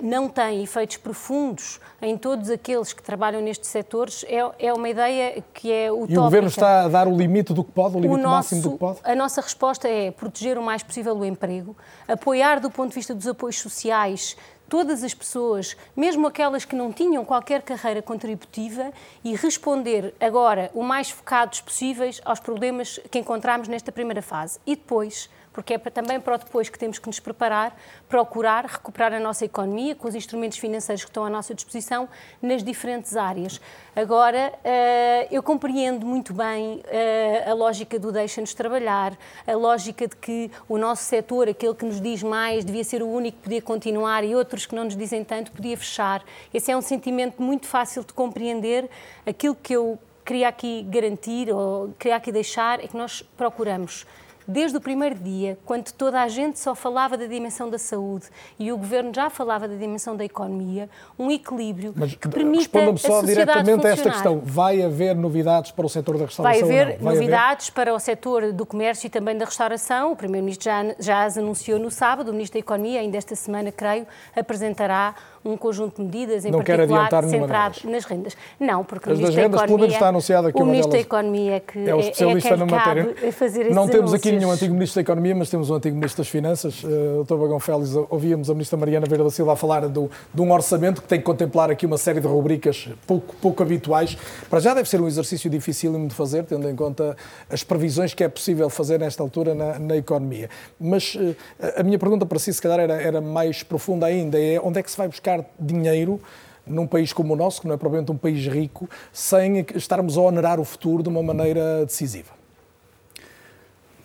não 0.00 0.28
tem 0.28 0.62
efeitos 0.62 0.96
profundos 0.98 1.80
em 2.00 2.16
todos 2.16 2.48
aqueles 2.48 2.92
que 2.92 3.02
trabalham 3.02 3.42
nestes 3.42 3.68
setores, 3.68 4.24
é, 4.28 4.68
é 4.68 4.72
uma 4.72 4.88
ideia 4.88 5.42
que 5.52 5.72
é 5.72 5.90
utópica. 5.90 6.12
E 6.12 6.18
o 6.18 6.22
Governo 6.22 6.48
está 6.48 6.84
a 6.84 6.88
dar 6.88 7.08
o 7.08 7.16
limite 7.16 7.52
do 7.52 7.64
que 7.64 7.72
pode, 7.72 7.96
o 7.96 8.00
limite 8.00 8.20
o 8.20 8.22
nosso, 8.22 8.54
máximo 8.54 8.62
do 8.62 8.70
que 8.70 8.78
pode? 8.78 9.00
A 9.02 9.16
nossa 9.16 9.40
resposta 9.40 9.88
é 9.88 10.12
proteger 10.12 10.56
o 10.56 10.62
mais 10.62 10.84
possível 10.84 11.16
o 11.16 11.24
emprego, 11.24 11.76
apoiar 12.06 12.60
do 12.60 12.70
ponto 12.70 12.90
de 12.90 12.94
vista 12.94 13.12
dos 13.12 13.26
apoios 13.26 13.58
sociais 13.58 14.36
todas 14.68 15.02
as 15.02 15.14
pessoas, 15.14 15.76
mesmo 15.96 16.26
aquelas 16.26 16.64
que 16.64 16.76
não 16.76 16.92
tinham 16.92 17.24
qualquer 17.24 17.62
carreira 17.62 18.02
contributiva, 18.02 18.92
e 19.24 19.34
responder 19.34 20.14
agora 20.20 20.70
o 20.74 20.82
mais 20.82 21.10
focados 21.10 21.60
possíveis 21.60 22.20
aos 22.24 22.40
problemas 22.40 23.00
que 23.10 23.18
encontramos 23.18 23.68
nesta 23.68 23.92
primeira 23.92 24.22
fase. 24.22 24.58
E 24.66 24.74
depois 24.74 25.28
porque 25.56 25.72
é 25.72 25.78
também 25.78 26.20
para 26.20 26.34
o 26.34 26.38
depois 26.38 26.68
que 26.68 26.78
temos 26.78 26.98
que 26.98 27.06
nos 27.06 27.18
preparar, 27.18 27.74
procurar 28.10 28.66
recuperar 28.66 29.14
a 29.14 29.18
nossa 29.18 29.46
economia 29.46 29.94
com 29.94 30.06
os 30.06 30.14
instrumentos 30.14 30.58
financeiros 30.58 31.02
que 31.02 31.08
estão 31.08 31.24
à 31.24 31.30
nossa 31.30 31.54
disposição 31.54 32.06
nas 32.42 32.62
diferentes 32.62 33.16
áreas. 33.16 33.58
Agora, 33.96 34.52
eh, 34.62 35.26
eu 35.30 35.42
compreendo 35.42 36.04
muito 36.04 36.34
bem 36.34 36.82
eh, 36.88 37.42
a 37.48 37.54
lógica 37.54 37.98
do 37.98 38.12
deixa-nos 38.12 38.52
trabalhar, 38.52 39.16
a 39.46 39.54
lógica 39.54 40.06
de 40.06 40.14
que 40.16 40.50
o 40.68 40.76
nosso 40.76 41.04
setor, 41.04 41.48
aquele 41.48 41.74
que 41.74 41.86
nos 41.86 42.02
diz 42.02 42.22
mais, 42.22 42.62
devia 42.62 42.84
ser 42.84 43.02
o 43.02 43.08
único 43.08 43.38
que 43.38 43.44
podia 43.44 43.62
continuar 43.62 44.24
e 44.24 44.36
outros 44.36 44.66
que 44.66 44.74
não 44.74 44.84
nos 44.84 44.94
dizem 44.94 45.24
tanto, 45.24 45.52
podia 45.52 45.78
fechar. 45.78 46.22
Esse 46.52 46.70
é 46.70 46.76
um 46.76 46.82
sentimento 46.82 47.40
muito 47.40 47.64
fácil 47.66 48.04
de 48.04 48.12
compreender. 48.12 48.90
Aquilo 49.24 49.54
que 49.54 49.72
eu 49.72 49.98
queria 50.22 50.48
aqui 50.48 50.82
garantir 50.82 51.50
ou 51.50 51.94
queria 51.98 52.16
aqui 52.16 52.30
deixar 52.30 52.84
é 52.84 52.88
que 52.88 52.96
nós 52.96 53.22
procuramos 53.38 54.04
desde 54.46 54.76
o 54.76 54.80
primeiro 54.80 55.14
dia, 55.16 55.58
quando 55.64 55.90
toda 55.92 56.22
a 56.22 56.28
gente 56.28 56.58
só 56.58 56.74
falava 56.74 57.16
da 57.16 57.26
dimensão 57.26 57.68
da 57.68 57.78
saúde 57.78 58.26
e 58.58 58.72
o 58.72 58.76
governo 58.76 59.12
já 59.14 59.28
falava 59.28 59.66
da 59.66 59.74
dimensão 59.74 60.16
da 60.16 60.24
economia, 60.24 60.88
um 61.18 61.30
equilíbrio 61.30 61.92
Mas, 61.96 62.14
que 62.14 62.28
permita 62.28 62.78
responda-me 62.78 62.98
só 62.98 63.22
diretamente 63.22 63.86
a 63.86 63.90
esta 63.90 64.10
questão. 64.10 64.40
Vai 64.44 64.82
haver 64.82 65.14
novidades 65.14 65.70
para 65.70 65.86
o 65.86 65.88
setor 65.88 66.18
da 66.18 66.24
restauração? 66.24 66.68
Vai 66.68 66.80
haver 66.80 66.98
Vai 66.98 67.14
novidades 67.14 67.66
haver? 67.66 67.74
para 67.74 67.94
o 67.94 67.98
setor 67.98 68.52
do 68.52 68.64
comércio 68.64 69.06
e 69.06 69.10
também 69.10 69.36
da 69.36 69.44
restauração. 69.44 70.12
O 70.12 70.16
Primeiro-Ministro 70.16 70.64
já, 70.64 70.94
já 70.98 71.24
as 71.24 71.36
anunciou 71.36 71.78
no 71.78 71.90
sábado. 71.90 72.28
O 72.28 72.32
Ministro 72.32 72.54
da 72.54 72.60
Economia, 72.60 73.00
ainda 73.00 73.16
esta 73.16 73.34
semana, 73.34 73.72
creio, 73.72 74.06
apresentará 74.34 75.14
um 75.46 75.56
conjunto 75.56 75.96
de 75.96 76.02
medidas, 76.02 76.44
em 76.44 76.50
não 76.50 76.62
particular 76.62 77.24
centrado 77.28 77.78
nas 77.84 78.04
rendas. 78.04 78.36
Não, 78.58 78.84
porque 78.84 79.10
As 79.10 79.18
o 79.18 79.18
Ministro 79.18 79.36
da 79.36 79.42
rendas, 79.42 79.62
Economia, 79.62 79.88
está 79.88 80.08
anunciado 80.08 80.48
aqui 80.48 80.62
o 80.62 80.66
Ministro 80.66 80.92
da 80.92 80.98
Economia 80.98 81.54
é 81.54 81.60
que 81.60 81.88
é 81.88 81.94
o 81.94 82.00
especialista 82.00 82.54
é 82.54 82.56
na 82.56 82.66
matéria. 82.66 83.04
não 83.04 83.86
temos 83.86 84.10
anúncios. 84.10 84.14
aqui 84.14 84.32
nenhum 84.32 84.50
antigo 84.50 84.74
Ministro 84.74 84.96
da 84.96 85.00
Economia, 85.02 85.34
mas 85.34 85.50
temos 85.50 85.70
um 85.70 85.74
antigo 85.74 85.94
Ministro 85.94 86.22
das 86.22 86.28
Finanças, 86.28 86.82
uh, 86.82 87.24
Dr. 87.24 87.36
Bagão 87.36 87.60
Félix. 87.60 87.94
Ouvíamos 88.10 88.50
a 88.50 88.54
Ministra 88.54 88.76
Mariana 88.76 89.06
Vieira 89.06 89.24
da 89.24 89.30
Silva 89.30 89.52
a 89.52 89.56
falar 89.56 89.88
do, 89.88 90.10
de 90.32 90.42
um 90.42 90.52
orçamento 90.52 91.02
que 91.02 91.08
tem 91.08 91.18
que 91.18 91.24
contemplar 91.24 91.70
aqui 91.70 91.86
uma 91.86 91.98
série 91.98 92.20
de 92.20 92.26
rubricas 92.26 92.88
pouco, 93.06 93.34
pouco 93.36 93.62
habituais. 93.62 94.16
Para 94.50 94.60
já 94.60 94.74
deve 94.74 94.88
ser 94.88 95.00
um 95.00 95.06
exercício 95.06 95.48
dificílimo 95.48 96.08
de 96.08 96.14
fazer, 96.14 96.44
tendo 96.44 96.68
em 96.68 96.74
conta 96.74 97.16
as 97.50 97.62
previsões 97.62 98.14
que 98.14 98.24
é 98.24 98.28
possível 98.28 98.68
fazer 98.68 98.98
nesta 98.98 99.22
altura 99.22 99.54
na, 99.54 99.78
na 99.78 99.96
economia. 99.96 100.48
Mas 100.78 101.14
uh, 101.14 101.36
a 101.76 101.82
minha 101.82 101.98
pergunta 101.98 102.26
para 102.26 102.38
si, 102.38 102.52
se 102.52 102.60
calhar, 102.60 102.80
era, 102.80 103.00
era 103.00 103.20
mais 103.20 103.62
profunda 103.62 104.06
ainda: 104.06 104.40
é 104.40 104.60
onde 104.60 104.80
é 104.80 104.82
que 104.82 104.90
se 104.90 104.96
vai 104.96 105.08
buscar 105.08 105.35
dinheiro? 105.58 106.20
num 106.66 106.86
país 106.86 107.12
como 107.12 107.34
o 107.34 107.36
nosso, 107.36 107.60
que 107.60 107.68
não 107.68 107.74
é 107.74 107.78
propriamente 107.78 108.10
um 108.10 108.16
país 108.16 108.44
rico, 108.46 108.90
sem 109.12 109.64
estarmos 109.74 110.18
a 110.18 110.20
onerar 110.20 110.58
o 110.58 110.64
futuro 110.64 111.02
de 111.02 111.08
uma 111.08 111.22
maneira 111.22 111.86
decisiva. 111.86 112.34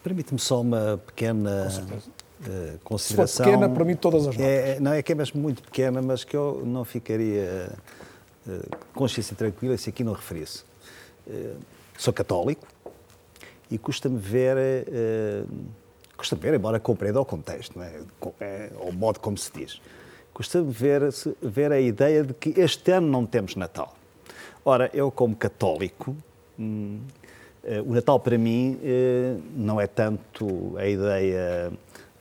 Permite-me 0.03 0.39
só 0.39 0.61
uma 0.61 1.01
pequena 1.05 1.67
uh, 1.67 2.79
consideração. 2.83 3.45
Se 3.45 3.51
for 3.51 3.59
pequena, 3.59 3.69
permite 3.69 3.99
todas 3.99 4.27
as 4.27 4.35
notas. 4.37 4.45
É, 4.45 4.79
não, 4.79 4.93
é 4.93 5.01
que 5.01 5.11
é 5.11 5.15
mesmo 5.15 5.41
muito 5.41 5.61
pequena, 5.63 6.01
mas 6.01 6.23
que 6.23 6.35
eu 6.35 6.63
não 6.65 6.85
ficaria 6.85 7.71
uh, 8.47 8.77
consciência 8.93 9.35
tranquila 9.35 9.77
se 9.77 9.89
aqui 9.89 10.03
não 10.03 10.13
referisse. 10.13 10.63
Uh, 11.27 11.57
sou 11.97 12.13
católico 12.13 12.67
e 13.69 13.77
custa-me 13.77 14.17
ver, 14.17 14.57
uh, 14.87 15.47
custa-me 16.17 16.41
ver, 16.41 16.55
embora 16.55 16.79
compreenda 16.79 17.21
o 17.21 17.25
contexto, 17.25 17.77
não 17.77 17.85
é? 17.85 18.01
é 18.39 18.71
o 18.79 18.91
modo 18.91 19.19
como 19.19 19.37
se 19.37 19.51
diz 19.51 19.79
custa-me 20.33 20.71
ver, 20.71 21.03
ver 21.41 21.71
a 21.71 21.79
ideia 21.79 22.23
de 22.23 22.33
que 22.33 22.59
este 22.59 22.91
ano 22.91 23.07
não 23.07 23.25
temos 23.25 23.55
Natal. 23.55 23.95
Ora, 24.63 24.89
eu, 24.93 25.11
como 25.11 25.35
católico, 25.35 26.15
hum, 26.59 26.99
o 27.85 27.93
Natal 27.93 28.19
para 28.19 28.37
mim 28.37 28.79
eh, 28.83 29.35
não 29.55 29.79
é 29.79 29.85
tanto 29.85 30.75
a 30.77 30.87
ideia 30.87 31.71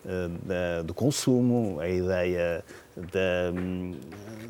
eh, 0.07 0.83
do 0.83 0.95
consumo, 0.95 1.79
a 1.81 1.89
ideia 1.89 2.65
da, 2.97 3.59
hum, 3.59 3.95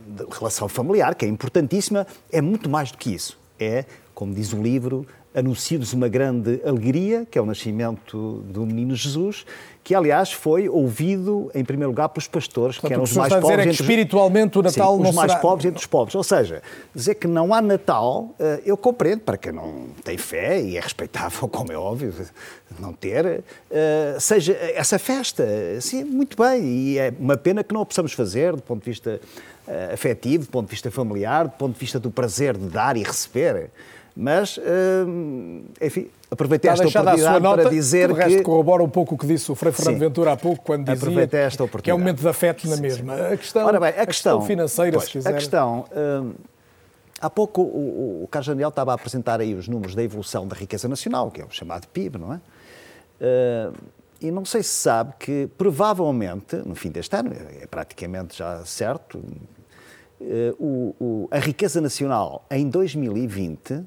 da 0.07 0.25
relação 0.31 0.69
familiar, 0.69 1.15
que 1.15 1.25
é 1.25 1.29
importantíssima, 1.29 2.07
é 2.31 2.41
muito 2.41 2.69
mais 2.69 2.91
do 2.91 2.99
que 2.99 3.15
isso. 3.15 3.39
É, 3.59 3.85
como 4.15 4.35
diz 4.35 4.53
o 4.53 4.63
livro, 4.63 5.07
anuncia-nos 5.35 5.93
uma 5.93 6.09
grande 6.09 6.61
alegria, 6.65 7.27
que 7.31 7.39
é 7.39 7.43
o 7.43 7.47
nascimento 7.47 8.43
do 8.49 8.67
menino 8.67 8.95
Jesus, 8.95 9.45
que 9.83 9.95
aliás 9.95 10.33
foi 10.33 10.69
ouvido 10.69 11.51
em 11.55 11.65
primeiro 11.65 11.91
lugar 11.91 12.09
pelos 12.11 12.29
pastores, 12.29 12.77
Portanto, 12.77 12.89
que 12.89 12.95
eram 12.95 13.03
os 13.05 13.17
mais 13.17 13.33
pobres. 13.33 13.59
É 13.59 13.63
que 13.65 13.71
espiritualmente 13.71 14.59
o 14.59 14.63
Natal 14.63 14.97
sim, 14.97 15.03
não 15.03 15.11
os 15.11 15.17
mais 15.17 15.31
será... 15.31 15.41
pobres 15.41 15.67
entre 15.67 15.79
os 15.79 15.87
pobres. 15.87 16.15
Ou 16.15 16.23
seja, 16.23 16.63
dizer 16.95 17.15
que 17.15 17.27
não 17.27 17.55
há 17.55 17.63
Natal, 17.63 18.35
eh, 18.39 18.61
eu 18.67 18.77
compreendo, 18.77 19.21
para 19.21 19.39
quem 19.39 19.53
não 19.53 19.87
tem 20.05 20.19
fé, 20.19 20.61
e 20.61 20.77
é 20.77 20.81
respeitável, 20.81 21.49
como 21.51 21.73
é 21.73 21.77
óbvio, 21.77 22.15
não 22.79 22.93
ter, 22.93 23.43
eh, 23.71 24.17
seja 24.21 24.53
essa 24.75 24.99
festa. 24.99 25.45
Sim, 25.81 26.05
muito 26.05 26.37
bem, 26.37 26.63
e 26.63 26.99
é 26.99 27.13
uma 27.19 27.37
pena 27.37 27.65
que 27.65 27.73
não 27.73 27.81
a 27.81 27.87
possamos 27.87 28.13
fazer 28.13 28.55
do 28.55 28.63
ponto 28.63 28.85
de 28.85 28.91
vista 28.91 29.21
eh, 29.67 29.91
afetivo, 29.95 30.45
do 30.45 30.51
ponto 30.51 30.67
de 30.67 30.73
vista 30.73 30.91
familiar, 30.91 31.45
do 31.47 31.53
ponto 31.53 31.75
de 31.75 31.81
vista 31.81 31.99
do 31.99 32.11
prazer 32.11 32.57
de 32.57 32.67
dar 32.67 32.97
e 32.97 33.03
receber. 33.03 33.71
Mas, 34.17 34.59
enfim, 35.81 36.09
aproveitei 36.31 36.71
esta 36.71 36.87
oportunidade 36.87 37.43
nota, 37.43 37.63
para 37.63 37.71
dizer 37.71 38.09
que... 38.09 38.13
O 38.13 38.17
resto 38.17 38.43
corrobora 38.43 38.83
um 38.83 38.89
pouco 38.89 39.15
o 39.15 39.19
que 39.19 39.27
disse 39.27 39.51
o 39.51 39.55
Frei 39.55 39.73
Fernando 39.73 39.95
Sim. 39.95 40.01
Ventura 40.01 40.33
há 40.33 40.37
pouco, 40.37 40.65
quando 40.65 40.85
dizia 40.85 40.95
aproveitei 40.95 41.41
esta 41.41 41.67
que 41.69 41.91
é 41.91 41.95
um 41.95 41.99
momento 41.99 42.21
de 42.21 42.29
afeto 42.29 42.69
na 42.69 42.77
sim, 42.77 42.83
mesma. 42.83 43.17
Sim. 43.17 43.23
A 43.23 43.37
questão, 43.37 43.67
Ora 43.67 43.81
bem, 43.81 43.89
a 43.89 44.03
a 44.03 44.07
questão, 44.07 44.39
questão 44.39 44.43
financeira, 44.43 44.93
pois, 44.93 45.05
se 45.05 45.13
quiser. 45.13 45.31
A 45.31 45.33
questão, 45.33 45.85
hum, 45.95 46.33
há 47.21 47.31
pouco 47.31 47.63
o, 47.63 48.25
o, 48.25 48.29
Carlos 48.29 48.49
Daniel 48.49 48.71
estava 48.71 48.93
a 48.93 48.95
apresentar 48.95 49.41
aí 49.41 49.55
os 49.55 49.69
números 49.69 49.95
da 49.95 50.03
evolução 50.03 50.47
da 50.47 50.57
riqueza 50.57 50.89
nacional, 50.89 51.31
que 51.31 51.41
é 51.41 51.45
o 51.45 51.51
chamado 51.51 51.87
PIB, 51.89 52.19
não 52.19 52.35
é? 52.35 52.41
Uh, 53.21 53.75
e 54.21 54.31
não 54.31 54.45
sei 54.45 54.63
se 54.63 54.71
sabe 54.71 55.15
que, 55.19 55.49
provavelmente, 55.57 56.57
no 56.57 56.75
fim 56.75 56.91
deste 56.91 57.15
ano, 57.17 57.33
é 57.33 57.67
praticamente 57.67 58.37
já 58.37 58.65
certo, 58.65 59.19
uh, 59.19 60.57
o, 60.59 60.95
o, 61.01 61.29
a 61.31 61.39
riqueza 61.39 61.81
nacional 61.81 62.45
em 62.51 62.69
2020 62.69 63.75
uh, 63.75 63.85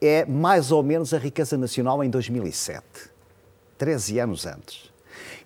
é 0.00 0.24
mais 0.24 0.70
ou 0.70 0.82
menos 0.82 1.12
a 1.12 1.18
riqueza 1.18 1.56
nacional 1.56 2.02
em 2.02 2.10
2007, 2.10 2.82
13 3.78 4.18
anos 4.20 4.46
antes. 4.46 4.92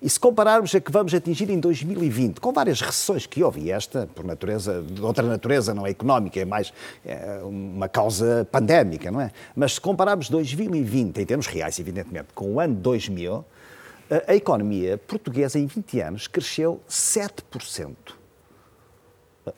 E 0.00 0.10
se 0.10 0.20
compararmos 0.20 0.74
a 0.74 0.80
que 0.80 0.92
vamos 0.92 1.14
atingir 1.14 1.48
em 1.50 1.58
2020, 1.58 2.38
com 2.38 2.52
várias 2.52 2.80
recessões 2.80 3.26
que 3.26 3.42
houve, 3.42 3.62
e 3.62 3.70
esta, 3.70 4.06
por 4.14 4.24
natureza, 4.24 4.82
de 4.82 5.00
outra 5.00 5.26
natureza, 5.26 5.72
não 5.74 5.86
é 5.86 5.90
económica, 5.90 6.38
é 6.38 6.44
mais 6.44 6.72
é 7.04 7.40
uma 7.42 7.88
causa 7.88 8.46
pandémica, 8.52 9.10
não 9.10 9.20
é? 9.20 9.30
Mas 9.54 9.74
se 9.74 9.80
compararmos 9.80 10.28
2020, 10.28 11.18
em 11.18 11.26
termos 11.26 11.46
reais, 11.46 11.78
evidentemente, 11.78 12.28
com 12.34 12.52
o 12.52 12.60
ano 12.60 12.74
2000, 12.74 13.44
a, 14.10 14.32
a 14.32 14.36
economia 14.36 14.98
portuguesa 14.98 15.58
em 15.58 15.66
20 15.66 16.00
anos 16.00 16.26
cresceu 16.26 16.80
7%. 16.88 17.94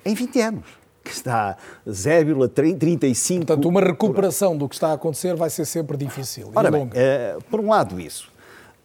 Em 0.05 0.15
20 0.15 0.41
anos 0.41 0.78
que 1.09 1.15
está 1.15 1.57
0,35. 1.87 3.39
Portanto, 3.39 3.69
uma 3.69 3.81
recuperação 3.81 4.57
do 4.57 4.69
que 4.69 4.75
está 4.75 4.89
a 4.89 4.93
acontecer 4.93 5.35
vai 5.35 5.49
ser 5.49 5.65
sempre 5.65 5.97
difícil. 5.97 6.51
Ora 6.55 6.71
bem, 6.71 6.85
uh, 6.85 7.43
por 7.51 7.61
um 7.61 7.71
lado 7.71 7.99
isso. 7.99 8.31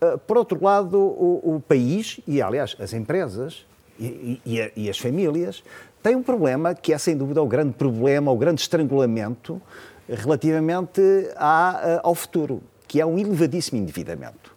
Uh, 0.01 0.17
por 0.19 0.37
outro 0.37 0.63
lado, 0.63 0.97
o, 0.97 1.55
o, 1.55 1.59
país, 1.59 2.19
e 2.25 2.41
aliás 2.41 2.75
as 2.79 2.93
empresas 2.93 3.65
e, 3.99 4.39
e, 4.45 4.71
e, 4.75 4.89
as 4.89 4.97
famílias, 4.97 5.63
têm 6.01 6.15
um 6.15 6.23
problema 6.23 6.73
que 6.73 6.93
é 6.93 6.97
sem 6.97 7.15
dúvida 7.15 7.41
o 7.41 7.47
grande 7.47 7.73
problema, 7.73 8.31
o 8.31 8.37
grande 8.37 8.61
estrangulamento 8.61 9.61
relativamente 10.07 11.01
à, 11.35 11.99
uh, 12.03 12.07
ao 12.07 12.15
futuro, 12.15 12.61
que 12.87 13.01
é 13.01 13.05
um 13.05 13.17
elevadíssimo 13.17 13.79
endividamento. 13.79 14.52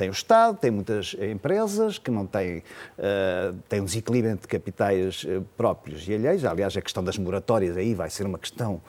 Tem 0.00 0.08
o 0.08 0.12
Estado, 0.12 0.56
tem 0.56 0.70
muitas 0.70 1.14
empresas 1.20 1.98
que 1.98 2.10
não 2.10 2.24
têm, 2.24 2.62
uh, 2.98 3.54
têm 3.68 3.82
um 3.82 3.84
desequilíbrio 3.84 4.34
de 4.34 4.48
capitais 4.48 5.24
uh, 5.24 5.44
próprios 5.58 6.08
e 6.08 6.14
alheios. 6.14 6.42
Aliás, 6.42 6.74
a 6.74 6.80
questão 6.80 7.04
das 7.04 7.18
moratórias 7.18 7.76
aí 7.76 7.92
vai 7.92 8.08
ser 8.08 8.24
uma 8.24 8.38
questão 8.38 8.80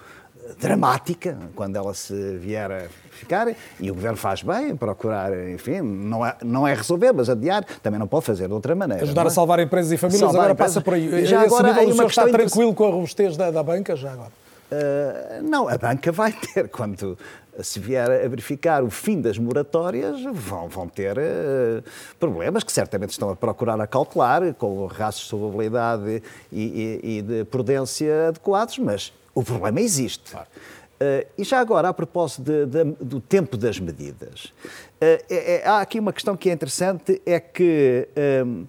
eh, 0.41 0.53
dramática 0.57 1.37
quando 1.53 1.75
ela 1.75 1.93
se 1.93 2.37
vier 2.37 2.71
a 2.71 2.83
ficar 3.09 3.53
e 3.77 3.91
o 3.91 3.93
governo 3.93 4.15
faz 4.15 4.41
bem 4.41 4.69
em 4.69 4.75
procurar, 4.77 5.33
enfim, 5.49 5.81
não 5.81 6.25
é, 6.25 6.37
não 6.45 6.65
é 6.65 6.73
resolver, 6.73 7.11
mas 7.11 7.29
adiar, 7.29 7.65
também 7.83 7.99
não 7.99 8.07
pode 8.07 8.23
fazer 8.23 8.47
de 8.47 8.53
outra 8.53 8.73
maneira. 8.73 9.03
Ajudar 9.03 9.25
é? 9.25 9.27
a 9.27 9.31
salvar 9.31 9.59
empresas 9.59 9.91
e 9.91 9.97
famílias, 9.97 10.21
salvar 10.21 10.39
agora 10.39 10.53
empresas. 10.53 10.75
passa 10.75 10.81
por 10.81 10.93
aí. 10.93 11.25
Já 11.25 11.45
Esse 11.45 11.53
agora, 11.53 11.73
nível, 11.73 11.89
o 11.89 11.93
senhor 11.93 12.07
está 12.07 12.29
tranquilo 12.29 12.73
com 12.73 12.85
a 12.85 12.89
robustez 12.89 13.35
da, 13.35 13.51
da 13.51 13.61
banca 13.61 13.97
já 13.97 14.13
agora? 14.13 14.31
Uh, 14.71 15.43
não, 15.43 15.67
a 15.67 15.77
banca 15.77 16.13
vai 16.13 16.31
ter, 16.31 16.67
quando 16.71 17.17
se 17.61 17.77
vier 17.77 18.09
a 18.09 18.27
verificar 18.29 18.81
o 18.83 18.89
fim 18.89 19.19
das 19.19 19.37
moratórias, 19.37 20.21
vão, 20.33 20.69
vão 20.69 20.87
ter 20.87 21.17
uh, 21.17 21.83
problemas 22.17 22.63
que 22.63 22.71
certamente 22.71 23.09
estão 23.09 23.29
a 23.29 23.35
procurar 23.35 23.79
acautelar, 23.81 24.53
com 24.53 24.85
rastros 24.85 25.25
de 25.25 25.29
solvabilidade 25.29 26.23
e, 26.51 26.61
e, 27.03 27.17
e, 27.17 27.21
de 27.21 27.43
prudência 27.45 28.29
adequados, 28.29 28.79
mas 28.79 29.11
o 29.35 29.43
problema 29.43 29.81
existe. 29.81 30.31
Claro. 30.31 30.47
Uh, 30.47 31.27
e 31.37 31.43
já 31.43 31.59
agora, 31.59 31.89
a 31.89 31.93
propósito 31.93 32.43
de, 32.43 32.65
de, 32.65 32.83
do 33.01 33.19
tempo 33.19 33.57
das 33.57 33.77
medidas, 33.77 34.53
é, 35.01 35.25
é, 35.29 35.67
há 35.67 35.81
aqui 35.81 35.99
uma 35.99 36.13
questão 36.13 36.37
que 36.37 36.49
é 36.49 36.53
interessante, 36.53 37.21
é 37.25 37.39
que 37.39 38.07
um, 38.45 38.65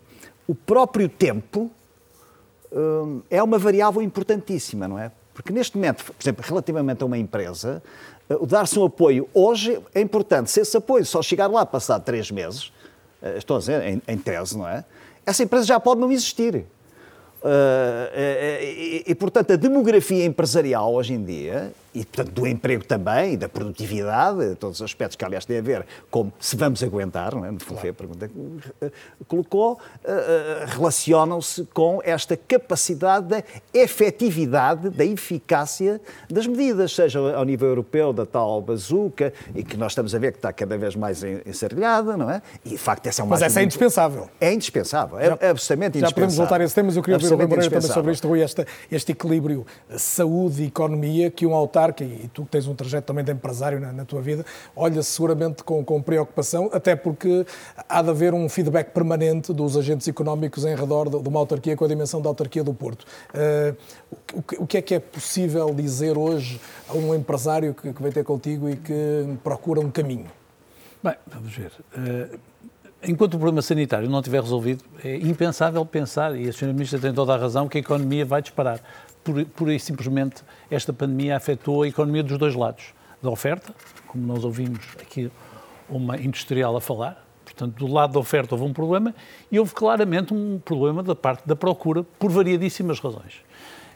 o 0.49 0.55
próprio 0.55 1.09
tempo 1.09 1.71
um, 2.73 3.21
é 3.31 3.43
uma 3.43 3.59
variável 3.59 4.03
importantíssima, 4.03 4.89
não 4.89 4.99
é? 4.99 5.13
Porque 5.35 5.53
neste 5.53 5.77
momento, 5.77 6.05
por 6.05 6.23
exemplo, 6.23 6.45
relativamente 6.47 7.03
a 7.03 7.07
uma 7.07 7.19
empresa, 7.19 7.83
eh, 8.29 8.37
o 8.39 8.47
dar-se 8.47 8.79
um 8.79 8.85
apoio 8.85 9.29
hoje 9.33 9.81
é 9.95 10.01
importante. 10.01 10.51
Se 10.51 10.61
esse 10.61 10.77
apoio 10.77 11.05
só 11.05 11.23
chegar 11.23 11.47
lá 11.47 11.65
passado 11.65 12.05
três 12.05 12.31
meses, 12.31 12.73
eh, 13.23 13.39
estou 13.39 13.57
a 13.57 13.61
dizer 13.61 13.83
em, 13.83 14.03
em 14.07 14.19
tese, 14.19 14.57
não 14.57 14.69
é? 14.69 14.85
Essa 15.25 15.43
empresa 15.43 15.65
já 15.65 15.81
pode 15.81 16.01
não 16.01 16.11
existir. 16.11 16.65
Uh, 17.45 18.07
e, 18.61 19.05
e, 19.05 19.15
portanto, 19.17 19.53
a 19.53 19.57
demografia 19.57 20.25
empresarial 20.25 20.95
hoje 20.95 21.15
em 21.15 21.25
dia 21.25 21.73
e, 21.95 22.05
portanto, 22.05 22.33
do 22.33 22.47
emprego 22.47 22.85
também, 22.85 23.35
e 23.35 23.37
da 23.37 23.49
produtividade, 23.49 24.55
todos 24.57 24.81
os 24.81 24.83
aspectos 24.83 25.17
que, 25.17 25.25
aliás, 25.25 25.45
têm 25.45 25.59
a 25.59 25.63
ver 25.63 25.87
com 26.11 26.33
se 26.41 26.57
vamos 26.57 26.83
aguentar, 26.83 27.35
não 27.35 27.45
é? 27.45 27.53
Foi 27.59 27.77
claro. 27.77 27.91
a 27.91 27.93
pergunta 27.93 28.29
que 28.29 28.35
eh, 28.81 28.91
colocou, 29.29 29.75
uh, 29.75 29.79
relacionam-se 30.69 31.65
com 31.67 32.01
esta 32.03 32.37
capacidade 32.37 33.27
da 33.27 33.43
efetividade, 33.75 34.89
da 34.91 35.05
eficácia 35.05 36.01
das 36.31 36.47
medidas, 36.47 36.95
seja 36.95 37.19
ao 37.19 37.45
nível 37.45 37.69
europeu 37.69 38.13
da 38.13 38.25
tal 38.25 38.63
bazuca, 38.63 39.33
e 39.55 39.63
que 39.63 39.77
nós 39.77 39.93
estamos 39.93 40.15
a 40.15 40.19
ver 40.19 40.33
que 40.33 40.39
está 40.39 40.53
cada 40.53 40.79
vez 40.79 40.97
mais 40.97 41.23
encerrilhada, 41.23 42.17
não 42.17 42.31
é? 42.31 42.41
E, 42.65 42.71
de 42.71 42.79
facto, 42.79 43.07
essa 43.07 43.21
é 43.21 43.25
uma... 43.25 43.31
Mas 43.31 43.43
essa 43.43 43.61
é 43.61 43.65
indispensável. 43.65 44.29
É 44.41 44.53
indispensável, 44.53 45.19
é, 45.19 45.27
já, 45.27 45.33
absolutamente 45.33 45.99
indispensável. 45.99 46.09
Já 46.09 46.15
podemos 46.15 46.37
voltar 46.37 46.61
a 46.61 46.65
esse 46.65 46.75
tema, 46.75 46.87
mas 46.87 46.97
eu 46.97 47.03
queria 47.03 47.17
ouvir 47.17 47.45
o 47.45 47.49
Moreira 47.49 47.71
também 47.71 47.91
sobre 47.91 48.13
isto, 48.13 48.29
Rui, 48.29 48.41
este, 48.41 48.67
este 48.91 49.13
equilíbrio 49.13 49.67
saúde 49.97 50.63
e 50.63 50.67
economia 50.67 51.31
que 51.31 51.47
um 51.47 51.55
autor 51.55 51.82
e 51.91 52.29
tu 52.33 52.45
que 52.45 52.51
tens 52.51 52.67
um 52.67 52.75
trajeto 52.75 53.07
também 53.07 53.25
de 53.25 53.33
empresário 53.33 53.81
na, 53.81 53.93
na 53.93 54.05
tua 54.05 54.21
vida, 54.21 54.45
olha 54.77 55.03
seguramente 55.03 55.63
com, 55.65 55.85
com, 55.85 56.01
preocupação, 56.01 56.71
até 56.73 56.95
porque 56.95 57.45
há 57.89 58.03
de 58.03 58.11
haver 58.11 58.35
um 58.35 58.49
feedback 58.49 58.91
permanente 58.93 59.53
dos 59.53 59.77
agentes 59.77 60.07
económicos 60.07 60.65
em 60.65 60.75
redor 60.75 61.09
de, 61.09 61.21
de 61.21 61.29
uma 61.29 61.41
autarquia 61.41 61.77
com 61.77 61.85
a 61.85 61.89
dimensão 61.89 62.21
da 62.21 62.29
autarquia 62.29 62.63
do 62.63 62.73
Porto. 62.73 63.05
Uh, 63.35 63.77
o, 64.33 64.43
que, 64.43 64.57
o, 64.63 64.67
que 64.67 64.79
é 64.79 64.83
que 64.83 64.95
é 64.95 65.01
possível 65.01 65.75
dizer 65.75 66.17
hoje 66.17 66.61
a 66.89 66.95
um 66.95 67.15
empresário 67.15 67.75
que, 67.75 67.93
que 67.93 68.03
vem 68.03 68.13
ter 68.13 68.25
contigo 68.25 68.69
e 68.69 68.77
que 68.77 69.37
procura 69.43 69.81
um 69.81 69.91
caminho? 69.91 70.27
Bem, 71.03 71.15
vamos 71.27 71.53
ver. 71.55 71.73
Uh, 71.97 72.39
enquanto 73.03 73.35
o 73.35 73.39
problema 73.39 73.61
sanitário 73.61 74.09
não 74.09 74.21
estiver 74.21 74.41
resolvido, 74.41 74.85
é 75.05 75.17
impensável 75.17 75.85
pensar, 75.85 76.37
e 76.37 76.47
a 76.47 76.51
Sra. 76.51 76.73
Ministra 76.73 76.99
tem 76.99 77.13
toda 77.13 77.35
a 77.35 77.37
razão, 77.37 77.69
que 77.69 77.79
a 77.79 77.81
economia 77.81 78.25
vai 78.25 78.41
disparar 78.41 78.81
pura 79.55 79.75
e 79.75 79.79
simplesmente 79.79 80.43
esta 80.71 80.93
pandemia 80.93 81.37
afetou 81.37 81.83
a 81.83 81.89
economia 81.89 82.23
dos 82.23 82.39
dois 82.39 82.55
lados. 82.55 82.95
Da 83.23 83.31
oferta, 83.31 83.73
como 84.07 84.27
nós 84.27 84.45
ouvimos 84.45 84.81
aqui 85.01 85.31
uma 85.89 86.17
industrial 86.17 86.77
a 86.77 86.81
falar, 86.81 87.25
portanto, 87.45 87.77
do 87.77 87.87
lado 87.87 88.15
da 88.15 88.19
oferta 88.19 88.55
houve 88.55 88.67
um 88.67 88.73
problema 88.73 89.15
e 89.51 89.59
houve 89.59 89.73
claramente 89.75 90.35
um 90.35 90.59
problema 90.59 91.03
da 91.03 91.15
parte 91.15 91.47
da 91.47 91.55
procura 91.55 92.03
por 92.03 92.31
variadíssimas 92.31 92.99
razões. 92.99 93.43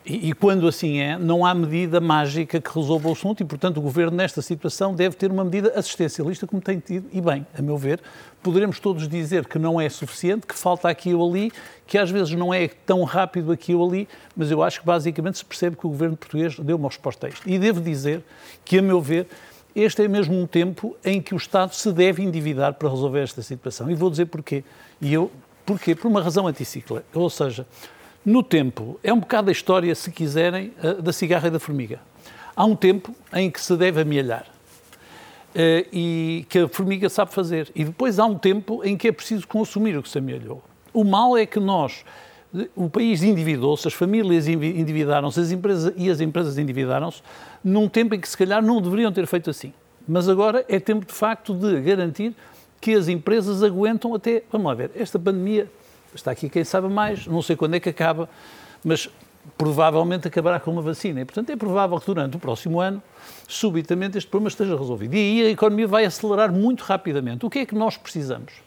E, 0.07 0.29
e, 0.29 0.33
quando 0.33 0.69
assim 0.69 0.99
é, 0.99 1.19
não 1.19 1.45
há 1.45 1.53
medida 1.53 2.01
mágica 2.01 2.61
que 2.61 2.71
resolva 2.73 3.09
o 3.09 3.13
assunto 3.13 3.43
e, 3.43 3.45
portanto, 3.45 3.79
o 3.79 3.81
Governo, 3.81 4.17
nesta 4.17 4.41
situação, 4.41 4.95
deve 4.95 5.17
ter 5.17 5.33
uma 5.33 5.45
medida 5.45 5.73
assistencialista, 5.75 6.47
como 6.47 6.63
tem 6.63 6.79
tido, 6.79 7.09
e 7.13 7.21
bem, 7.21 7.45
a 7.59 7.61
meu 7.61 7.77
ver, 7.77 8.01
poderemos 8.41 8.79
todos 8.79 9.09
dizer 9.09 9.47
que 9.47 9.59
não 9.59 9.81
é 9.81 9.89
suficiente, 9.89 10.47
que 10.47 10.57
falta 10.57 10.89
aqui 10.89 11.13
ou 11.13 11.29
ali, 11.29 11.51
que 11.89 11.99
às 11.99 12.09
vezes 12.09 12.33
não 12.35 12.55
é 12.55 12.69
tão 12.69 13.03
rápido 13.03 13.51
aqui 13.51 13.75
ou 13.75 13.89
ali, 13.89 14.09
mas 14.37 14.49
eu 14.49 14.63
acho 14.63 14.79
que 14.79 14.87
basicamente 14.87 15.39
se 15.39 15.45
percebe 15.45 15.75
que 15.77 15.85
o 15.85 15.91
Governo 15.91 16.17
português 16.17 16.57
deu 16.61 16.77
uma 16.77 16.89
resposta 16.89 17.27
a 17.27 17.31
isto. 17.31 17.49
E 17.49 17.59
devo 17.59 17.81
dizer 17.81 18.23
que, 18.65 18.79
a 18.79 18.83
meu 18.83 19.01
ver, 19.01 19.27
este 19.75 20.05
é 20.05 20.09
mesmo 20.09 20.41
um 20.41 20.47
tempo 20.47 20.97
em 21.05 21.21
que 21.21 21.35
o 21.35 21.37
Estado 21.37 21.75
se 21.75 21.91
deve 21.93 22.23
endividar 22.23 22.75
para 22.75 22.89
resolver 22.89 23.23
esta 23.23 23.43
situação. 23.43 23.91
E 23.91 23.95
vou 23.97 24.09
dizer 24.09 24.27
porquê. 24.27 24.63
E 25.01 25.13
eu, 25.13 25.33
porquê? 25.67 25.97
Por 25.97 26.07
uma 26.07 26.23
razão 26.23 26.47
anticicla. 26.47 27.03
Ou 27.13 27.29
seja, 27.29 27.67
no 28.27 28.43
tempo, 28.43 28.99
é 29.05 29.13
um 29.13 29.21
bocado 29.21 29.51
a 29.51 29.53
história, 29.53 29.95
se 29.95 30.11
quiserem, 30.11 30.73
eh, 30.83 30.95
da 30.95 31.13
cigarra 31.13 31.47
e 31.47 31.51
da 31.53 31.61
formiga. 31.61 32.01
Há 32.57 32.65
um 32.65 32.75
tempo 32.75 33.15
em 33.33 33.49
que 33.49 33.61
se 33.61 33.77
deve 33.77 34.01
amealhar 34.01 34.47
eh, 35.55 35.87
e 35.93 36.47
que 36.49 36.59
a 36.59 36.69
formiga 36.69 37.09
sabe 37.09 37.33
fazer. 37.33 37.71
E 37.73 37.85
depois 37.85 38.19
há 38.19 38.27
um 38.27 38.37
tempo 38.37 38.83
em 38.83 38.97
que 38.97 39.07
é 39.07 39.13
preciso 39.13 39.47
consumir 39.47 39.97
o 39.97 40.03
que 40.03 40.09
se 40.09 40.19
amealhou. 40.19 40.61
O 40.93 41.05
mal 41.05 41.39
é 41.39 41.47
que 41.47 41.61
nós, 41.61 42.05
o 42.75 42.91
país 42.91 43.23
endividou-se, 43.23 43.87
as 43.87 43.95
famílias 43.95 44.49
endividaram-se, 44.49 45.39
as 45.39 45.53
empresas 45.53 45.95
e 45.97 46.11
as 46.11 46.21
empresas 46.21 46.59
endividaram-se, 46.59 47.23
num 47.63 47.89
tempo 47.89 48.17
em 48.17 48.21
que 48.21 48.29
se 48.29 48.37
calhar 48.37 48.61
não 48.61 48.83
deveriam 48.83 49.13
ter 49.13 49.29
feito 49.29 49.51
assim. 49.51 49.73
Mas 50.09 50.29
agora 50.29 50.65
é 50.69 50.81
tempo 50.81 51.07
de 51.07 51.13
facto 51.13 51.55
de 51.55 51.81
garantir 51.81 52.35
que 52.81 52.93
as 52.93 53.07
empresas 53.07 53.63
aguentam 53.63 54.17
até, 54.17 54.43
vamos 54.51 54.67
lá 54.67 54.75
ver, 54.75 54.91
esta 54.97 55.17
pandemia 55.17 55.71
Está 56.17 56.31
aqui 56.31 56.49
quem 56.49 56.65
sabe 56.65 56.89
mais, 56.89 57.27
não 57.27 57.43
sei 57.43 57.57
quando 57.57 57.75
é 57.75 57.81
que 57.81 57.89
acaba, 57.89 58.29
mas 58.85 59.09
provavelmente 59.57 60.27
acabará 60.27 60.59
com 60.59 60.71
uma 60.71 60.83
vacina. 60.83 61.21
E, 61.21 61.25
portanto, 61.25 61.51
é 61.51 61.57
provável 61.57 61.99
que 62.01 62.07
durante 62.07 62.37
o 62.37 62.41
próximo 62.41 62.81
ano, 62.81 63.03
subitamente, 63.47 64.19
este 64.19 64.29
problema 64.29 64.49
esteja 64.49 64.77
resolvido. 64.77 65.15
E 65.15 65.19
aí 65.19 65.47
a 65.47 65.51
economia 65.51 65.87
vai 65.87 66.05
acelerar 66.05 66.53
muito 66.53 66.83
rapidamente. 66.83 67.47
O 67.47 67.51
que 67.51 67.61
é 67.61 67.67
que 67.67 67.75
nós 67.75 67.97
precisamos? 67.97 68.67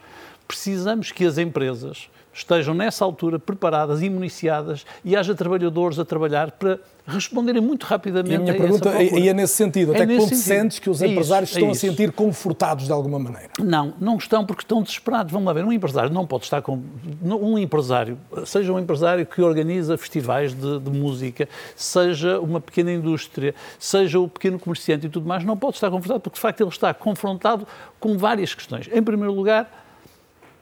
precisamos 0.49 1.11
que 1.11 1.25
as 1.25 1.37
empresas 1.37 2.09
estejam 2.33 2.73
nessa 2.73 3.03
altura 3.03 3.39
preparadas 3.39 4.01
e 4.01 4.09
municiadas 4.09 4.85
e 5.03 5.15
haja 5.15 5.33
trabalhadores 5.35 5.99
a 5.99 6.05
trabalhar 6.05 6.51
para 6.51 6.79
responderem 7.09 7.61
muito 7.61 7.85
rapidamente 7.85 8.33
e 8.33 8.35
a 8.35 8.39
minha 8.39 8.53
a 8.53 8.57
pergunta 8.57 8.89
é, 8.89 9.27
é 9.27 9.33
nesse 9.33 9.55
sentido. 9.55 9.91
Até 9.91 10.03
é 10.03 10.07
que 10.07 10.15
ponto 10.15 10.29
sentido. 10.29 10.43
sentes 10.43 10.79
que 10.79 10.89
os 10.89 11.01
É 11.01 11.07
empresários 11.07 11.49
isso, 11.49 11.57
é 11.57 11.61
estão 11.61 11.71
a 11.71 11.75
sentir 11.75 12.11
confortados 12.11 12.85
de 12.85 12.91
alguma 12.91 13.17
maneira? 13.17 13.49
Não, 13.59 13.93
não 13.99 14.17
estão 14.17 14.45
porque 14.45 14.61
estão 14.61 14.81
desesperados. 14.81 15.31
Vamos 15.31 15.47
lá 15.47 15.53
ver, 15.53 15.65
um 15.65 15.71
empresário 15.71 16.11
não 16.11 16.25
pode 16.25 16.43
estar 16.43 16.61
com. 16.61 16.81
Um 17.23 17.57
empresário, 17.57 18.17
seja 18.45 18.71
um 18.71 18.79
empresário 18.79 19.25
que 19.25 19.41
organiza 19.41 19.97
festivais 19.97 20.53
de, 20.53 20.79
de 20.79 20.91
música, 20.91 21.49
seja 21.75 22.39
uma 22.39 22.61
pequena 22.61 22.91
indústria, 22.91 23.55
seja 23.79 24.19
o 24.19 24.27
pequeno 24.27 24.59
comerciante 24.59 25.07
e 25.07 25.09
tudo 25.09 25.27
mais, 25.27 25.43
não 25.43 25.57
pode 25.57 25.75
estar 25.75 25.89
confortável 25.89 26.19
porque 26.19 26.35
de 26.35 26.41
facto 26.41 26.61
ele 26.61 26.69
está 26.69 26.93
confrontado 26.93 27.67
com 27.99 28.17
várias 28.17 28.53
questões. 28.53 28.87
Em 28.93 29.01
primeiro 29.01 29.33
lugar, 29.33 29.88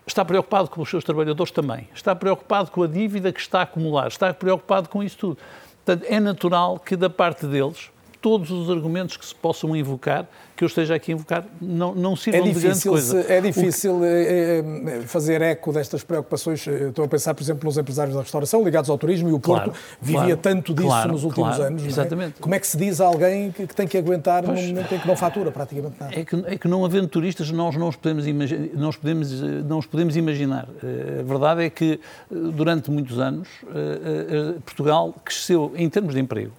está 0.07 0.23
preocupado 0.23 0.69
com 0.69 0.81
os 0.81 0.89
seus 0.89 1.03
trabalhadores 1.03 1.51
também, 1.51 1.87
está 1.93 2.15
preocupado 2.15 2.71
com 2.71 2.81
a 2.81 2.87
dívida 2.87 3.31
que 3.31 3.39
está 3.39 3.59
a 3.59 3.63
acumular, 3.63 4.07
está 4.07 4.33
preocupado 4.33 4.87
com 4.89 5.03
isso 5.03 5.17
tudo. 5.17 5.37
Portanto, 5.85 6.05
é 6.09 6.19
natural 6.19 6.79
que 6.79 6.95
da 6.95 7.09
parte 7.09 7.45
deles 7.45 7.91
todos 8.27 8.51
os 8.51 8.69
argumentos 8.69 9.15
que 9.15 9.25
se 9.25 9.33
possam 9.33 9.73
invocar, 9.73 10.27
que 10.53 10.63
eu 10.65 10.67
esteja 10.67 10.95
aqui 10.95 11.11
a 11.11 11.15
invocar, 11.15 11.45
não, 11.61 11.95
não 11.95 12.13
sirvam 12.15 12.41
É 12.41 12.51
de 12.51 12.59
grande 12.59 12.81
coisa. 12.83 13.23
se- 13.23 13.31
é 13.31 13.39
difícil 13.39 14.03
eh, 14.03 14.63
eh, 14.85 15.01
fazer 15.05 15.41
eco 15.41 15.71
destas 15.71 16.03
preocupações. 16.03 16.65
Eu 16.67 16.89
Estou 16.89 17.05
a 17.05 17.07
pensar, 17.07 17.33
por 17.33 17.41
exemplo, 17.41 17.63
nos 17.63 17.77
empresários 17.77 18.13
da 18.15 18.21
restauração 18.21 18.63
ligados 18.65 18.89
ao 18.89 18.97
turismo 18.97 19.29
e 19.29 19.33
o 19.33 19.39
Porto 19.39 19.65
Claro, 19.71 19.73
vivia 20.01 20.19
claro, 20.21 20.37
tanto 20.37 20.73
disso 20.73 20.87
claro, 20.89 21.11
nos 21.13 21.23
últimos 21.23 21.57
anos. 21.57 21.83
é? 21.83 21.87
exatamente. 21.87 22.39
Como 22.41 22.53
é 22.53 22.59
que 22.59 22.67
se 22.67 22.75
diz 22.75 22.99
a 22.99 23.05
alguém 23.05 23.49
que, 23.51 23.65
que 23.65 23.73
tem 23.75 23.87
que 23.87 23.97
aguentar 23.97 24.43
Pois. 24.43 24.59
num 24.59 24.67
momento 24.67 24.93
em 24.93 24.99
que 24.99 25.07
não 25.07 25.15
fatura 25.15 25.51
praticamente 25.51 25.95
nada? 25.99 26.13
É 26.19 26.25
que, 26.25 26.35
é 26.47 26.57
que 26.57 26.67
não 26.67 26.83
havendo 26.83 27.07
turistas 27.07 27.49
nós 27.51 27.75
não 27.77 27.87
os 27.87 27.95
podemos, 27.95 28.27
imagi- 28.27 28.71
não 28.73 28.89
os 28.89 28.97
podemos, 28.97 29.31
eh, 29.31 29.45
não 29.65 29.77
os 29.77 29.85
podemos 29.85 30.17
imaginar. 30.17 30.67
Eh, 30.83 31.19
A 31.21 31.23
verdade 31.23 31.63
é 31.63 31.69
que 31.69 31.93
eh, 31.93 32.35
durante 32.51 32.89
muitos 32.91 33.19
anos 33.19 33.47
eh, 33.73 34.55
eh, 34.55 34.59
Portugal 34.65 35.13
cresceu 35.23 35.71
em 35.75 35.87
termos 35.87 36.13
de 36.15 36.19
emprego 36.19 36.51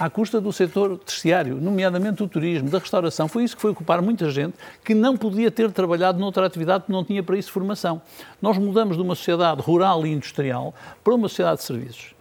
à 0.00 0.08
custa 0.08 0.40
do 0.40 0.50
setor 0.50 0.96
terciário, 0.98 1.56
nomeadamente 1.60 2.16
do 2.16 2.26
turismo, 2.26 2.70
da 2.70 2.78
restauração. 2.78 3.28
Foi 3.28 3.44
isso 3.44 3.54
que 3.54 3.60
foi 3.60 3.72
ocupar 3.72 4.00
muita 4.00 4.30
gente 4.30 4.54
que 4.82 4.94
não 4.94 5.14
podia 5.14 5.50
ter 5.50 5.70
trabalhado 5.70 6.18
noutra 6.18 6.46
atividade 6.46 6.84
que 6.84 6.92
não 6.92 7.04
tinha 7.04 7.22
para 7.22 7.36
isso 7.36 7.52
formação. 7.52 8.00
Nós 8.40 8.56
mudamos 8.56 8.96
de 8.96 9.02
uma 9.02 9.14
sociedade 9.14 9.60
rural 9.60 10.06
e 10.06 10.10
industrial 10.10 10.74
para 11.04 11.14
uma 11.14 11.28
sociedade 11.28 11.58
de 11.58 11.64
serviços. 11.64 12.14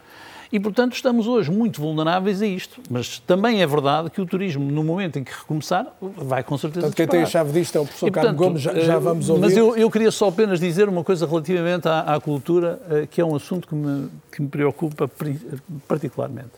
E, 0.52 0.60
portanto, 0.60 0.94
estamos 0.94 1.28
hoje 1.28 1.52
muito 1.52 1.80
vulneráveis 1.80 2.42
a 2.42 2.48
isto. 2.48 2.82
Mas 2.90 3.20
também 3.20 3.62
é 3.62 3.68
verdade 3.68 4.10
que 4.10 4.20
o 4.20 4.26
turismo, 4.26 4.70
no 4.70 4.84
momento 4.84 5.20
em 5.20 5.24
que 5.24 5.32
recomeçar, 5.32 5.86
vai 6.02 6.44
com 6.44 6.58
certeza 6.58 6.88
Portanto, 6.88 6.98
quem 6.98 7.08
tem 7.08 7.22
a 7.22 7.26
chave 7.26 7.52
disto 7.54 7.78
é 7.78 7.82
o 7.82 7.86
professor 7.86 8.08
E, 8.08 8.12
Carlos 8.12 8.32
portanto, 8.32 8.48
Gomes, 8.48 8.62
já, 8.62 8.74
já 8.74 8.96
eh, 8.96 9.00
vamos 9.00 9.30
ouvir. 9.30 9.42
Mas 9.42 9.56
eu, 9.56 9.78
eu 9.78 9.92
queria 9.92 10.12
só 10.12 10.28
apenas 10.28 10.60
dizer 10.60 10.90
uma 10.90 11.04
coisa 11.04 11.28
relativamente 11.28 11.88
à, 11.88 12.16
à 12.16 12.20
cultura, 12.20 12.82
eh, 12.90 13.08
que 13.10 13.22
é 13.22 13.26
um 13.26 13.36
assunto 13.36 13.68
que 13.68 13.76
me, 13.76 14.10
que 14.32 14.42
me 14.42 14.48
preocupa 14.48 15.10
particularmente. 15.88 16.52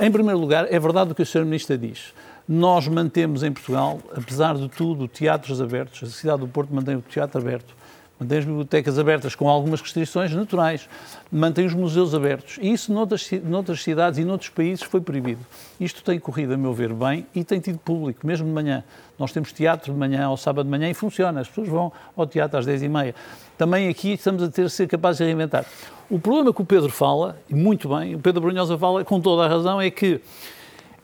Em 0.00 0.12
primeiro 0.12 0.38
lugar, 0.38 0.72
é 0.72 0.78
verdade 0.78 1.10
o 1.10 1.14
que 1.14 1.22
o 1.22 1.26
Sr. 1.26 1.44
Ministro 1.44 1.76
diz. 1.76 2.14
Nós 2.48 2.86
mantemos 2.86 3.42
em 3.42 3.52
Portugal, 3.52 3.98
apesar 4.16 4.54
de 4.54 4.68
tudo, 4.68 5.08
teatros 5.08 5.60
abertos. 5.60 6.08
A 6.08 6.12
cidade 6.12 6.40
do 6.40 6.46
Porto 6.46 6.72
mantém 6.72 6.94
o 6.94 7.00
teatro 7.00 7.40
aberto, 7.40 7.74
mantém 8.18 8.38
as 8.38 8.44
bibliotecas 8.44 8.98
abertas 8.98 9.34
com 9.34 9.48
algumas 9.48 9.80
restrições 9.80 10.32
naturais, 10.32 10.88
mantém 11.30 11.66
os 11.66 11.74
museus 11.74 12.14
abertos. 12.14 12.58
E 12.60 12.72
isso 12.72 12.92
noutras, 12.92 13.30
noutras 13.44 13.82
cidades 13.82 14.18
e 14.18 14.24
noutros 14.24 14.50
países 14.50 14.82
foi 14.82 15.00
proibido. 15.00 15.40
Isto 15.78 16.02
tem 16.02 16.18
corrido, 16.18 16.54
a 16.54 16.56
meu 16.56 16.72
ver, 16.72 16.92
bem 16.92 17.26
e 17.34 17.44
tem 17.44 17.60
tido 17.60 17.78
público, 17.78 18.26
mesmo 18.26 18.46
de 18.46 18.52
manhã. 18.52 18.82
Nós 19.18 19.32
temos 19.32 19.52
teatro 19.52 19.92
de 19.92 19.98
manhã 19.98 20.24
ao 20.24 20.36
sábado 20.36 20.64
de 20.66 20.70
manhã 20.70 20.90
e 20.90 20.94
funciona. 20.94 21.40
As 21.40 21.48
pessoas 21.48 21.68
vão 21.68 21.92
ao 22.16 22.26
teatro 22.26 22.58
às 22.58 22.66
10h30. 22.66 23.14
Também 23.56 23.88
aqui 23.88 24.12
estamos 24.12 24.42
a 24.42 24.48
ter 24.48 24.68
ser 24.70 24.86
capazes 24.86 25.18
de 25.18 25.24
reinventar. 25.24 25.64
O 26.10 26.18
problema 26.18 26.54
que 26.54 26.62
o 26.62 26.64
Pedro 26.64 26.90
fala, 26.90 27.36
e 27.48 27.54
muito 27.54 27.88
bem, 27.88 28.14
o 28.14 28.18
Pedro 28.18 28.40
Brunhosa 28.40 28.78
fala 28.78 29.04
com 29.04 29.20
toda 29.20 29.44
a 29.44 29.48
razão, 29.48 29.80
é 29.80 29.90
que 29.90 30.20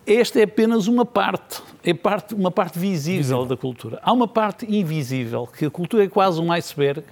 esta 0.07 0.41
é 0.41 0.45
apenas 0.45 0.87
uma 0.87 1.05
parte, 1.05 1.63
é 1.83 1.95
parte, 1.95 2.35
uma 2.35 2.51
parte 2.51 2.79
visível, 2.79 3.45
da 3.45 3.57
cultura. 3.57 3.99
Há 4.03 4.13
uma 4.13 4.29
parte 4.29 4.67
invisível, 4.67 5.47
que 5.47 5.65
a 5.65 5.71
cultura 5.71 6.05
é 6.05 6.09
quase 6.09 6.41
um 6.41 6.53
iceberg, 6.53 7.05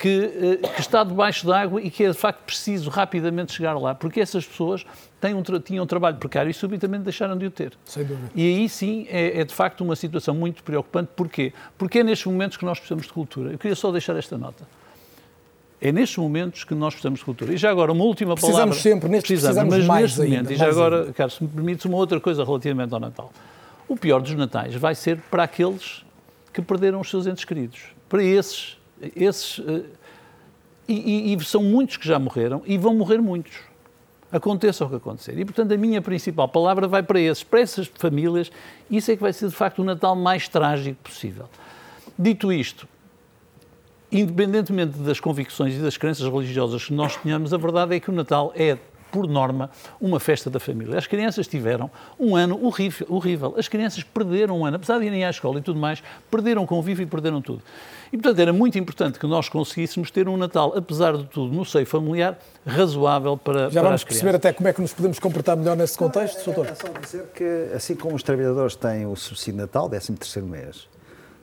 que, 0.00 0.58
eh, 0.62 0.68
que 0.74 0.80
está 0.80 1.04
debaixo 1.04 1.46
d'água 1.46 1.80
e 1.82 1.90
que 1.90 2.04
é 2.04 2.10
de 2.10 2.16
facto 2.16 2.40
preciso 2.44 2.88
rapidamente 2.88 3.52
chegar 3.52 3.74
lá, 3.78 3.94
porque 3.94 4.18
essas 4.18 4.46
pessoas 4.46 4.86
têm 5.20 5.34
um, 5.34 5.42
tinham 5.42 5.84
um 5.84 5.86
trabalho 5.86 6.16
precário 6.16 6.50
e 6.50 6.54
subitamente 6.54 7.04
deixaram 7.04 7.36
de 7.36 7.44
o 7.44 7.50
ter. 7.50 7.74
Sem 7.84 8.04
dúvida. 8.04 8.30
E 8.34 8.42
aí 8.42 8.68
sim 8.68 9.06
é, 9.10 9.40
é, 9.40 9.44
de 9.44 9.52
facto 9.52 9.82
uma 9.82 9.94
situação 9.94 10.34
muito 10.34 10.62
preocupante. 10.62 11.10
Porquê? 11.14 11.52
Porque 11.76 11.98
é 11.98 12.02
nestes 12.02 12.26
momentos 12.26 12.56
que 12.56 12.64
nós 12.64 12.78
precisamos 12.78 13.06
de 13.06 13.12
cultura. 13.12 13.52
Eu 13.52 13.58
queria 13.58 13.76
só 13.76 13.92
deixar 13.92 14.16
esta 14.16 14.38
nota. 14.38 14.66
É 15.80 15.90
nestes 15.90 16.18
momentos 16.18 16.62
que 16.64 16.74
nós 16.74 16.92
precisamos 16.92 17.20
de 17.20 17.24
cultura. 17.24 17.54
E 17.54 17.56
já 17.56 17.70
agora, 17.70 17.90
uma 17.92 18.04
última 18.04 18.34
Precisamos 18.34 18.58
palavra. 18.60 18.74
sempre, 18.78 19.08
nestes 19.08 19.40
precisamos 19.40 19.74
mas 19.76 19.86
mais 19.86 20.02
neste 20.02 20.20
ainda, 20.22 20.34
momento, 20.36 20.52
e 20.52 20.56
já 20.56 20.68
agora, 20.68 21.00
ainda. 21.00 21.12
Carlos, 21.14 21.34
se 21.36 21.42
me 21.42 21.48
permites 21.48 21.84
uma 21.86 21.96
outra 21.96 22.20
coisa 22.20 22.44
relativamente 22.44 22.92
ao 22.92 23.00
Natal. 23.00 23.32
O 23.88 23.96
pior 23.96 24.20
dos 24.20 24.34
Natais 24.34 24.74
vai 24.74 24.94
ser 24.94 25.18
para 25.30 25.44
aqueles 25.44 26.04
que 26.52 26.60
perderam 26.60 27.00
os 27.00 27.08
seus 27.08 27.26
entes 27.26 27.44
queridos. 27.44 27.80
Para 28.08 28.22
esses, 28.22 28.76
esses 29.16 29.60
eh, 29.66 29.82
e, 30.86 31.32
e- 31.32 31.34
e 31.34 31.44
são 31.44 31.62
muitos 31.62 31.96
que 31.96 32.06
já 32.06 32.18
morreram 32.18 32.62
e 32.66 32.76
vão 32.76 32.94
morrer 32.94 33.18
muitos. 33.18 33.52
Aconteça 34.30 34.84
o 34.84 34.88
que 34.88 34.96
acontecer. 34.96 35.36
E, 35.38 35.44
portanto, 35.44 35.72
a 35.72 35.76
minha 35.76 36.00
principal 36.02 36.46
palavra 36.48 36.86
vai 36.86 37.02
para 37.02 37.18
esses, 37.20 37.42
para 37.42 37.60
essas 37.60 37.90
famílias. 37.94 38.50
Isso 38.90 39.10
é 39.10 39.16
que 39.16 39.22
vai 39.22 39.32
ser, 39.32 39.48
de 39.48 39.56
facto, 39.56 39.80
o 39.80 39.84
Natal 39.84 40.14
mais 40.14 40.46
trágico 40.46 40.98
possível. 41.02 41.46
Dito 42.18 42.52
isto, 42.52 42.86
independentemente 44.10 44.98
das 44.98 45.20
convicções 45.20 45.74
e 45.74 45.78
das 45.78 45.96
crenças 45.96 46.26
religiosas 46.30 46.84
que 46.84 46.92
nós 46.92 47.16
tenhamos, 47.16 47.54
a 47.54 47.56
verdade 47.58 47.94
é 47.94 48.00
que 48.00 48.10
o 48.10 48.12
Natal 48.12 48.52
é, 48.56 48.76
por 49.10 49.26
norma, 49.26 49.70
uma 50.00 50.20
festa 50.20 50.48
da 50.48 50.60
família. 50.60 50.96
As 50.96 51.06
crianças 51.06 51.46
tiveram 51.48 51.90
um 52.18 52.36
ano 52.36 52.64
horrível, 52.64 53.06
horrível. 53.10 53.54
As 53.58 53.66
crianças 53.68 54.04
perderam 54.04 54.60
um 54.60 54.64
ano, 54.64 54.76
apesar 54.76 54.98
de 54.98 55.06
irem 55.06 55.24
à 55.24 55.30
escola 55.30 55.58
e 55.58 55.62
tudo 55.62 55.78
mais, 55.78 56.02
perderam 56.30 56.62
o 56.62 56.66
convívio 56.66 57.02
e 57.02 57.06
perderam 57.06 57.42
tudo. 57.42 57.62
E, 58.12 58.16
portanto, 58.16 58.38
era 58.40 58.52
muito 58.52 58.78
importante 58.78 59.18
que 59.18 59.26
nós 59.26 59.48
conseguíssemos 59.48 60.10
ter 60.10 60.28
um 60.28 60.36
Natal, 60.36 60.72
apesar 60.76 61.16
de 61.16 61.24
tudo, 61.24 61.54
no 61.54 61.64
seio 61.64 61.86
familiar, 61.86 62.38
razoável 62.66 63.36
para, 63.36 63.70
Já 63.70 63.80
para 63.80 63.82
vamos 63.82 63.94
as 64.00 64.04
perceber 64.04 64.30
crianças. 64.30 64.46
até 64.46 64.52
como 64.52 64.68
é 64.68 64.72
que 64.72 64.80
nos 64.80 64.92
podemos 64.92 65.18
comportar 65.18 65.56
melhor 65.56 65.76
nesse 65.76 65.96
contexto, 65.96 66.44
doutor. 66.44 66.66
É 66.66 66.74
só 66.74 66.88
dizer 66.88 67.26
que, 67.34 67.70
assim 67.74 67.94
como 67.94 68.14
os 68.14 68.22
trabalhadores 68.22 68.74
têm 68.74 69.06
o 69.06 69.14
subsídio 69.16 69.54
de 69.54 69.58
Natal, 69.60 69.88
13º 69.88 70.42
mês, 70.42 70.88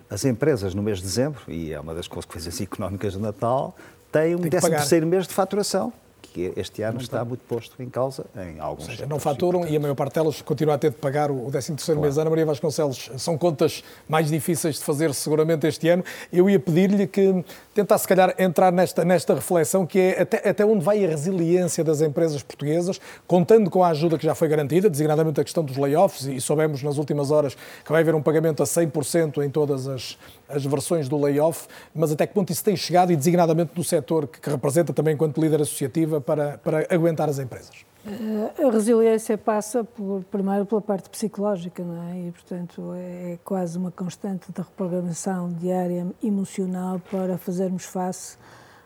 as 0.10 0.26
empresas 0.26 0.74
no 0.74 0.82
mês 0.82 0.98
de 1.00 1.04
dezembro, 1.04 1.42
e 1.48 1.74
é 1.74 1.80
uma 1.80 1.94
das 1.94 2.08
consequências 2.08 2.60
económicas 2.62 3.14
do 3.14 3.20
Natal, 3.20 3.76
têm 4.12 4.36
um 4.36 4.40
Tem 4.40 4.52
que 4.52 4.62
pagar. 4.62 4.84
13º 4.84 5.06
mês 5.06 5.28
de 5.28 5.34
faturação, 5.34 5.92
que 6.38 6.54
este 6.56 6.84
ano 6.84 7.02
está 7.02 7.26
muito 7.26 7.42
posto 7.48 7.82
em 7.82 7.90
causa 7.90 8.24
em 8.36 8.60
alguns 8.60 8.86
Ou 8.86 8.92
seja, 8.92 9.06
não 9.08 9.20
faturam 9.20 9.66
e 9.68 9.76
a 9.76 9.80
maior 9.80 9.96
parte 9.96 10.14
delas 10.14 10.40
continua 10.44 10.76
a 10.76 10.78
ter 10.78 10.92
de 10.92 10.98
pagar 10.98 11.32
o 11.32 11.50
13º 11.52 12.00
mês. 12.00 12.20
Ana 12.20 12.30
Maria 12.30 12.46
Vasconcelos, 12.46 13.10
são 13.18 13.36
contas 13.36 13.84
mais 14.08 14.30
difíceis 14.30 14.76
de 14.76 14.84
fazer 14.84 15.16
seguramente 15.16 15.66
este 15.66 15.90
ano. 15.90 16.04
Eu 16.32 16.48
ia 16.48 16.60
pedir-lhe 16.60 17.08
que 17.08 17.44
tentasse, 17.74 18.04
se 18.04 18.08
calhar, 18.08 18.36
entrar 18.38 18.72
nesta, 18.72 19.04
nesta 19.04 19.34
reflexão 19.34 19.84
que 19.84 20.00
é 20.00 20.22
até, 20.22 20.50
até 20.50 20.64
onde 20.64 20.86
vai 20.86 21.04
a 21.04 21.10
resiliência 21.10 21.84
das 21.84 22.02
empresas 22.02 22.44
portuguesas, 22.44 23.02
contando 23.26 23.72
com 23.72 23.84
a 23.84 23.90
ajuda 23.90 24.18
que 24.18 24.26
já 24.26 24.36
foi 24.36 24.48
garantida, 24.48 24.92
designadamente 24.92 25.42
a 25.42 25.44
questão 25.44 25.64
dos 25.64 25.76
layoffs, 25.76 26.28
e 26.28 26.40
soubemos 26.40 26.84
nas 26.84 27.00
últimas 27.00 27.32
horas 27.32 27.56
que 27.84 27.92
vai 27.92 28.02
haver 28.02 28.14
um 28.14 28.22
pagamento 28.22 28.62
a 28.62 28.66
100% 28.66 29.44
em 29.44 29.50
todas 29.50 29.88
as, 29.88 30.18
as 30.50 30.66
versões 30.66 31.10
do 31.10 31.18
layoff, 31.20 31.68
mas 31.94 32.12
até 32.12 32.26
que 32.26 32.34
ponto 32.34 32.52
isso 32.52 32.64
tem 32.64 32.76
chegado 32.76 33.12
e 33.12 33.16
designadamente 33.16 33.72
no 33.76 33.84
setor 33.84 34.28
que, 34.28 34.40
que 34.40 34.50
representa 34.50 34.94
também 34.94 35.14
enquanto 35.14 35.40
líder 35.42 35.62
associativa 35.62 36.22
para, 36.22 36.58
para 36.58 36.88
aguentar 36.90 37.28
as 37.30 37.40
empresas? 37.40 37.86
Eh, 38.06 38.64
A 38.66 38.72
resiliência 38.72 39.38
passa 39.38 39.84
por, 39.84 40.24
primeiro 40.32 40.66
pela 40.66 40.82
parte 40.82 41.10
psicológica, 41.10 41.84
não 41.84 42.02
é? 42.10 42.28
E, 42.28 42.32
portanto, 42.32 42.94
é 42.96 43.38
quase 43.44 43.78
uma 43.78 43.92
constante 43.92 44.52
de 44.52 44.62
reprogramação 44.62 45.52
diária 45.52 46.08
emocional 46.24 47.02
para 47.12 47.38
fazermos 47.38 47.84
face 47.84 48.38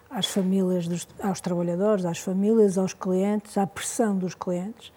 às 0.09 0.25
famílias, 0.25 0.87
dos, 0.87 1.07
aos 1.21 1.39
trabalhadores, 1.39 2.03
às 2.05 2.17
famílias, 2.17 2.77
aos 2.77 2.93
clientes, 2.93 3.57
à 3.57 3.67
pressão 3.67 4.17
dos 4.17 4.33
clientes, 4.33 4.91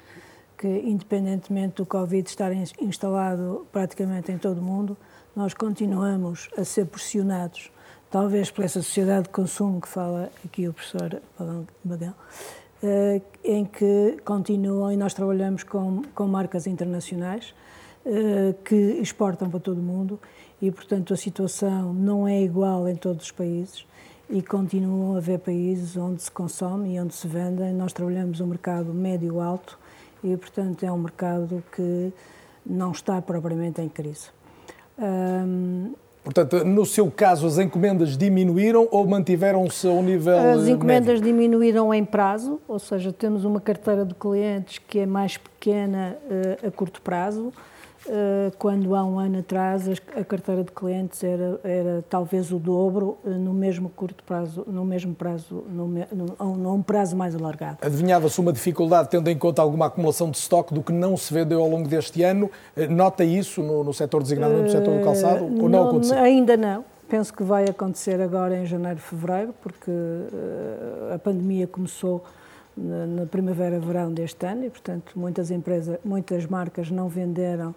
que 0.56 0.66
independentemente 0.66 1.76
do 1.76 1.86
Covid 1.86 2.26
estar 2.28 2.52
in- 2.52 2.64
instalado 2.80 3.66
praticamente 3.70 4.32
em 4.32 4.38
todo 4.38 4.58
o 4.58 4.62
mundo, 4.62 4.96
nós 5.34 5.52
continuamos 5.52 6.48
a 6.56 6.64
ser 6.64 6.86
pressionados, 6.86 7.70
talvez 8.10 8.50
por 8.50 8.64
essa 8.64 8.80
sociedade 8.80 9.24
de 9.24 9.30
consumo 9.30 9.80
que 9.80 9.88
fala 9.88 10.30
aqui 10.44 10.68
o 10.68 10.72
professor 10.72 11.20
Bagão, 11.82 12.14
eh, 12.82 13.20
em 13.42 13.64
que 13.64 14.18
continuam, 14.24 14.92
e 14.92 14.96
nós 14.96 15.12
trabalhamos 15.12 15.64
com, 15.64 16.02
com 16.14 16.26
marcas 16.28 16.66
internacionais 16.66 17.54
eh, 18.06 18.54
que 18.64 18.74
exportam 18.74 19.50
para 19.50 19.58
todo 19.58 19.78
o 19.78 19.82
mundo 19.82 20.20
e, 20.62 20.70
portanto, 20.70 21.12
a 21.12 21.16
situação 21.16 21.92
não 21.92 22.28
é 22.28 22.40
igual 22.40 22.88
em 22.88 22.94
todos 22.94 23.24
os 23.24 23.30
países 23.32 23.84
e 24.30 24.40
continuam 24.40 25.14
a 25.14 25.18
haver 25.18 25.40
países 25.40 25.96
onde 25.96 26.22
se 26.22 26.30
consome 26.30 26.94
e 26.94 27.00
onde 27.00 27.14
se 27.14 27.26
vende. 27.26 27.62
Nós 27.72 27.92
trabalhamos 27.92 28.40
um 28.40 28.46
mercado 28.46 28.94
médio-alto 28.94 29.78
e, 30.22 30.36
portanto, 30.36 30.84
é 30.84 30.92
um 30.92 30.98
mercado 30.98 31.62
que 31.74 32.12
não 32.64 32.92
está 32.92 33.20
propriamente 33.20 33.80
em 33.80 33.88
crise. 33.88 34.28
Hum, 34.98 35.92
Portanto, 36.24 36.64
no 36.64 36.86
seu 36.86 37.10
caso, 37.10 37.46
as 37.46 37.58
encomendas 37.58 38.16
diminuíram 38.16 38.88
ou 38.90 39.06
mantiveram-se 39.06 39.86
ao 39.86 40.02
nível 40.02 40.38
As 40.38 40.66
encomendas 40.66 41.20
médio? 41.20 41.22
diminuíram 41.22 41.92
em 41.92 42.02
prazo, 42.02 42.58
ou 42.66 42.78
seja, 42.78 43.12
temos 43.12 43.44
uma 43.44 43.60
carteira 43.60 44.06
de 44.06 44.14
clientes 44.14 44.80
que 44.88 45.00
é 45.00 45.06
mais 45.06 45.36
pequena 45.36 46.16
uh, 46.24 46.66
a 46.68 46.70
curto 46.70 47.02
prazo. 47.02 47.52
Uh, 48.06 48.54
quando 48.58 48.94
há 48.94 49.02
um 49.02 49.18
ano 49.18 49.38
atrás 49.38 49.88
a 50.14 50.22
carteira 50.24 50.62
de 50.62 50.70
clientes 50.70 51.24
era, 51.24 51.58
era 51.64 52.04
talvez 52.10 52.52
o 52.52 52.58
dobro 52.58 53.16
uh, 53.24 53.30
no 53.30 53.54
mesmo 53.54 53.88
curto 53.88 54.22
prazo, 54.24 54.62
no 54.66 54.84
mesmo 54.84 55.14
prazo, 55.14 55.64
num, 55.70 56.04
num 56.56 56.82
prazo 56.82 57.16
mais 57.16 57.34
alargado. 57.34 57.78
Adivinhava-se 57.80 58.38
uma 58.38 58.52
dificuldade 58.52 59.08
tendo 59.08 59.28
em 59.28 59.38
conta 59.38 59.62
alguma 59.62 59.86
acumulação 59.86 60.30
de 60.30 60.36
estoque 60.36 60.74
do 60.74 60.82
que 60.82 60.92
não 60.92 61.16
se 61.16 61.32
vendeu 61.32 61.62
ao 61.62 61.68
longo 61.68 61.88
deste 61.88 62.22
ano. 62.22 62.50
Nota 62.90 63.24
isso 63.24 63.62
no, 63.62 63.82
no 63.82 63.94
setor 63.94 64.22
designadamente 64.22 64.66
no 64.66 64.70
setor 64.70 64.98
do 64.98 65.04
calçado 65.04 65.44
ou 65.44 65.50
não, 65.50 65.68
não 65.68 65.88
aconteceu? 65.88 66.18
Ainda 66.18 66.56
não. 66.58 66.84
Penso 67.08 67.32
que 67.32 67.42
vai 67.42 67.64
acontecer 67.64 68.20
agora 68.20 68.56
em 68.56 68.66
janeiro, 68.66 68.98
fevereiro, 68.98 69.54
porque 69.62 69.90
a 71.14 71.18
pandemia 71.18 71.66
começou 71.66 72.24
na, 72.76 73.06
na 73.06 73.26
primavera-verão 73.26 74.12
deste 74.12 74.44
ano 74.46 74.64
e, 74.64 74.70
portanto, 74.70 75.12
muitas 75.16 75.50
empresas, 75.50 75.98
muitas 76.04 76.46
marcas 76.46 76.90
não 76.90 77.08
venderam 77.08 77.74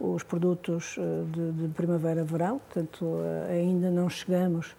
os 0.00 0.22
produtos 0.22 0.96
eh, 0.98 1.02
de, 1.30 1.52
de 1.52 1.68
primavera-verão, 1.74 2.58
portanto, 2.58 3.06
eh, 3.22 3.60
ainda 3.60 3.90
não 3.90 4.08
chegamos 4.08 4.74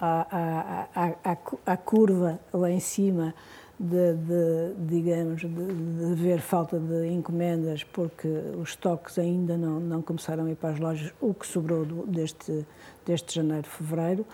à, 0.00 0.86
à, 0.94 1.10
à, 1.24 1.36
à, 1.66 1.76
curva 1.76 2.38
lá 2.52 2.70
em 2.70 2.80
cima 2.80 3.34
de, 3.78 4.14
de 4.14 4.74
digamos, 4.78 5.40
de, 5.40 5.48
de 5.48 6.14
ver 6.14 6.40
falta 6.40 6.78
de 6.78 7.08
encomendas 7.08 7.82
porque 7.82 8.28
os 8.58 8.70
estoques 8.70 9.18
ainda 9.18 9.58
não, 9.58 9.80
não 9.80 10.00
começaram 10.00 10.44
a 10.44 10.50
ir 10.50 10.54
para 10.54 10.70
as 10.70 10.78
lojas, 10.78 11.12
o 11.20 11.34
que 11.34 11.46
sobrou 11.46 11.84
do, 11.84 12.06
deste, 12.06 12.64
deste 13.04 13.34
janeiro, 13.34 13.66
fevereiro. 13.66 14.24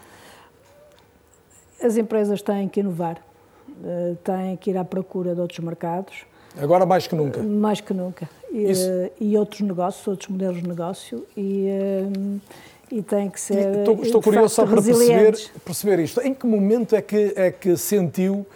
As 1.83 1.97
empresas 1.97 2.43
têm 2.43 2.69
que 2.69 2.81
inovar, 2.81 3.21
têm 4.25 4.57
que 4.57 4.71
ir 4.71 4.77
à 4.77 4.85
procura 4.85 5.35
de 5.35 5.41
outros 5.41 5.59
mercados. 5.61 6.25
Agora 6.61 6.87
mais 6.87 7.07
que 7.07 7.15
nunca. 7.15 7.43
Mais 7.43 7.81
que 7.81 7.93
nunca. 7.93 8.29
E, 8.51 8.65
eh, 8.67 9.13
e 9.21 9.37
outros 9.37 9.61
negócios, 9.61 10.07
outros 10.09 10.29
modelos 10.29 10.63
de 10.63 10.69
negócio 10.69 11.27
e, 11.37 11.67
eh, 11.69 12.05
e 12.91 13.03
tem 13.03 13.29
que 13.29 13.39
ser. 13.39 13.79
estou, 13.79 14.03
estou 14.03 14.23
curioso 14.23 14.55
só 14.55 14.65
para 14.65 14.81
perceber, 14.81 15.37
perceber 15.65 15.99
isto. 15.99 16.21
Em 16.21 16.33
que 16.33 16.47
momento 16.47 16.97
é 16.97 17.03
que, 17.03 17.35
é 17.37 17.51
que 17.51 17.77
sentiu 17.77 18.47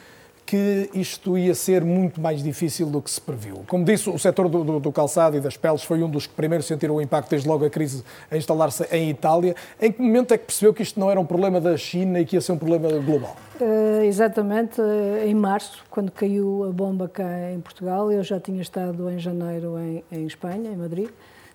que 0.50 0.90
isto 0.92 1.38
ia 1.38 1.54
ser 1.54 1.84
muito 1.84 2.20
mais 2.20 2.42
difícil 2.42 2.90
do 2.90 3.00
que 3.00 3.08
se 3.08 3.20
previu. 3.20 3.62
Como 3.68 3.84
disse, 3.84 4.10
o 4.10 4.18
setor 4.18 4.48
do, 4.48 4.64
do, 4.64 4.80
do, 4.80 4.90
calçado 4.90 5.36
e 5.36 5.40
das 5.40 5.56
peles 5.56 5.84
foi 5.84 6.02
um 6.02 6.10
dos 6.10 6.26
que 6.26 6.34
primeiro 6.34 6.64
sentiram 6.64 6.96
o 6.96 7.00
impacto 7.00 7.30
desde 7.30 7.46
logo 7.46 7.64
a 7.64 7.70
crise 7.70 8.02
a 8.28 8.36
instalar-se 8.36 8.82
em 8.90 9.08
Itália. 9.10 9.54
Em 9.80 9.92
que 9.92 10.02
momento 10.02 10.34
é 10.34 10.38
que 10.38 10.46
percebeu 10.46 10.74
que 10.74 10.82
isto 10.82 10.98
não 10.98 11.08
era 11.08 11.20
um 11.20 11.24
problema 11.24 11.60
da 11.60 11.76
China 11.76 12.18
e 12.18 12.24
que 12.24 12.34
ia 12.34 12.40
ser 12.40 12.50
um 12.50 12.58
problema 12.58 12.88
global? 12.98 13.36
Uh, 13.60 14.02
exatamente, 14.02 14.80
uh, 14.80 15.24
em 15.24 15.36
março, 15.36 15.84
quando 15.88 16.10
caiu 16.10 16.66
a 16.68 16.72
bomba 16.72 17.08
cá 17.08 17.52
em 17.52 17.60
Portugal, 17.60 18.10
eu 18.10 18.24
já 18.24 18.40
tinha 18.40 18.60
estado 18.60 19.08
em 19.08 19.20
janeiro 19.20 19.78
em, 19.78 20.02
em 20.10 20.26
Espanha, 20.26 20.68
em 20.68 20.76
Madrid, 20.76 21.10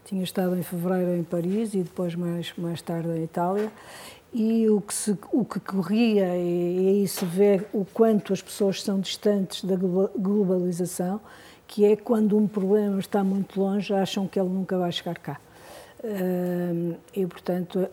tinha 0.05 0.23
estado 0.23 0.55
em 0.55 0.63
fevereiro 0.63 1.17
em 1.17 1.23
Paris 1.23 1.73
e 1.73 1.79
depois 1.79 2.15
mais, 2.15 2.53
mais 2.57 2.81
tarde 2.81 3.09
em 3.09 3.23
Itália 3.23 3.69
e 4.37 4.69
o 4.69 4.81
que, 4.81 4.93
se, 4.93 5.17
o 5.31 5.45
que 5.45 5.61
corria, 5.61 6.35
e, 6.35 6.89
aí 6.89 7.07
se 7.07 7.23
vê 7.23 7.65
o 7.71 7.85
quanto 7.85 8.33
as 8.33 8.41
pessoas 8.41 8.83
são 8.83 8.99
distantes 8.99 9.63
da 9.63 9.77
globalização, 9.77 11.21
que 11.65 11.85
é 11.85 11.95
quando 11.95 12.37
um 12.37 12.45
problema 12.45 12.99
está 12.99 13.23
muito 13.23 13.57
longe, 13.57 13.93
acham 13.93 14.27
que 14.27 14.37
ele 14.37 14.49
nunca 14.49 14.77
vai 14.77 14.91
chegar 14.91 15.17
cá. 15.19 15.39
e, 17.15 17.25
portanto, 17.25 17.87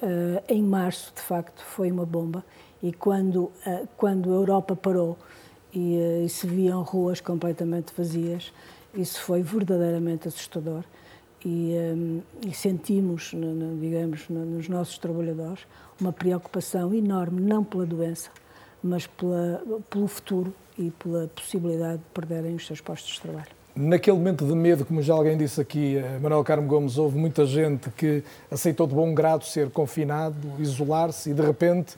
em 0.49 0.63
março, 0.65 1.13
de 1.15 1.23
facto, 1.23 1.63
foi 1.63 1.93
uma 1.93 2.05
bomba. 2.05 2.45
E 2.83 2.93
quando, 2.93 3.53
quando 3.97 4.33
a 4.33 4.35
Europa 4.35 4.75
parou 4.75 5.17
e, 5.73 6.25
e 6.25 6.29
se 6.29 6.49
viam 6.49 6.83
ruas 6.83 7.21
completamente 7.21 7.93
vazias, 7.97 8.53
isso 8.93 9.21
foi 9.21 9.43
verdadeiramente 9.43 10.27
assustador. 10.27 10.83
E, 11.45 11.73
e 12.47 12.53
sentimos, 12.53 13.33
digamos, 13.81 14.29
nos 14.29 14.69
nossos 14.69 14.99
trabalhadores 14.99 15.67
uma 16.03 16.13
preocupação 16.13 16.93
enorme, 16.93 17.41
não 17.41 17.65
pela 17.65 17.87
doença, 17.87 18.31
mas 18.83 19.07
pela, 19.07 19.63
pelo 19.89 20.09
futuro 20.09 20.53
e 20.77 20.91
pela 20.91 21.29
possibilidade 21.29 21.99
de 21.99 22.05
perderem 22.13 22.55
os 22.55 22.67
seus 22.67 22.81
postos 22.81 23.15
de 23.15 23.21
trabalho. 23.21 23.51
Naquele 23.75 24.19
momento 24.19 24.45
de 24.45 24.55
medo, 24.55 24.85
como 24.85 25.01
já 25.01 25.15
alguém 25.15 25.35
disse 25.35 25.59
aqui, 25.59 25.97
eh, 25.97 26.19
Manuel 26.21 26.45
Carmo 26.45 26.69
Gomes, 26.69 26.99
houve 26.99 27.17
muita 27.17 27.47
gente 27.47 27.89
que 27.91 28.23
aceitou 28.51 28.87
de 28.87 28.95
bom 28.95 29.15
grado 29.15 29.47
ser 29.47 29.71
confinado, 29.71 30.37
isolar-se 30.59 31.31
e 31.31 31.35
de 31.35 31.41
repente 31.41 31.95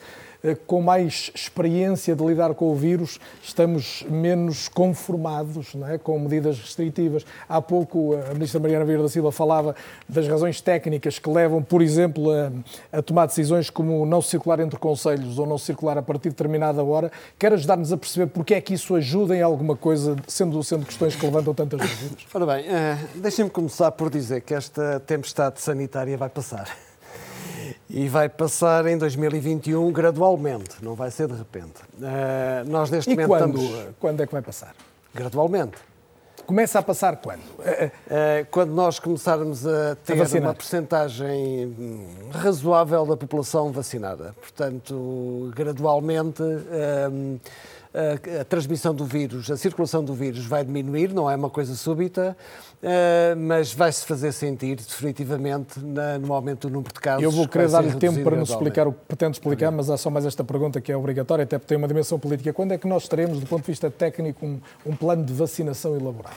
com 0.66 0.82
mais 0.82 1.30
experiência 1.34 2.14
de 2.14 2.24
lidar 2.24 2.54
com 2.54 2.70
o 2.70 2.74
vírus, 2.74 3.18
estamos 3.42 4.04
menos 4.10 4.68
conformados 4.68 5.74
é? 5.88 5.96
com 5.96 6.18
medidas 6.18 6.58
restritivas. 6.58 7.24
Há 7.48 7.62
pouco 7.62 8.14
a 8.30 8.34
ministra 8.34 8.60
Mariana 8.60 8.84
Vieira 8.84 9.02
da 9.02 9.08
Silva 9.08 9.32
falava 9.32 9.74
das 10.08 10.28
razões 10.28 10.60
técnicas 10.60 11.18
que 11.18 11.30
levam, 11.30 11.62
por 11.62 11.80
exemplo, 11.80 12.30
a, 12.30 12.52
a 12.92 13.02
tomar 13.02 13.26
decisões 13.26 13.70
como 13.70 14.04
não 14.04 14.20
circular 14.20 14.60
entre 14.60 14.78
conselhos 14.78 15.38
ou 15.38 15.46
não 15.46 15.56
circular 15.56 15.96
a 15.96 16.02
partir 16.02 16.28
de 16.28 16.34
determinada 16.34 16.82
hora. 16.82 17.10
Quer 17.38 17.52
ajudar-nos 17.54 17.92
a 17.92 17.96
perceber 17.96 18.26
porque 18.26 18.54
é 18.54 18.60
que 18.60 18.74
isso 18.74 18.94
ajuda 18.94 19.34
em 19.36 19.42
alguma 19.42 19.76
coisa, 19.76 20.16
sendo, 20.26 20.62
sendo 20.62 20.84
questões 20.84 21.16
que 21.16 21.24
levantam 21.24 21.54
tantas 21.54 21.80
dúvidas? 21.80 22.26
Ora 22.34 22.46
bem, 22.46 22.64
uh, 22.64 23.20
deixem-me 23.20 23.50
começar 23.50 23.90
por 23.92 24.10
dizer 24.10 24.42
que 24.42 24.54
esta 24.54 25.00
tempestade 25.00 25.60
sanitária 25.60 26.16
vai 26.16 26.28
passar. 26.28 26.84
E 27.89 28.09
vai 28.09 28.28
passar 28.28 28.86
em 28.86 28.97
2021 28.99 29.91
gradualmente, 29.93 30.82
não 30.82 30.95
vai 30.95 31.11
ser 31.11 31.28
de 31.28 31.35
repente. 31.35 31.82
Uh, 31.99 32.69
nós 32.69 32.91
neste 32.91 33.11
e 33.11 33.15
momento 33.15 33.28
quando, 33.28 33.61
estamos... 33.61 33.95
quando 34.01 34.23
é 34.23 34.27
que 34.27 34.32
vai 34.32 34.43
passar? 34.43 34.74
Gradualmente. 35.15 35.77
Começa 36.47 36.78
a 36.78 36.82
passar 36.82 37.16
quando? 37.16 37.41
Uh, 37.41 38.47
quando 38.51 38.70
nós 38.70 38.99
começarmos 38.99 39.66
a 39.66 39.97
ter 40.05 40.20
a 40.20 40.41
uma 40.41 40.55
percentagem 40.55 41.74
razoável 42.32 43.07
da 43.07 43.16
população 43.16 43.73
vacinada. 43.73 44.35
Portanto, 44.41 45.51
gradualmente 45.55 46.43
a, 46.43 47.11
a, 48.40 48.44
transmissão 48.44 48.92
do 48.92 49.04
vírus, 49.04 49.50
a 49.50 49.56
circulação 49.56 50.04
do 50.04 50.12
vírus 50.12 50.44
vai 50.44 50.64
diminuir, 50.64 51.12
não 51.12 51.30
é 51.30 51.36
uma 51.36 51.48
coisa 51.48 51.74
súbita, 51.74 52.36
uh, 52.82 53.36
mas 53.36 53.72
vai-se 53.72 54.04
fazer 54.04 54.32
sentir 54.32 54.76
definitivamente 54.76 55.78
no 56.20 56.34
aumento 56.34 56.68
do 56.68 56.72
número 56.72 56.92
de 56.92 57.00
casos. 57.00 57.22
Eu 57.22 57.30
vou 57.30 57.46
querer 57.46 57.68
dar-lhe 57.68 57.94
tempo 57.94 58.22
para 58.22 58.36
nos 58.36 58.50
explicar 58.50 58.88
o 58.88 58.92
que 58.92 58.98
pretende 59.06 59.36
explicar, 59.36 59.70
mas 59.70 59.88
há 59.90 59.96
só 59.96 60.10
mais 60.10 60.26
esta 60.26 60.42
pergunta 60.42 60.80
que 60.80 60.90
é 60.90 60.96
obrigatória, 60.96 61.44
até 61.44 61.56
porque 61.56 61.68
tem 61.68 61.78
uma 61.78 61.88
dimensão 61.88 62.18
política. 62.18 62.52
Quando 62.52 62.72
é 62.72 62.78
que 62.78 62.86
nós 62.86 63.06
teremos, 63.06 63.38
do 63.38 63.46
ponto 63.46 63.62
de 63.62 63.68
vista 63.68 63.90
técnico, 63.90 64.44
um, 64.44 64.60
um 64.84 64.96
plano 64.96 65.24
de 65.24 65.32
vacinação 65.32 65.96
elaborado? 65.96 66.36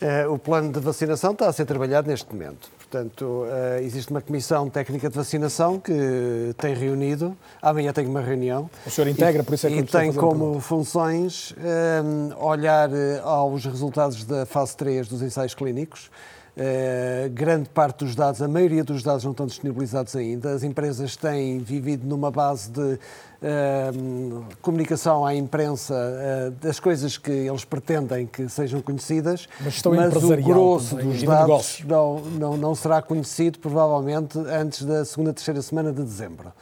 Uh, 0.00 0.32
o 0.32 0.38
plano 0.38 0.72
de 0.72 0.80
vacinação 0.80 1.32
está 1.32 1.46
a 1.46 1.52
ser 1.52 1.66
trabalhado 1.66 2.08
neste 2.08 2.32
momento. 2.32 2.70
Portanto, 2.78 3.22
uh, 3.22 3.82
existe 3.82 4.10
uma 4.10 4.22
comissão 4.22 4.70
técnica 4.70 5.10
de 5.10 5.14
vacinação 5.14 5.78
que 5.78 6.54
tem 6.56 6.74
reunido. 6.74 7.36
Amanhã 7.60 7.92
tem 7.92 8.06
uma 8.06 8.22
reunião. 8.22 8.70
O 8.86 8.90
senhor 8.90 9.08
integra, 9.08 9.42
e, 9.42 9.44
por 9.44 9.54
isso 9.54 9.66
é 9.66 9.70
que 9.70 9.78
E 9.78 9.82
tem 9.82 10.12
como 10.12 10.58
funções 10.58 11.54
um, 12.02 12.42
olhar 12.42 12.90
eh, 12.90 13.20
aos 13.22 13.64
resultados 13.66 14.24
da 14.24 14.46
fase 14.46 14.74
3 14.76 15.06
dos 15.06 15.20
ensaios 15.20 15.54
clínicos. 15.54 16.10
Uh, 16.56 17.30
grande 17.30 17.68
parte 17.68 18.04
dos 18.04 18.14
dados, 18.14 18.42
a 18.42 18.48
maioria 18.48 18.82
dos 18.82 19.02
dados 19.02 19.24
não 19.24 19.30
estão 19.30 19.46
disponibilizados 19.46 20.14
ainda. 20.16 20.52
As 20.52 20.62
empresas 20.62 21.16
têm 21.16 21.58
vivido 21.60 22.06
numa 22.06 22.30
base 22.30 22.70
de 22.70 22.80
uh, 22.80 24.44
comunicação 24.60 25.24
à 25.24 25.34
imprensa 25.34 25.94
uh, 25.94 26.50
das 26.62 26.80
coisas 26.80 27.16
que 27.16 27.30
eles 27.30 27.64
pretendem 27.64 28.26
que 28.26 28.48
sejam 28.48 28.82
conhecidas, 28.82 29.48
mas, 29.60 29.82
mas 29.82 30.22
o 30.22 30.36
grosso 30.38 30.96
também, 30.96 31.12
dos 31.12 31.22
dados 31.22 31.84
não, 31.86 32.20
não, 32.20 32.56
não 32.56 32.74
será 32.74 33.00
conhecido 33.00 33.58
provavelmente 33.58 34.38
antes 34.38 34.84
da 34.84 35.04
segunda, 35.04 35.32
terceira 35.32 35.62
semana 35.62 35.92
de 35.92 36.02
dezembro. 36.02 36.52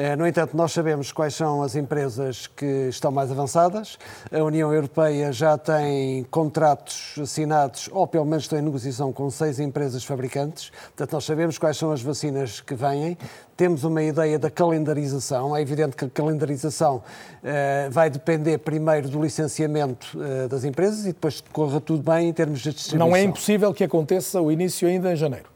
Eh, 0.00 0.16
no 0.16 0.26
entanto, 0.26 0.56
nós 0.56 0.72
sabemos 0.72 1.12
quais 1.12 1.34
são 1.34 1.62
as 1.62 1.76
empresas 1.76 2.46
que 2.46 2.88
estão 2.88 3.12
mais 3.12 3.30
avançadas. 3.30 3.98
A 4.32 4.42
União 4.42 4.72
Europeia 4.72 5.30
já 5.30 5.58
tem 5.58 6.24
contratos 6.30 7.16
assinados, 7.20 7.86
ou 7.92 8.06
pelo 8.06 8.24
menos 8.24 8.44
estão 8.44 8.58
em 8.58 8.62
negociação 8.62 9.12
com 9.12 9.28
seis 9.28 9.60
empresas 9.60 10.02
fabricantes. 10.02 10.72
Portanto, 10.96 11.12
nós 11.12 11.24
sabemos 11.26 11.58
quais 11.58 11.76
são 11.76 11.92
as 11.92 12.00
vacinas 12.00 12.62
que 12.62 12.74
vêm. 12.74 13.18
Temos 13.58 13.84
uma 13.84 14.02
ideia 14.02 14.38
da 14.38 14.50
calendarização. 14.50 15.54
É 15.54 15.60
evidente 15.60 15.94
que 15.94 16.06
a 16.06 16.08
calendarização 16.08 16.96
uh, 16.96 17.90
vai 17.90 18.08
depender 18.08 18.56
primeiro 18.56 19.06
do 19.06 19.22
licenciamento 19.22 20.18
uh, 20.18 20.48
das 20.48 20.64
empresas 20.64 21.00
e 21.04 21.08
depois 21.08 21.44
corra 21.52 21.78
tudo 21.78 22.02
bem 22.02 22.30
em 22.30 22.32
termos 22.32 22.60
de 22.60 22.72
distribuição. 22.72 23.06
Não 23.06 23.14
é 23.14 23.22
impossível 23.22 23.74
que 23.74 23.84
aconteça 23.84 24.40
o 24.40 24.50
início 24.50 24.88
ainda 24.88 25.12
em 25.12 25.16
janeiro. 25.16 25.50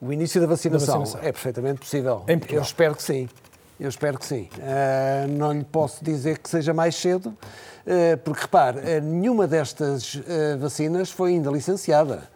O 0.00 0.10
início 0.10 0.40
da 0.40 0.46
vacinação, 0.46 0.94
da 0.94 0.98
vacinação, 1.00 1.28
é 1.28 1.30
perfeitamente 1.30 1.80
possível. 1.80 2.24
Eu 2.56 2.62
espero 2.62 2.94
que 2.94 3.02
sim. 3.02 3.28
Eu 3.80 3.88
espero 3.88 4.18
que 4.18 4.26
sim. 4.26 4.46
Uh, 4.58 5.26
não 5.26 5.54
lhe 5.54 5.64
posso 5.64 6.04
dizer 6.04 6.38
que 6.38 6.50
seja 6.50 6.74
mais 6.74 6.94
cedo, 6.94 7.28
uh, 7.28 8.18
porque 8.22 8.42
repare, 8.42 8.78
uh, 8.78 9.02
nenhuma 9.02 9.46
destas 9.46 10.20
vacinas 10.60 11.10
foi 11.10 11.30
ainda 11.30 11.50
licenciada. 11.50 12.28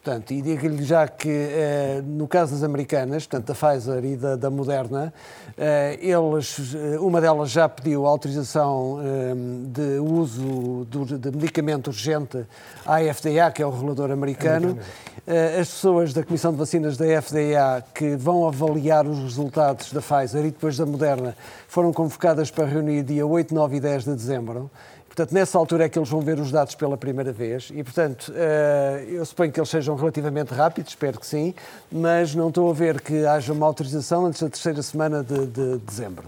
Portanto, 0.00 0.30
e 0.30 0.40
digo-lhe 0.40 0.84
já 0.84 1.08
que 1.08 1.28
eh, 1.28 2.02
no 2.06 2.28
caso 2.28 2.52
das 2.52 2.62
americanas, 2.62 3.26
portanto, 3.26 3.48
da 3.48 3.54
Pfizer 3.54 4.04
e 4.04 4.16
da, 4.16 4.36
da 4.36 4.48
Moderna, 4.48 5.12
eh, 5.56 5.98
eles, 6.00 6.72
eh, 6.72 6.98
uma 7.00 7.20
delas 7.20 7.50
já 7.50 7.68
pediu 7.68 8.06
autorização 8.06 9.00
eh, 9.02 9.34
de 9.66 9.98
uso 9.98 10.86
do, 10.88 11.04
de 11.18 11.32
medicamento 11.32 11.88
urgente 11.88 12.46
à 12.86 13.00
FDA, 13.12 13.50
que 13.52 13.60
é 13.60 13.66
o 13.66 13.70
regulador 13.70 14.12
americano. 14.12 14.78
As 15.60 15.68
pessoas 15.68 16.14
da 16.14 16.22
Comissão 16.22 16.52
de 16.52 16.58
Vacinas 16.58 16.96
da 16.96 17.04
FDA 17.20 17.84
que 17.92 18.16
vão 18.16 18.48
avaliar 18.48 19.06
os 19.06 19.18
resultados 19.18 19.92
da 19.92 20.00
Pfizer 20.00 20.40
e 20.46 20.50
depois 20.50 20.78
da 20.78 20.86
Moderna 20.86 21.36
foram 21.66 21.92
convocadas 21.92 22.50
para 22.50 22.64
reunir 22.64 23.02
dia 23.02 23.26
8, 23.26 23.54
9 23.54 23.76
e 23.76 23.80
10 23.80 24.04
de 24.04 24.14
dezembro. 24.14 24.70
Portanto, 25.18 25.34
nessa 25.34 25.58
altura 25.58 25.86
é 25.86 25.88
que 25.88 25.98
eles 25.98 26.08
vão 26.08 26.20
ver 26.20 26.38
os 26.38 26.52
dados 26.52 26.76
pela 26.76 26.96
primeira 26.96 27.32
vez 27.32 27.72
e, 27.74 27.82
portanto, 27.82 28.32
eh, 28.36 29.04
eu 29.08 29.26
suponho 29.26 29.50
que 29.50 29.58
eles 29.58 29.68
sejam 29.68 29.96
relativamente 29.96 30.54
rápidos, 30.54 30.92
espero 30.92 31.18
que 31.18 31.26
sim, 31.26 31.52
mas 31.90 32.36
não 32.36 32.50
estou 32.50 32.70
a 32.70 32.72
ver 32.72 33.00
que 33.00 33.26
haja 33.26 33.52
uma 33.52 33.66
autorização 33.66 34.26
antes 34.26 34.40
da 34.40 34.48
terceira 34.48 34.80
semana 34.80 35.24
de, 35.24 35.46
de 35.46 35.78
dezembro. 35.78 36.22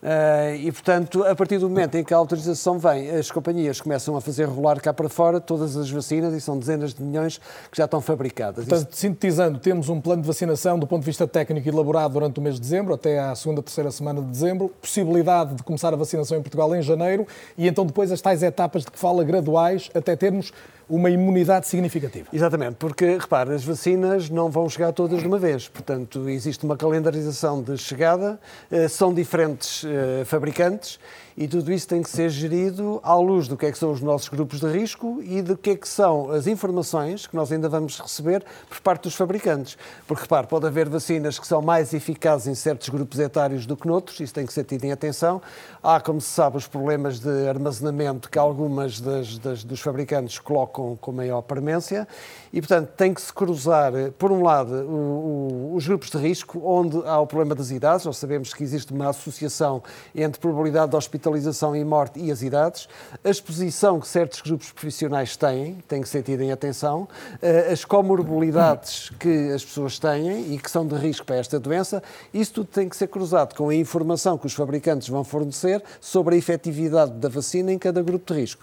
Uh, 0.00 0.54
e, 0.54 0.70
portanto, 0.70 1.24
a 1.24 1.34
partir 1.34 1.58
do 1.58 1.68
momento 1.68 1.96
em 1.96 2.04
que 2.04 2.14
a 2.14 2.16
autorização 2.16 2.78
vem, 2.78 3.10
as 3.10 3.30
companhias 3.32 3.80
começam 3.80 4.16
a 4.16 4.20
fazer 4.20 4.44
rolar 4.44 4.80
cá 4.80 4.92
para 4.92 5.08
fora 5.08 5.40
todas 5.40 5.76
as 5.76 5.90
vacinas 5.90 6.32
e 6.34 6.40
são 6.40 6.56
dezenas 6.56 6.94
de 6.94 7.02
milhões 7.02 7.38
que 7.38 7.76
já 7.76 7.84
estão 7.84 8.00
fabricadas. 8.00 8.64
Portanto, 8.64 8.92
Isso... 8.92 9.00
sintetizando, 9.00 9.58
temos 9.58 9.88
um 9.88 10.00
plano 10.00 10.22
de 10.22 10.28
vacinação 10.28 10.78
do 10.78 10.86
ponto 10.86 11.00
de 11.00 11.06
vista 11.06 11.26
técnico 11.26 11.68
elaborado 11.68 12.14
durante 12.14 12.38
o 12.38 12.42
mês 12.42 12.54
de 12.54 12.60
dezembro, 12.60 12.94
até 12.94 13.18
à 13.18 13.34
segunda, 13.34 13.60
terceira 13.60 13.90
semana 13.90 14.20
de 14.20 14.28
dezembro, 14.28 14.68
possibilidade 14.80 15.54
de 15.54 15.62
começar 15.64 15.92
a 15.92 15.96
vacinação 15.96 16.38
em 16.38 16.42
Portugal 16.42 16.74
em 16.76 16.82
janeiro 16.82 17.26
e 17.56 17.66
então 17.66 17.84
depois 17.84 18.12
as 18.12 18.20
tais 18.20 18.42
etapas 18.42 18.84
de 18.84 18.92
que 18.92 18.98
fala 18.98 19.24
graduais 19.24 19.90
até 19.94 20.14
termos 20.14 20.52
uma 20.88 21.10
imunidade 21.10 21.66
significativa. 21.66 22.28
Exatamente, 22.32 22.76
porque, 22.76 23.18
repare, 23.18 23.52
as 23.52 23.64
vacinas 23.64 24.30
não 24.30 24.50
vão 24.50 24.68
chegar 24.68 24.92
todas 24.92 25.20
de 25.20 25.26
uma 25.26 25.38
vez. 25.38 25.68
Portanto, 25.68 26.28
existe 26.28 26.64
uma 26.64 26.76
calendarização 26.76 27.62
de 27.62 27.76
chegada, 27.76 28.40
eh, 28.70 28.88
são 28.88 29.12
diferentes 29.12 29.84
eh, 29.84 30.24
fabricantes 30.24 30.98
e 31.40 31.46
tudo 31.46 31.72
isso 31.72 31.86
tem 31.86 32.02
que 32.02 32.10
ser 32.10 32.28
gerido 32.30 32.98
à 33.00 33.14
luz 33.14 33.46
do 33.46 33.56
que 33.56 33.64
é 33.64 33.70
que 33.70 33.78
são 33.78 33.92
os 33.92 34.00
nossos 34.00 34.28
grupos 34.28 34.58
de 34.58 34.66
risco 34.66 35.22
e 35.22 35.40
do 35.40 35.56
que 35.56 35.70
é 35.70 35.76
que 35.76 35.86
são 35.86 36.32
as 36.32 36.48
informações 36.48 37.28
que 37.28 37.36
nós 37.36 37.52
ainda 37.52 37.68
vamos 37.68 37.96
receber 38.00 38.44
por 38.68 38.80
parte 38.80 39.04
dos 39.04 39.14
fabricantes. 39.14 39.78
Porque, 40.04 40.22
repare, 40.22 40.48
pode 40.48 40.66
haver 40.66 40.88
vacinas 40.88 41.38
que 41.38 41.46
são 41.46 41.62
mais 41.62 41.94
eficazes 41.94 42.48
em 42.48 42.56
certos 42.56 42.88
grupos 42.88 43.20
etários 43.20 43.66
do 43.66 43.76
que 43.76 43.86
noutros, 43.86 44.18
isso 44.18 44.34
tem 44.34 44.44
que 44.44 44.52
ser 44.52 44.64
tido 44.64 44.82
em 44.82 44.90
atenção. 44.90 45.40
Há, 45.80 46.00
como 46.00 46.20
se 46.20 46.28
sabe, 46.28 46.56
os 46.56 46.66
problemas 46.66 47.20
de 47.20 47.48
armazenamento 47.48 48.28
que 48.28 48.38
algumas 48.38 49.00
das, 49.00 49.38
das, 49.38 49.62
dos 49.62 49.78
fabricantes 49.78 50.40
colocam 50.40 50.96
com 51.00 51.12
maior 51.12 51.42
premência 51.42 52.08
e, 52.52 52.60
portanto, 52.60 52.88
tem 52.96 53.14
que 53.14 53.22
se 53.22 53.32
cruzar, 53.32 53.92
por 54.18 54.32
um 54.32 54.42
lado, 54.42 54.74
o, 54.74 55.70
o, 55.70 55.74
os 55.76 55.86
grupos 55.86 56.10
de 56.10 56.18
risco, 56.18 56.60
onde 56.64 57.00
há 57.06 57.20
o 57.20 57.28
problema 57.28 57.54
das 57.54 57.70
idades. 57.70 58.04
Nós 58.04 58.16
sabemos 58.16 58.52
que 58.52 58.64
existe 58.64 58.92
uma 58.92 59.10
associação 59.10 59.84
entre 60.12 60.40
probabilidade 60.40 60.90
de 60.90 60.96
hospitalização 61.28 61.76
e 61.76 61.84
morte 61.84 62.18
e 62.18 62.30
as 62.30 62.42
idades. 62.42 62.88
A 63.22 63.30
exposição 63.30 64.00
que 64.00 64.08
certos 64.08 64.40
grupos 64.40 64.70
profissionais 64.70 65.36
têm, 65.36 65.78
tem 65.86 66.02
que 66.02 66.08
ser 66.08 66.22
tida 66.22 66.42
em 66.42 66.50
atenção. 66.50 67.08
Eh, 67.40 67.70
as 67.72 67.84
comorbilidades 67.84 69.10
que 69.18 69.52
as 69.52 69.64
pessoas 69.64 69.98
têm 69.98 70.54
e 70.54 70.58
que 70.58 70.70
são 70.70 70.86
de 70.86 70.94
risco 70.96 71.26
para 71.26 71.36
esta 71.36 71.58
doença, 71.60 72.02
isso 72.32 72.54
tudo 72.54 72.68
tem 72.68 72.88
que 72.88 72.96
ser 72.96 73.08
cruzado 73.08 73.54
com 73.54 73.68
a 73.68 73.74
informação 73.74 74.36
que 74.38 74.46
os 74.46 74.54
fabricantes 74.54 75.08
vão 75.08 75.22
fornecer 75.22 75.82
sobre 76.00 76.34
a 76.34 76.38
efetividade 76.38 77.12
da 77.12 77.28
vacina 77.28 77.72
em 77.72 77.78
cada 77.78 78.02
grupo 78.02 78.32
de 78.32 78.40
risco. 78.40 78.62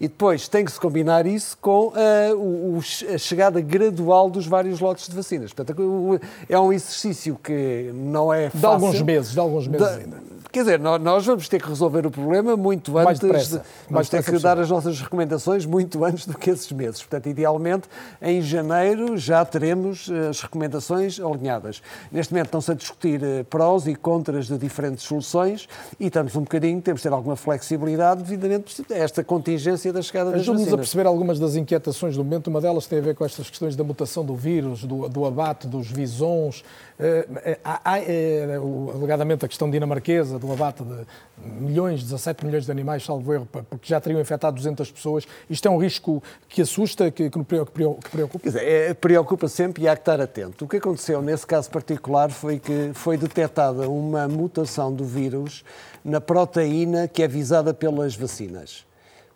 E 0.00 0.08
depois 0.08 0.48
tem 0.48 0.64
que 0.64 0.72
se 0.72 0.80
combinar 0.80 1.24
isso 1.24 1.56
com 1.60 1.88
uh, 1.88 1.94
o, 2.36 2.80
a 3.14 3.16
chegada 3.16 3.60
gradual 3.60 4.28
dos 4.28 4.44
vários 4.44 4.80
lotes 4.80 5.08
de 5.08 5.14
vacinas. 5.14 5.52
Portanto, 5.52 6.20
é 6.48 6.58
um 6.58 6.72
exercício 6.72 7.38
que 7.42 7.92
não 7.94 8.34
é 8.34 8.50
fácil. 8.50 8.58
De 8.58 8.66
alguns 8.66 9.02
meses, 9.02 9.32
de 9.32 9.38
alguns 9.38 9.68
meses 9.68 9.86
de, 9.86 10.02
ainda. 10.02 10.16
Quer 10.54 10.60
dizer, 10.60 10.78
nós 10.78 11.26
vamos 11.26 11.48
ter 11.48 11.60
que 11.60 11.68
resolver 11.68 12.06
o 12.06 12.12
problema 12.12 12.56
muito 12.56 12.96
antes. 12.96 13.04
Mais 13.04 13.18
depressa. 13.18 13.58
De, 13.58 13.64
vamos 13.90 14.08
ter 14.08 14.22
que 14.22 14.38
dar 14.38 14.56
as 14.56 14.70
nossas 14.70 15.00
recomendações 15.00 15.66
muito 15.66 16.04
antes 16.04 16.28
do 16.28 16.38
que 16.38 16.48
esses 16.48 16.70
meses. 16.70 17.00
Portanto, 17.00 17.28
idealmente, 17.28 17.88
em 18.22 18.40
janeiro 18.40 19.16
já 19.16 19.44
teremos 19.44 20.08
eh, 20.08 20.28
as 20.28 20.40
recomendações 20.40 21.18
alinhadas. 21.18 21.82
Neste 22.12 22.32
momento 22.32 22.46
estão-se 22.46 22.70
a 22.70 22.74
discutir 22.74 23.20
eh, 23.20 23.42
prós 23.42 23.88
e 23.88 23.96
contras 23.96 24.46
de 24.46 24.56
diferentes 24.56 25.02
soluções 25.02 25.68
e 25.98 26.06
estamos 26.06 26.36
um 26.36 26.42
bocadinho, 26.42 26.80
temos 26.80 27.00
de 27.00 27.08
ter 27.08 27.12
alguma 27.12 27.34
flexibilidade 27.34 28.22
devidamente 28.22 28.80
a 28.92 28.94
esta 28.96 29.24
contingência 29.24 29.92
da 29.92 30.02
chegada 30.02 30.30
das 30.30 30.42
Ajude-nos 30.42 30.72
a 30.72 30.76
perceber 30.76 31.08
algumas 31.08 31.40
das 31.40 31.56
inquietações 31.56 32.16
do 32.16 32.22
momento. 32.22 32.46
Uma 32.46 32.60
delas 32.60 32.86
tem 32.86 33.00
a 33.00 33.02
ver 33.02 33.16
com 33.16 33.24
estas 33.24 33.50
questões 33.50 33.74
da 33.74 33.82
mutação 33.82 34.24
do 34.24 34.36
vírus, 34.36 34.84
do, 34.84 35.08
do 35.08 35.26
abate 35.26 35.66
dos 35.66 35.90
visons. 35.90 36.62
Uh, 36.96 37.58
há, 37.64 37.98
uh, 37.98 38.90
alegadamente 38.92 39.44
a 39.44 39.48
questão 39.48 39.68
dinamarquesa 39.68 40.38
do 40.38 40.52
abate 40.52 40.84
de 40.84 41.04
milhões, 41.44 42.02
17 42.02 42.46
milhões 42.46 42.64
de 42.64 42.70
animais, 42.70 43.04
salvo 43.04 43.32
erro, 43.32 43.48
porque 43.50 43.88
já 43.88 44.00
teriam 44.00 44.20
infectado 44.20 44.54
200 44.54 44.92
pessoas. 44.92 45.26
Isto 45.50 45.66
é 45.66 45.70
um 45.70 45.76
risco 45.76 46.22
que 46.48 46.62
assusta, 46.62 47.10
que, 47.10 47.28
que 47.28 47.44
preocupa? 47.44 48.38
Quer 48.38 48.48
dizer, 48.48 48.62
é, 48.62 48.94
preocupa 48.94 49.48
sempre 49.48 49.82
e 49.82 49.88
há 49.88 49.96
que 49.96 50.02
estar 50.02 50.20
atento. 50.20 50.64
O 50.64 50.68
que 50.68 50.76
aconteceu 50.76 51.20
nesse 51.20 51.44
caso 51.44 51.68
particular 51.68 52.30
foi 52.30 52.60
que 52.60 52.92
foi 52.94 53.16
detectada 53.16 53.88
uma 53.88 54.28
mutação 54.28 54.94
do 54.94 55.04
vírus 55.04 55.64
na 56.04 56.20
proteína 56.20 57.08
que 57.08 57.22
é 57.22 57.28
visada 57.28 57.74
pelas 57.74 58.14
vacinas. 58.14 58.86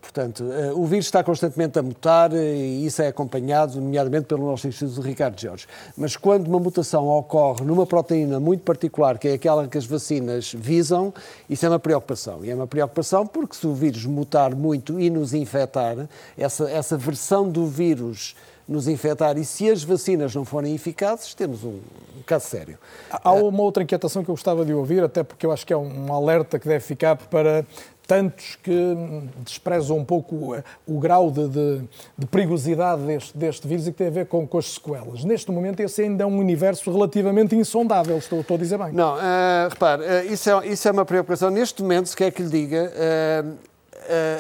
Portanto, 0.01 0.45
eh, 0.53 0.73
o 0.73 0.85
vírus 0.87 1.07
está 1.07 1.23
constantemente 1.23 1.79
a 1.79 1.83
mutar 1.83 2.33
eh, 2.33 2.57
e 2.57 2.87
isso 2.87 3.03
é 3.03 3.09
acompanhado, 3.09 3.81
nomeadamente 3.81 4.27
pelo 4.27 4.47
nosso 4.47 4.67
Instituto 4.67 5.01
Ricardo 5.03 5.39
Jorge. 5.39 5.67
Mas 5.97 6.17
quando 6.17 6.49
uma 6.49 6.59
mutação 6.59 7.09
ocorre 7.09 7.65
numa 7.65 7.87
proteína 7.87 8.41
muito 8.41 8.63
particular, 8.63 9.19
que 9.19 9.29
é 9.29 9.33
aquela 9.35 9.67
que 9.67 9.77
as 9.77 9.85
vacinas 9.85 10.55
visam, 10.57 11.13
isso 11.51 11.67
é 11.67 11.69
uma 11.69 11.79
preocupação. 11.79 12.45
E 12.45 12.51
é 12.51 12.55
uma 12.55 12.67
preocupação 12.67 13.27
porque 13.27 13.57
se 13.57 13.67
o 13.67 13.75
vírus 13.75 14.07
mutar 14.07 14.55
muito 14.55 14.99
e 15.01 15.11
nos 15.11 15.35
infectar, 15.35 16.09
essa, 16.37 16.71
essa 16.71 16.97
versão 16.97 17.49
do 17.49 17.67
vírus 17.67 18.35
nos 18.69 18.87
infectar 18.87 19.39
e 19.39 19.45
se 19.45 19.69
as 19.71 19.83
vacinas 19.83 20.35
não 20.35 20.45
forem 20.45 20.75
eficazes, 20.75 21.35
temos 21.35 21.65
um, 21.65 21.79
um, 22.19 22.23
caso 22.27 22.47
sério. 22.47 22.79
Há 23.11 23.33
uma 23.33 23.63
outra 23.63 23.83
inquietação 23.83 24.23
que 24.23 24.31
eu 24.31 24.35
gostava 24.35 24.65
de 24.65 24.75
ouvir, 24.75 25.03
até 25.03 25.23
porque 25.23 25.47
eu 25.47 25.51
acho 25.51 25.67
que 25.67 25.73
é 25.73 25.77
um 25.77 26.13
alerta 26.13 26.59
que 26.59 26.69
deve 26.69 26.85
ficar 26.85 27.17
para 27.17 27.65
tantos 28.09 28.57
que 28.63 28.97
desprezam 29.45 29.99
um 29.99 30.05
pouco 30.05 30.57
o 30.87 30.99
grau 30.99 31.31
de, 31.31 31.47
de, 31.47 31.83
de 32.17 32.27
perigosidade 32.27 33.03
deste, 33.03 33.37
deste, 33.37 33.69
vírus 33.69 33.87
e 33.87 33.93
que 33.93 33.99
tem 33.99 34.07
a 34.07 34.11
ver 34.11 34.27
com, 34.27 34.47
com, 34.47 34.57
as 34.57 34.73
sequelas. 34.73 35.25
Neste 35.25 35.53
momento, 35.53 35.81
esse 35.81 36.01
ainda 36.01 36.25
é 36.25 36.27
um 36.27 36.39
universo 36.39 36.91
relativamente 36.91 37.55
insondável, 37.55 38.17
estou, 38.17 38.41
estou 38.41 38.57
a 38.57 38.59
dizer 38.59 38.79
bem. 38.79 38.93
Não, 38.93 39.15
uh, 39.15 39.69
repare, 39.69 40.03
uh, 40.03 40.33
isso, 40.33 40.49
é, 40.49 40.67
isso 40.69 40.89
é 40.89 40.91
uma 40.91 41.05
preocupação. 41.05 41.51
Neste 41.51 41.83
momento, 41.83 42.09
se 42.09 42.17
quer 42.17 42.33
que 42.33 42.43
lhe 42.43 42.49
diga, 42.49 42.91
uh, 42.95 43.59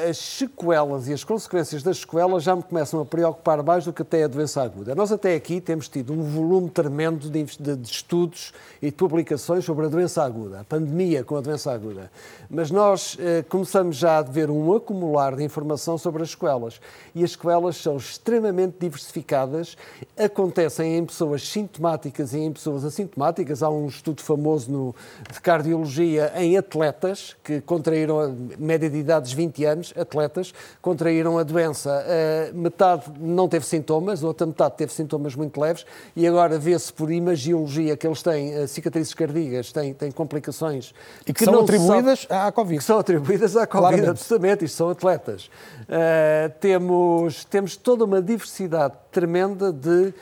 as 0.08 0.16
sequelas 0.16 1.08
e 1.08 1.12
as 1.12 1.24
consequências 1.24 1.82
das 1.82 1.98
sequelas 1.98 2.42
já 2.42 2.56
me 2.56 2.62
começam 2.62 3.00
a 3.00 3.04
preocupar 3.04 3.62
mais 3.62 3.84
do 3.84 3.92
que 3.92 4.02
até 4.02 4.24
a 4.24 4.28
doença 4.28 4.62
aguda. 4.62 4.94
Nós 4.94 5.12
até 5.12 5.34
aqui 5.34 5.60
temos 5.60 5.88
tido 5.88 6.12
um 6.12 6.22
volume 6.22 6.70
tremendo 6.70 7.28
de, 7.28 7.44
de, 7.44 7.76
de 7.76 7.88
estudos 7.90 8.52
e 8.80 8.86
de 8.86 8.92
publicações 8.92 9.64
sobre 9.64 9.86
a 9.86 9.88
doença 9.88 10.22
aguda, 10.22 10.60
a 10.60 10.64
pandemia 10.64 11.22
com 11.22 11.36
a 11.36 11.40
doença 11.40 11.72
aguda. 11.72 12.10
Mas 12.48 12.70
nós 12.70 13.16
eh, 13.20 13.44
começamos 13.48 13.96
já 13.96 14.18
a 14.18 14.22
ver 14.22 14.50
um 14.50 14.74
acumular 14.74 15.36
de 15.36 15.44
informação 15.44 15.98
sobre 15.98 16.22
as 16.22 16.30
sequelas. 16.30 16.80
E 17.14 17.22
as 17.22 17.32
sequelas 17.32 17.76
são 17.76 17.96
extremamente 17.96 18.76
diversificadas, 18.80 19.76
acontecem 20.16 20.96
em 20.96 21.04
pessoas 21.04 21.46
sintomáticas 21.46 22.32
e 22.32 22.38
em 22.38 22.52
pessoas 22.52 22.84
assintomáticas. 22.84 23.62
Há 23.62 23.70
um 23.70 23.86
estudo 23.86 24.22
famoso 24.22 24.70
no, 24.70 24.94
de 25.30 25.40
cardiologia 25.40 26.32
em 26.36 26.56
atletas 26.56 27.36
que 27.44 27.60
contraíram 27.60 28.20
a 28.20 28.28
média 28.58 28.88
de 28.88 28.98
idades 28.98 29.32
20 29.32 29.57
20 29.58 29.64
anos, 29.64 29.94
atletas, 29.96 30.54
contraíram 30.80 31.38
a 31.38 31.42
doença. 31.42 31.90
Uh, 31.90 32.56
metade 32.56 33.04
não 33.18 33.48
teve 33.48 33.66
sintomas, 33.66 34.22
outra 34.22 34.46
metade 34.46 34.76
teve 34.76 34.92
sintomas 34.92 35.34
muito 35.34 35.60
leves 35.60 35.84
e 36.14 36.26
agora 36.26 36.58
vê-se 36.58 36.92
por 36.92 37.10
imagiologia 37.10 37.96
que 37.96 38.06
eles 38.06 38.22
têm 38.22 38.56
uh, 38.56 38.68
cicatrizes 38.68 39.14
cardíacas, 39.14 39.72
têm, 39.72 39.92
têm 39.92 40.10
complicações. 40.10 40.94
E 41.22 41.32
que, 41.32 41.34
que 41.34 41.44
são 41.44 41.60
atribuídas 41.60 42.26
à 42.30 42.52
Covid. 42.52 42.78
Que 42.78 42.84
são 42.84 42.98
atribuídas 42.98 43.56
à 43.56 43.66
Covid, 43.66 43.88
Claramente. 43.88 44.10
absolutamente. 44.10 44.64
Isto 44.64 44.76
são 44.76 44.90
atletas. 44.90 45.46
Uh, 45.82 46.52
temos, 46.60 47.44
temos 47.44 47.76
toda 47.76 48.04
uma 48.04 48.22
diversidade 48.22 48.94
tremenda 49.10 49.72
de 49.72 50.12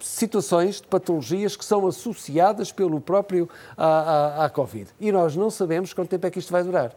situações 0.00 0.80
de 0.80 0.86
patologias 0.86 1.56
que 1.56 1.64
são 1.64 1.86
associadas 1.86 2.72
pelo 2.72 3.00
próprio 3.00 3.48
à, 3.76 3.86
à, 3.86 4.44
à, 4.46 4.50
Covid. 4.50 4.88
E 5.00 5.12
nós 5.12 5.36
não 5.36 5.50
sabemos 5.50 5.92
quanto 5.92 6.08
tempo 6.08 6.26
é 6.26 6.30
que 6.30 6.38
isto 6.38 6.52
vai 6.52 6.62
durar. 6.62 6.92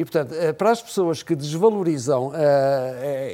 E, 0.00 0.04
portanto, 0.04 0.32
eh, 0.32 0.50
para 0.54 0.70
as 0.70 0.80
pessoas 0.80 1.22
que 1.22 1.34
desvalorizam 1.34 2.28
uh, 2.28 2.32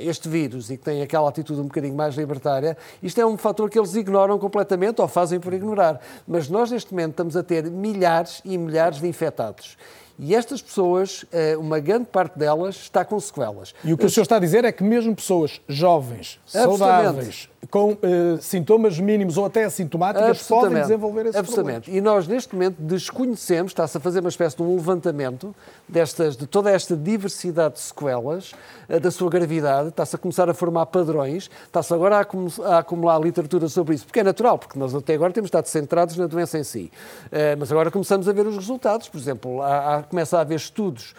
este 0.03 0.29
vírus 0.29 0.69
e 0.69 0.77
que 0.77 0.83
têm 0.83 1.01
aquela 1.01 1.29
atitude 1.29 1.61
um 1.61 1.67
bocadinho 1.67 1.95
mais 1.95 2.17
libertária, 2.17 2.77
isto 3.01 3.21
é 3.21 3.25
um 3.25 3.37
fator 3.37 3.71
que 3.71 3.79
eles 3.79 3.95
ignoram 3.95 4.37
completamente 4.37 5.01
ou 5.01 5.07
fazem 5.07 5.39
por 5.39 5.53
ignorar. 5.53 6.01
Mas 6.27 6.49
nós, 6.49 6.73
neste 6.73 6.93
momento, 6.93 7.11
estamos 7.11 7.37
a 7.37 7.45
ter 7.45 7.71
milhares 7.71 8.43
e 8.45 8.59
milhares 8.59 8.99
de 8.99 9.07
infectados. 9.07 9.77
E 10.19 10.35
estas 10.35 10.61
pessoas, 10.61 11.27
uma 11.59 11.79
grande 11.79 12.07
parte 12.07 12.39
delas 12.39 12.75
está 12.77 13.05
com 13.05 13.21
sequelas. 13.21 13.75
E 13.85 13.93
o 13.93 13.99
que 13.99 14.07
o 14.07 14.11
senhor 14.11 14.23
está 14.23 14.37
a 14.37 14.41
dizer 14.41 14.65
é 14.65 14.73
que 14.73 14.83
mesmo 14.83 15.15
pessoas 15.15 15.61
jovens, 15.69 16.41
saudáveis, 16.47 17.51
com 17.71 17.93
uh, 17.93 17.99
sintomas 18.41 18.99
mínimos 18.99 19.37
ou 19.37 19.47
até 19.47 19.65
assintomáticas, 19.65 20.47
podem 20.47 20.81
desenvolver 20.81 21.27
esse 21.27 21.39
Absolutamente. 21.39 21.85
Problemas. 21.85 21.99
E 21.99 22.01
nós, 22.01 22.29
neste 22.29 22.55
momento, 22.55 22.77
desconhecemos, 22.81 23.71
está-se 23.71 23.97
a 23.97 24.01
fazer 24.01 24.21
uma 24.21 24.29
espécie 24.29 24.57
de 24.57 24.63
um 24.63 24.77
levantamento 24.77 25.55
destas, 25.89 26.37
de 26.37 26.47
toda 26.47 26.71
esta 26.71 26.97
diversidade 26.97 27.75
de 27.75 27.81
sequelas, 27.81 28.53
uh, 28.89 29.01
da 29.01 29.11
sua 29.11 29.31
gravidade, 29.31 29.89
está-se 29.89 30.15
a 30.17 30.19
começar 30.19 30.49
a 30.49 30.55
formar 30.55 30.87
padrões, 30.87 31.51
está-se 31.65 31.93
agora 31.93 32.17
a, 32.17 32.69
a, 32.69 32.79
acumular 32.79 33.19
literatura 33.19 33.69
sobre 33.69 33.95
isso, 33.95 34.07
porque 34.07 34.21
é 34.21 34.25
natural, 34.25 34.59
porque 34.59 34.79
nós 34.79 34.95
até 34.95 35.15
agora 35.15 35.33
temos 35.33 35.49
estado 35.49 35.67
centrados 35.67 36.17
na 36.17 36.27
doença 36.27 36.59
em 36.59 36.65
si. 36.65 36.91
Uh, 37.27 37.57
mas 37.59 37.71
agora 37.73 37.91
começamos 37.91 38.29
a 38.29 38.33
ver 38.33 38.47
os 38.47 38.57
resultados, 38.57 39.09
por 39.09 39.19
exemplo, 39.19 39.63
há, 39.63 39.97
há, 39.97 40.03
começa 40.03 40.39
a 40.39 40.41
haver 40.43 40.57
estudos 40.57 41.15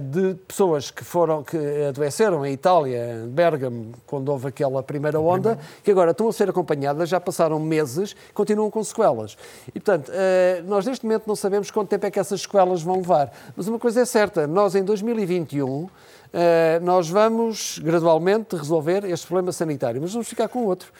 de 0.00 0.34
pessoas 0.46 0.90
que 0.90 1.02
foram 1.02 1.42
que 1.42 1.56
adoeceram 1.88 2.44
em 2.44 2.52
Itália, 2.52 3.22
em 3.24 3.28
Bergamo, 3.28 3.92
quando 4.06 4.28
houve 4.28 4.48
aquela 4.48 4.82
primeira 4.82 5.18
onda, 5.18 5.58
que 5.82 5.90
agora 5.90 6.10
estão 6.10 6.28
a 6.28 6.32
ser 6.32 6.50
acompanhadas, 6.50 7.08
já 7.08 7.18
passaram 7.18 7.58
meses, 7.58 8.14
continuam 8.34 8.70
com 8.70 8.82
sequelas. 8.84 9.36
E, 9.68 9.80
portanto, 9.80 10.10
eh, 10.14 10.62
nós 10.66 10.84
neste 10.86 11.04
momento 11.04 11.26
não 11.26 11.36
sabemos 11.36 11.70
quanto 11.70 11.88
tempo 11.88 12.06
é 12.06 12.10
que 12.10 12.20
essas 12.20 12.42
sequelas 12.42 12.82
vão 12.82 12.96
levar. 12.96 13.32
Mas 13.56 13.66
uma 13.66 13.78
coisa 13.78 14.02
é 14.02 14.04
certa, 14.04 14.46
nós 14.46 14.74
em 14.74 14.84
2021 14.84 15.88
eh, 16.32 16.80
nós 16.82 17.08
vamos 17.08 17.78
gradualmente 17.78 18.56
resolver 18.56 19.04
este 19.04 19.26
problema 19.26 19.52
sanitário, 19.52 20.00
mas 20.02 20.12
vamos 20.12 20.28
ficar 20.28 20.48
com 20.48 20.64
outro, 20.64 20.92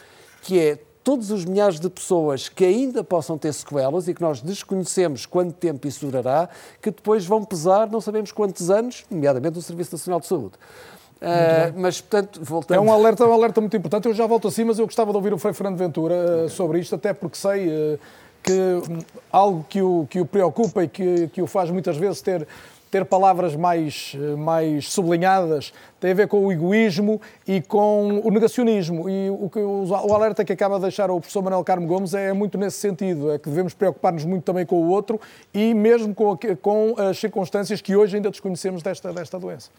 que 0.42 0.58
é 0.58 0.78
todos 1.04 1.30
os 1.30 1.44
milhares 1.44 1.78
de 1.78 1.88
pessoas 1.90 2.48
que 2.48 2.64
ainda 2.64 3.04
possam 3.04 3.36
ter 3.36 3.52
sequelas 3.52 4.08
e 4.08 4.14
que 4.14 4.22
nós 4.22 4.40
desconhecemos 4.40 5.26
quanto 5.26 5.52
tempo 5.52 5.86
isso 5.86 6.06
durará, 6.06 6.48
que 6.80 6.90
depois 6.90 7.26
vão 7.26 7.44
pesar 7.44 7.88
não 7.90 8.00
sabemos 8.00 8.32
quantos 8.32 8.70
anos, 8.70 9.04
nomeadamente 9.10 9.58
o 9.58 9.62
Serviço 9.62 9.92
Nacional 9.92 10.18
de 10.18 10.26
Saúde. 10.26 10.54
Uh, 11.20 11.72
mas, 11.76 12.00
portanto, 12.00 12.40
voltando... 12.42 12.76
É 12.76 12.80
um 12.80 12.92
alerta, 12.92 13.24
um 13.26 13.32
alerta 13.32 13.60
muito 13.60 13.76
importante. 13.76 14.06
Eu 14.06 14.14
já 14.14 14.26
volto 14.26 14.48
assim, 14.48 14.64
mas 14.64 14.78
eu 14.78 14.84
gostava 14.84 15.10
de 15.10 15.16
ouvir 15.16 15.32
o 15.32 15.38
Frei 15.38 15.54
Fernando 15.54 15.78
Ventura 15.78 16.14
uh, 16.14 16.48
sobre 16.48 16.80
isto, 16.80 16.94
até 16.94 17.14
porque 17.14 17.36
sei 17.36 17.68
uh, 17.68 17.98
que 18.42 18.52
um, 18.52 18.98
algo 19.32 19.64
que 19.68 19.80
o, 19.80 20.06
que 20.10 20.20
o 20.20 20.26
preocupa 20.26 20.84
e 20.84 20.88
que, 20.88 21.28
que 21.28 21.40
o 21.40 21.46
faz 21.46 21.70
muitas 21.70 21.96
vezes 21.96 22.20
ter 22.20 22.46
ter 22.94 23.04
palavras 23.04 23.56
mais, 23.56 24.16
mais 24.38 24.88
sublinhadas 24.88 25.72
tem 25.98 26.12
a 26.12 26.14
ver 26.14 26.28
com 26.28 26.46
o 26.46 26.52
egoísmo 26.52 27.20
e 27.44 27.60
com 27.60 28.20
o 28.22 28.30
negacionismo. 28.30 29.10
E 29.10 29.28
o, 29.30 29.50
que, 29.50 29.58
o 29.58 30.14
alerta 30.14 30.44
que 30.44 30.52
acaba 30.52 30.76
de 30.76 30.82
deixar 30.82 31.10
o 31.10 31.18
professor 31.18 31.42
Manuel 31.42 31.64
Carmo 31.64 31.88
Gomes 31.88 32.14
é 32.14 32.32
muito 32.32 32.56
nesse 32.56 32.76
sentido, 32.76 33.32
é 33.32 33.38
que 33.38 33.48
devemos 33.48 33.74
preocupar-nos 33.74 34.24
muito 34.24 34.44
também 34.44 34.64
com 34.64 34.76
o 34.76 34.90
outro 34.90 35.20
e 35.52 35.74
mesmo 35.74 36.14
com, 36.14 36.38
com 36.62 36.94
as 36.96 37.18
circunstâncias 37.18 37.80
que 37.80 37.96
hoje 37.96 38.14
ainda 38.14 38.30
desconhecemos 38.30 38.80
desta, 38.80 39.12
desta 39.12 39.40
doença. 39.40 39.70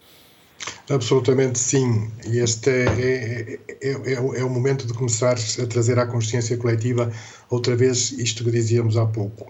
Absolutamente 0.90 1.58
sim. 1.58 2.10
E 2.26 2.38
este 2.38 2.68
é, 2.68 2.84
é, 2.84 3.58
é, 3.80 3.92
é, 3.92 4.12
é 4.12 4.44
o 4.44 4.50
momento 4.50 4.86
de 4.86 4.92
começar 4.92 5.36
a 5.62 5.66
trazer 5.66 5.98
à 5.98 6.04
consciência 6.04 6.54
coletiva 6.58 7.10
outra 7.48 7.74
vez 7.74 8.12
isto 8.12 8.44
que 8.44 8.50
dizíamos 8.50 8.98
há 8.98 9.06
pouco 9.06 9.46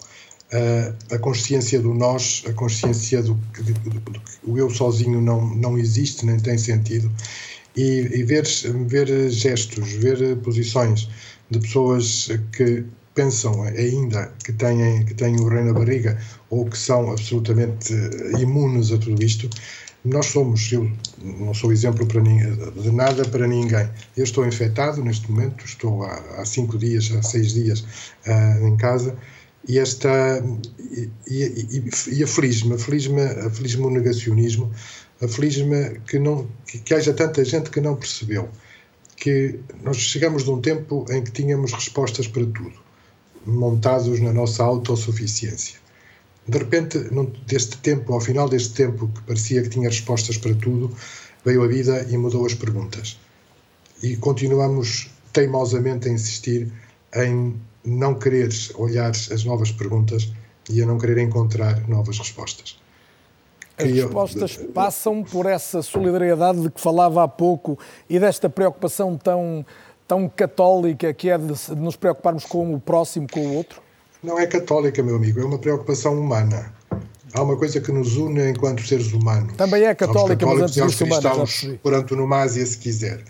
a 1.11 1.19
consciência 1.19 1.81
do 1.81 1.93
nós, 1.93 2.45
a 2.49 2.53
consciência 2.53 3.23
do 3.23 3.37
que 3.53 3.63
o 4.45 4.57
eu 4.57 4.71
sozinho 4.71 5.21
não, 5.21 5.55
não 5.55 5.77
existe, 5.77 6.25
nem 6.25 6.39
tem 6.39 6.57
sentido, 6.57 7.11
e, 7.77 8.09
e 8.13 8.23
ver, 8.23 8.47
ver 8.87 9.31
gestos, 9.31 9.93
ver 9.93 10.37
posições 10.39 11.09
de 11.51 11.59
pessoas 11.59 12.29
que 12.53 12.85
pensam 13.15 13.63
ainda 13.63 14.33
que 14.45 14.53
têm, 14.53 15.05
que 15.05 15.15
têm 15.15 15.37
o 15.41 15.49
rei 15.49 15.65
na 15.65 15.73
barriga 15.73 16.19
ou 16.51 16.67
que 16.67 16.77
são 16.77 17.11
absolutamente 17.11 17.93
imunes 18.39 18.93
a 18.93 18.99
tudo 18.99 19.23
isto, 19.23 19.49
nós 20.05 20.27
somos, 20.27 20.71
eu 20.71 20.89
não 21.23 21.53
sou 21.53 21.73
exemplo 21.73 22.07
para 22.07 22.21
de 22.21 22.91
nada 22.93 23.25
para 23.25 23.47
ninguém. 23.49 23.89
Eu 24.17 24.23
estou 24.23 24.47
infectado 24.47 25.03
neste 25.03 25.31
momento, 25.31 25.65
estou 25.65 26.05
há, 26.05 26.15
há 26.39 26.45
cinco 26.45 26.79
dias, 26.79 27.11
há 27.13 27.23
seis 27.23 27.55
dias 27.55 27.81
uh, 27.81 28.67
em 28.69 28.77
casa, 28.77 29.17
e 29.69 29.79
esta 29.79 30.43
e, 31.27 32.23
aflige-me, 32.23 32.75
aflige-me, 32.75 33.23
aflige-me 33.23 33.87
o 33.87 33.91
negacionismo, 33.91 34.73
aflige-me 35.21 36.01
que 36.07 36.19
não 36.19 36.47
que, 36.67 36.79
que 36.79 36.95
haja 36.95 37.13
tanta 37.13 37.45
gente 37.45 37.71
que 37.71 37.81
não 37.81 37.97
percebeu 37.97 38.49
que 39.17 39.59
nós 39.83 39.97
chegamos 39.97 40.45
de 40.45 40.51
um 40.51 40.61
tempo 40.61 41.07
em 41.11 41.25
que 41.25 41.33
tínhamos 41.33 41.73
respostas 41.73 42.29
para 42.29 42.45
tudo, 42.45 42.75
montados 43.45 44.21
na 44.21 44.33
nossa 44.33 44.63
autossuficiência. 44.63 45.79
De 46.47 46.59
repente, 46.59 46.99
deste 47.47 47.79
tempo, 47.79 48.13
ao 48.13 48.21
final 48.21 48.49
deste 48.49 48.75
tempo 48.75 49.09
que 49.09 49.23
parecia 49.23 49.63
que 49.63 49.71
tinha 49.71 49.89
respostas 49.89 50.37
para 50.37 50.55
tudo, 50.55 50.95
veio 51.45 51.65
a 51.65 51.67
vida 51.67 52.07
e 52.09 52.17
mudou 52.17 52.47
as 52.47 52.55
perguntas. 52.55 53.19
E 54.03 54.17
continuamos 54.17 55.11
teimosamente 55.33 56.09
a 56.09 56.13
insistir 56.13 56.71
em 57.15 57.57
não 57.87 58.15
querer 58.15 58.51
olhar 58.75 59.11
as 59.11 59.45
novas 59.45 59.71
perguntas 59.71 60.33
e 60.69 60.83
a 60.83 60.87
não 60.87 60.99
querer 60.99 61.19
encontrar 61.19 61.89
novas 61.89 62.19
respostas. 62.19 62.79
As 63.79 63.91
respostas 63.91 64.57
passam 64.75 65.23
por 65.23 65.47
essa 65.47 65.83
solidariedade 65.83 66.61
de 66.63 66.71
que 66.71 66.81
falava 66.81 67.23
há 67.23 67.29
pouco 67.29 67.79
e 68.09 68.19
desta 68.19 68.49
preocupação 68.49 69.17
tão, 69.17 69.65
tão 70.09 70.29
católica 70.29 71.13
que 71.13 71.29
é 71.29 71.37
de 71.37 71.55
nos 71.77 71.95
preocuparmos 71.95 72.45
com 72.47 72.75
o 72.75 72.81
próximo, 72.81 73.27
com 73.31 73.41
o 73.41 73.55
outro? 73.55 73.83
Não 74.23 74.39
é 74.39 74.47
católica, 74.47 75.03
meu 75.03 75.17
amigo, 75.17 75.41
é 75.41 75.45
uma 75.45 75.59
preocupação 75.59 76.19
humana. 76.19 76.73
Há 77.35 77.43
uma 77.43 77.57
coisa 77.57 77.81
que 77.81 77.93
nos 77.93 78.17
une 78.17 78.51
enquanto 78.51 78.85
seres 78.87 79.13
humanos. 79.13 79.55
Também 79.57 79.85
é 79.85 79.95
católica, 79.95 80.47
mas 80.47 80.63
antes 80.63 80.75
disso 80.75 81.05
humana, 81.05 81.45
por 81.83 81.93
antonomasia, 81.93 82.65
se 82.65 82.79
quiser. 82.79 83.23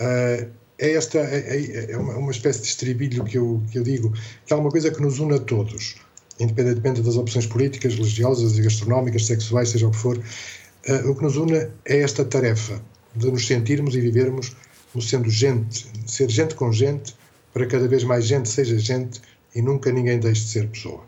Uh, 0.00 0.50
é 0.78 0.92
esta 0.92 1.18
é, 1.18 1.56
é, 1.56 1.92
é 1.92 1.96
uma, 1.96 2.16
uma, 2.16 2.30
espécie 2.30 2.62
de 2.62 2.68
estribilho 2.68 3.24
que 3.24 3.38
eu, 3.38 3.62
que 3.70 3.78
eu 3.78 3.82
digo, 3.82 4.12
que 4.44 4.52
é 4.52 4.56
uma 4.56 4.70
coisa 4.70 4.90
que 4.90 5.00
nos 5.00 5.18
une 5.18 5.34
a 5.34 5.38
todos, 5.38 5.96
independentemente 6.38 7.00
das 7.00 7.16
opções 7.16 7.46
políticas, 7.46 7.94
religiosas 7.94 8.58
gastronómicas, 8.58 9.26
sexuais, 9.26 9.68
seja 9.68 9.86
o 9.86 9.90
que 9.90 9.96
for. 9.96 10.18
Uh, 10.18 11.10
o 11.10 11.14
que 11.14 11.22
nos 11.22 11.36
une 11.36 11.54
é 11.84 12.00
esta 12.00 12.24
tarefa 12.24 12.82
de 13.14 13.30
nos 13.30 13.46
sentirmos 13.46 13.94
e 13.94 14.00
vivermos 14.00 14.54
como 14.92 15.02
sendo 15.02 15.30
gente, 15.30 15.86
ser 16.06 16.30
gente 16.30 16.54
com 16.54 16.70
gente, 16.70 17.14
para 17.52 17.66
cada 17.66 17.86
vez 17.88 18.04
mais 18.04 18.24
gente 18.26 18.48
seja 18.48 18.78
gente 18.78 19.20
e 19.54 19.62
nunca 19.62 19.90
ninguém 19.90 20.18
deixe 20.18 20.42
de 20.42 20.48
ser 20.50 20.68
pessoa. 20.68 21.04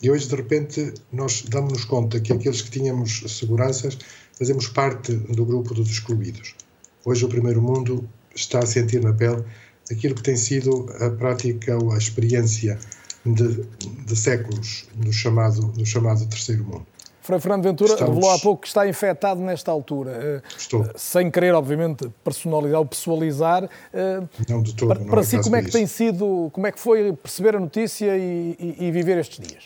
E 0.00 0.10
hoje, 0.10 0.28
de 0.28 0.36
repente, 0.36 0.92
nós 1.12 1.42
damos-nos 1.48 1.84
conta 1.84 2.20
que 2.20 2.32
aqueles 2.32 2.62
que 2.62 2.70
tínhamos 2.70 3.22
seguranças 3.28 3.98
fazemos 4.38 4.68
parte 4.68 5.12
do 5.12 5.44
grupo 5.44 5.74
dos 5.74 5.88
excluídos. 5.88 6.54
Hoje, 7.04 7.24
o 7.24 7.28
primeiro 7.28 7.62
mundo 7.62 8.08
está 8.36 8.60
a 8.60 8.66
sentir 8.66 9.02
na 9.02 9.12
pele 9.12 9.42
aquilo 9.90 10.14
que 10.14 10.22
tem 10.22 10.36
sido 10.36 10.86
a 11.00 11.10
prática 11.10 11.76
ou 11.76 11.92
a 11.92 11.98
experiência 11.98 12.78
de, 13.24 13.64
de 14.04 14.16
séculos 14.16 14.86
do 14.94 15.12
chamado, 15.12 15.68
do 15.72 15.84
chamado 15.84 16.26
Terceiro 16.26 16.64
Mundo. 16.64 16.86
Frei 17.22 17.40
Fernando 17.40 17.64
Ventura 17.64 17.94
Estamos... 17.94 18.14
revelou 18.14 18.36
há 18.36 18.38
pouco 18.38 18.62
que 18.62 18.68
está 18.68 18.86
infectado 18.86 19.40
nesta 19.40 19.72
altura. 19.72 20.12
Eh, 20.12 20.42
Estou. 20.56 20.88
Sem 20.94 21.28
querer, 21.28 21.54
obviamente, 21.54 22.08
personalizar 22.22 22.78
ou 22.78 22.86
pessoalizar. 22.86 23.68
Eh, 23.92 24.22
não 24.48 24.62
de 24.62 24.72
todo. 24.72 24.88
Para, 24.88 25.00
para 25.00 25.20
é 25.20 25.24
si, 25.24 25.42
como 25.42 25.56
é 25.56 25.62
que 25.62 25.72
tem 25.72 25.88
sido, 25.88 26.50
como 26.52 26.68
é 26.68 26.72
que 26.72 26.78
foi 26.78 27.12
perceber 27.14 27.56
a 27.56 27.60
notícia 27.60 28.16
e, 28.16 28.56
e, 28.60 28.86
e 28.86 28.90
viver 28.92 29.18
estes 29.18 29.44
dias? 29.44 29.64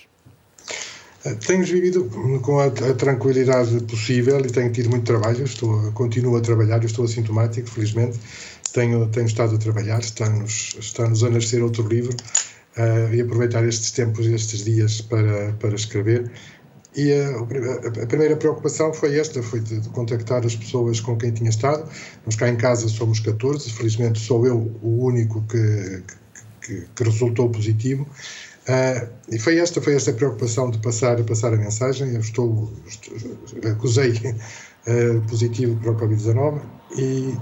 Eh, 1.23 1.35
tenho 1.35 1.63
vivido 1.63 2.05
com 2.41 2.61
a, 2.61 2.65
a, 2.65 2.95
tranquilidade 2.95 3.79
possível 3.85 4.41
e 4.41 4.51
tenho 4.51 4.73
tido 4.73 4.89
muito 4.89 5.05
trabalho. 5.05 5.45
Estou, 5.45 5.93
continuo 5.93 6.39
a 6.39 6.41
trabalhar, 6.41 6.83
estou 6.83 7.05
assintomático, 7.05 7.69
felizmente 7.69 8.19
tenho, 8.73 9.07
tenho 9.09 9.27
estado 9.27 9.55
a 9.55 9.59
trabalhar, 9.59 10.01
está-nos 10.01 10.77
está 10.79 11.09
-nos 11.09 11.23
a 11.25 11.31
nascer 11.31 11.63
outro 11.63 11.87
livro 11.87 12.17
uh, 12.77 13.15
e 13.15 13.21
aproveitar 13.21 13.67
estes 13.67 13.91
tempos, 13.91 14.27
estes 14.27 14.65
dias 14.65 15.01
para, 15.01 15.53
para 15.55 15.75
escrever. 15.75 16.31
E 16.97 17.13
a, 17.13 17.29
a, 17.29 18.03
a, 18.03 18.07
primeira 18.07 18.37
preocupação 18.37 18.93
foi 18.93 19.17
esta, 19.19 19.43
foi 19.43 19.61
de, 19.61 19.81
de, 19.81 19.89
contactar 19.91 20.45
as 20.45 20.57
pessoas 20.57 20.99
com 21.01 21.17
quem 21.17 21.31
tinha 21.33 21.51
estado. 21.51 21.89
Nós 22.27 22.35
cá 22.35 22.49
em 22.49 22.57
casa 22.57 22.89
somos 22.89 23.21
14, 23.21 23.71
felizmente 23.71 24.19
sou 24.19 24.45
eu 24.47 24.77
o 24.83 25.05
único 25.05 25.41
que, 25.43 26.03
que, 26.61 26.87
que 26.95 27.05
resultou 27.05 27.49
positivo. 27.49 28.09
Uh, 28.69 29.09
e 29.31 29.39
foi 29.39 29.59
esta, 29.59 29.81
foi 29.81 29.95
esta 29.95 30.13
preocupação 30.13 30.71
de 30.71 30.79
passar, 30.79 31.23
passar 31.25 31.55
a 31.55 31.57
mensagem. 31.57 32.15
Eu 32.15 32.21
estou, 32.21 32.73
estou 32.87 33.17
acusei 33.71 34.13
uh, 34.13 35.21
positivo 35.29 35.77
para 35.81 35.93
o 35.93 35.97
Covid-19 35.97 36.61
e 36.97 37.35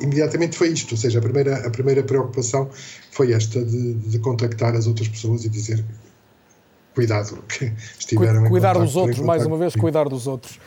imediatamente 0.00 0.56
foi 0.56 0.68
isto, 0.68 0.92
ou 0.92 0.98
seja, 0.98 1.18
a 1.18 1.22
primeira, 1.22 1.66
a 1.66 1.70
primeira 1.70 2.02
preocupação 2.02 2.70
foi 3.10 3.32
esta 3.32 3.64
de, 3.64 3.94
de 3.94 4.18
contactar 4.18 4.74
as 4.74 4.86
outras 4.86 5.08
pessoas 5.08 5.44
e 5.44 5.48
dizer 5.48 5.84
cuidado 6.94 7.42
que 7.48 7.72
estiveram 7.98 8.48
Cuidar 8.48 8.78
dos 8.78 8.96
outros, 8.96 9.18
mais 9.18 9.44
uma 9.44 9.56
vez, 9.56 9.74
cuidar 9.74 10.08
dos 10.08 10.26
outros. 10.26 10.58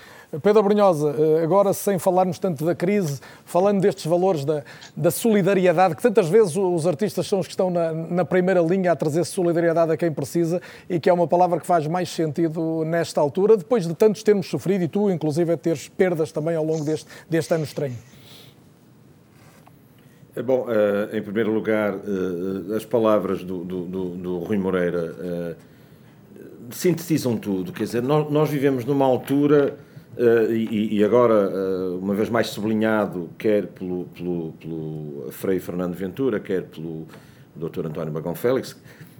Pedro 0.44 0.62
Brunhosa, 0.62 1.16
eh, 1.18 1.44
agora 1.44 1.72
sem 1.72 1.98
falarmos 1.98 2.38
tanto 2.38 2.66
da 2.66 2.76
crise, 2.76 3.22
falando 3.46 3.80
destes 3.80 4.06
valores 4.06 4.44
da, 4.44 4.62
da 4.96 5.10
solidariedade, 5.10 5.96
que 5.96 6.02
tantas 6.02 6.28
vezes 6.28 6.54
os 6.58 6.86
artistas 6.86 7.28
são 7.28 7.40
os 7.40 7.48
que 7.48 7.54
estão 7.54 7.70
na, 7.70 7.94
na, 7.94 8.26
primeira 8.26 8.60
linha 8.60 8.92
a 8.92 8.96
trazer 8.96 9.24
solidariedade 9.24 9.94
a 9.94 9.96
quem 9.96 10.12
precisa 10.12 10.62
e 10.90 11.00
que 11.00 11.10
é 11.10 11.14
uma 11.14 11.28
palavra 11.28 11.62
que 11.62 11.66
faz 11.66 11.88
mais 11.88 12.10
sentido 12.10 12.84
nesta 12.84 13.22
altura, 13.22 13.56
depois 13.56 13.88
de 13.88 13.94
tantos 13.94 14.22
termos 14.22 14.50
sofrido 14.50 14.84
e 14.84 14.90
tu, 14.90 15.10
inclusive, 15.10 15.54
a 15.54 15.58
teres 15.58 15.88
perdas 15.88 16.30
também 16.30 16.58
ao 16.58 16.66
longo 16.66 16.84
deste, 16.84 17.08
deste 17.30 17.54
ano 17.54 17.64
estranho. 17.64 17.96
É 20.38 20.44
bom, 20.44 20.68
uh, 20.68 21.18
em 21.18 21.22
primeiro 21.24 21.52
lugar, 21.52 21.96
uh, 21.96 22.76
as 22.76 22.86
palavras 22.86 23.44
do, 23.44 23.64
do, 23.64 23.86
do, 24.12 24.38
Rui 24.38 24.56
Moreira 24.58 25.58
sintetizam 26.70 27.36
tudo. 27.36 27.72
Quer 27.72 27.86
dizer, 27.86 28.04
nós, 28.04 28.48
vivemos 28.48 28.86
numa 28.86 29.06
altura 29.06 29.78
e, 30.52 31.04
agora, 31.04 31.50
uma 32.00 32.14
vez 32.14 32.30
mais 32.30 32.48
sublinhado, 32.48 33.30
quer 33.38 33.68
pelo, 33.68 34.04
pelo, 34.16 34.54
pelo 34.60 35.28
Frei 35.32 35.60
Fernando 35.60 35.96
Ventura, 35.96 36.40
quer 36.40 36.64
pelo 36.64 37.08
Dr. 37.56 37.88
António 37.88 38.12
Bagão 38.12 38.36
Félix, 38.36 38.76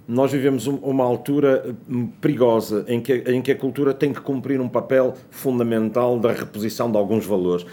nós 0.06 0.30
vivemos 0.30 0.66
um, 0.66 0.76
uma 0.76 1.04
altura 1.04 1.74
hum, 1.88 2.06
perigosa 2.20 2.84
em 2.88 3.00
que, 3.00 3.24
em 3.26 3.42
que 3.42 3.52
a 3.52 3.56
cultura 3.56 3.92
tem 3.92 4.12
que 4.12 4.20
cumprir 4.20 4.60
um 4.60 4.68
papel 4.68 5.14
fundamental 5.30 6.18
da 6.18 6.32
reposição 6.32 6.90
de 6.90 6.96
alguns 6.96 7.26
valores. 7.26 7.66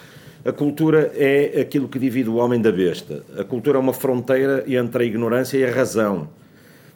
A 0.46 0.52
cultura 0.52 1.12
é 1.16 1.60
aquilo 1.60 1.88
que 1.88 1.98
divide 1.98 2.30
o 2.30 2.36
homem 2.36 2.62
da 2.62 2.72
besta. 2.72 3.24
A 3.38 3.44
cultura 3.44 3.80
é 3.80 3.82
uma 3.82 3.94
fronteira 3.94 4.64
entre 4.68 5.04
a 5.04 5.06
ignorância 5.06 5.58
e 5.58 5.66
a 5.66 5.72
razão. 5.72 6.30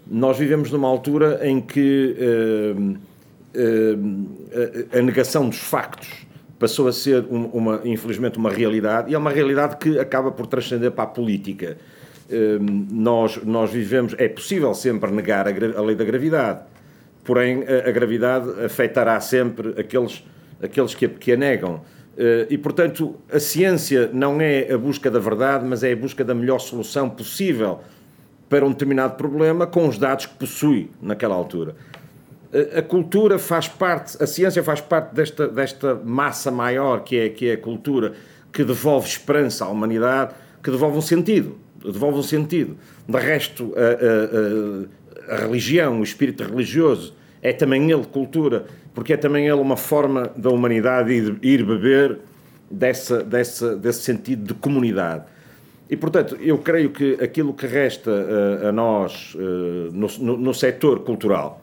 Nós 0.06 0.38
vivemos 0.38 0.72
numa 0.72 0.88
altura 0.88 1.40
em 1.44 1.60
que. 1.60 2.16
Uh, 2.20 3.10
a 4.94 5.02
negação 5.02 5.50
dos 5.50 5.58
factos 5.58 6.08
passou 6.60 6.88
a 6.88 6.94
ser 6.94 7.26
uma, 7.30 7.82
infelizmente, 7.86 8.38
uma 8.38 8.52
realidade, 8.52 9.12
e 9.12 9.16
é 9.16 9.18
uma 9.18 9.32
realidade 9.32 9.78
que 9.78 9.98
acaba 9.98 10.32
por 10.32 10.46
transcender 10.46 10.92
para 10.92 11.06
a 11.06 11.08
política. 11.08 11.78
Nós, 12.92 13.42
nós 13.44 13.72
vivemos, 13.72 14.14
é 14.18 14.28
possível 14.28 14.74
sempre 14.74 15.10
negar 15.10 15.48
a, 15.48 15.52
a 15.52 15.82
lei 15.82 15.96
da 15.96 16.04
gravidade, 16.04 16.60
porém 17.24 17.64
a, 17.64 17.90
a, 17.90 17.92
gravidade 17.92 18.64
afetará 18.64 19.20
sempre 19.20 19.74
aqueles, 19.80 20.24
aqueles 20.62 20.94
que 20.94 21.06
a, 21.06 21.10
que 21.10 21.32
a 21.32 21.38
negam. 21.38 21.82
E, 22.50 22.58
portanto, 22.58 23.16
a 23.32 23.40
ciência 23.40 24.10
não 24.12 24.42
é 24.42 24.74
a 24.74 24.78
busca 24.78 25.10
da 25.10 25.20
verdade, 25.20 25.66
mas 25.66 25.84
é 25.84 25.94
a 25.94 25.96
busca 25.96 26.24
da 26.24 26.34
melhor 26.34 26.60
solução 26.60 27.10
possível 27.10 27.80
para 28.50 28.66
um 28.66 28.72
determinado 28.72 29.16
problema 29.16 29.66
com 29.66 29.88
os 29.88 29.98
dados 29.98 30.26
que 30.26 30.34
possui 30.36 30.92
naquela 31.02 31.36
altura 31.36 31.76
a 32.76 32.82
cultura 32.82 33.38
faz 33.38 33.68
parte, 33.68 34.22
a 34.22 34.26
ciência 34.26 34.64
faz 34.64 34.82
parte 34.82 35.14
desta, 35.14 35.48
desta 35.48 35.96
massa 35.96 36.50
maior 36.50 37.04
que 37.04 37.18
é, 37.18 37.30
que 37.30 37.50
é 37.50 37.54
a 37.54 37.58
cultura, 37.58 38.14
que 38.52 38.64
devolve 38.64 39.08
esperança 39.08 39.66
à 39.66 39.70
humanidade, 39.70 40.34
que 40.64 40.72
devolve 40.72 40.98
um 40.98 41.02
sentido. 41.02 41.58
Devolve 41.84 42.20
um 42.20 42.24
sentido. 42.24 42.76
De 43.08 43.18
resto, 43.18 43.74
a, 43.76 45.32
a, 45.32 45.36
a, 45.36 45.38
a 45.38 45.46
religião, 45.46 46.00
o 46.00 46.04
espírito 46.04 46.44
religioso, 46.44 47.14
é 47.42 47.54
também 47.54 47.90
ele 47.90 48.04
cultura, 48.06 48.66
porque 49.00 49.14
é 49.14 49.18
também 49.18 49.48
ele 49.48 49.62
uma 49.62 49.78
forma 49.78 50.30
da 50.36 50.50
humanidade 50.50 51.14
ir, 51.42 51.64
beber 51.64 52.20
dessa, 52.70 53.24
dessa, 53.24 53.74
desse 53.74 54.02
sentido 54.02 54.46
de 54.48 54.54
comunidade. 54.54 55.24
E, 55.90 55.96
portanto, 55.96 56.36
eu 56.42 56.58
creio 56.58 56.90
que 56.90 57.14
aquilo 57.14 57.54
que 57.54 57.66
resta 57.66 58.12
a, 58.12 58.68
a 58.68 58.72
nós 58.74 59.38
no, 59.94 60.08
no, 60.20 60.38
no 60.40 60.54
setor 60.54 61.00
cultural, 61.00 61.62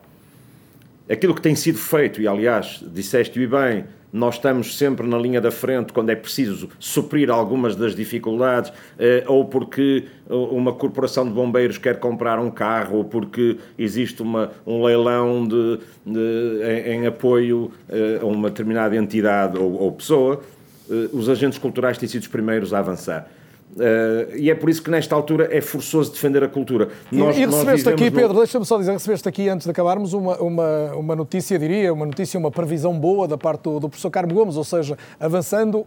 aquilo 1.09 1.33
que 1.33 1.41
tem 1.41 1.55
sido 1.55 1.77
feito, 1.77 2.21
e 2.21 2.27
aliás, 2.27 2.83
disseste-o 2.93 3.49
bem, 3.49 3.85
nós 4.11 4.35
estamos 4.35 4.77
sempre 4.77 5.05
na 5.05 5.17
linha 5.17 5.41
da 5.41 5.51
frente 5.51 5.91
quando 5.91 6.09
é 6.09 6.15
preciso 6.15 6.69
suprir 6.79 7.29
algumas 7.29 7.75
das 7.75 7.93
dificuldades, 7.93 8.71
eh, 8.97 9.23
ou 9.27 9.45
porque 9.45 10.05
uma 10.29 10.73
corporação 10.73 11.25
de 11.25 11.33
bombeiros 11.33 11.77
quer 11.77 11.99
comprar 11.99 12.39
um 12.39 12.49
carro, 12.49 12.97
ou 12.97 13.03
porque 13.03 13.57
existe 13.77 14.21
uma, 14.21 14.51
um 14.65 14.83
leilão 14.83 15.45
de, 15.45 15.79
de 16.05 16.61
em, 16.85 16.93
em, 16.93 17.05
apoio 17.05 17.71
eh, 17.89 18.19
a 18.21 18.25
uma 18.25 18.49
determinada 18.49 18.95
entidade 18.95 19.57
ou, 19.57 19.73
ou 19.73 19.91
pessoa, 19.91 20.41
eh, 20.89 21.09
os 21.11 21.27
agentes 21.29 21.59
culturais 21.59 21.97
têm 21.97 22.07
sido 22.07 22.21
os 22.21 22.27
primeiros 22.27 22.73
a 22.73 22.79
avançar. 22.79 23.29
Uh, 23.75 24.35
e 24.35 24.49
é 24.49 24.55
por 24.55 24.69
isso 24.69 24.81
que 24.81 24.89
nesta 24.89 25.13
altura 25.13 25.49
é 25.51 25.61
forçoso 25.61 26.11
defender 26.11 26.43
a 26.43 26.47
cultura. 26.47 26.89
Nós, 27.11 27.37
e, 27.37 27.45
recebeste 27.45 27.89
aqui, 27.89 28.05
no... 28.05 28.11
Pedro, 28.11 28.37
deixa-me 28.37 28.65
só 28.65 28.77
dizer, 28.77 28.91
recebeste 28.93 29.27
aqui 29.27 29.49
antes 29.49 29.65
de 29.65 29.71
acabarmos 29.71 30.13
uma, 30.13 30.37
uma, 30.37 30.95
uma 30.95 31.15
notícia, 31.15 31.59
diria, 31.59 31.93
uma 31.93 32.05
notícia, 32.05 32.39
uma 32.39 32.49
previsão 32.49 32.97
boa 32.97 33.27
da 33.27 33.37
parte 33.37 33.63
do, 33.63 33.79
do 33.79 33.89
professor 33.89 34.09
Carmo 34.09 34.33
Gomes, 34.33 34.55
ou 34.55 34.63
seja, 34.63 34.97
avançando 35.19 35.85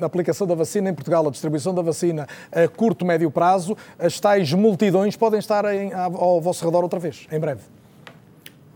a 0.00 0.06
aplicação 0.06 0.46
da 0.46 0.54
vacina 0.54 0.88
em 0.88 0.94
Portugal, 0.94 1.26
a 1.26 1.30
distribuição 1.30 1.74
da 1.74 1.82
vacina 1.82 2.26
a 2.52 2.68
curto, 2.68 3.04
médio 3.04 3.30
prazo, 3.30 3.76
as 3.98 4.18
tais 4.18 4.52
multidões 4.52 5.16
podem 5.16 5.40
estar 5.40 5.64
em, 5.74 5.92
ao 5.92 6.40
vosso 6.40 6.64
redor 6.64 6.82
outra 6.82 6.98
vez, 6.98 7.26
em 7.30 7.38
breve. 7.38 7.60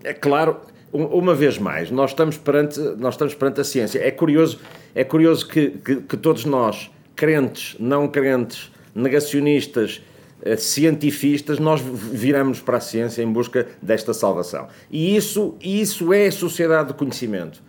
É 0.02 0.12
claro, 0.12 0.58
uma 0.92 1.34
vez 1.34 1.58
mais, 1.58 1.90
nós 1.90 2.10
estamos 2.10 2.36
perante, 2.36 2.78
nós 2.98 3.14
estamos 3.14 3.34
perante 3.34 3.60
a 3.60 3.64
ciência. 3.64 4.00
É 4.00 4.10
curioso, 4.10 4.60
é 4.94 5.02
curioso 5.02 5.48
que, 5.48 5.70
que, 5.70 5.96
que 5.96 6.16
todos 6.16 6.44
nós 6.44 6.90
crentes, 7.14 7.76
não 7.78 8.08
crentes, 8.08 8.70
negacionistas, 8.94 10.02
eh, 10.42 10.56
cientifistas, 10.56 11.58
nós 11.58 11.80
viramos 11.80 12.60
para 12.60 12.76
a 12.76 12.80
ciência 12.80 13.22
em 13.22 13.32
busca 13.32 13.66
desta 13.80 14.12
salvação. 14.12 14.68
E 14.90 15.16
isso, 15.16 15.56
isso 15.62 16.12
é 16.12 16.30
sociedade 16.30 16.88
de 16.88 16.94
conhecimento. 16.94 17.62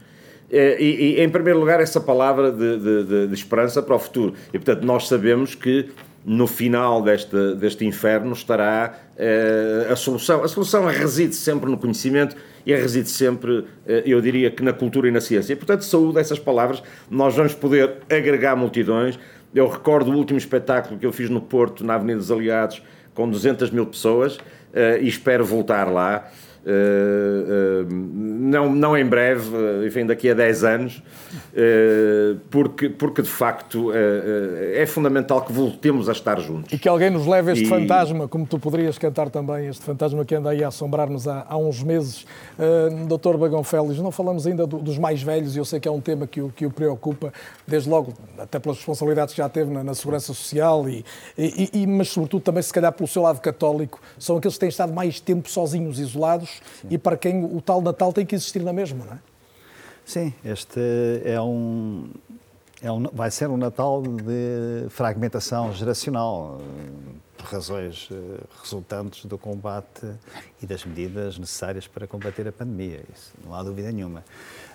Eh, 0.51 0.77
e, 0.79 0.85
e, 0.85 1.21
em 1.21 1.29
primeiro 1.29 1.59
lugar, 1.59 1.79
essa 1.79 2.01
palavra 2.01 2.51
de, 2.51 2.77
de, 2.77 3.27
de, 3.27 3.33
esperança 3.33 3.81
para 3.81 3.95
o 3.95 3.99
futuro. 3.99 4.33
E, 4.53 4.59
portanto, 4.59 4.83
nós 4.83 5.07
sabemos 5.07 5.55
que 5.55 5.89
no 6.25 6.47
final 6.47 7.01
deste, 7.01 7.55
deste 7.55 7.85
inferno 7.85 8.33
estará 8.33 8.93
uh, 9.15 9.93
a 9.93 9.95
solução. 9.95 10.43
A 10.43 10.47
solução 10.47 10.85
reside 10.87 11.35
sempre 11.35 11.69
no 11.69 11.77
conhecimento 11.77 12.35
e 12.65 12.73
reside 12.73 13.07
sempre, 13.11 13.63
eu 13.85 14.19
diria, 14.19 14.49
que 14.49 14.63
na 14.63 14.73
cultura 14.73 15.07
e 15.07 15.11
na 15.11 15.21
ciência. 15.21 15.53
E, 15.53 15.55
portanto, 15.55 15.83
saúde 15.83 16.17
essas 16.17 16.39
palavras, 16.39 16.81
nós 17.11 17.35
vamos 17.35 17.53
poder 17.53 17.97
agregar 18.09 18.55
multidões, 18.55 19.19
eu 19.55 19.67
recordo 19.67 20.11
o 20.11 20.15
último 20.15 20.37
espetáculo 20.37 20.99
que 20.99 21.05
eu 21.05 21.13
fiz 21.13 21.29
no 21.29 21.39
Porto, 21.39 21.85
na 21.85 21.95
Avenida 21.95 22.19
dos 22.19 22.29
Aliados, 22.29 22.81
com 23.13 23.29
200 23.29 23.71
mil 23.71 23.85
pessoas, 23.85 24.35
uh, 24.35 25.01
e 25.01 25.07
espero 25.07 25.45
voltar 25.45 25.89
lá. 25.89 26.29
Uh, 26.65 27.83
uh, 27.83 27.93
não, 27.93 28.73
não 28.73 28.97
em 28.97 29.05
breve, 29.05 29.85
enfim, 29.85 30.03
daqui 30.03 30.31
a 30.31 30.33
10 30.33 30.63
anos, 30.63 30.97
uh, 30.97 32.39
porque, 32.49 32.89
porque 32.89 33.21
de 33.21 33.29
facto 33.29 33.91
é 33.93 34.85
fundamental 34.87 35.43
que 35.43 35.53
voltemos 35.53 36.09
a 36.09 36.11
estar 36.11 36.39
juntos. 36.39 36.73
E 36.73 36.79
que 36.79 36.89
alguém 36.89 37.11
nos 37.11 37.27
leve 37.27 37.51
este 37.51 37.65
e... 37.65 37.67
fantasma, 37.67 38.27
como 38.27 38.47
tu 38.47 38.57
poderias 38.57 38.97
cantar 38.97 39.29
também, 39.29 39.67
este 39.67 39.83
fantasma 39.83 40.25
que 40.25 40.33
anda 40.33 40.49
aí 40.49 40.63
a 40.63 40.69
assombrar-nos 40.69 41.27
há, 41.27 41.45
há, 41.47 41.57
uns 41.57 41.83
meses. 41.83 42.25
Doutor 43.07 43.37
Bagão 43.37 43.63
Félix, 43.63 43.99
não 43.99 44.11
falamos 44.11 44.47
ainda 44.47 44.65
do, 44.65 44.79
dos 44.79 44.97
mais 44.97 45.21
velhos, 45.21 45.55
e 45.55 45.59
eu 45.59 45.65
sei 45.65 45.79
que 45.79 45.87
é 45.87 45.91
um 45.91 46.01
tema 46.01 46.25
que 46.25 46.41
o, 46.41 46.49
que 46.49 46.65
o 46.65 46.71
preocupa, 46.71 47.31
desde 47.67 47.89
logo, 47.89 48.13
até 48.37 48.57
pelas 48.57 48.77
responsabilidades 48.77 49.33
que 49.33 49.37
já 49.37 49.49
teve 49.49 49.71
na, 49.71 49.83
na 49.83 49.93
Segurança 49.93 50.33
Social, 50.33 50.87
e, 50.89 51.05
e, 51.37 51.69
e, 51.73 51.87
mas 51.87 52.09
sobretudo 52.09 52.41
também, 52.41 52.63
se 52.63 52.73
calhar, 52.73 52.91
pelo 52.91 53.07
seu 53.07 53.21
lado 53.21 53.39
católico, 53.39 53.99
são 54.17 54.37
aqueles 54.37 54.55
que 54.55 54.61
têm 54.61 54.69
estado 54.69 54.93
mais 54.93 55.19
tempo 55.19 55.49
sozinhos, 55.49 55.99
isolados 55.99 56.54
Sim. 56.81 56.87
e 56.89 56.97
para 56.97 57.17
quem 57.17 57.43
o 57.43 57.61
tal 57.61 57.81
Natal 57.81 58.11
tem 58.13 58.25
que 58.25 58.35
existir 58.35 58.61
na 58.61 58.73
mesma, 58.73 59.05
não 59.05 59.13
é? 59.13 59.19
Sim, 60.05 60.33
este 60.43 60.79
é 61.23 61.41
um, 61.41 62.09
é 62.81 62.91
um, 62.91 63.03
vai 63.11 63.31
ser 63.31 63.49
um 63.49 63.57
Natal 63.57 64.03
de 64.03 64.87
fragmentação 64.89 65.73
geracional, 65.73 66.61
por 67.37 67.47
razões 67.47 68.09
eh, 68.11 68.15
resultantes 68.61 69.25
do 69.25 69.37
combate 69.37 70.07
e 70.61 70.65
das 70.65 70.85
medidas 70.85 71.37
necessárias 71.37 71.87
para 71.87 72.07
combater 72.07 72.47
a 72.47 72.51
pandemia, 72.51 73.01
isso 73.13 73.33
não 73.43 73.53
há 73.53 73.63
dúvida 73.63 73.91
nenhuma. 73.91 74.23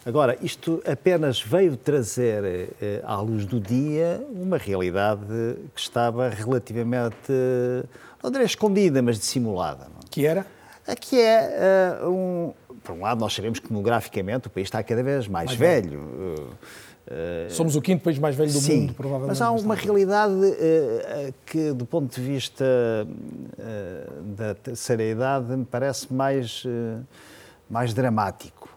Agora, 0.04 0.38
isto 0.40 0.82
apenas 0.86 1.42
veio 1.42 1.76
trazer 1.76 2.70
eh, 2.80 3.02
à 3.04 3.20
luz 3.20 3.44
do 3.44 3.60
dia 3.60 4.24
uma 4.32 4.56
realidade 4.56 5.26
que 5.74 5.80
estava 5.80 6.28
relativamente, 6.28 7.32
não 8.22 8.30
direi 8.30 8.46
escondida, 8.46 9.02
mas 9.02 9.18
dissimulada. 9.18 9.84
Não? 9.84 10.00
Que 10.10 10.26
era? 10.26 10.46
Aqui 10.86 11.20
é 11.20 11.98
uh, 12.02 12.10
um. 12.10 12.54
Por 12.82 12.94
um 12.94 13.00
lado, 13.02 13.20
nós 13.20 13.32
sabemos 13.34 13.58
que 13.58 13.68
demograficamente 13.68 14.46
o 14.46 14.50
país 14.50 14.66
está 14.66 14.82
cada 14.82 15.02
vez 15.02 15.28
mais, 15.28 15.50
mais 15.50 15.58
velho. 15.58 16.00
velho. 16.00 16.58
Uh, 17.06 17.50
Somos 17.50 17.76
o 17.76 17.82
quinto 17.82 18.04
país 18.04 18.18
mais 18.18 18.36
velho 18.36 18.52
do 18.52 18.58
sim, 18.58 18.82
mundo, 18.82 18.94
provavelmente. 18.94 19.30
Mas 19.30 19.42
há 19.42 19.50
uma 19.50 19.74
realidade 19.74 20.32
uh, 20.32 21.34
que, 21.44 21.72
do 21.72 21.84
ponto 21.84 22.14
de 22.14 22.20
vista 22.20 22.64
da 24.36 24.54
terceira 24.54 25.02
idade, 25.02 25.56
me 25.56 25.64
parece 25.64 26.12
mais, 26.12 26.64
mais 27.68 27.92
dramático. 27.92 28.68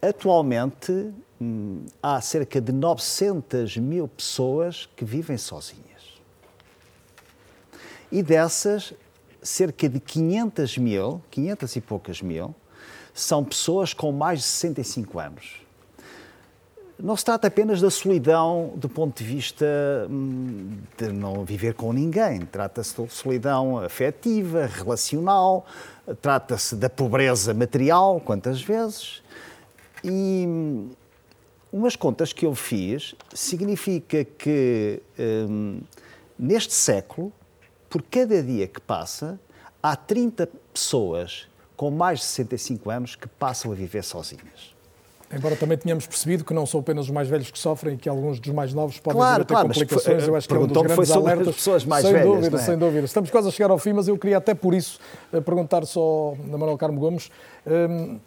atualmente, 0.00 1.12
um, 1.40 1.84
há 2.02 2.20
cerca 2.20 2.60
de 2.60 2.72
900 2.72 3.76
mil 3.76 4.08
pessoas 4.08 4.88
que 4.96 5.04
vivem 5.04 5.36
sozinhas. 5.36 5.84
E 8.10 8.22
dessas, 8.22 8.94
cerca 9.44 9.88
de 9.88 10.00
500 10.00 10.78
mil, 10.78 11.22
500 11.30 11.76
e 11.76 11.80
poucas 11.80 12.22
mil, 12.22 12.54
são 13.12 13.44
pessoas 13.44 13.92
com 13.92 14.10
mais 14.10 14.40
de 14.40 14.46
65 14.46 15.18
anos. 15.20 15.64
Não 16.98 17.16
se 17.16 17.24
trata 17.24 17.48
apenas 17.48 17.80
da 17.80 17.90
solidão 17.90 18.72
do 18.76 18.88
ponto 18.88 19.22
de 19.22 19.24
vista 19.28 19.66
hum, 20.08 20.78
de 20.96 21.12
não 21.12 21.44
viver 21.44 21.74
com 21.74 21.92
ninguém. 21.92 22.40
Trata-se 22.40 23.00
de 23.02 23.12
solidão 23.12 23.78
afetiva, 23.78 24.66
relacional, 24.66 25.66
trata-se 26.22 26.76
da 26.76 26.88
pobreza 26.88 27.52
material, 27.52 28.20
quantas 28.20 28.62
vezes. 28.62 29.22
E 30.02 30.44
hum, 30.46 30.90
umas 31.72 31.96
contas 31.96 32.32
que 32.32 32.46
eu 32.46 32.54
fiz 32.54 33.14
significa 33.34 34.24
que 34.24 35.02
hum, 35.18 35.80
neste 36.38 36.72
século, 36.72 37.32
por 37.94 38.02
cada 38.02 38.42
dia 38.42 38.66
que 38.66 38.80
passa, 38.80 39.38
há 39.80 39.94
30 39.94 40.48
pessoas 40.72 41.46
com 41.76 41.92
mais 41.92 42.18
de 42.18 42.24
65 42.24 42.90
anos 42.90 43.14
que 43.14 43.28
passam 43.28 43.70
a 43.70 43.74
viver 43.76 44.02
sozinhas. 44.02 44.74
Embora 45.32 45.54
também 45.54 45.78
tenhamos 45.78 46.04
percebido 46.04 46.44
que 46.44 46.52
não 46.52 46.66
são 46.66 46.80
apenas 46.80 47.04
os 47.04 47.12
mais 47.12 47.28
velhos 47.28 47.52
que 47.52 47.58
sofrem 47.58 47.94
e 47.94 47.96
que 47.96 48.08
alguns 48.08 48.40
dos 48.40 48.52
mais 48.52 48.74
novos 48.74 48.98
podem 48.98 49.16
claro, 49.16 49.44
ter 49.44 49.54
claro, 49.54 49.68
complicações, 49.68 50.24
foi, 50.24 50.28
eu 50.28 50.34
acho 50.34 50.48
que 50.48 50.54
é 50.54 50.58
um 50.58 50.66
dos 50.66 50.82
grandes 50.82 51.10
alertas. 51.12 51.48
As 51.48 51.54
pessoas 51.54 51.84
mais 51.84 52.04
sem 52.04 52.12
velhas, 52.14 52.26
dúvida, 52.26 52.56
é? 52.56 52.60
sem 52.60 52.76
dúvida. 52.76 53.04
Estamos 53.04 53.30
quase 53.30 53.46
a 53.46 53.50
chegar 53.52 53.70
ao 53.70 53.78
fim, 53.78 53.92
mas 53.92 54.08
eu 54.08 54.18
queria 54.18 54.38
até 54.38 54.54
por 54.54 54.74
isso 54.74 54.98
eh, 55.32 55.40
perguntar 55.40 55.86
só 55.86 56.34
a 56.52 56.58
Manuel 56.58 56.76
Carmo 56.76 56.98
Gomes. 56.98 57.30
Um, 57.64 58.18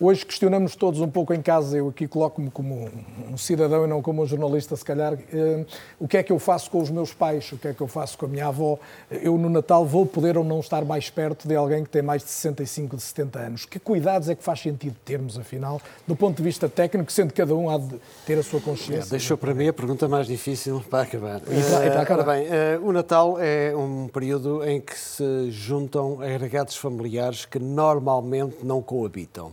Hoje 0.00 0.26
questionamos 0.26 0.74
todos 0.74 1.00
um 1.00 1.08
pouco 1.08 1.32
em 1.32 1.40
casa, 1.40 1.76
eu 1.76 1.88
aqui 1.88 2.08
coloco-me 2.08 2.50
como 2.50 2.90
um 3.30 3.36
cidadão 3.36 3.84
e 3.84 3.86
não 3.86 4.02
como 4.02 4.24
um 4.24 4.26
jornalista, 4.26 4.74
se 4.74 4.84
calhar, 4.84 5.16
eh, 5.32 5.64
o 6.00 6.08
que 6.08 6.16
é 6.16 6.22
que 6.22 6.32
eu 6.32 6.38
faço 6.40 6.68
com 6.68 6.82
os 6.82 6.90
meus 6.90 7.14
pais, 7.14 7.52
o 7.52 7.56
que 7.56 7.68
é 7.68 7.72
que 7.72 7.80
eu 7.80 7.86
faço 7.86 8.18
com 8.18 8.26
a 8.26 8.28
minha 8.28 8.48
avó. 8.48 8.76
Eu 9.08 9.38
no 9.38 9.48
Natal 9.48 9.86
vou 9.86 10.04
poder 10.04 10.36
ou 10.36 10.42
não 10.42 10.58
estar 10.58 10.84
mais 10.84 11.10
perto 11.10 11.46
de 11.46 11.54
alguém 11.54 11.84
que 11.84 11.90
tem 11.90 12.02
mais 12.02 12.24
de 12.24 12.28
65, 12.28 12.96
de 12.96 13.02
70 13.02 13.38
anos. 13.38 13.64
Que 13.66 13.78
cuidados 13.78 14.28
é 14.28 14.34
que 14.34 14.42
faz 14.42 14.60
sentido 14.60 14.96
termos, 15.04 15.38
afinal, 15.38 15.80
do 16.08 16.16
ponto 16.16 16.38
de 16.38 16.42
vista 16.42 16.68
técnico, 16.68 17.12
sendo 17.12 17.28
que 17.28 17.40
cada 17.40 17.54
um 17.54 17.70
há 17.70 17.78
de 17.78 17.94
ter 18.26 18.36
a 18.36 18.42
sua 18.42 18.60
consciência? 18.60 19.10
É, 19.10 19.10
deixou 19.10 19.38
para 19.38 19.54
mim 19.54 19.68
a 19.68 19.72
pergunta 19.72 20.08
mais 20.08 20.26
difícil 20.26 20.82
para 20.90 21.02
acabar. 21.02 21.40
E 21.42 21.62
para, 21.62 21.86
e 21.86 21.90
para 21.90 22.00
acabar. 22.00 22.22
Ora 22.24 22.32
bem, 22.32 22.48
uh, 22.48 22.88
o 22.88 22.92
Natal 22.92 23.36
é 23.38 23.72
um 23.76 24.08
período 24.08 24.64
em 24.64 24.80
que 24.80 24.98
se 24.98 25.52
juntam 25.52 26.20
agregados 26.20 26.74
familiares 26.74 27.44
que 27.44 27.60
normalmente 27.60 28.56
não 28.64 28.82
coabitam. 28.82 29.52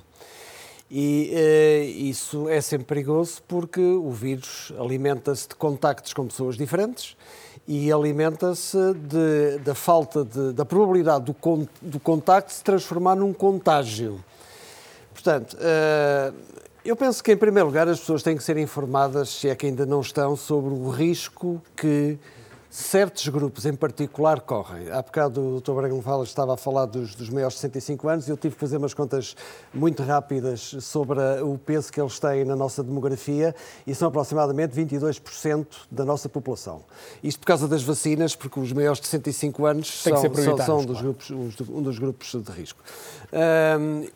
E 0.94 1.32
uh, 1.32 2.00
isso 2.10 2.50
é 2.50 2.60
sempre 2.60 2.86
perigoso 2.86 3.42
porque 3.48 3.80
o 3.80 4.12
vírus 4.12 4.74
alimenta-se 4.78 5.48
de 5.48 5.56
contactos 5.56 6.14
com 6.14 6.28
pessoas 6.28 6.58
diferentes 6.58 7.16
e 7.66 7.90
alimenta-se 7.90 8.78
da 9.64 9.74
falta 9.74 10.26
de, 10.26 10.52
da 10.52 10.66
probabilidade 10.66 11.24
do, 11.24 11.34
con, 11.34 11.66
do 11.82 11.98
contacto 11.98 12.52
se 12.52 12.62
transformar 12.62 13.16
num 13.16 13.32
contágio. 13.32 14.22
Portanto, 15.14 15.56
uh, 15.56 16.36
eu 16.84 16.96
penso 16.98 17.24
que, 17.24 17.32
em 17.32 17.38
primeiro 17.38 17.68
lugar, 17.68 17.88
as 17.88 18.00
pessoas 18.00 18.22
têm 18.22 18.36
que 18.36 18.44
ser 18.44 18.58
informadas, 18.58 19.30
se 19.30 19.48
é 19.48 19.56
que 19.56 19.68
ainda 19.68 19.86
não 19.86 20.02
estão, 20.02 20.36
sobre 20.36 20.74
o 20.74 20.90
risco 20.90 21.62
que 21.78 22.20
certos 22.72 23.28
grupos 23.28 23.66
em 23.66 23.76
particular 23.76 24.40
correm. 24.40 24.90
Há 24.90 25.02
bocado 25.02 25.58
o 25.58 25.60
Dr. 25.60 25.74
Braga 25.74 26.02
Fala 26.02 26.24
estava 26.24 26.54
a 26.54 26.58
falar 26.58 26.86
dos, 26.86 27.14
dos 27.14 27.30
maiores 27.30 27.56
de 27.56 27.60
65 27.60 28.08
anos 28.08 28.28
e 28.30 28.32
eu 28.32 28.38
tive 28.38 28.56
que 28.56 28.62
fazer 28.62 28.78
umas 28.78 28.94
contas 28.94 29.36
muito 29.74 30.02
rápidas 30.02 30.78
sobre 30.80 31.20
o 31.42 31.58
peso 31.58 31.92
que 31.92 32.00
eles 32.00 32.18
têm 32.18 32.46
na 32.46 32.56
nossa 32.56 32.82
demografia 32.82 33.54
e 33.86 33.94
são 33.94 34.08
aproximadamente 34.08 34.74
22% 34.74 35.68
da 35.92 36.06
nossa 36.06 36.30
população. 36.30 36.86
Isto 37.22 37.42
por 37.42 37.48
causa 37.48 37.68
das 37.68 37.84
vacinas, 37.84 38.38
porque 38.38 38.58
os 38.58 38.72
maiores 38.72 39.02
de 39.02 39.08
65 39.08 39.66
anos 39.66 40.02
são, 40.02 40.18
são, 40.34 40.58
são 40.58 40.86
dos 40.86 41.02
grupos, 41.02 41.30
um 41.30 41.82
dos 41.82 42.00
grupos 42.00 42.34
de 42.34 42.52
risco. 42.54 42.80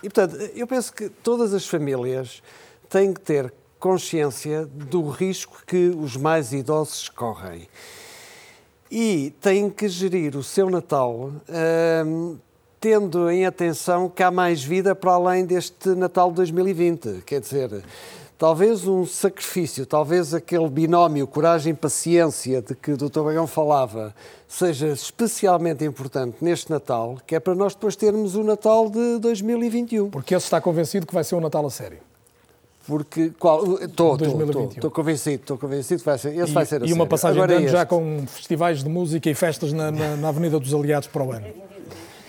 E, 0.02 0.10
portanto, 0.10 0.38
eu 0.56 0.66
penso 0.66 0.94
que 0.94 1.10
todas 1.10 1.54
as 1.54 1.68
famílias 1.68 2.42
têm 2.88 3.14
que 3.14 3.20
ter 3.20 3.54
consciência 3.78 4.66
do 4.66 5.10
risco 5.10 5.62
que 5.68 5.90
os 5.90 6.16
mais 6.16 6.54
idosos 6.54 7.10
correm 7.10 7.68
e 8.90 9.34
têm 9.42 9.70
que 9.70 9.88
gerir 9.88 10.36
o 10.36 10.44
seu 10.44 10.70
Natal 10.70 11.32
hum, 12.06 12.38
tendo 12.80 13.32
em 13.32 13.46
atenção 13.46 14.08
que 14.08 14.22
há 14.22 14.30
mais 14.30 14.64
vida 14.64 14.94
para 14.94 15.14
além 15.14 15.46
deste 15.46 15.90
Natal 15.90 16.30
de 16.30 16.36
2020. 16.36 17.24
Quer 17.26 17.42
dizer, 17.42 17.84
talvez 18.38 18.86
um 18.86 19.06
sacrifício, 19.06 19.86
talvez 19.86 20.34
aquele 20.34 20.70
binómio 20.70 21.26
coragem-paciência 21.26 22.62
de 22.62 22.76
que 22.76 22.92
o 22.92 22.98
Dr. 22.98 23.22
Bagão 23.22 23.48
falava, 23.48 24.14
seja 24.48 24.88
especialmente 24.90 25.84
importante 25.84 26.38
neste 26.42 26.70
Natal, 26.70 27.18
que 27.26 27.36
é 27.36 27.40
para 27.40 27.56
nós 27.56 27.74
depois 27.74 27.96
termos 27.96 28.36
o 28.36 28.44
Natal 28.44 28.90
de 28.90 29.18
2021. 29.20 30.12
Porque 30.12 30.36
ele 30.36 30.42
está 30.42 30.62
convencido 30.62 31.08
que 31.08 31.14
vai 31.14 31.24
ser 31.24 31.36
um 31.36 31.42
Natal 31.42 31.66
a 31.66 31.72
sério. 31.72 31.98
Porque 32.88 33.32
qual 33.40 33.64
estou 33.82 34.16
estou 34.16 34.92
convencido 34.92 35.42
estou 35.42 35.58
convencido 35.58 36.00
que 36.02 36.06
vai 36.06 36.18
ser 36.20 36.36
esse 36.38 36.52
e, 36.52 36.54
vai 36.54 36.66
ser 36.66 36.84
a 36.84 36.86
e 36.86 36.94
uma 36.94 37.08
passagem 37.08 37.42
Agora 37.42 37.58
de 37.58 37.66
ano 37.66 37.68
é 37.68 37.72
já 37.72 37.86
com 37.86 38.26
festivais 38.28 38.84
de 38.84 38.90
música 38.90 39.28
e 39.28 39.34
festas 39.34 39.74
na, 39.74 39.92
na, 39.92 40.16
na, 40.16 40.28
Avenida 40.30 40.60
dos 40.60 40.72
Aliados 40.72 41.08
para 41.08 41.24
o 41.24 41.32
ano. 41.32 41.48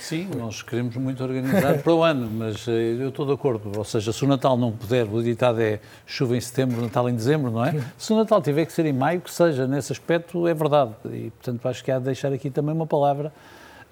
Sim 0.00 0.30
nós 0.34 0.62
queremos 0.62 0.96
muito 0.96 1.22
organizar 1.22 1.82
para 1.82 1.92
o 1.92 2.02
ano 2.02 2.30
mas 2.30 2.66
eh, 2.68 2.96
eu 2.98 3.10
estou 3.10 3.26
de 3.26 3.32
acordo. 3.32 3.70
Ou 3.76 3.84
seja 3.84 4.14
se 4.14 4.24
o 4.24 4.28
Natal 4.28 4.56
não 4.56 4.72
puder 4.72 5.06
o 5.06 5.22
ditado 5.22 5.60
é 5.60 5.78
chuva 6.06 6.34
em 6.34 6.40
setembro 6.40 6.80
Natal 6.80 7.06
em 7.10 7.14
dezembro 7.14 7.50
não 7.50 7.62
é? 7.62 7.74
Se 7.98 8.14
o 8.14 8.16
Natal 8.16 8.40
tiver 8.40 8.64
que 8.64 8.72
ser 8.72 8.86
em 8.86 8.94
maio 8.94 9.20
que 9.20 9.30
seja 9.30 9.66
nesse 9.66 9.92
aspecto 9.92 10.48
é 10.48 10.54
verdade. 10.54 10.92
E 11.04 11.30
portanto 11.30 11.68
acho 11.68 11.84
que 11.84 11.90
há 11.90 11.98
de 11.98 12.06
deixar 12.06 12.32
aqui 12.32 12.48
também 12.48 12.74
uma 12.74 12.86
palavra 12.86 13.30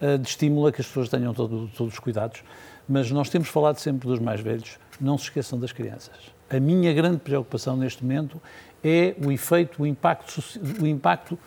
uh, 0.00 0.16
de 0.16 0.26
estímulo 0.26 0.68
a 0.68 0.72
que 0.72 0.80
as 0.80 0.86
pessoas 0.86 1.10
tenham 1.10 1.34
todo, 1.34 1.68
todos 1.76 1.92
os 1.92 1.98
cuidados. 1.98 2.42
Mas 2.88 3.10
nós 3.10 3.28
temos 3.28 3.48
falado 3.48 3.78
sempre 3.78 4.08
dos 4.08 4.18
mais 4.18 4.40
velhos. 4.40 4.78
Não 4.98 5.18
se 5.18 5.24
esqueçam 5.24 5.58
das 5.58 5.72
crianças 5.72 6.33
a 6.50 6.60
minha 6.60 6.92
grande 6.92 7.18
preocupação 7.18 7.76
neste 7.76 8.02
momento 8.02 8.40
é 8.82 9.14
o 9.24 9.32
efeito, 9.32 9.82
o 9.82 9.86
impacto, 9.86 10.42
o 10.80 10.86
impacto 10.86 11.38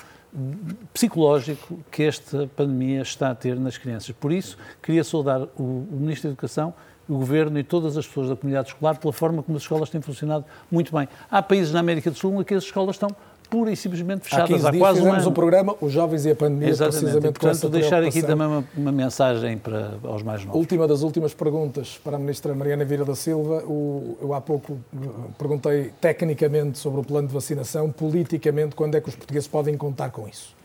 psicológico 0.93 1.79
que 1.91 2.03
esta 2.03 2.47
pandemia 2.55 3.01
está 3.01 3.31
a 3.31 3.35
ter 3.35 3.59
nas 3.59 3.77
crianças. 3.77 4.11
Por 4.11 4.31
isso, 4.31 4.57
queria 4.81 5.03
saudar 5.03 5.41
o, 5.57 5.63
o 5.63 5.97
Ministro 5.99 6.29
da 6.29 6.33
Educação, 6.33 6.73
o 7.07 7.17
Governo 7.17 7.57
e 7.57 7.63
todas 7.63 7.95
as 7.95 8.05
pessoas 8.05 8.29
da 8.29 8.35
comunidade 8.35 8.69
escolar 8.69 8.97
pela 8.97 9.13
forma 9.13 9.41
como 9.41 9.55
as 9.55 9.63
escolas 9.63 9.89
têm 9.89 10.01
funcionado 10.01 10.45
muito 10.69 10.95
bem. 10.95 11.07
Há 11.31 11.41
países 11.41 11.71
na 11.71 11.79
América 11.79 12.11
do 12.11 12.17
Sul 12.17 12.41
em 12.41 12.43
que 12.43 12.53
as 12.53 12.63
escolas 12.63 12.95
estão 12.95 13.09
pura 13.49 13.71
e 13.71 13.75
simplesmente 13.75 14.23
fechadas 14.23 14.65
há, 14.65 14.69
há 14.69 14.77
quase 14.77 15.01
um 15.01 15.11
ano. 15.11 15.29
um 15.29 15.33
programa, 15.33 15.75
Os 15.81 15.91
Jovens 15.91 16.25
e 16.25 16.31
a 16.31 16.35
Pandemia, 16.35 16.69
Exatamente. 16.69 16.99
precisamente 16.99 17.29
e, 17.29 17.39
portanto, 17.39 17.69
deixar 17.69 18.03
aqui 18.03 18.21
também 18.21 18.47
uma, 18.47 18.63
uma, 18.75 18.91
mensagem 18.91 19.57
para 19.57 19.93
aos 20.03 20.23
mais 20.23 20.43
novos. 20.43 20.59
Última 20.59 20.87
das 20.87 21.01
últimas 21.01 21.33
perguntas 21.33 21.99
para 22.03 22.15
a 22.15 22.19
Ministra 22.19 22.53
Mariana 22.53 22.83
Vieira 22.83 23.05
da 23.05 23.15
Silva. 23.15 23.63
O, 23.65 24.17
eu 24.21 24.33
há 24.33 24.41
pouco 24.41 24.77
eh, 24.95 25.07
perguntei 25.37 25.91
tecnicamente 26.01 26.77
sobre 26.77 27.01
o 27.01 27.03
plano 27.03 27.27
de 27.27 27.33
vacinação, 27.33 27.91
politicamente, 27.91 28.75
quando 28.75 28.95
é 28.95 29.01
que 29.01 29.09
os 29.09 29.15
portugueses 29.15 29.47
podem 29.47 29.77
contar 29.77 30.09
com 30.09 30.27
isso? 30.27 30.56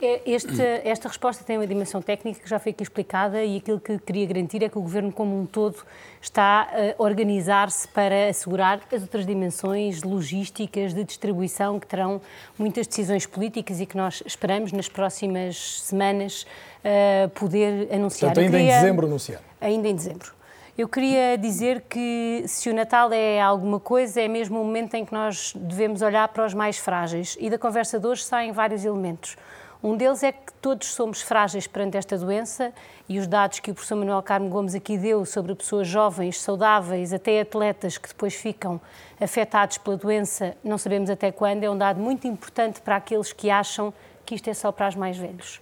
É, 0.00 0.22
este, 0.26 0.62
esta 0.84 1.08
resposta 1.08 1.42
tem 1.42 1.58
uma 1.58 1.66
dimensão 1.66 2.00
técnica 2.00 2.40
que 2.40 2.48
já 2.48 2.60
foi 2.60 2.70
aqui 2.70 2.84
explicada 2.84 3.42
e 3.42 3.56
aquilo 3.56 3.80
que 3.80 3.98
queria 3.98 4.26
garantir 4.26 4.62
é 4.62 4.68
que 4.68 4.78
o 4.78 4.80
Governo 4.80 5.10
como 5.10 5.36
um 5.36 5.44
todo 5.44 5.76
está 6.20 6.68
a 6.72 7.02
organizar-se 7.02 7.88
para 7.88 8.28
assegurar 8.28 8.80
as 8.92 9.02
outras 9.02 9.26
dimensões 9.26 10.04
logísticas 10.04 10.94
de 10.94 11.02
distribuição 11.02 11.80
que 11.80 11.86
terão 11.86 12.20
muitas 12.56 12.86
decisões 12.86 13.26
políticas 13.26 13.80
e 13.80 13.86
que 13.86 13.96
nós 13.96 14.22
esperamos 14.24 14.70
nas 14.70 14.88
próximas 14.88 15.80
semanas 15.80 16.46
uh, 16.84 17.28
poder 17.30 17.92
anunciar. 17.92 18.32
Portanto, 18.32 18.44
ainda 18.44 18.56
queria, 18.56 18.72
em 18.72 18.80
dezembro 18.80 19.06
anunciar. 19.06 19.42
Ainda 19.60 19.88
em 19.88 19.94
dezembro. 19.96 20.38
Eu 20.78 20.88
queria 20.88 21.36
dizer 21.36 21.80
que 21.88 22.44
se 22.46 22.70
o 22.70 22.74
Natal 22.74 23.12
é 23.12 23.40
alguma 23.40 23.80
coisa, 23.80 24.20
é 24.20 24.28
mesmo 24.28 24.60
o 24.60 24.64
momento 24.64 24.94
em 24.94 25.04
que 25.04 25.12
nós 25.12 25.52
devemos 25.56 26.02
olhar 26.02 26.28
para 26.28 26.46
os 26.46 26.54
mais 26.54 26.78
frágeis. 26.78 27.36
E 27.40 27.50
da 27.50 27.58
conversa 27.58 27.98
de 27.98 28.06
hoje 28.06 28.22
saem 28.22 28.52
vários 28.52 28.84
elementos. 28.84 29.36
Um 29.80 29.96
deles 29.96 30.24
é 30.24 30.32
que 30.32 30.52
todos 30.54 30.88
somos 30.88 31.22
frágeis 31.22 31.68
perante 31.68 31.96
esta 31.96 32.18
doença 32.18 32.72
e 33.08 33.16
os 33.16 33.28
dados 33.28 33.60
que 33.60 33.70
o 33.70 33.74
professor 33.74 33.94
Manuel 33.94 34.20
Carmo 34.24 34.48
Gomes 34.48 34.74
aqui 34.74 34.98
deu 34.98 35.24
sobre 35.24 35.54
pessoas 35.54 35.86
jovens, 35.86 36.40
saudáveis, 36.40 37.12
até 37.12 37.40
atletas 37.40 37.96
que 37.96 38.08
depois 38.08 38.34
ficam 38.34 38.80
afetados 39.20 39.78
pela 39.78 39.96
doença, 39.96 40.56
não 40.64 40.78
sabemos 40.78 41.08
até 41.08 41.30
quando, 41.30 41.62
é 41.62 41.70
um 41.70 41.78
dado 41.78 42.00
muito 42.00 42.26
importante 42.26 42.80
para 42.80 42.96
aqueles 42.96 43.32
que 43.32 43.50
acham 43.50 43.94
que 44.26 44.34
isto 44.34 44.50
é 44.50 44.54
só 44.54 44.72
para 44.72 44.88
os 44.88 44.96
mais 44.96 45.16
velhos. 45.16 45.60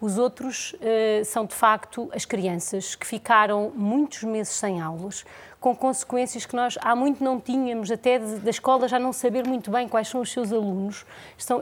Os 0.00 0.16
outros 0.16 0.72
uh, 0.72 1.22
são, 1.26 1.44
de 1.44 1.54
facto, 1.54 2.10
as 2.14 2.24
crianças 2.24 2.94
que 2.94 3.06
ficaram 3.06 3.70
muitos 3.76 4.22
meses 4.22 4.54
sem 4.54 4.80
aulas, 4.80 5.26
com 5.60 5.76
consequências 5.76 6.46
que 6.46 6.56
nós 6.56 6.78
há 6.80 6.96
muito 6.96 7.22
não 7.22 7.38
tínhamos, 7.38 7.90
até 7.90 8.18
de, 8.18 8.36
da 8.36 8.50
escola 8.50 8.88
já 8.88 8.98
não 8.98 9.12
saber 9.12 9.46
muito 9.46 9.70
bem 9.70 9.86
quais 9.86 10.08
são 10.08 10.22
os 10.22 10.32
seus 10.32 10.52
alunos. 10.52 11.04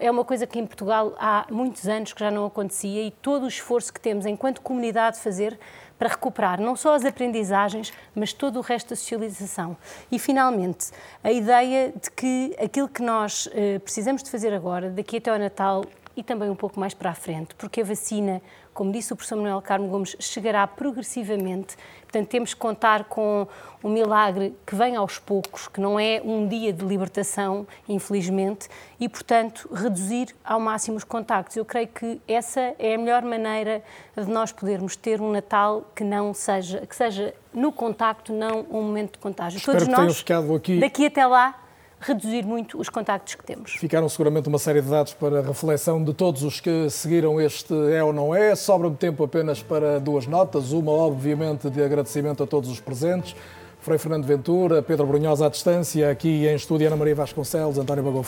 É 0.00 0.08
uma 0.08 0.24
coisa 0.24 0.46
que 0.46 0.58
em 0.58 0.64
Portugal 0.64 1.14
há 1.18 1.46
muitos 1.50 1.88
anos 1.88 2.12
que 2.12 2.20
já 2.20 2.30
não 2.30 2.46
acontecia 2.46 3.02
e 3.02 3.10
todo 3.10 3.42
o 3.44 3.48
esforço 3.48 3.92
que 3.92 4.00
temos 4.00 4.24
enquanto 4.24 4.60
comunidade 4.60 5.16
de 5.16 5.22
fazer 5.22 5.58
para 5.98 6.10
recuperar 6.10 6.60
não 6.60 6.76
só 6.76 6.94
as 6.94 7.04
aprendizagens, 7.04 7.92
mas 8.14 8.32
todo 8.32 8.58
o 8.58 8.60
resto 8.60 8.90
da 8.90 8.96
socialização. 8.96 9.76
E, 10.12 10.18
finalmente, 10.18 10.92
a 11.24 11.32
ideia 11.32 11.92
de 11.92 12.08
que 12.12 12.56
aquilo 12.62 12.88
que 12.88 13.02
nós 13.02 13.46
uh, 13.46 13.80
precisamos 13.80 14.22
de 14.22 14.30
fazer 14.30 14.54
agora, 14.54 14.90
daqui 14.90 15.16
até 15.16 15.30
ao 15.30 15.38
Natal, 15.38 15.84
e 16.16 16.22
também 16.22 16.50
um 16.50 16.54
pouco 16.56 16.80
mais 16.80 16.94
para 16.94 17.10
a 17.10 17.14
frente, 17.14 17.54
porque 17.54 17.80
a 17.80 17.84
vacina, 17.84 18.42
como 18.78 18.92
disse 18.92 19.12
o 19.12 19.16
professor 19.16 19.34
Manuel 19.34 19.60
Carmo 19.60 19.88
Gomes, 19.88 20.14
chegará 20.20 20.64
progressivamente. 20.64 21.76
Portanto, 22.02 22.28
temos 22.28 22.54
que 22.54 22.60
contar 22.60 23.06
com 23.06 23.48
um 23.82 23.88
milagre 23.88 24.54
que 24.64 24.76
vem 24.76 24.94
aos 24.94 25.18
poucos, 25.18 25.66
que 25.66 25.80
não 25.80 25.98
é 25.98 26.22
um 26.24 26.46
dia 26.46 26.72
de 26.72 26.84
libertação, 26.84 27.66
infelizmente, 27.88 28.68
e, 29.00 29.08
portanto, 29.08 29.68
reduzir 29.74 30.28
ao 30.44 30.60
máximo 30.60 30.96
os 30.96 31.02
contactos. 31.02 31.56
Eu 31.56 31.64
creio 31.64 31.88
que 31.88 32.20
essa 32.28 32.72
é 32.78 32.94
a 32.94 32.98
melhor 32.98 33.22
maneira 33.22 33.82
de 34.16 34.30
nós 34.30 34.52
podermos 34.52 34.94
ter 34.94 35.20
um 35.20 35.32
Natal 35.32 35.84
que 35.92 36.04
não 36.04 36.32
seja, 36.32 36.86
que 36.86 36.94
seja 36.94 37.34
no 37.52 37.72
contacto, 37.72 38.32
não 38.32 38.64
um 38.70 38.80
momento 38.80 39.14
de 39.14 39.18
contágio. 39.18 39.58
Espero 39.58 39.78
Todos 39.80 39.92
nós, 39.92 40.18
ficado 40.18 40.54
aqui... 40.54 40.78
daqui 40.78 41.06
até 41.06 41.26
lá, 41.26 41.52
reduzir 42.00 42.44
muito 42.44 42.78
os 42.78 42.88
contactos 42.88 43.34
que 43.34 43.44
temos. 43.44 43.72
Ficaram 43.72 44.08
seguramente 44.08 44.48
uma 44.48 44.58
série 44.58 44.80
de 44.80 44.88
dados 44.88 45.14
para 45.14 45.42
reflexão 45.42 46.02
de 46.02 46.14
todos 46.14 46.42
os 46.42 46.60
que 46.60 46.88
seguiram 46.90 47.40
este 47.40 47.74
é 47.92 48.02
ou 48.02 48.12
não 48.12 48.34
é. 48.34 48.54
Sobra-me 48.54 48.96
tempo 48.96 49.24
apenas 49.24 49.62
para 49.62 49.98
duas 49.98 50.26
notas. 50.26 50.72
Uma, 50.72 50.92
obviamente, 50.92 51.68
de 51.70 51.82
agradecimento 51.82 52.42
a 52.42 52.46
todos 52.46 52.70
os 52.70 52.80
presentes. 52.80 53.34
Frei 53.80 53.96
Fernando 53.96 54.24
Ventura, 54.24 54.82
Pedro 54.82 55.06
Brunhosa 55.06 55.46
à 55.46 55.48
distância, 55.48 56.10
aqui 56.10 56.46
em 56.46 56.54
estúdio 56.54 56.88
Ana 56.88 56.96
Maria 56.96 57.14
Vasconcelos, 57.14 57.78
António 57.78 58.02
Bagão 58.02 58.24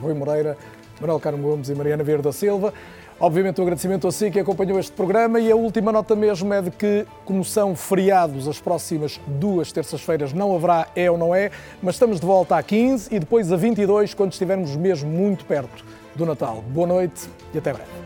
Rui 0.00 0.14
Moreira, 0.14 0.56
Manuel 1.00 1.20
Carmo 1.20 1.42
Gomes 1.42 1.68
e 1.68 1.74
Mariana 1.74 2.02
Vieira 2.02 2.22
da 2.22 2.32
Silva. 2.32 2.72
Obviamente, 3.18 3.58
um 3.58 3.64
agradecimento 3.64 4.06
a 4.06 4.12
si 4.12 4.30
que 4.30 4.38
acompanhou 4.38 4.78
este 4.78 4.92
programa 4.92 5.40
e 5.40 5.50
a 5.50 5.56
última 5.56 5.90
nota 5.90 6.14
mesmo 6.14 6.52
é 6.52 6.60
de 6.60 6.70
que, 6.70 7.06
como 7.24 7.42
são 7.42 7.74
feriados 7.74 8.46
as 8.46 8.60
próximas 8.60 9.18
duas 9.26 9.72
terças-feiras, 9.72 10.34
não 10.34 10.54
haverá 10.54 10.88
é 10.94 11.10
ou 11.10 11.16
não 11.16 11.34
é, 11.34 11.50
mas 11.82 11.94
estamos 11.94 12.20
de 12.20 12.26
volta 12.26 12.56
a 12.58 12.62
15 12.62 13.14
e 13.14 13.18
depois 13.18 13.50
a 13.50 13.56
22, 13.56 14.12
quando 14.12 14.32
estivermos 14.32 14.76
mesmo 14.76 15.10
muito 15.10 15.46
perto 15.46 15.82
do 16.14 16.26
Natal. 16.26 16.62
Boa 16.68 16.86
noite 16.86 17.26
e 17.54 17.58
até 17.58 17.72
breve. 17.72 18.05